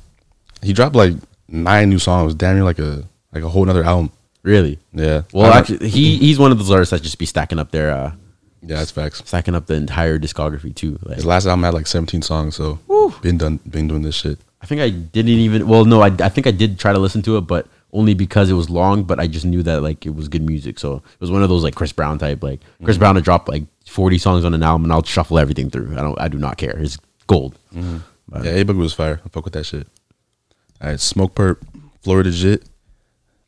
He 0.62 0.72
dropped 0.72 0.96
like 0.96 1.14
nine 1.48 1.88
new 1.90 1.98
songs, 1.98 2.34
damn 2.34 2.54
near 2.56 2.64
like 2.64 2.78
a 2.78 3.04
like 3.32 3.42
a 3.42 3.48
whole 3.48 3.64
nother 3.64 3.84
album. 3.84 4.10
Really? 4.42 4.78
Yeah. 4.92 5.22
Well, 5.32 5.52
actually, 5.52 5.88
he 5.88 6.16
he's 6.18 6.38
one 6.38 6.52
of 6.52 6.58
those 6.58 6.70
artists 6.70 6.90
that 6.92 7.02
just 7.02 7.18
be 7.18 7.26
stacking 7.26 7.58
up 7.58 7.70
their 7.70 7.90
uh, 7.90 8.12
yeah, 8.62 8.76
that's 8.76 8.90
facts. 8.90 9.22
stacking 9.24 9.54
up 9.54 9.66
the 9.66 9.74
entire 9.74 10.18
discography 10.18 10.74
too. 10.74 10.98
Like, 11.02 11.16
His 11.16 11.26
last 11.26 11.46
album 11.46 11.62
had 11.64 11.74
like 11.74 11.86
17 11.86 12.22
songs, 12.22 12.56
so 12.56 12.78
been 13.22 13.36
done, 13.38 13.58
been 13.68 13.88
doing 13.88 14.02
this 14.02 14.14
shit. 14.14 14.38
I 14.62 14.66
think 14.66 14.80
I 14.80 14.90
didn't 14.90 15.30
even. 15.30 15.68
Well, 15.68 15.84
no, 15.84 16.00
I, 16.02 16.06
I 16.06 16.28
think 16.28 16.46
I 16.46 16.50
did 16.50 16.78
try 16.78 16.92
to 16.92 16.98
listen 16.98 17.22
to 17.22 17.36
it, 17.36 17.42
but 17.42 17.66
only 17.92 18.14
because 18.14 18.50
it 18.50 18.54
was 18.54 18.68
long. 18.68 19.04
But 19.04 19.20
I 19.20 19.26
just 19.28 19.44
knew 19.44 19.62
that 19.62 19.82
like 19.82 20.04
it 20.06 20.14
was 20.14 20.28
good 20.28 20.42
music, 20.42 20.78
so 20.78 20.96
it 20.96 21.20
was 21.20 21.30
one 21.30 21.42
of 21.42 21.48
those 21.48 21.62
like 21.62 21.74
Chris 21.74 21.92
Brown 21.92 22.18
type. 22.18 22.42
Like 22.42 22.60
Chris 22.82 22.96
Mm-hmm. 22.96 23.00
Brown 23.00 23.14
to 23.16 23.20
drop 23.20 23.48
like 23.48 23.64
forty 23.86 24.18
songs 24.18 24.44
on 24.44 24.54
an 24.54 24.62
album, 24.62 24.84
and 24.84 24.92
I'll 24.92 25.04
shuffle 25.04 25.38
everything 25.38 25.70
through. 25.70 25.92
I 25.92 26.02
don't. 26.02 26.20
I 26.20 26.28
do 26.28 26.38
not 26.38 26.56
care. 26.56 26.76
It's 26.78 26.98
gold. 27.26 27.56
But- 28.28 28.44
Yeah, 28.44 28.50
A 28.52 28.64
Boogie 28.64 28.78
was 28.78 28.94
fire. 28.94 29.20
I 29.24 29.28
fuck 29.28 29.44
with 29.44 29.54
that 29.54 29.64
shit. 29.64 29.86
All 30.80 30.88
right, 30.90 30.98
Smokepurpp, 30.98 31.58
Florida 32.02 32.30
Jit. 32.30 32.64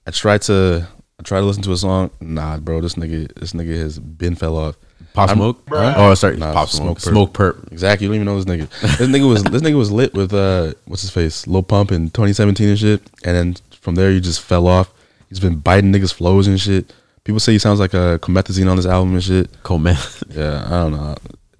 I 0.06 0.10
tried 0.10 0.42
to, 0.42 0.86
I 1.18 1.22
tried 1.22 1.40
to 1.40 1.46
listen 1.46 1.62
to 1.64 1.72
a 1.72 1.76
song. 1.76 2.10
Nah, 2.20 2.56
bro, 2.58 2.80
this 2.80 2.94
nigga, 2.94 3.32
this 3.34 3.52
nigga 3.52 3.76
has 3.78 3.98
been 3.98 4.34
fell 4.34 4.56
off. 4.56 4.76
Pop 5.12 5.28
I'm- 5.28 5.38
Smoke. 5.38 5.62
Huh? 5.68 5.94
Oh, 5.96 6.14
sorry, 6.14 6.36
Nah, 6.36 6.52
Pop 6.52 6.68
Smoke. 6.68 6.98
Smokepurpp. 6.98 7.10
Smoke 7.10 7.32
Perp. 7.32 7.72
Exactly. 7.72 8.06
You 8.06 8.12
don't 8.12 8.22
even 8.22 8.26
know 8.26 8.40
this 8.40 8.44
nigga. 8.44 8.68
This 8.98 9.08
nigga 9.08 9.28
was 9.28 9.42
this 9.44 9.62
nigga 9.62 9.76
was 9.76 9.90
lit 9.90 10.14
with 10.14 10.32
uh 10.32 10.72
what's 10.86 11.02
his 11.02 11.10
face? 11.10 11.46
Lil 11.48 11.62
Pump 11.64 11.90
in 11.90 12.06
2017 12.10 12.68
and 12.68 12.78
shit. 12.78 13.02
And 13.24 13.36
then 13.36 13.56
from 13.72 13.96
there 13.96 14.10
you 14.12 14.20
just 14.20 14.40
fell 14.40 14.68
off. 14.68 14.92
He's 15.28 15.40
been 15.40 15.56
biting 15.56 15.92
niggas 15.92 16.12
flows 16.14 16.46
and 16.46 16.60
shit. 16.60 16.92
People 17.24 17.40
say 17.40 17.52
he 17.52 17.58
sounds 17.58 17.80
like 17.80 17.92
a 17.92 18.18
Comethazine 18.22 18.70
on 18.70 18.76
this 18.76 18.86
album 18.86 19.14
and 19.14 19.22
shit. 19.22 19.62
Coleman. 19.62 19.96
Yeah, 20.30 20.64
I 20.66 20.70
don't 20.70 20.92
know. 20.92 21.16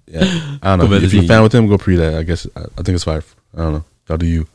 Yeah, 0.07 0.57
I 0.63 0.75
don't 0.77 0.89
know. 0.89 0.95
if 0.95 1.13
you're 1.13 1.23
a 1.23 1.27
fan 1.27 1.43
with 1.43 1.53
him, 1.53 1.67
go 1.67 1.77
pre 1.77 1.95
that. 1.97 2.15
I 2.15 2.23
guess 2.23 2.47
I, 2.55 2.61
I 2.61 2.83
think 2.83 2.89
it's 2.95 3.03
fire. 3.03 3.23
I 3.53 3.57
don't 3.57 3.73
know. 3.73 3.83
Y'all 4.07 4.17
do 4.17 4.25
you. 4.25 4.47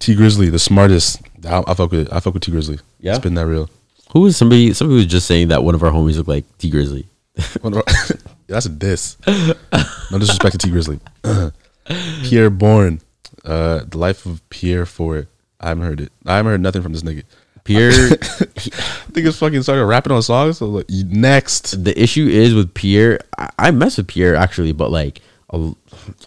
Tee 0.00 0.16
Grizzley, 0.16 0.50
the 0.50 0.58
smartest. 0.58 1.22
I, 1.46 1.62
I 1.66 1.74
fuck 1.74 1.92
with. 1.92 2.12
I 2.12 2.18
fuck 2.20 2.34
with 2.34 2.42
Tee 2.42 2.50
Grizzley. 2.52 2.80
Yeah? 3.00 3.12
it's 3.12 3.20
been 3.22 3.34
that 3.34 3.46
real. 3.46 3.70
Who 4.12 4.26
is 4.26 4.36
somebody? 4.36 4.72
Somebody 4.72 4.96
was 4.96 5.06
just 5.06 5.26
saying 5.26 5.48
that 5.48 5.62
one 5.62 5.74
of 5.76 5.82
our 5.84 5.92
homies 5.92 6.16
looked 6.16 6.28
like 6.28 6.44
Tee 6.58 6.70
Grizzley. 6.70 7.04
One 7.62 7.72
of 7.74 7.78
our- 7.78 7.84
Yeah, 7.88 8.16
that's 8.48 8.66
a 8.66 8.70
diss. 8.70 9.16
no 9.26 10.18
disrespect 10.18 10.58
to 10.58 10.66
Tee 10.66 10.70
Grizzley. 10.72 11.00
Pi'erre 11.86 12.50
Bourne, 12.50 13.00
uh, 13.44 13.80
the 13.88 13.98
life 13.98 14.26
of 14.26 14.42
Pierre 14.50 14.84
Fort. 14.84 15.28
I 15.60 15.68
haven't 15.68 15.84
heard 15.84 16.00
it. 16.00 16.12
I 16.26 16.36
haven't 16.36 16.50
heard 16.52 16.60
nothing 16.60 16.82
from 16.82 16.92
this 16.92 17.02
nigga. 17.02 17.22
Pierre. 17.64 17.90
I 17.92 18.16
think 19.12 19.26
it's 19.26 19.38
fucking 19.38 19.62
started 19.62 19.84
rapping 19.86 20.12
on 20.12 20.22
songs. 20.22 20.58
So 20.58 20.66
like, 20.66 20.88
next, 20.90 21.84
the 21.84 21.98
issue 22.00 22.26
is 22.26 22.54
with 22.54 22.74
Pierre. 22.74 23.20
I, 23.38 23.50
I 23.58 23.70
mess 23.70 23.96
with 23.96 24.08
Pierre 24.08 24.34
actually, 24.34 24.72
but 24.72 24.90
like 24.90 25.20
a, 25.50 25.72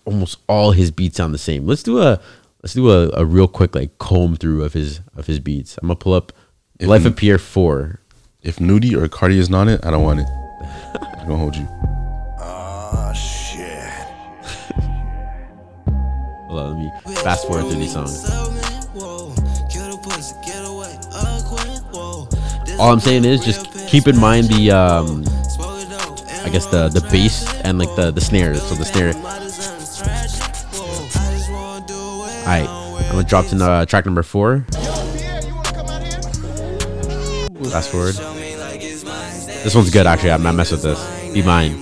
almost 0.05 0.37
all 0.47 0.71
his 0.71 0.89
beats 0.91 1.17
sound 1.17 1.33
the 1.33 1.37
same. 1.39 1.65
Let's 1.67 1.83
do 1.83 2.01
a 2.01 2.19
let's 2.63 2.73
do 2.73 2.89
a, 2.89 3.09
a 3.13 3.25
real 3.25 3.47
quick 3.47 3.75
like 3.75 3.97
comb 3.99 4.35
through 4.35 4.63
of 4.63 4.73
his 4.73 5.01
of 5.15 5.27
his 5.27 5.39
beats. 5.39 5.77
I'm 5.81 5.87
gonna 5.87 5.95
pull 5.95 6.13
up 6.13 6.31
If- 6.79 6.87
Life 6.87 7.05
of 7.05 7.15
Pierre 7.15 7.37
four. 7.37 7.99
if 8.41 8.57
Nudie 8.57 8.93
or 8.93 9.07
Carti 9.07 9.37
is 9.37 9.51
on 9.53 9.69
it, 9.69 9.85
I 9.85 9.91
don't 9.91 10.03
want 10.03 10.21
it. 10.21 10.27
I'm 11.19 11.27
gonna 11.27 11.37
hold 11.37 11.55
you. 11.55 11.67
Hold 16.47 16.59
on, 16.59 16.79
let 16.79 17.07
me 17.07 17.15
fast 17.23 17.47
forward 17.47 17.63
through 17.69 17.79
these 17.79 17.93
songs. 17.93 18.29
All 22.79 22.91
I'm 22.91 22.99
saying 22.99 23.25
is 23.25 23.43
just 23.43 23.71
keep 23.87 24.07
in 24.07 24.19
mind 24.19 24.47
the 24.47 24.71
um 24.71 25.23
I 26.45 26.49
guess 26.49 26.65
the 26.67 26.89
the 26.89 27.01
bass 27.11 27.47
and 27.63 27.77
like 27.79 27.93
the 27.95 28.11
the 28.11 28.21
snares. 28.21 28.61
So 28.63 28.75
the 28.75 28.85
snare. 28.85 29.13
Alright, 32.43 32.67
I'm 32.67 33.11
gonna 33.11 33.23
drop 33.23 33.45
to 33.47 33.63
uh, 33.63 33.85
track 33.85 34.05
number 34.05 34.21
four. 34.21 34.65
Fast 37.71 37.89
forward. 37.89 38.15
This 39.63 39.73
one's 39.73 39.89
good 39.89 40.05
actually. 40.05 40.31
I'm 40.31 40.43
not 40.43 40.53
messing 40.53 40.75
with 40.75 40.83
this. 40.83 41.33
Be 41.33 41.41
mine. 41.41 41.81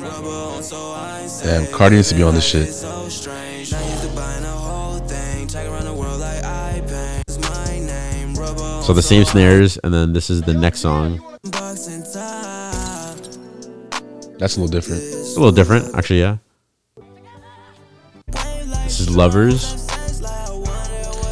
Damn, 1.41 1.65
Carti 1.73 1.93
needs 1.93 2.09
to 2.09 2.15
be 2.15 2.21
on 2.21 2.35
this 2.35 2.45
shit. 2.45 2.69
So 8.83 8.93
the 8.93 9.01
same 9.01 9.25
snares, 9.25 9.79
and 9.83 9.91
then 9.91 10.13
this 10.13 10.29
is 10.29 10.43
the 10.43 10.53
next 10.53 10.81
song. 10.81 11.19
That's 14.37 14.57
a 14.57 14.59
little 14.59 14.67
different. 14.67 15.01
It's 15.01 15.35
a 15.35 15.39
little 15.39 15.51
different, 15.51 15.95
actually. 15.95 16.19
Yeah. 16.19 16.37
This 18.83 18.99
is 18.99 19.09
Lovers. 19.15 19.90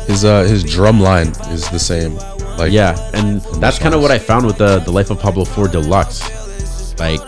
His 0.10 0.26
uh 0.26 0.41
his 0.43 0.64
drum 0.64 0.99
line 0.99 1.28
is 1.53 1.70
the 1.70 1.78
same. 1.78 2.16
Like 2.57 2.72
Yeah, 2.72 2.97
and 3.14 3.41
that's 3.62 3.78
kind 3.78 3.93
of 3.93 4.01
what 4.01 4.10
I 4.10 4.18
found 4.18 4.43
with 4.43 4.57
the 4.57 4.80
the 4.80 4.91
Life 4.91 5.12
of 5.12 5.20
Pablo 5.20 5.45
4 5.45 5.68
Deluxe. 5.68 6.20
Like, 6.99 7.22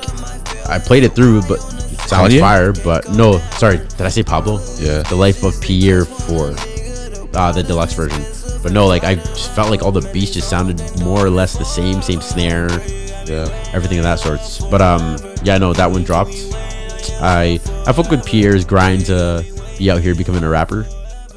I 0.67 0.79
played 0.79 1.03
it 1.03 1.13
through, 1.13 1.43
but 1.43 1.59
it 1.59 1.99
sounds 2.09 2.33
Kanye? 2.33 2.39
fire. 2.39 2.73
But 2.73 3.11
no, 3.11 3.37
sorry, 3.51 3.77
did 3.77 4.01
I 4.01 4.09
say 4.09 4.23
Pablo? 4.23 4.59
Yeah. 4.79 5.03
The 5.03 5.15
Life 5.15 5.43
of 5.43 5.61
Pierre 5.61 6.05
4, 6.05 6.55
uh, 7.35 7.51
the 7.51 7.63
deluxe 7.63 7.93
version. 7.93 8.23
But 8.63 8.71
no, 8.71 8.87
like 8.87 9.03
I 9.03 9.13
just 9.13 9.51
felt 9.55 9.69
like 9.69 9.83
all 9.83 9.91
the 9.91 10.07
beats 10.11 10.31
just 10.31 10.49
sounded 10.49 10.81
more 11.01 11.23
or 11.23 11.29
less 11.29 11.55
the 11.55 11.63
same, 11.63 12.01
same 12.01 12.19
snare, 12.19 12.67
yeah. 13.27 13.47
everything 13.73 13.99
of 13.99 14.05
that 14.05 14.19
sorts. 14.19 14.59
But 14.65 14.81
um, 14.81 15.17
yeah, 15.43 15.59
no, 15.59 15.71
that 15.73 15.89
one 15.89 16.03
dropped. 16.03 16.33
I 17.21 17.59
I 17.85 17.93
fuck 17.93 18.09
with 18.09 18.25
Pierre's 18.25 18.65
grind 18.65 19.05
to 19.05 19.45
be 19.77 19.91
out 19.91 20.01
here 20.01 20.15
becoming 20.15 20.43
a 20.43 20.49
rapper. 20.49 20.87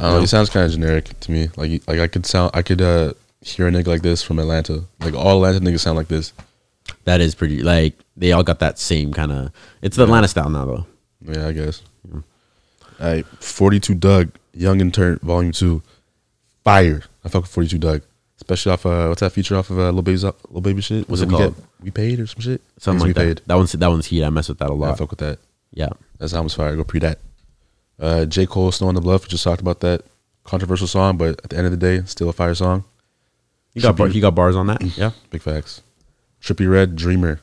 I 0.05 0.09
don't 0.09 0.15
know, 0.17 0.21
he 0.21 0.27
sounds 0.27 0.51
kind 0.51 0.67
of 0.67 0.73
generic 0.73 1.19
to 1.21 1.33
me. 1.33 1.49
Like 1.57 1.83
like 1.89 1.99
I 2.01 2.07
could 2.09 2.27
sound 2.27 2.51
I 2.55 2.63
could 2.63 2.81
uh 2.83 3.15
hear 3.41 3.69
a 3.69 3.71
nigga 3.71 3.87
like 3.89 4.03
this 4.03 4.23
from 4.23 4.39
Atlanta. 4.39 4.85
Like 5.01 5.15
all 5.15 5.45
Atlanta 5.45 5.61
niggas 5.65 5.81
sound 5.81 5.97
like 5.97 6.09
this. 6.09 6.33
That 7.05 7.21
is 7.21 7.35
pretty 7.35 7.63
like 7.63 7.95
they 8.17 8.33
all 8.33 8.43
got 8.43 8.59
that 8.61 8.79
same 8.79 9.13
kind 9.13 9.33
of. 9.33 9.51
It's 9.83 9.97
the 9.97 10.05
Atlanta 10.05 10.29
style 10.29 10.51
now 10.51 10.65
though. 10.65 10.87
Yeah, 11.23 11.49
I 11.49 11.53
guess. 11.53 11.83
All 12.13 12.23
right, 13.01 13.27
42 13.41 13.95
Dugg, 13.95 14.31
Young 14.53 14.81
and 14.81 14.95
Turnt, 14.95 15.21
Volume 15.23 15.51
2. 15.53 15.83
Fire. 16.63 17.03
I 17.25 17.29
fuck 17.29 17.43
with 17.43 17.51
42 17.51 17.79
Dugg. 17.79 18.03
Especially 18.37 18.73
off, 18.73 18.87
uh, 18.87 19.07
what's 19.09 19.21
that 19.21 19.33
feature 19.33 19.57
off 19.57 19.71
of 19.71 19.79
uh, 19.79 19.91
Lil 19.91 20.03
Baby's 20.03 20.25
Lil 20.25 20.61
Baby 20.61 20.81
shit? 20.81 21.09
What's 21.09 21.21
Was 21.21 21.23
it 21.23 21.29
we 21.29 21.35
called? 21.37 21.55
We 21.81 21.91
paid 21.91 22.21
or 22.21 22.27
some 22.27 22.41
shit? 22.41 22.63
Something 22.79 23.07
Things 23.07 23.17
like 23.17 23.27
we 23.27 23.33
that. 23.35 23.47
That 23.47 23.55
one's 23.57 23.73
that 23.73 23.89
one's 23.89 24.07
heat. 24.07 24.25
I 24.25 24.31
mess 24.31 24.49
with 24.49 24.59
that 24.59 24.71
a 24.71 24.75
Yeah, 24.75 24.85
I 24.85 24.89
lot. 24.89 24.99
fuck 24.99 25.11
with 25.11 25.19
that. 25.21 25.39
Yeah. 25.73 25.89
That 26.19 26.33
album's 26.33 26.55
fire. 26.55 26.77
Go 26.77 26.85
pre 26.85 27.01
that. 27.01 27.19
Uh, 27.99 28.25
J. 28.25 28.47
Cole, 28.47 28.73
Snow 28.73 28.89
on 28.89 28.95
the 28.95 29.01
Bluff. 29.01 29.23
We 29.25 29.29
just 29.29 29.45
talked 29.45 29.61
about 29.61 29.81
that. 29.81 30.03
Controversial 30.45 30.87
song, 30.87 31.17
but 31.17 31.41
at 31.43 31.51
the 31.51 31.57
end 31.57 31.65
of 31.67 31.71
the 31.71 31.79
day, 31.79 32.03
still 32.07 32.29
a 32.29 32.33
fire 32.33 32.55
song. 32.55 32.85
He 33.73 33.81
got 33.81 33.97
bar, 33.97 34.09
he 34.09 34.21
got 34.21 34.35
bars 34.35 34.57
on 34.57 34.67
that. 34.69 34.83
Yeah. 34.97 35.13
Big 35.31 35.41
facts. 35.43 35.83
Trippie 36.43 36.71
Redd, 36.71 36.97
Dreamer. 36.97 37.41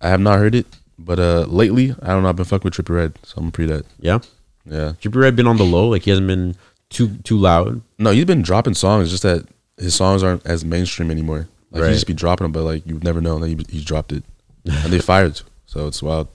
I 0.00 0.08
have 0.08 0.20
not 0.20 0.38
heard 0.38 0.54
it, 0.54 0.66
but 0.98 1.18
uh, 1.20 1.42
lately, 1.48 1.94
I 2.02 2.08
don't 2.08 2.22
know. 2.22 2.28
I've 2.28 2.36
been 2.36 2.44
fucking 2.44 2.64
with 2.64 2.74
Trippie 2.74 2.94
Redd, 2.96 3.18
so 3.22 3.34
I'm 3.36 3.44
gonna 3.44 3.52
pre 3.52 3.66
that. 3.66 3.86
Yeah. 4.00 4.18
Yeah. 4.66 4.92
Trippie 5.00 5.20
Redd 5.20 5.36
been 5.36 5.46
on 5.46 5.56
the 5.58 5.64
low. 5.64 5.88
Like 5.88 6.02
he 6.02 6.10
hasn't 6.10 6.26
been 6.26 6.56
too 6.88 7.16
too 7.18 7.38
loud. 7.38 7.80
No, 7.98 8.10
he's 8.10 8.24
been 8.24 8.42
dropping 8.42 8.74
songs. 8.74 9.10
Just 9.10 9.22
that 9.22 9.46
his 9.78 9.94
songs 9.94 10.22
aren't 10.22 10.44
as 10.44 10.64
mainstream 10.64 11.10
anymore. 11.10 11.48
Like 11.70 11.82
Right. 11.82 11.88
he 11.90 11.94
just 11.94 12.06
be 12.08 12.14
dropping 12.14 12.46
them, 12.46 12.52
but 12.52 12.64
like 12.64 12.84
you've 12.86 13.04
never 13.04 13.20
known 13.20 13.40
that 13.42 13.48
he, 13.48 13.56
he's 13.70 13.84
dropped 13.84 14.12
it, 14.12 14.24
and 14.64 14.92
they 14.92 14.98
fired. 15.12 15.40
So 15.66 15.86
it's 15.86 16.02
wild. 16.02 16.26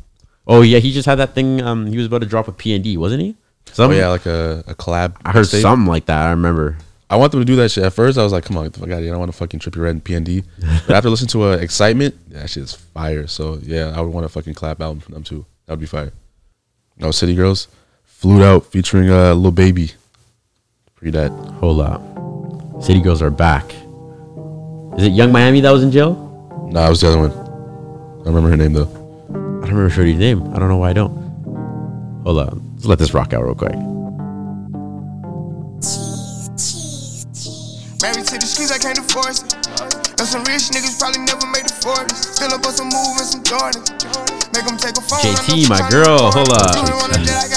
Oh 0.48 0.62
yeah, 0.62 0.80
he 0.80 0.94
just 0.94 1.06
had 1.08 1.16
that 1.16 1.36
thing. 1.36 1.62
Um, 1.62 1.88
he 1.88 1.98
was 1.98 2.06
about 2.06 2.22
to 2.22 2.28
drop 2.28 2.48
with 2.48 2.58
PND, 2.58 2.98
wasn't 2.98 3.22
he? 3.22 3.36
Some, 3.76 3.92
oh 3.92 3.94
yeah, 3.94 4.08
like 4.08 4.26
a, 4.26 4.64
a 4.68 4.74
collab. 4.74 5.18
I 5.26 5.34
heard 5.34 5.48
mixtape. 5.48 5.62
something 5.62 5.86
like 5.86 6.06
that. 6.06 6.28
I 6.28 6.30
remember. 6.30 6.78
I 7.10 7.18
want 7.18 7.34
them 7.34 7.42
to 7.42 7.46
do 7.46 7.58
that 7.58 7.72
shit. 7.72 7.84
At 7.84 7.92
first, 7.92 8.18
I 8.18 8.24
was 8.24 8.32
like, 8.32 8.46
"Come 8.46 8.56
on, 8.56 8.64
get 8.64 8.72
the 8.72 8.80
fuck 8.80 8.88
out 8.90 9.00
of 9.00 9.04
here! 9.04 9.10
I 9.10 9.12
don't 9.12 9.20
want 9.20 9.34
to 9.34 9.38
fucking 9.38 9.60
Trippie 9.60 9.82
Redd 9.82 9.96
and 9.96 10.04
PND." 10.04 10.46
But 10.88 10.96
after 10.96 11.10
listening 11.10 11.28
to 11.30 11.44
uh, 11.44 11.58
Excitement, 11.58 12.16
that 12.30 12.50
shit 12.50 12.64
is 12.64 12.74
fire. 12.74 13.28
So 13.28 13.60
yeah, 13.62 13.92
I 13.94 14.00
would 14.00 14.14
want 14.14 14.26
a 14.26 14.30
fucking 14.30 14.54
collab 14.54 14.80
album 14.80 15.02
from 15.02 15.14
them 15.14 15.24
too. 15.24 15.46
That 15.66 15.74
would 15.74 15.82
be 15.82 15.88
fire. 15.88 16.14
No 16.98 17.12
City 17.12 17.36
Girls, 17.36 17.68
Flewed 18.06 18.42
Out 18.42 18.66
featuring 18.68 19.10
uh, 19.10 19.34
little 19.34 19.52
Baby. 19.52 19.92
Pre 20.96 21.12
that. 21.12 21.32
Hold 21.60 21.82
up. 21.82 22.02
City 22.82 23.02
Girls 23.02 23.22
are 23.22 23.30
back. 23.30 23.74
Is 24.98 25.04
it 25.04 25.12
Yung 25.12 25.34
Miami 25.34 25.60
that 25.60 25.72
was 25.72 25.84
in 25.84 25.92
jail? 25.92 26.14
Nah, 26.72 26.88
it 26.88 26.90
was 26.92 27.02
the 27.02 27.10
other 27.10 27.20
one. 27.20 27.32
I 28.22 28.30
remember 28.30 28.50
her 28.52 28.56
name 28.58 28.72
though. 28.72 28.88
I 28.88 29.68
don't 29.68 29.76
remember 29.76 29.90
Shorty's 29.90 30.18
name. 30.18 30.42
I 30.54 30.60
don't 30.60 30.70
know 30.70 30.78
why 30.78 30.92
I 30.92 30.94
don't. 30.94 31.12
Hold 32.24 32.40
on. 32.40 32.65
Let's 32.86 32.90
let 32.90 33.00
this 33.00 33.14
rock 33.16 33.34
out 33.34 33.44
real 33.44 33.56
quick. 33.56 33.74
streets, 38.46 38.70
I 38.70 38.78
can't 38.78 39.00
enforce 39.00 39.42
it. 39.42 39.58
Know 40.20 40.26
some 40.26 40.44
rich 40.46 40.70
niggas 40.70 41.00
probably 41.00 41.26
never 41.26 41.48
made 41.48 41.66
the 41.66 41.74
40s. 41.82 42.38
Still 42.38 42.54
up 42.54 42.64
on 42.64 42.74
some 42.74 42.90
move 42.94 43.18
and 43.18 43.26
some 43.26 43.42
Jordan. 43.42 43.82
Make 44.54 44.70
them 44.70 44.78
take 44.78 44.98
a 44.98 45.02
phone. 45.02 45.18
I 45.18 45.34
know 45.34 45.42
JT, 45.50 45.64
she 45.64 45.68
my 45.68 45.82
tryna 45.82 45.90
girl, 45.90 46.30
record. 46.30 46.46
hold 46.46 46.54
up. 46.54 46.74
Doing 46.78 47.00
one 47.02 47.10
of 47.10 47.26
that, 47.26 47.42
I 47.42 47.56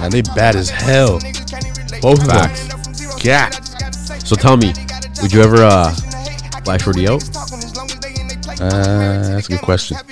Man, 0.00 0.10
they 0.10 0.22
bad 0.22 0.56
as 0.56 0.70
hell. 0.70 1.18
Both 2.00 2.26
facts. 2.26 3.24
Yeah. 3.24 3.50
So 4.20 4.34
tell 4.36 4.56
me, 4.56 4.72
would 5.22 5.32
you 5.32 5.42
ever 5.42 5.62
uh 5.62 5.92
flash 6.64 6.82
Shorty 6.82 7.06
out? 7.08 7.22
Uh, 8.60 9.28
that's 9.30 9.46
a 9.48 9.52
good 9.52 9.62
question. 9.62 9.96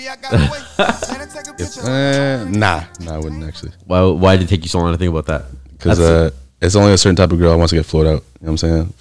If, 1.61 1.77
uh, 1.79 2.45
nah, 2.45 2.85
nah, 3.01 3.15
I 3.17 3.19
wouldn't 3.19 3.43
actually. 3.43 3.73
Why 3.85 4.01
why 4.05 4.37
did 4.37 4.45
it 4.45 4.49
take 4.49 4.63
you 4.63 4.69
so 4.69 4.79
long 4.79 4.93
to 4.93 4.99
think 4.99 5.11
about 5.11 5.27
that? 5.27 5.47
Because 5.73 5.99
uh, 5.99 6.31
it's 6.63 6.77
only 6.77 6.93
a 6.93 6.99
certain 6.99 7.17
type 7.17 7.33
of 7.33 7.39
girl 7.41 7.51
that 7.51 7.59
wants 7.59 7.71
to 7.71 7.77
get 7.77 7.85
flewed 7.85 8.07
out. 8.07 8.23
You 8.41 8.47
know 8.47 8.53
what 8.53 8.53
I'm 8.53 8.57
saying? 8.59 8.95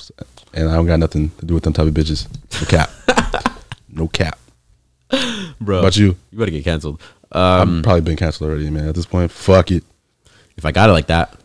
And 0.55 0.69
I 0.69 0.73
don't 0.73 0.87
got 0.87 0.97
nothing 0.97 1.29
to 1.37 1.45
do 1.45 1.53
with 1.53 1.63
them 1.63 1.73
type 1.73 1.85
of 1.85 1.93
bitches. 1.93 2.27
No 2.59 2.65
cap. 2.67 2.89
no 3.89 4.07
cap. 4.07 4.39
bro, 5.61 5.79
About 5.79 5.95
you? 5.97 6.15
you 6.31 6.39
better 6.39 6.49
get 6.49 6.63
canceled. 6.63 6.99
I've 7.31 7.67
Um, 7.67 7.83
probably 7.83 8.01
been 8.01 8.15
canceled 8.17 8.49
already, 8.49 8.71
man. 8.71 8.87
At 8.89 8.95
this 8.95 9.05
point, 9.05 9.29
fuck 9.29 9.69
it. 9.69 9.83
If 10.57 10.65
I 10.65 10.71
got 10.71 10.89
it 10.89 10.93
like 10.93 11.07
that, 11.07 11.35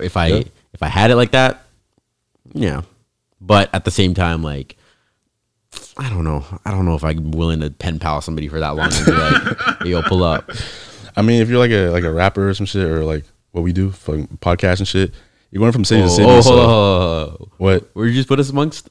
if 0.00 0.16
I 0.16 0.26
Yeah. 0.28 0.42
if 0.72 0.82
I 0.82 0.88
had 0.88 1.10
it 1.10 1.16
like 1.16 1.32
that, 1.32 1.62
yeah. 2.52 2.82
But 3.40 3.70
at 3.72 3.84
the 3.84 3.90
same 3.90 4.12
time, 4.14 4.42
like, 4.42 4.76
I 5.96 6.08
don't 6.10 6.24
know. 6.24 6.44
I 6.64 6.70
don't 6.70 6.84
know 6.84 6.94
if 6.94 7.04
I'm 7.04 7.30
willing 7.30 7.60
to 7.60 7.70
pen 7.70 7.98
pal 7.98 8.20
somebody 8.20 8.48
for 8.48 8.60
that 8.60 8.70
long 8.70 8.90
and 8.92 9.06
be 9.06 9.12
like, 9.12 9.78
hey, 9.82 9.88
yo, 9.90 10.02
pull 10.02 10.24
up. 10.24 10.50
I 11.16 11.22
mean, 11.22 11.40
if 11.40 11.48
you're 11.48 11.58
like 11.58 11.70
a 11.70 11.88
like 11.90 12.04
a 12.04 12.12
rapper 12.12 12.48
or 12.48 12.54
some 12.54 12.66
shit, 12.66 12.84
or 12.86 13.04
like 13.04 13.24
what 13.52 13.62
we 13.62 13.72
do, 13.72 13.90
fucking 13.90 14.38
podcast 14.40 14.78
and 14.80 14.88
shit, 14.88 15.12
you're 15.50 15.60
going 15.60 15.72
from 15.72 15.84
city 15.84 16.02
Oh, 16.02 16.06
to 16.06 16.10
city. 16.10 16.28
oh, 16.28 16.40
so 16.40 16.50
hold 16.50 16.60
on, 16.60 16.68
hold 16.68 16.82
on, 16.92 17.28
hold 17.28 17.40
on. 17.42 17.48
what? 17.58 17.90
Where 17.94 18.06
you 18.06 18.14
just 18.14 18.28
put 18.28 18.38
us 18.40 18.50
amongst 18.50 18.88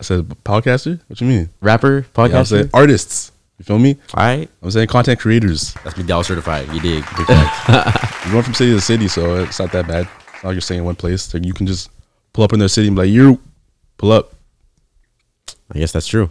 I 0.00 0.04
said 0.04 0.28
podcaster. 0.44 1.00
What 1.08 1.20
you 1.20 1.26
mean? 1.26 1.48
rapper 1.60 2.06
Yeah, 2.16 2.22
I'm 2.24 2.70
artists. 2.74 3.31
You 3.62 3.66
feel 3.66 3.78
me? 3.78 3.96
All 4.14 4.24
right, 4.24 4.50
I'm 4.60 4.70
saying 4.72 4.88
content 4.88 5.20
creators. 5.20 5.72
that's 5.84 5.94
McDowell 5.96 6.24
certified. 6.24 6.66
You 6.74 6.80
dig? 6.80 7.04
You're 7.16 8.32
going 8.32 8.42
from 8.42 8.54
city 8.54 8.72
to 8.72 8.80
city, 8.80 9.06
so 9.06 9.36
it's 9.44 9.60
not 9.60 9.70
that 9.70 9.86
bad. 9.86 10.08
It's 10.34 10.42
not 10.42 10.48
like 10.48 10.54
you're 10.54 10.60
staying 10.60 10.80
in 10.80 10.84
one 10.84 10.96
place. 10.96 11.32
Like 11.32 11.44
you 11.44 11.52
can 11.52 11.68
just 11.68 11.88
pull 12.32 12.42
up 12.42 12.52
in 12.52 12.58
their 12.58 12.66
city 12.66 12.88
and 12.88 12.96
be 12.96 13.02
like, 13.02 13.10
you 13.10 13.38
pull 13.98 14.10
up. 14.10 14.34
I 15.72 15.78
guess 15.78 15.92
that's 15.92 16.08
true. 16.08 16.28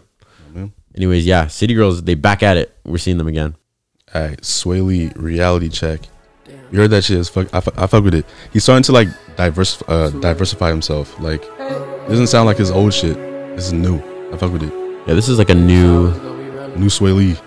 man. 0.54 0.74
Anyways, 0.94 1.26
yeah, 1.26 1.48
City 1.48 1.74
Girls, 1.74 2.04
they 2.04 2.16
back 2.16 2.44
at 2.44 2.58
it. 2.58 2.76
We're 2.84 2.98
seeing 2.98 3.18
them 3.18 3.28
again. 3.28 3.56
All 4.14 4.22
right, 4.24 4.42
Swae 4.42 4.86
Lee 4.86 5.14
reality 5.16 5.70
check. 5.70 6.02
You 6.70 6.80
heard 6.80 6.90
that 6.90 7.06
shit? 7.06 7.18
Is 7.18 7.30
fuck, 7.30 7.48
I, 7.54 7.62
fu- 7.62 7.72
I 7.78 7.88
fuck 7.88 8.04
with 8.04 8.14
it. 8.14 8.26
He's 8.52 8.64
starting 8.64 8.84
to 8.84 8.92
like 8.92 9.08
diverse, 9.38 9.82
uh, 9.88 10.10
diversify 10.10 10.70
himself. 10.70 11.18
Like, 11.22 11.44
it 11.44 12.10
doesn't 12.10 12.28
sound 12.28 12.48
like 12.48 12.58
his 12.58 12.72
old 12.72 12.94
shit. 12.94 13.16
This 13.56 13.68
is 13.68 13.74
new. 13.74 14.00
I 14.34 14.38
fuck 14.38 14.52
with 14.52 14.64
it. 14.64 14.74
Yeah, 15.08 15.14
this 15.14 15.30
is 15.30 15.38
like 15.38 15.50
a 15.50 15.56
new. 15.56 16.12
New 16.76 16.88
Swae 16.88 17.14
Lee. 17.16 17.38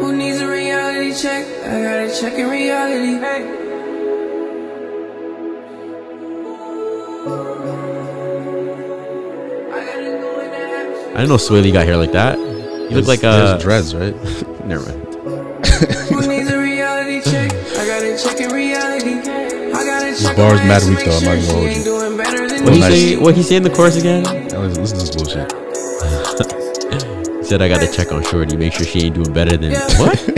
Who 0.00 0.16
needs 0.16 0.40
a 0.40 0.48
reality 0.48 1.14
check? 1.14 1.46
I 1.64 1.82
got 1.82 2.06
a 2.06 2.20
check 2.20 2.34
in 2.34 2.48
reality. 2.48 3.18
I 9.68 11.22
didn't 11.22 11.30
know 11.30 11.36
Swae 11.36 11.62
Lee 11.62 11.72
got 11.72 11.84
hair 11.86 11.96
like 11.96 12.12
that. 12.12 12.38
You 12.38 12.96
look 12.96 13.06
like 13.08 13.22
a. 13.24 13.32
his 13.32 13.50
uh, 13.50 13.58
dreads, 13.58 13.94
right? 13.94 14.14
Never 14.64 14.84
mind. 14.86 15.14
Who 16.08 16.26
needs 16.28 16.50
a 16.50 16.58
reality 16.60 17.20
check? 17.28 17.50
I 17.52 17.86
got 17.86 18.02
a 18.02 18.16
check 18.22 18.40
in 18.40 18.50
reality. 18.50 19.14
I 19.28 19.84
got 19.84 20.02
a 20.04 20.22
check 20.22 20.36
bar's 20.36 20.60
on 20.60 20.66
my 20.68 20.78
mad 20.78 20.82
weak, 20.88 21.04
though, 21.04 21.16
I'm 21.16 21.24
not 21.24 21.34
gonna 21.36 21.52
hold 21.52 21.76
you. 21.76 21.84
doing 21.84 22.16
better 22.16 22.48
than 22.48 22.64
What 22.64 22.72
he 22.74 22.80
me. 22.80 22.88
say? 22.88 23.16
What 23.16 23.34
he 23.36 23.42
say 23.42 23.56
in 23.56 23.62
the 23.64 23.70
chorus 23.70 23.96
again? 23.96 24.22
Now 24.22 24.60
listen, 24.62 24.82
listen 24.82 24.98
to 24.98 25.04
this 25.06 25.16
bullshit. 25.16 25.52
Said 27.48 27.62
I 27.62 27.68
got 27.68 27.80
to 27.80 27.90
check 27.90 28.12
on 28.12 28.22
Shorty, 28.24 28.58
make 28.58 28.74
sure 28.74 28.84
she 28.84 29.06
ain't 29.06 29.14
doing 29.14 29.32
better 29.32 29.56
than 29.56 29.72
what? 29.98 30.18
Who 30.20 30.34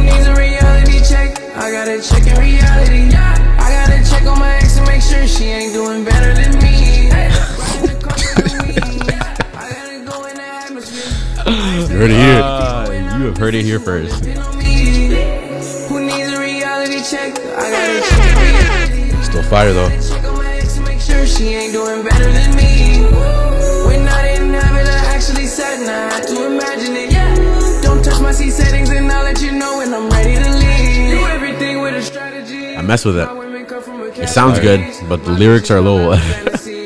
needs 0.00 0.28
a 0.28 0.34
reality 0.36 1.00
check? 1.00 1.40
I 1.56 1.72
got 1.72 1.88
a 1.88 2.00
check 2.00 2.24
in 2.24 2.38
reality. 2.38 3.12
I 3.12 3.68
got 3.68 3.88
a 3.90 4.08
check 4.08 4.22
on 4.28 4.38
my 4.38 4.54
ex 4.54 4.76
to 4.76 4.82
make 4.86 5.02
sure 5.02 5.26
she 5.26 5.46
ain't 5.46 5.72
doing 5.72 6.04
better 6.04 6.32
than 6.34 6.52
me. 6.62 7.10
Riding 7.10 7.82
the 7.82 7.98
car 8.00 8.14
with 8.36 8.54
me. 8.62 8.76
I 9.56 9.72
gotta 9.72 10.04
go 10.08 10.24
in 10.26 10.36
the 10.36 10.42
atmosphere. 10.44 11.10
You 11.80 11.98
heard 11.98 12.12
it 12.12 12.16
here. 12.16 12.40
Uh, 12.40 13.18
you 13.18 13.24
have 13.24 13.36
heard 13.36 13.56
it 13.56 13.64
here 13.64 13.80
first. 13.80 14.22
Been 14.22 14.38
on 14.38 14.56
me. 14.56 14.64
Mess 32.86 33.04
with 33.04 33.18
it. 33.18 33.28
It 34.18 34.28
sounds 34.28 34.58
good, 34.60 34.80
but 35.08 35.24
the 35.24 35.32
lyrics 35.32 35.70
are 35.70 35.80
low. 35.80 36.18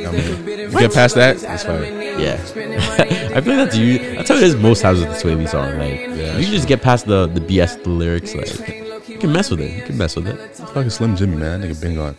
You 0.08 0.78
get 0.80 0.92
past 0.94 1.14
that, 1.16 1.36
it's 1.42 1.62
fire. 1.64 1.84
yeah. 2.18 2.34
I 3.34 3.40
feel 3.40 3.56
like 3.56 3.64
that's 3.70 3.76
you. 3.76 3.98
That's 4.16 4.28
how 4.28 4.36
it 4.36 4.42
is 4.42 4.54
most 4.56 4.82
times 4.82 5.00
with 5.00 5.08
the 5.08 5.14
Swae 5.14 5.36
Lee 5.36 5.46
song. 5.46 5.78
Like, 5.78 6.00
you 6.00 6.44
can 6.44 6.52
just 6.52 6.68
get 6.68 6.82
past 6.82 7.06
the 7.06 7.26
the 7.26 7.40
BS, 7.40 7.82
the 7.84 7.90
lyrics. 7.90 8.34
Like, 8.34 9.08
you 9.08 9.18
can 9.18 9.32
mess 9.32 9.50
with 9.50 9.60
it. 9.60 9.74
You 9.76 9.82
can 9.82 9.96
mess 9.96 10.14
with 10.16 10.26
it. 10.28 10.38
It's 10.40 10.60
fucking 10.60 10.90
Slim 10.90 11.16
Jxmmi, 11.16 11.36
man. 11.38 11.62
Nigga 11.62 11.80
been 11.80 11.94
gone. 11.94 12.16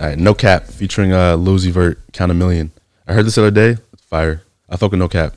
All 0.00 0.06
right, 0.08 0.18
No 0.18 0.32
Cap 0.34 0.64
featuring 0.64 1.12
uh, 1.12 1.36
Lil 1.36 1.58
Vert, 1.72 2.00
Count 2.12 2.30
a 2.30 2.34
Million. 2.34 2.70
I 3.08 3.14
heard 3.14 3.26
this 3.26 3.34
the 3.34 3.42
other 3.42 3.50
day. 3.50 3.80
Fire. 4.08 4.42
I 4.68 4.76
fuck 4.76 4.90
with 4.92 5.00
No 5.00 5.08
Cap. 5.08 5.34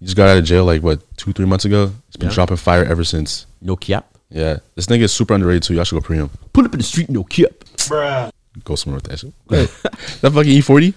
He 0.00 0.06
just 0.06 0.16
got 0.16 0.28
out 0.28 0.38
of 0.38 0.44
jail 0.44 0.64
like 0.64 0.82
what 0.82 1.00
two, 1.16 1.32
three 1.32 1.46
months 1.46 1.64
ago. 1.64 1.92
He's 2.08 2.16
been 2.16 2.30
Yeah. 2.30 2.34
dropping 2.34 2.56
fire 2.56 2.84
ever 2.84 3.04
since. 3.04 3.46
No 3.60 3.76
cap. 3.76 4.06
Yeah, 4.30 4.58
this 4.76 4.86
nigga 4.86 5.02
is 5.02 5.12
super 5.12 5.34
underrated 5.34 5.64
too. 5.64 5.74
Y'all 5.74 5.84
should 5.84 5.96
go 5.96 6.00
pre 6.00 6.16
him. 6.18 6.30
Pull 6.52 6.64
up 6.64 6.72
in 6.72 6.78
the 6.78 6.84
street, 6.84 7.10
no 7.10 7.24
cap. 7.24 7.50
Go 8.64 8.74
somewhere 8.76 8.96
with 9.02 9.04
that 9.04 9.18
shit. 9.18 9.32
that 9.48 10.30
fucking 10.32 10.50
E 10.52 10.60
E40. 10.60 10.94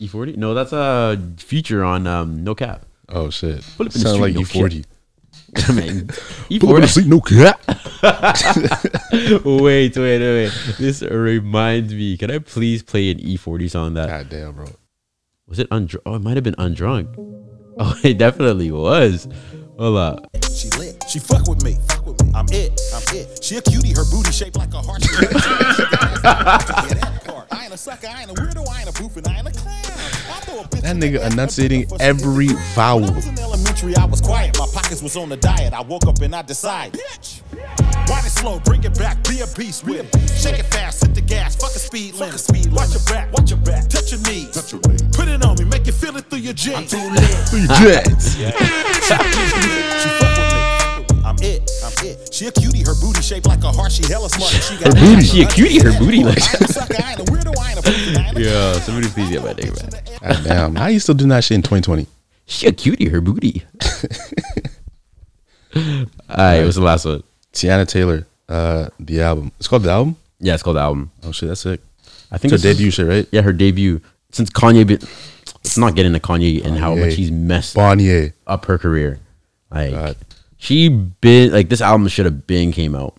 E40? 0.00 0.36
No, 0.36 0.54
that's 0.54 0.72
a 0.72 1.20
feature 1.36 1.84
on 1.84 2.06
um, 2.06 2.42
No 2.42 2.54
Cap. 2.54 2.86
Oh 3.08 3.28
shit. 3.30 3.62
Pull 3.76 3.86
up 3.86 3.94
in 3.94 4.00
the 4.02 4.08
Sound 4.08 4.20
like 4.20 4.32
street, 4.46 4.62
no 4.62 4.68
E40. 4.68 5.74
Man, 5.74 6.06
Pull 6.60 6.70
up 6.70 6.76
in 6.76 6.80
the 6.82 6.86
E40. 6.86 7.06
no 7.06 7.20
cap. 7.20 7.60
wait, 9.44 9.44
wait, 9.96 9.96
wait, 9.96 10.20
wait. 10.20 10.52
This 10.78 11.02
reminds 11.02 11.92
me. 11.92 12.16
Can 12.16 12.30
I 12.30 12.38
please 12.38 12.82
play 12.82 13.10
an 13.10 13.18
E40 13.18 13.70
song 13.70 13.94
that 13.94 14.08
God 14.08 14.28
damn, 14.28 14.52
bro. 14.54 14.66
was 15.46 15.58
it 15.58 15.68
undrunk? 15.70 16.00
Oh, 16.06 16.14
it 16.14 16.22
might 16.22 16.36
have 16.36 16.44
been 16.44 16.54
undrunk. 16.54 17.12
Oh, 17.78 17.98
it 18.04 18.16
definitely 18.18 18.70
was. 18.70 19.26
Hold 19.78 19.96
up. 19.98 20.30
She 20.54 20.68
lit. 20.78 20.89
She 21.10 21.18
fuck 21.18 21.48
with 21.48 21.64
me. 21.64 21.76
Fuck 21.88 22.06
with 22.06 22.22
me. 22.22 22.30
I'm 22.36 22.46
it. 22.52 22.80
I'm 22.94 23.16
it. 23.16 23.42
She 23.42 23.56
a 23.56 23.62
cutie. 23.62 23.90
Her 23.90 24.04
booty 24.12 24.30
shaped 24.30 24.56
like 24.56 24.72
a 24.72 24.78
heart. 24.80 25.02
She 25.10 25.26
yeah, 25.26 25.32
that. 26.22 27.46
I 27.50 27.64
ain't 27.64 27.74
a 27.74 27.76
sucker. 27.76 28.06
I 28.06 28.22
ain't 28.22 28.30
a 28.30 28.34
weirdo. 28.34 28.68
I 28.68 28.82
ain't 28.82 28.88
a 28.88 29.02
boof 29.02 29.16
and 29.16 29.26
I 29.26 29.38
ain't 29.38 29.48
a 29.48 29.50
clown. 29.50 29.82
A 29.82 30.80
That 30.82 30.96
nigga 30.96 31.26
enunciating 31.32 31.88
every 31.98 32.48
vowel. 32.76 33.00
When 33.00 33.10
I 33.10 33.14
was 33.16 33.26
in 33.26 33.38
elementary, 33.40 33.96
I 33.96 34.04
was 34.04 34.20
quiet. 34.20 34.56
My 34.56 34.68
pockets 34.72 35.02
was 35.02 35.16
on 35.16 35.30
the 35.30 35.36
diet. 35.36 35.72
I 35.72 35.80
woke 35.80 36.06
up 36.06 36.20
and 36.20 36.32
I 36.32 36.42
decide. 36.42 36.92
Bitch. 36.92 37.42
Wind 37.52 38.26
it 38.26 38.30
slow, 38.30 38.60
bring 38.60 38.84
it 38.84 38.96
back, 38.96 39.22
be 39.28 39.40
a 39.40 39.46
beast 39.58 39.84
with 39.84 40.06
it. 40.14 40.30
Shake 40.30 40.58
it 40.60 40.66
fast, 40.66 41.02
hit 41.04 41.14
the 41.14 41.20
gas, 41.20 41.56
fuck 41.56 41.70
a 41.70 41.78
speed 41.78 42.14
limit. 42.14 42.38
Speed 42.38 42.72
watch 42.72 42.90
your 42.90 43.02
back, 43.06 43.32
watch 43.32 43.50
your 43.50 43.58
back, 43.60 43.88
touch 43.88 44.12
your 44.12 44.20
knees. 44.22 44.50
Touch 44.50 44.72
your 44.72 44.80
knees. 44.88 45.02
Put 45.12 45.28
it 45.28 45.44
on 45.44 45.56
me, 45.58 45.64
make 45.64 45.86
you 45.86 45.92
feel 45.92 46.16
it 46.16 46.26
through 46.26 46.40
your 46.40 46.54
jeans. 46.54 46.92
I'm 46.94 47.00
too 47.00 47.10
lit. 47.10 47.70
Jets. 47.78 48.36
She 49.10 49.16
fuck 49.16 49.24
with 49.24 50.24
me. 50.24 50.29
I'm 51.30 51.36
it. 51.42 51.70
I'm 51.84 51.92
it. 52.06 52.34
She 52.34 52.46
a 52.46 52.50
cutie. 52.52 52.80
Her 52.82 52.94
booty 53.00 53.22
shaped 53.22 53.46
like 53.46 53.62
a 53.62 53.70
heart. 53.70 53.92
She 53.92 54.02
hella 54.10 54.28
smart. 54.28 54.50
She 54.50 54.76
got 54.76 54.92
Her 54.98 55.00
booty, 55.14 55.22
she 55.24 55.42
a 55.42 55.46
cutie, 55.46 55.78
her 55.78 55.96
booty 55.96 56.24
like- 56.24 56.42
I 56.42 56.50
ain't 56.58 56.60
a 56.62 56.72
sucker. 56.72 56.94
I 56.98 57.10
ain't 57.12 57.20
a 57.20 57.24
weirdo. 57.24 57.56
I 57.56 57.70
ain't 57.70 57.78
a 57.78 57.82
freak, 57.82 58.16
I 58.18 58.28
ain't 58.30 58.36
a 58.36 58.42
Yeah, 58.42 58.72
somebody 58.80 59.08
please 59.08 59.30
get 59.30 59.44
my 59.44 59.52
name 59.52 59.72
back. 59.74 60.08
God 60.20 60.44
damn. 60.44 60.74
How 60.74 60.86
you 60.88 60.98
still 60.98 61.14
doing 61.14 61.28
that 61.28 61.44
shit 61.44 61.54
in 61.54 61.62
2020? 61.62 62.08
She 62.46 62.66
a 62.66 62.72
cutie, 62.72 63.08
her 63.10 63.20
booty. 63.20 63.62
Alright, 65.76 66.64
what's 66.64 66.74
the 66.74 66.82
last 66.82 67.04
one? 67.04 67.22
Teyana 67.52 67.86
Taylor, 67.86 68.26
uh, 68.48 68.88
the 68.98 69.20
album. 69.22 69.52
It's 69.58 69.68
called 69.68 69.84
the 69.84 69.90
album. 69.90 70.16
Yeah, 70.40 70.54
it's 70.54 70.64
called 70.64 70.76
the 70.78 70.80
album. 70.80 71.12
Oh 71.22 71.30
shit, 71.30 71.48
that's 71.48 71.60
sick. 71.60 71.80
I 72.32 72.38
think 72.38 72.52
It's 72.54 72.64
her 72.64 72.72
debut 72.72 72.90
shit, 72.90 73.06
right? 73.06 73.28
Yeah, 73.30 73.42
her 73.42 73.52
debut. 73.52 74.00
Since 74.32 74.50
Kanye, 74.50 74.84
been, 74.84 74.98
let's 75.62 75.78
not 75.78 75.94
get 75.94 76.06
into 76.06 76.18
Kanye 76.18 76.64
and 76.64 76.76
how 76.76 76.96
much 76.96 77.14
he's 77.14 77.30
messed 77.30 77.76
Bonnier. 77.76 78.34
up 78.48 78.64
her 78.64 78.78
career. 78.78 79.20
Like 79.70 79.92
God. 79.92 80.16
She 80.60 80.90
been 80.90 81.52
like 81.52 81.70
this 81.70 81.80
album 81.80 82.06
should 82.08 82.26
have 82.26 82.46
been 82.46 82.70
came 82.70 82.94
out, 82.94 83.16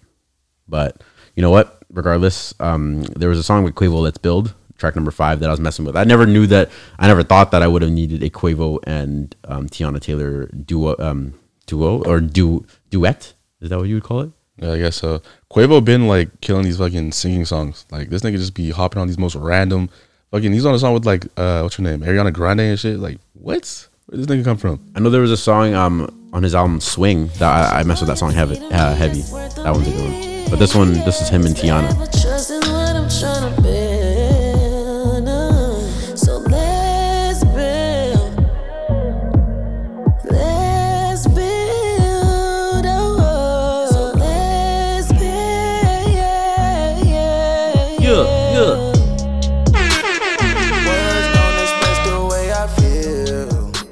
but 0.67 1.01
you 1.35 1.41
know 1.41 1.49
what? 1.49 1.83
Regardless, 1.89 2.53
um, 2.59 3.01
there 3.01 3.29
was 3.29 3.39
a 3.39 3.43
song 3.43 3.63
with 3.63 3.73
Quavo, 3.73 3.99
"Let's 3.99 4.19
Build," 4.19 4.53
track 4.77 4.95
number 4.95 5.09
five 5.09 5.39
that 5.39 5.47
I 5.47 5.51
was 5.51 5.59
messing 5.59 5.83
with. 5.83 5.97
I 5.97 6.03
never 6.03 6.27
knew 6.27 6.45
that. 6.47 6.69
I 6.99 7.07
never 7.07 7.23
thought 7.23 7.49
that 7.49 7.63
I 7.63 7.67
would 7.67 7.81
have 7.81 7.91
needed 7.91 8.21
a 8.21 8.29
Quavo 8.29 8.77
and 8.85 9.35
um, 9.45 9.67
Teyana 9.67 9.99
Taylor 9.99 10.45
duo, 10.47 10.95
um, 10.99 11.33
duo 11.65 12.03
or 12.03 12.21
du- 12.21 12.63
duet. 12.91 13.33
Is 13.59 13.69
that 13.69 13.79
what 13.79 13.87
you 13.87 13.95
would 13.95 14.03
call 14.03 14.21
it? 14.21 14.31
Yeah, 14.57 14.73
I 14.73 14.77
guess 14.77 14.97
so. 14.97 15.23
Quavo 15.49 15.83
been 15.83 16.07
like 16.07 16.41
killing 16.41 16.63
these 16.63 16.77
fucking 16.77 17.11
singing 17.11 17.45
songs. 17.45 17.87
Like 17.89 18.11
this 18.11 18.21
nigga 18.21 18.37
just 18.37 18.53
be 18.53 18.69
hopping 18.69 19.01
on 19.01 19.07
these 19.07 19.17
most 19.17 19.35
random 19.35 19.89
fucking. 20.29 20.53
He's 20.53 20.67
on 20.67 20.75
a 20.75 20.79
song 20.79 20.93
with 20.93 21.07
like 21.07 21.25
uh, 21.37 21.61
what's 21.61 21.77
her 21.77 21.83
name, 21.83 22.01
Ariana 22.01 22.31
Grande 22.31 22.61
and 22.61 22.79
shit. 22.79 22.99
Like 22.99 23.17
what? 23.33 23.87
Where 24.05 24.17
does 24.17 24.27
this 24.27 24.37
nigga 24.37 24.43
come 24.43 24.57
from? 24.57 24.91
I 24.95 24.99
know 24.99 25.09
there 25.09 25.21
was 25.21 25.31
a 25.31 25.37
song 25.37 25.73
um, 25.73 26.20
on 26.33 26.43
his 26.43 26.55
album 26.55 26.79
Swing 26.79 27.27
that 27.39 27.73
I, 27.73 27.79
I 27.79 27.83
messed 27.83 28.01
with 28.01 28.07
that 28.09 28.17
song 28.17 28.31
heavy. 28.31 28.57
Uh, 28.57 28.95
heavy. 28.95 29.21
That 29.21 29.71
one's 29.73 29.87
a 29.87 29.91
good 29.91 30.03
one. 30.03 30.49
But 30.49 30.59
this 30.59 30.75
one, 30.75 30.93
this 30.93 31.21
is 31.21 31.29
him 31.29 31.45
and 31.45 31.55
Teyana. 31.55 31.91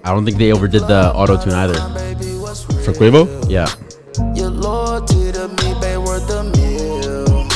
I 0.02 0.12
don't 0.14 0.26
think 0.26 0.38
they 0.38 0.52
overdid 0.52 0.88
the 0.88 1.14
auto 1.14 1.38
tune 1.38 1.54
either. 1.54 2.09
Baby, 2.98 3.18
what's 3.18 3.30
For 3.40 3.46
Quavo? 3.46 3.50
Yeah. 3.50 3.68
Your 4.36 4.50
loyalty 4.50 5.32
to 5.32 5.48
me, 5.48 5.74
babe, 5.80 6.00
worth 6.00 6.30
a 6.30 6.44
meal. 6.44 7.48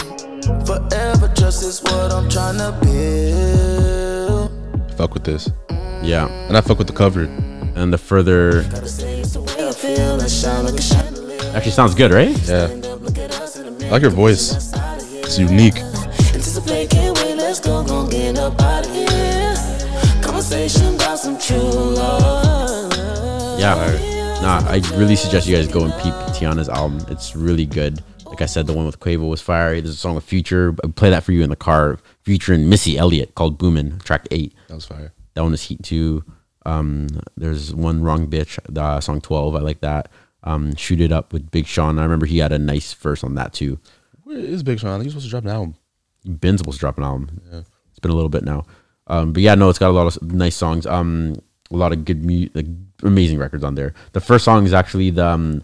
Forever 0.65 1.33
trust 1.35 1.63
is 1.63 1.81
what 1.81 2.11
I'm 2.11 2.29
trying 2.29 2.57
to 2.57 2.71
build. 2.81 4.51
Fuck 4.95 5.13
with 5.13 5.23
this. 5.23 5.49
Mm. 5.69 6.01
Yeah. 6.03 6.27
And 6.47 6.55
I 6.55 6.61
fuck 6.61 6.77
with 6.77 6.87
the 6.87 6.93
cover. 6.93 7.23
And 7.75 7.91
the 7.91 7.97
further 7.97 8.59
I 8.59 9.71
feel 9.71 10.19
and 10.19 10.29
shine 10.29 10.65
like 10.65 10.75
a 10.75 10.81
chandelier. 10.81 11.55
actually 11.55 11.71
sounds 11.71 11.95
good, 11.95 12.11
right? 12.11 12.37
Yeah. 12.47 12.67
I 13.87 13.89
like 13.89 14.03
your 14.03 14.11
voice. 14.11 14.71
It's 15.23 15.39
unique. 15.39 15.77
Anticipate, 15.77 16.91
can't 16.91 17.17
wait, 17.17 17.35
let's 17.35 17.59
go, 17.59 17.83
gon' 17.83 18.09
get 18.09 18.37
up 18.37 18.61
out 18.61 18.85
of. 18.85 18.93
Conversation 20.23 20.93
about 20.95 21.17
some 21.17 21.39
true 21.39 21.57
love. 21.57 22.93
Yeah. 23.59 24.12
Nah, 24.43 24.59
I 24.67 24.81
really 24.95 25.15
suggest 25.15 25.47
you 25.47 25.55
guys 25.55 25.69
go 25.69 25.85
and 25.85 25.93
peep 26.03 26.13
Teyana's 26.35 26.67
album. 26.67 26.99
It's 27.07 27.33
really 27.33 27.65
good. 27.65 28.03
Like 28.25 28.41
I 28.41 28.45
said, 28.45 28.67
the 28.67 28.73
one 28.73 28.85
with 28.85 28.99
Quavo 28.99 29.29
was 29.29 29.41
fire. 29.41 29.73
There's 29.79 29.93
a 29.93 29.97
song 29.97 30.15
with 30.15 30.25
Future. 30.25 30.75
I 30.83 30.87
play 30.89 31.09
that 31.11 31.23
for 31.23 31.31
you 31.31 31.43
in 31.43 31.49
the 31.49 31.55
car. 31.55 31.97
Future 32.23 32.51
and 32.51 32.69
Missy 32.69 32.97
Elliott 32.97 33.35
called 33.35 33.57
Boomin', 33.57 33.99
track 33.99 34.27
eight. 34.31 34.53
That 34.67 34.75
was 34.75 34.85
fire. 34.85 35.13
That 35.35 35.43
one 35.43 35.53
is 35.53 35.61
Heat 35.61 35.81
Two. 35.81 36.25
Um, 36.65 37.07
there's 37.37 37.73
one 37.73 38.03
Wrong 38.03 38.27
Bitch, 38.27 38.59
the 38.67 38.99
song 38.99 39.21
twelve. 39.21 39.55
I 39.55 39.59
like 39.59 39.79
that. 39.79 40.11
Um, 40.43 40.75
Shoot 40.75 40.99
It 40.99 41.13
Up 41.13 41.31
with 41.31 41.49
Big 41.49 41.65
Sean. 41.65 41.97
I 41.97 42.03
remember 42.03 42.25
he 42.25 42.39
had 42.39 42.51
a 42.51 42.59
nice 42.59 42.91
verse 42.91 43.23
on 43.23 43.35
that 43.35 43.53
too. 43.53 43.79
Where 44.23 44.37
is 44.37 44.61
Big 44.61 44.77
Sean? 44.77 44.89
I 44.89 44.95
think 44.95 45.05
he's 45.05 45.13
supposed 45.13 45.27
to 45.27 45.31
drop 45.31 45.45
an 45.45 45.51
album. 45.51 45.75
Ben's 46.25 46.59
supposed 46.59 46.79
to 46.79 46.81
drop 46.81 46.97
an 46.97 47.05
album. 47.05 47.41
It's 47.91 47.99
been 47.99 48.11
a 48.11 48.15
little 48.15 48.27
bit 48.27 48.43
now. 48.43 48.65
Um, 49.07 49.31
but 49.31 49.41
yeah, 49.41 49.55
no, 49.55 49.69
it's 49.69 49.79
got 49.79 49.89
a 49.89 49.93
lot 49.93 50.05
of 50.05 50.21
nice 50.21 50.57
songs. 50.57 50.85
Um, 50.85 51.37
a 51.73 51.77
lot 51.77 51.91
of 51.91 52.05
good, 52.05 52.23
mu- 52.23 52.49
like, 52.53 52.67
amazing 53.01 53.37
records 53.39 53.63
on 53.63 53.75
there. 53.75 53.93
The 54.13 54.21
first 54.21 54.45
song 54.45 54.65
is 54.65 54.73
actually 54.73 55.09
the 55.09 55.25
um, 55.25 55.63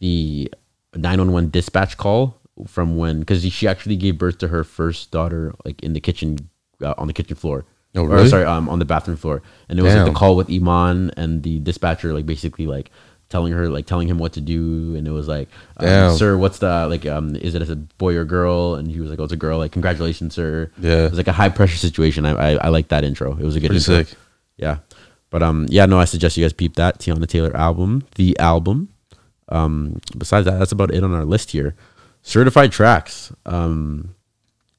the 0.00 0.50
nine 0.94 1.18
one 1.18 1.32
one 1.32 1.50
dispatch 1.50 1.96
call 1.96 2.40
from 2.66 2.96
when 2.96 3.20
because 3.20 3.42
she 3.52 3.66
actually 3.66 3.96
gave 3.96 4.18
birth 4.18 4.38
to 4.38 4.48
her 4.48 4.62
first 4.64 5.10
daughter 5.10 5.54
like 5.64 5.82
in 5.82 5.92
the 5.92 6.00
kitchen 6.00 6.48
uh, 6.82 6.94
on 6.98 7.06
the 7.06 7.12
kitchen 7.12 7.36
floor. 7.36 7.64
Oh, 7.96 8.02
Or, 8.02 8.08
really? 8.08 8.28
sorry, 8.28 8.44
um, 8.44 8.68
on 8.68 8.80
the 8.80 8.84
bathroom 8.84 9.16
floor, 9.16 9.40
and 9.68 9.78
it 9.78 9.82
was 9.82 9.94
like 9.94 10.04
the 10.04 10.12
call 10.12 10.34
with 10.34 10.50
Iman 10.50 11.12
and 11.16 11.42
the 11.44 11.60
dispatcher, 11.60 12.12
like 12.12 12.26
basically 12.26 12.66
like 12.66 12.90
telling 13.28 13.52
her, 13.52 13.68
like 13.68 13.86
telling 13.86 14.08
him 14.08 14.18
what 14.18 14.32
to 14.32 14.40
do, 14.40 14.94
and 14.96 15.06
it 15.06 15.12
was 15.12 15.28
like, 15.28 15.48
um, 15.78 16.16
sir, 16.16 16.36
what's 16.36 16.58
the 16.58 16.86
like, 16.88 17.06
um, 17.06 17.36
is 17.36 17.54
it 17.54 17.62
as 17.62 17.70
a 17.70 17.76
boy 17.76 18.16
or 18.16 18.24
girl? 18.24 18.74
And 18.74 18.90
he 18.90 18.98
was 18.98 19.10
like, 19.10 19.20
oh, 19.20 19.24
it's 19.24 19.32
a 19.32 19.36
girl. 19.36 19.58
Like, 19.58 19.70
congratulations, 19.70 20.34
sir. 20.34 20.72
Yeah. 20.80 21.04
it 21.06 21.10
was 21.10 21.18
like 21.18 21.28
a 21.28 21.32
high 21.32 21.48
pressure 21.50 21.76
situation. 21.76 22.26
I, 22.26 22.32
I 22.32 22.50
I 22.66 22.68
like 22.68 22.88
that 22.88 23.04
intro. 23.04 23.30
It 23.38 23.44
was 23.44 23.54
a 23.54 23.60
good 23.60 23.68
Pretty 23.70 23.78
intro. 23.92 24.02
sick. 24.04 24.18
Yeah, 24.56 24.78
but 25.34 25.42
um, 25.42 25.66
yeah, 25.68 25.84
no, 25.84 25.98
I 25.98 26.04
suggest 26.04 26.36
you 26.36 26.44
guys 26.44 26.52
peep 26.52 26.76
that 26.76 27.00
Teyana 27.00 27.26
Taylor 27.26 27.56
album, 27.56 28.06
the 28.14 28.38
album. 28.38 28.90
Um, 29.48 30.00
besides 30.16 30.44
that, 30.44 30.60
that's 30.60 30.70
about 30.70 30.94
it 30.94 31.02
on 31.02 31.12
our 31.12 31.24
list 31.24 31.50
here. 31.50 31.74
Certified 32.22 32.70
tracks. 32.70 33.32
Um, 33.44 34.14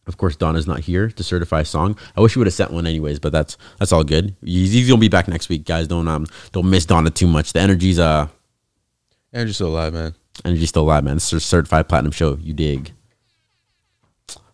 of 0.08 0.16
course, 0.16 0.38
Dana's 0.38 0.66
not 0.66 0.80
here 0.80 1.10
to 1.10 1.24
certify 1.26 1.60
a 1.60 1.66
song. 1.66 1.98
I 2.16 2.22
wish 2.22 2.38
we 2.38 2.40
would 2.40 2.48
have 2.48 2.54
sent 2.54 2.72
one 2.72 2.88
anyways, 2.88 3.20
but 3.20 3.34
that's 3.34 3.58
that's 3.80 3.92
all 3.92 4.06
good. 4.06 4.34
He's, 4.46 4.72
he's 4.72 4.88
gonna 4.88 5.02
be 5.02 5.10
back 5.10 5.28
next 5.28 5.50
week, 5.50 5.66
guys. 5.66 5.90
Don't 5.90 6.08
um 6.08 6.26
don't 6.54 6.70
miss 6.70 6.86
Dana 6.86 7.10
too 7.10 7.28
much. 7.28 7.52
The 7.52 7.60
energy's 7.60 8.00
uh 8.00 8.30
Andrew's 9.34 9.56
still 9.58 9.68
alive, 9.68 9.92
man. 9.92 10.16
energy's 10.46 10.70
still 10.70 10.84
alive, 10.84 11.04
man. 11.04 11.18
It's 11.18 11.34
a 11.34 11.42
certified 11.42 11.90
platinum 11.90 12.14
show. 12.14 12.38
You 12.38 12.54
dig? 12.54 12.94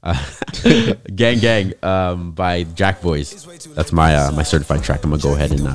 Uh, 0.03 0.17
gang 1.15 1.37
gang 1.37 1.73
um 1.83 2.31
by 2.31 2.63
JACKBOYS. 2.63 3.75
That's 3.75 3.91
my 3.91 4.15
uh 4.15 4.31
my 4.31 4.41
certified 4.41 4.83
track. 4.83 5.03
I'm 5.03 5.11
gonna 5.11 5.21
go 5.21 5.35
ahead 5.35 5.51
and 5.51 5.67
uh, 5.67 5.73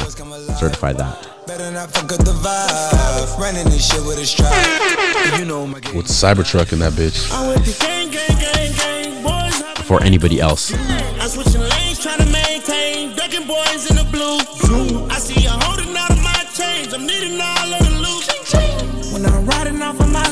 certify 0.59 0.93
that. 0.95 1.29
Better 1.47 1.71
not 1.71 1.91
fuck 1.93 2.13
up 2.13 2.19
the 2.25 2.33
vibe. 2.33 3.39
Running 3.39 3.65
with 3.67 4.19
a 4.19 4.27
stride. 4.27 5.39
You 5.39 5.45
know 5.45 5.67
my 5.67 5.79
game. 5.79 5.95
With 5.95 6.07
Cybertruck 6.07 6.73
in 6.73 6.81
that 6.81 6.95
bitch. 6.95 7.31
I'm 7.33 7.49
with 7.49 7.65
the 7.65 7.85
gang, 7.85 8.11
gang, 8.11 8.37
gang, 8.41 8.73
gang. 8.75 9.23
Boys 9.23 9.63
hopping 9.63 9.83
Before 9.83 10.03
anybody 10.03 10.41
else. 10.41 10.75
I'm 10.75 11.29
switching 11.29 11.61
lanes, 11.61 12.03
trying 12.03 12.19
to 12.19 12.27
maintain. 12.27 13.15
Ducking 13.15 13.47
boys 13.47 13.89
in 13.89 13.97
the 13.97 14.09
blue. 14.11 15.07
I 15.09 15.19
see 15.19 15.41
you 15.41 15.51
holding 15.51 15.97
out 15.97 16.11
of 16.11 16.21
my 16.21 16.45
change. 16.53 16.93
I'm 16.93 17.07
needing 17.07 17.41
all 17.41 17.56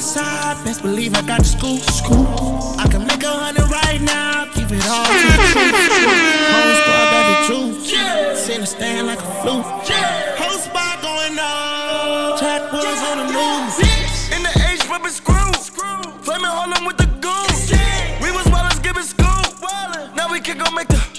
side, 0.05 0.63
best 0.65 0.83
believe 0.83 1.17
I 1.17 1.23
got 1.23 1.41
the 1.41 1.47
scoop. 1.47 1.81
Scoop. 1.81 2.29
I 2.79 2.87
can 2.91 3.07
make 3.07 3.23
a 3.23 3.29
hundred 3.29 3.69
right 3.71 4.01
now. 4.01 4.45
Keep 4.53 4.71
it 4.71 4.85
all 4.87 5.05
to 5.05 5.13
the 5.13 5.41
truth. 5.53 5.75
Whole 6.53 6.75
squad 6.81 7.07
got 7.15 7.25
the 7.31 7.37
truth. 7.49 8.37
Sitting 8.37 8.61
the 8.61 8.67
stand 8.67 9.07
like 9.07 9.19
a 9.19 9.31
flute. 9.41 9.65
Whole 9.65 10.59
spot 10.59 11.01
going 11.01 11.39
on. 11.39 12.39
Track 12.39 12.71
boys 12.71 13.03
on 13.09 13.17
the 13.25 13.29
news. 13.33 13.75
In 14.37 14.43
the 14.45 14.53
H, 14.69 14.85
whipping 14.91 15.11
screw. 15.11 15.53
Flaming 16.21 16.53
Harlem 16.53 16.85
with 16.85 16.99
the 16.99 17.09
goons. 17.25 17.73
We 18.21 18.31
was 18.31 18.47
Wallace 18.53 18.79
giving 18.81 19.03
scoop. 19.03 19.25
Now 20.15 20.31
we 20.31 20.41
can 20.41 20.59
go 20.59 20.71
make 20.71 20.89
the. 20.89 21.14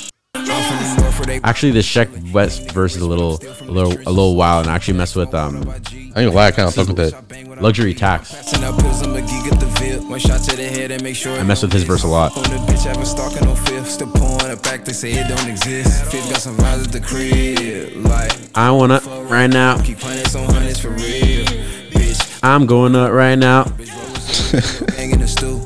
Actually, 1.44 1.72
the 1.72 1.80
Sheck 1.80 2.32
Wes 2.32 2.60
verse 2.72 2.96
is 2.96 3.02
a 3.02 3.08
little, 3.08 3.40
a 3.62 3.72
little, 3.72 3.94
a 3.94 4.12
little 4.12 4.36
wild, 4.36 4.66
and 4.66 4.72
I 4.72 4.76
actually 4.76 4.98
mess 4.98 5.16
with 5.16 5.34
um, 5.34 5.58
I 5.68 5.76
ain't 5.76 6.14
gonna 6.14 6.32
lie, 6.32 6.48
I 6.48 6.52
kind 6.52 6.68
of 6.68 6.76
fuck 6.76 6.88
with 6.88 6.98
that. 6.98 7.62
luxury 7.62 7.94
tax. 7.94 8.34
Up 8.54 8.64
I'ma 8.64 9.20
get 9.20 9.60
the 9.60 9.76
feel. 9.80 10.08
One 10.10 10.20
shot 10.20 10.42
to 10.44 10.56
the 10.56 10.64
head 10.64 10.92
and 10.92 11.04
make 11.04 11.16
sure. 11.16 11.38
I 11.38 11.44
mess 11.44 11.62
with 11.62 11.74
his 11.74 11.84
verse 11.84 12.04
a 12.04 12.08
lot. 12.08 12.36
On 12.38 12.44
the 12.44 12.72
bitch, 12.72 12.86
having 12.86 13.06
stalking 13.06 13.44
no 13.44 13.56
fifth. 13.56 13.90
Still 13.92 14.12
pouring 14.12 14.52
it 14.52 14.64
back, 14.64 14.86
they 14.86 14.94
say 14.94 15.12
it 15.12 15.28
don't 15.28 15.50
exist. 15.50 16.06
Fifth 16.12 16.30
got 16.30 16.40
some 16.40 16.56
vibes 16.58 16.86
at 16.86 16.92
the 16.92 17.02
crib. 17.02 18.06
Like, 18.06 18.32
I 18.56 18.72
wanna 18.72 19.00
right 19.30 19.48
now. 19.48 19.78
keep 19.82 20.00
hundreds 20.00 20.36
on 20.36 20.46
hundreds 20.46 20.80
for 20.80 20.90
real. 20.90 21.46
Bitch, 21.92 22.40
I'm 22.42 22.66
going 22.66 22.96
up 22.96 23.12
right 23.12 23.36
now. 23.36 23.66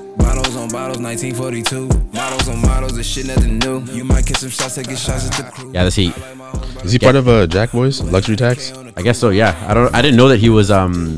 hang 0.20 0.38
in 0.38 0.44
the 0.44 0.50
stew. 0.50 0.56
Bottles 0.56 0.56
on 0.56 0.70
bottles, 0.70 1.00
1942. 1.00 1.88
Models 2.14 2.50
on 2.50 2.62
models, 2.62 2.96
this 2.96 3.08
shit 3.08 3.28
nothing 3.28 3.60
new. 3.60 3.82
You 3.92 4.04
might 4.04 4.26
get 4.26 4.38
some 4.38 4.50
shots, 4.50 4.78
I 4.78 4.84
get 4.84 4.98
shots 4.98 5.28
at 5.28 5.46
the 5.46 5.52
crew. 5.52 5.72
Yeah, 5.74 5.84
this 5.84 5.96
heat. 5.96 6.14
Is 6.84 6.92
he 6.92 7.00
part 7.00 7.16
of 7.16 7.28
uh, 7.28 7.46
JACKBOYS? 7.48 8.12
Luxury 8.12 8.36
Tax? 8.36 8.72
I 8.96 9.02
guess 9.02 9.18
so. 9.18 9.30
Yeah, 9.30 9.56
I 9.68 9.74
don't. 9.74 9.94
I 9.94 10.02
didn't 10.02 10.18
know 10.18 10.30
that 10.30 10.38
he 10.40 10.50
was 10.50 10.72
um, 10.72 11.18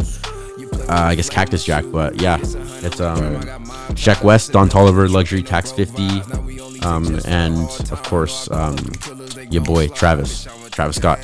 uh, 0.91 1.07
I 1.07 1.15
guess 1.15 1.29
Cactus 1.29 1.63
Jack, 1.63 1.85
but 1.91 2.19
yeah, 2.21 2.37
it's 2.41 2.99
um, 2.99 3.41
Sheck 3.95 4.23
Wes, 4.23 4.47
Don 4.47 4.69
Toliver, 4.69 5.09
Luxury 5.09 5.43
Tax 5.43 5.71
50, 5.71 6.21
um, 6.83 7.19
and 7.25 7.69
of 7.91 8.03
course 8.03 8.49
um, 8.51 8.77
your 9.49 9.63
boy 9.63 9.87
Travis, 9.89 10.47
Travis 10.71 10.97
Scott. 10.97 11.19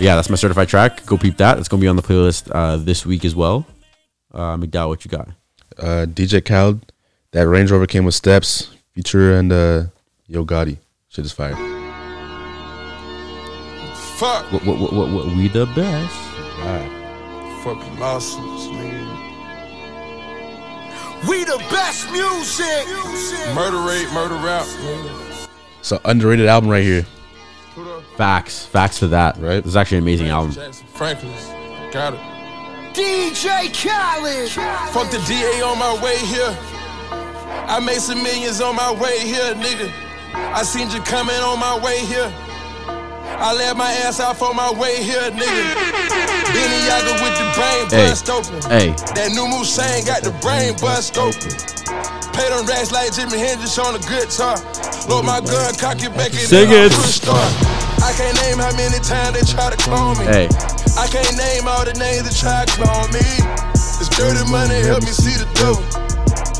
Yeah, 0.00 0.16
that's 0.16 0.28
my 0.28 0.36
certified 0.36 0.68
track. 0.68 1.04
Go 1.06 1.16
peep 1.16 1.36
that. 1.36 1.58
It's 1.58 1.68
gonna 1.68 1.80
be 1.80 1.88
on 1.88 1.96
the 1.96 2.02
playlist 2.02 2.50
uh, 2.52 2.76
this 2.76 3.06
week 3.06 3.24
as 3.24 3.34
well. 3.34 3.66
Uh, 4.32 4.56
McDowell, 4.56 4.88
what 4.88 5.04
you 5.04 5.10
got? 5.10 5.28
Uh, 5.78 6.06
DJ 6.08 6.44
Khaled. 6.44 6.92
That 7.32 7.46
Range 7.48 7.70
Rover 7.70 7.86
came 7.86 8.04
with 8.04 8.14
steps. 8.14 8.70
Future 8.94 9.36
and 9.36 9.52
uh, 9.52 9.84
Yo 10.26 10.44
Gotti. 10.44 10.78
Shit 11.08 11.24
is 11.24 11.32
fire. 11.32 11.54
Fuck. 14.16 14.50
What, 14.52 14.64
what, 14.64 14.80
what, 14.80 14.92
what, 14.92 15.10
what 15.12 15.26
we 15.26 15.48
the 15.48 15.66
best? 15.66 16.14
Fucking 17.62 17.98
lawsuits, 17.98 18.68
man. 18.68 19.06
We 21.28 21.44
the 21.44 21.58
best 21.70 22.10
music. 22.12 22.86
Murder 23.54 23.78
rate, 23.78 24.08
murder 24.12 24.36
rap. 24.36 24.66
It's 25.80 25.92
an 25.92 25.98
underrated 26.04 26.46
album 26.46 26.70
right 26.70 26.84
here. 26.84 27.06
Facts, 28.16 28.64
facts 28.64 28.98
for 28.98 29.08
that. 29.08 29.36
Right. 29.38 29.56
This 29.56 29.66
is 29.66 29.76
actually 29.76 29.98
an 29.98 30.04
amazing 30.04 30.28
album. 30.28 30.52
Jackson 30.52 30.86
Franklin's. 30.86 31.46
Got 31.92 32.14
it. 32.14 32.35
DJ 32.96 33.68
Khaled. 33.76 34.48
Fuck 34.88 35.10
the 35.10 35.20
DA 35.28 35.60
on 35.60 35.78
my 35.78 35.92
way 36.02 36.16
here. 36.16 36.48
I 37.68 37.78
made 37.78 38.00
some 38.00 38.22
millions 38.22 38.62
on 38.62 38.74
my 38.74 38.90
way 38.90 39.20
here, 39.20 39.52
nigga. 39.52 39.92
I 40.32 40.62
seen 40.62 40.88
you 40.90 41.02
coming 41.02 41.36
on 41.36 41.60
my 41.60 41.76
way 41.84 42.00
here. 42.06 42.32
I 43.36 43.52
left 43.52 43.76
my 43.76 43.92
ass 43.92 44.18
out 44.18 44.40
on 44.40 44.56
my 44.56 44.72
way 44.80 45.02
here, 45.02 45.28
nigga. 45.28 45.76
Benny 46.56 46.80
Yaga 46.88 47.12
with 47.20 47.36
the 47.36 47.44
brain 47.52 47.84
Hey. 47.92 48.08
bust 48.08 48.30
open. 48.30 48.62
Hey. 48.72 48.88
That 49.12 49.28
new 49.36 49.44
Musain 49.44 50.06
got 50.06 50.22
the 50.22 50.32
brain 50.40 50.72
bust 50.80 51.18
open. 51.18 51.52
Pay 52.32 52.48
them 52.48 52.64
racks 52.64 52.92
like 52.92 53.12
Jimi 53.12 53.36
Hendrix 53.36 53.76
on 53.78 53.94
a 53.94 53.98
guitar. 54.08 54.56
Load 55.06 55.26
my 55.26 55.40
gun, 55.44 55.74
cock 55.76 56.00
it 56.02 56.16
back 56.16 56.32
and 56.32 56.48
Sing 56.48 56.70
then 56.70 56.86
it. 56.86 56.92
Start. 56.92 57.52
I 58.06 58.12
can't 58.14 58.36
name 58.46 58.58
how 58.62 58.70
many 58.78 58.98
times 59.02 59.34
they 59.34 59.42
try 59.42 59.68
to 59.70 59.76
clone 59.82 60.16
me. 60.18 60.24
Hey. 60.30 60.46
I 60.96 61.06
can't 61.10 61.34
name 61.36 61.66
all 61.66 61.84
the 61.84 61.92
names 61.98 62.22
that 62.24 62.34
try 62.38 62.64
to 62.64 62.70
clone 62.78 63.10
me. 63.10 63.26
This 63.98 64.08
dirty 64.14 64.46
money 64.50 64.78
help 64.86 65.02
me 65.02 65.10
see 65.10 65.34
the 65.36 65.48
devil. 65.58 65.82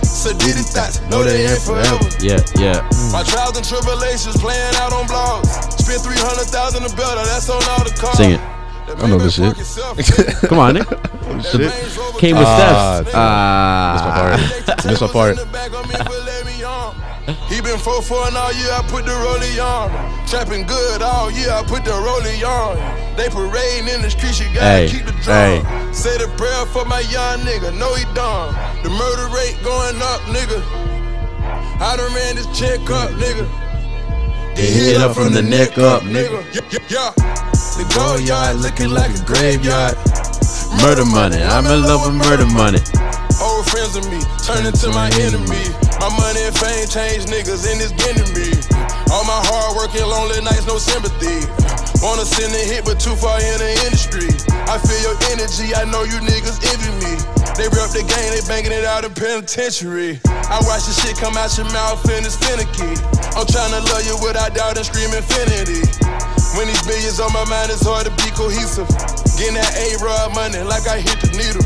So 0.03 0.33
did 0.43 0.59
it 0.59 0.67
thoughts, 0.75 0.99
know 1.07 1.23
they 1.23 1.47
ain't 1.47 1.63
forever. 1.63 2.03
Yeah, 2.19 2.43
yeah. 2.59 2.83
My 3.15 3.23
trials 3.23 3.55
and 3.57 3.65
tribulations 3.65 4.37
playing 4.43 4.75
out 4.83 4.93
on 4.93 5.07
blogs. 5.07 5.47
Spent 5.79 6.03
300,000 6.03 6.83
a 6.83 6.89
better, 6.99 7.23
that's 7.31 7.49
on 7.49 7.63
all 7.71 7.85
the 7.87 7.95
cars. 7.95 8.17
Sing 8.19 8.33
it. 8.33 8.41
I 8.99 9.07
know 9.07 9.19
this 9.19 9.35
shit. 9.35 9.55
Come 10.49 10.59
on, 10.59 10.75
Nick. 10.75 10.89
shit. 11.43 11.71
Came 12.19 12.37
with 12.39 12.47
steps 12.47 13.11
Ah, 13.15 14.37
Steph's. 14.67 14.75
my 14.75 14.83
part. 14.83 14.87
Missed 14.87 15.03
my 15.03 15.09
part. 15.09 15.37
He 17.49 17.61
been 17.61 17.79
4 17.79 18.03
4 18.03 18.29
and 18.29 18.37
all 18.37 18.53
year, 18.53 18.71
I 18.71 18.83
put 18.87 19.05
the 19.05 19.11
rollie 19.11 19.59
on. 19.59 19.91
Trapping 20.29 20.65
good 20.65 21.03
all 21.03 21.31
year, 21.31 21.51
I 21.51 21.63
put 21.65 21.85
the 21.85 21.91
rollie 21.91 22.47
on. 22.47 22.79
They 23.17 23.29
parading 23.29 23.89
in 23.89 24.03
the 24.03 24.11
streets, 24.11 24.39
you 24.39 24.47
gotta 24.55 24.87
Hey, 24.87 24.89
keep 24.89 25.07
the 25.07 25.13
hey. 25.27 25.63
Say 25.93 26.17
the 26.19 26.29
prayer 26.37 26.67
for 26.67 26.85
my 26.85 27.01
young 27.01 27.41
nigga, 27.41 27.77
no 27.77 27.95
he 27.95 28.05
done. 28.15 28.55
The 28.85 28.91
murder 28.91 29.27
rate 29.35 29.59
going 29.65 30.01
up, 30.03 30.21
nigga. 30.31 30.63
I 31.81 31.97
done 31.97 32.15
ran 32.15 32.37
this 32.37 32.47
check 32.57 32.79
up, 32.91 33.11
nigga. 33.19 33.47
Get 34.55 34.71
hit 34.71 34.97
up 34.99 35.17
from 35.17 35.33
the 35.33 35.43
neck 35.43 35.79
up, 35.79 36.03
nigga. 36.03 36.45
Yeah, 36.55 36.79
yeah. 36.89 37.11
The 37.77 37.85
gold 37.95 38.23
yard 38.23 38.57
looking 38.57 38.91
like 38.91 39.11
a 39.11 39.25
graveyard. 39.25 39.97
Murder 40.83 41.05
money. 41.05 41.41
I'm 41.43 41.67
in 41.67 41.83
love 41.83 42.07
with 42.07 42.15
murder 42.15 42.47
money. 42.47 42.81
Old 43.43 43.65
friends 43.69 43.97
of 43.97 44.05
me 44.09 44.21
turn 44.45 44.65
into 44.65 44.89
my 44.91 45.11
enemy. 45.21 45.65
My 46.01 46.11
money 46.13 46.43
and 46.45 46.57
fame 46.57 46.87
change 46.89 47.29
niggas 47.29 47.65
and 47.69 47.81
it's 47.81 47.93
getting 47.97 48.29
me. 48.37 48.53
All 49.13 49.25
my 49.25 49.41
hard 49.49 49.77
work 49.77 49.93
and 49.97 50.09
lonely 50.09 50.41
nights, 50.45 50.67
no 50.67 50.79
sympathy. 50.79 51.45
Wanna 52.05 52.25
send 52.25 52.53
a 52.53 52.63
hit, 52.65 52.85
but 52.85 53.01
too 53.01 53.17
far 53.17 53.41
in 53.41 53.59
the 53.59 53.73
industry. 53.89 54.29
I 54.69 54.77
feel 54.77 55.01
your 55.01 55.17
energy, 55.33 55.73
I 55.75 55.85
know 55.89 56.05
you 56.05 56.19
niggas 56.21 56.61
envy 56.61 56.93
me. 57.01 57.15
They 57.57 57.73
rep 57.73 57.89
the 57.89 58.05
game, 58.05 58.31
they 58.37 58.45
banging 58.45 58.73
it 58.73 58.85
out 58.85 59.05
in 59.05 59.15
penitentiary. 59.17 60.21
I 60.29 60.61
watch 60.69 60.85
the 60.85 60.93
shit 60.93 61.17
come 61.17 61.37
out 61.41 61.57
your 61.57 61.71
mouth 61.73 62.05
and 62.13 62.27
it's 62.27 62.37
finicky. 62.37 63.01
I'm 63.33 63.49
trying 63.49 63.73
to 63.73 63.81
love 63.89 64.05
you 64.05 64.17
without 64.21 64.53
doubt 64.53 64.77
and 64.77 64.85
scream 64.85 65.09
infinity. 65.17 65.81
When 66.57 66.67
these 66.69 66.83
billions 66.87 67.21
on 67.21 67.33
my 67.33 67.45
mind, 67.45 67.71
it's 67.71 67.85
hard 67.85 68.07
to 68.07 68.13
be 68.13 68.31
cohesive. 68.33 68.89
Getting 69.37 69.55
that 69.61 69.73
A-Rod 69.77 70.35
money 70.35 70.61
like 70.65 70.87
I 70.89 71.01
hit 71.01 71.19
the 71.21 71.31
needle. 71.37 71.65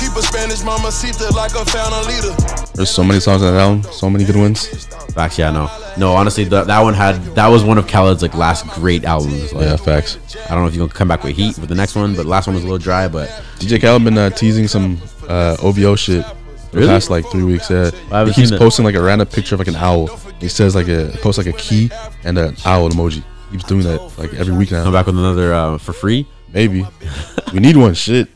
Keep 0.00 0.16
a 0.16 0.22
Spanish 0.22 0.62
mamacita 0.64 1.34
like 1.34 1.54
I 1.54 1.64
found 1.64 1.92
a 1.94 2.02
leader. 2.08 2.34
There's 2.74 2.90
so 2.90 3.04
many 3.04 3.20
songs 3.20 3.42
on 3.42 3.52
that 3.52 3.60
album, 3.60 3.82
so 3.92 4.08
many 4.08 4.24
good 4.24 4.36
ones. 4.36 4.86
Facts, 5.12 5.38
yeah, 5.38 5.50
no, 5.50 5.68
no. 5.98 6.12
Honestly, 6.14 6.44
the, 6.44 6.64
that 6.64 6.80
one 6.80 6.94
had 6.94 7.16
that 7.34 7.48
was 7.48 7.62
one 7.64 7.76
of 7.76 7.86
Khaled's 7.86 8.22
like 8.22 8.34
last 8.34 8.66
great 8.68 9.04
albums. 9.04 9.52
Like, 9.52 9.64
Yeah, 9.64 9.76
facts. 9.76 10.16
I 10.46 10.54
don't 10.54 10.62
know 10.62 10.66
if 10.68 10.74
you're 10.74 10.86
gonna 10.88 10.98
come 10.98 11.08
back 11.08 11.22
with 11.22 11.36
heat 11.36 11.58
with 11.58 11.68
the 11.68 11.74
next 11.74 11.94
one, 11.94 12.14
but 12.16 12.22
the 12.22 12.28
last 12.28 12.46
one 12.46 12.54
was 12.54 12.64
a 12.64 12.66
little 12.66 12.78
dry. 12.78 13.08
But 13.08 13.28
DJ 13.58 13.78
Khaled 13.80 14.02
been 14.04 14.16
uh, 14.16 14.30
teasing 14.30 14.68
some 14.68 14.98
uh, 15.28 15.56
OVO 15.62 15.94
shit 15.96 16.24
the 16.70 16.78
Really? 16.78 16.88
past 16.88 17.10
like 17.10 17.26
three 17.26 17.44
weeks. 17.44 17.70
Yeah, 17.70 17.90
I 18.10 18.18
haven't 18.20 18.34
he 18.34 18.42
keeps 18.46 18.56
posting 18.56 18.86
like 18.86 18.94
a 18.94 19.02
random 19.02 19.28
picture 19.28 19.54
of 19.54 19.58
like 19.60 19.68
an 19.68 19.76
owl. 19.76 20.08
He 20.40 20.48
says 20.48 20.74
like 20.74 20.88
a 20.88 21.12
posts 21.20 21.36
like 21.44 21.54
a 21.54 21.56
key 21.58 21.90
and 22.24 22.38
an 22.38 22.56
owl 22.64 22.88
emoji. 22.88 23.22
Keeps 23.52 23.64
doing 23.64 23.82
that 23.82 24.18
like 24.18 24.32
every 24.34 24.56
week 24.56 24.70
now. 24.70 24.82
come 24.82 24.92
back 24.94 25.06
with 25.06 25.18
another 25.18 25.52
uh, 25.52 25.78
for 25.78 25.92
free. 25.92 26.26
Maybe 26.54 26.86
we 27.52 27.60
need 27.60 27.76
one. 27.76 27.94
Shit. 27.94 28.28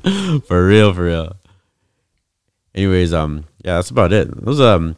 for 0.47 0.67
real, 0.67 0.93
for 0.93 1.05
real. 1.05 1.37
Anyways, 2.75 3.15
um, 3.15 3.45
yeah, 3.65 3.77
that's 3.77 3.89
about 3.89 4.13
it. 4.13 4.29
It 4.29 4.45
was 4.45 4.61
um 4.61 4.95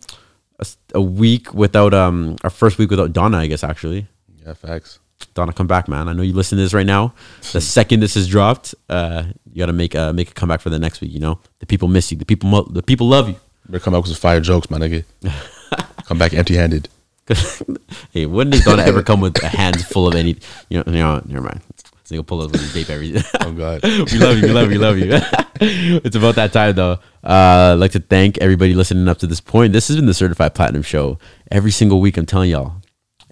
a, 0.58 0.66
a 0.94 1.00
week 1.00 1.54
without 1.54 1.94
um 1.94 2.36
our 2.42 2.50
first 2.50 2.78
week 2.78 2.90
without 2.90 3.12
Dana, 3.12 3.38
I 3.38 3.46
guess 3.46 3.62
actually. 3.62 4.08
Yeah, 4.44 4.54
facts. 4.54 4.98
Dana, 5.34 5.52
come 5.52 5.68
back, 5.68 5.86
man. 5.86 6.08
I 6.08 6.12
know 6.12 6.22
you 6.22 6.32
listen 6.32 6.58
to 6.58 6.64
this 6.64 6.74
right 6.74 6.86
now. 6.86 7.14
The 7.52 7.60
second 7.78 8.00
this 8.00 8.16
is 8.16 8.26
dropped, 8.26 8.74
uh, 8.88 9.24
you 9.52 9.60
gotta 9.60 9.72
make 9.72 9.94
a 9.94 10.12
make 10.12 10.30
a 10.32 10.34
comeback 10.34 10.60
for 10.60 10.70
the 10.70 10.80
next 10.80 11.00
week. 11.00 11.12
You 11.12 11.20
know, 11.20 11.38
the 11.60 11.66
people 11.66 11.86
miss 11.86 12.10
you. 12.10 12.18
The 12.18 12.24
people 12.24 12.50
mo- 12.50 12.68
the 12.68 12.82
people 12.82 13.06
love 13.06 13.28
you. 13.28 13.36
Better 13.68 13.84
come 13.84 13.92
back 13.92 14.02
with 14.02 14.10
some 14.10 14.20
fire 14.20 14.40
jokes, 14.40 14.68
my 14.68 14.78
nigga. 14.78 15.04
come 16.06 16.18
back 16.18 16.32
empty-handed. 17.30 17.82
hey, 18.12 18.26
when 18.26 18.50
does 18.50 18.64
Dana 18.64 18.82
ever 18.82 19.02
come 19.02 19.20
with 19.20 19.42
a 19.42 19.48
hands 19.48 19.84
full 19.84 20.06
of 20.06 20.14
any? 20.14 20.36
You 20.68 20.78
know, 20.78 20.84
you 20.86 20.92
know 20.98 21.22
never 21.26 21.44
mind. 21.44 21.60
So 22.04 22.14
you'll 22.14 22.24
pull 22.24 22.40
us 22.40 22.50
with 22.50 22.62
his 22.62 22.72
vape 22.72 22.90
every. 22.90 23.14
Oh 23.40 23.52
God. 23.52 23.82
we 24.12 24.18
love 24.18 24.38
you. 24.38 24.46
We 24.46 24.52
love 24.52 24.72
you. 24.72 24.78
We 24.78 24.78
love 24.78 24.98
you. 24.98 25.10
it's 26.04 26.16
about 26.16 26.36
that 26.36 26.52
time 26.52 26.74
though. 26.74 26.98
Uh, 27.22 27.72
I'd 27.72 27.74
like 27.74 27.92
to 27.92 28.00
thank 28.00 28.38
everybody 28.38 28.74
listening 28.74 29.08
up 29.08 29.18
to 29.18 29.26
this 29.26 29.40
point. 29.40 29.72
This 29.72 29.88
has 29.88 29.96
been 29.96 30.06
the 30.06 30.14
Certified 30.14 30.54
Platinum 30.54 30.82
Show. 30.82 31.18
Every 31.50 31.70
single 31.70 32.00
week, 32.00 32.16
I'm 32.16 32.26
telling 32.26 32.50
y'all. 32.50 32.80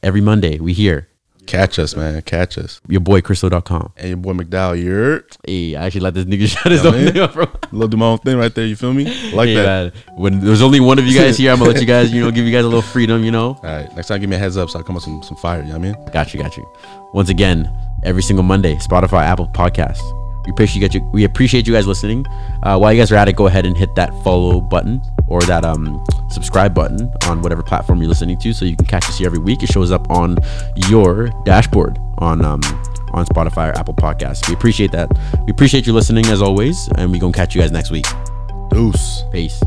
Every 0.02 0.20
Monday, 0.20 0.58
we 0.58 0.74
here. 0.74 1.08
Catch 1.46 1.78
us, 1.78 1.94
man. 1.96 2.20
Catch 2.22 2.58
us. 2.58 2.80
Your 2.88 3.00
boy 3.00 3.20
Kristo.com. 3.20 3.92
And 3.96 4.08
your 4.08 4.16
boy 4.16 4.32
McDowell, 4.32 4.82
you're. 4.82 5.24
Hey, 5.46 5.76
I 5.76 5.86
actually 5.86 6.00
let 6.02 6.14
this 6.14 6.24
nigga 6.24 6.46
shut 6.62 6.72
his 6.72 6.82
Yeah, 6.84 6.90
own 6.90 7.04
man. 7.04 7.18
up, 7.18 7.32
bro. 7.34 7.46
Little 7.72 7.88
do 7.88 7.96
my 7.96 8.06
own 8.06 8.18
thing 8.18 8.36
right 8.36 8.54
there. 8.54 8.66
You 8.66 8.76
feel 8.76 8.92
me? 8.92 9.04
Like 9.32 9.48
Hey, 9.48 9.54
that. 9.54 9.94
man, 9.94 10.16
when 10.16 10.40
there's 10.40 10.62
only 10.62 10.80
one 10.80 10.98
of 10.98 11.06
you 11.06 11.18
guys 11.18 11.36
here, 11.38 11.52
I'm 11.52 11.58
gonna 11.58 11.70
let 11.70 11.80
you 11.80 11.86
guys, 11.86 12.12
you 12.12 12.20
know, 12.20 12.30
give 12.30 12.44
you 12.46 12.52
guys 12.52 12.64
a 12.64 12.68
little 12.68 12.82
freedom, 12.82 13.24
you 13.24 13.30
know. 13.30 13.48
All 13.50 13.60
right. 13.62 13.94
Next 13.96 14.08
time, 14.08 14.20
give 14.20 14.28
me 14.30 14.36
a 14.36 14.38
heads 14.38 14.56
up 14.56 14.68
so 14.70 14.78
I 14.80 14.82
come 14.82 14.94
with 14.96 15.04
some 15.04 15.22
some 15.22 15.36
fire. 15.36 15.58
You 15.60 15.66
know 15.72 15.78
what 15.78 15.88
I 15.88 15.92
mean? 15.92 16.06
Got 16.12 16.34
you, 16.34 16.42
got 16.42 16.56
you. 16.56 16.66
Once 17.14 17.28
again, 17.30 17.70
every 18.02 18.22
single 18.22 18.42
Monday, 18.42 18.74
Spotify, 18.76 19.22
Apple 19.22 19.48
Podcasts. 19.48 20.02
We 20.44 20.50
appreciate 20.52 20.94
you. 20.94 21.00
We 21.12 21.24
appreciate 21.24 21.66
you 21.66 21.72
guys 21.72 21.88
listening. 21.88 22.24
Uh, 22.62 22.78
while 22.78 22.92
you 22.92 23.00
guys 23.00 23.10
are 23.10 23.16
at 23.16 23.28
it, 23.28 23.34
go 23.34 23.46
ahead 23.48 23.66
and 23.66 23.76
hit 23.76 23.94
that 23.96 24.10
follow 24.22 24.60
button 24.60 25.00
or 25.28 25.40
that 25.42 25.64
um, 25.64 26.04
subscribe 26.30 26.74
button 26.74 27.12
on 27.24 27.42
whatever 27.42 27.62
platform 27.62 28.00
you're 28.00 28.08
listening 28.08 28.38
to, 28.38 28.52
so 28.52 28.64
you 28.64 28.76
can 28.76 28.86
catch 28.86 29.08
us 29.08 29.18
here 29.18 29.26
every 29.26 29.38
week. 29.38 29.62
It 29.62 29.70
shows 29.72 29.92
up 29.92 30.10
on 30.10 30.38
your 30.88 31.28
dashboard 31.44 31.98
on 32.18 32.44
um, 32.44 32.60
on 33.12 33.24
Spotify 33.26 33.72
or 33.72 33.78
Apple 33.78 33.94
Podcasts. 33.94 34.46
We 34.48 34.54
appreciate 34.54 34.92
that. 34.92 35.10
We 35.44 35.50
appreciate 35.50 35.86
you 35.86 35.92
listening 35.92 36.26
as 36.26 36.42
always, 36.42 36.88
and 36.96 37.10
we 37.10 37.18
gonna 37.18 37.32
catch 37.32 37.54
you 37.54 37.60
guys 37.60 37.72
next 37.72 37.90
week. 37.90 38.06
Deuce. 38.70 39.24
Peace. 39.32 39.62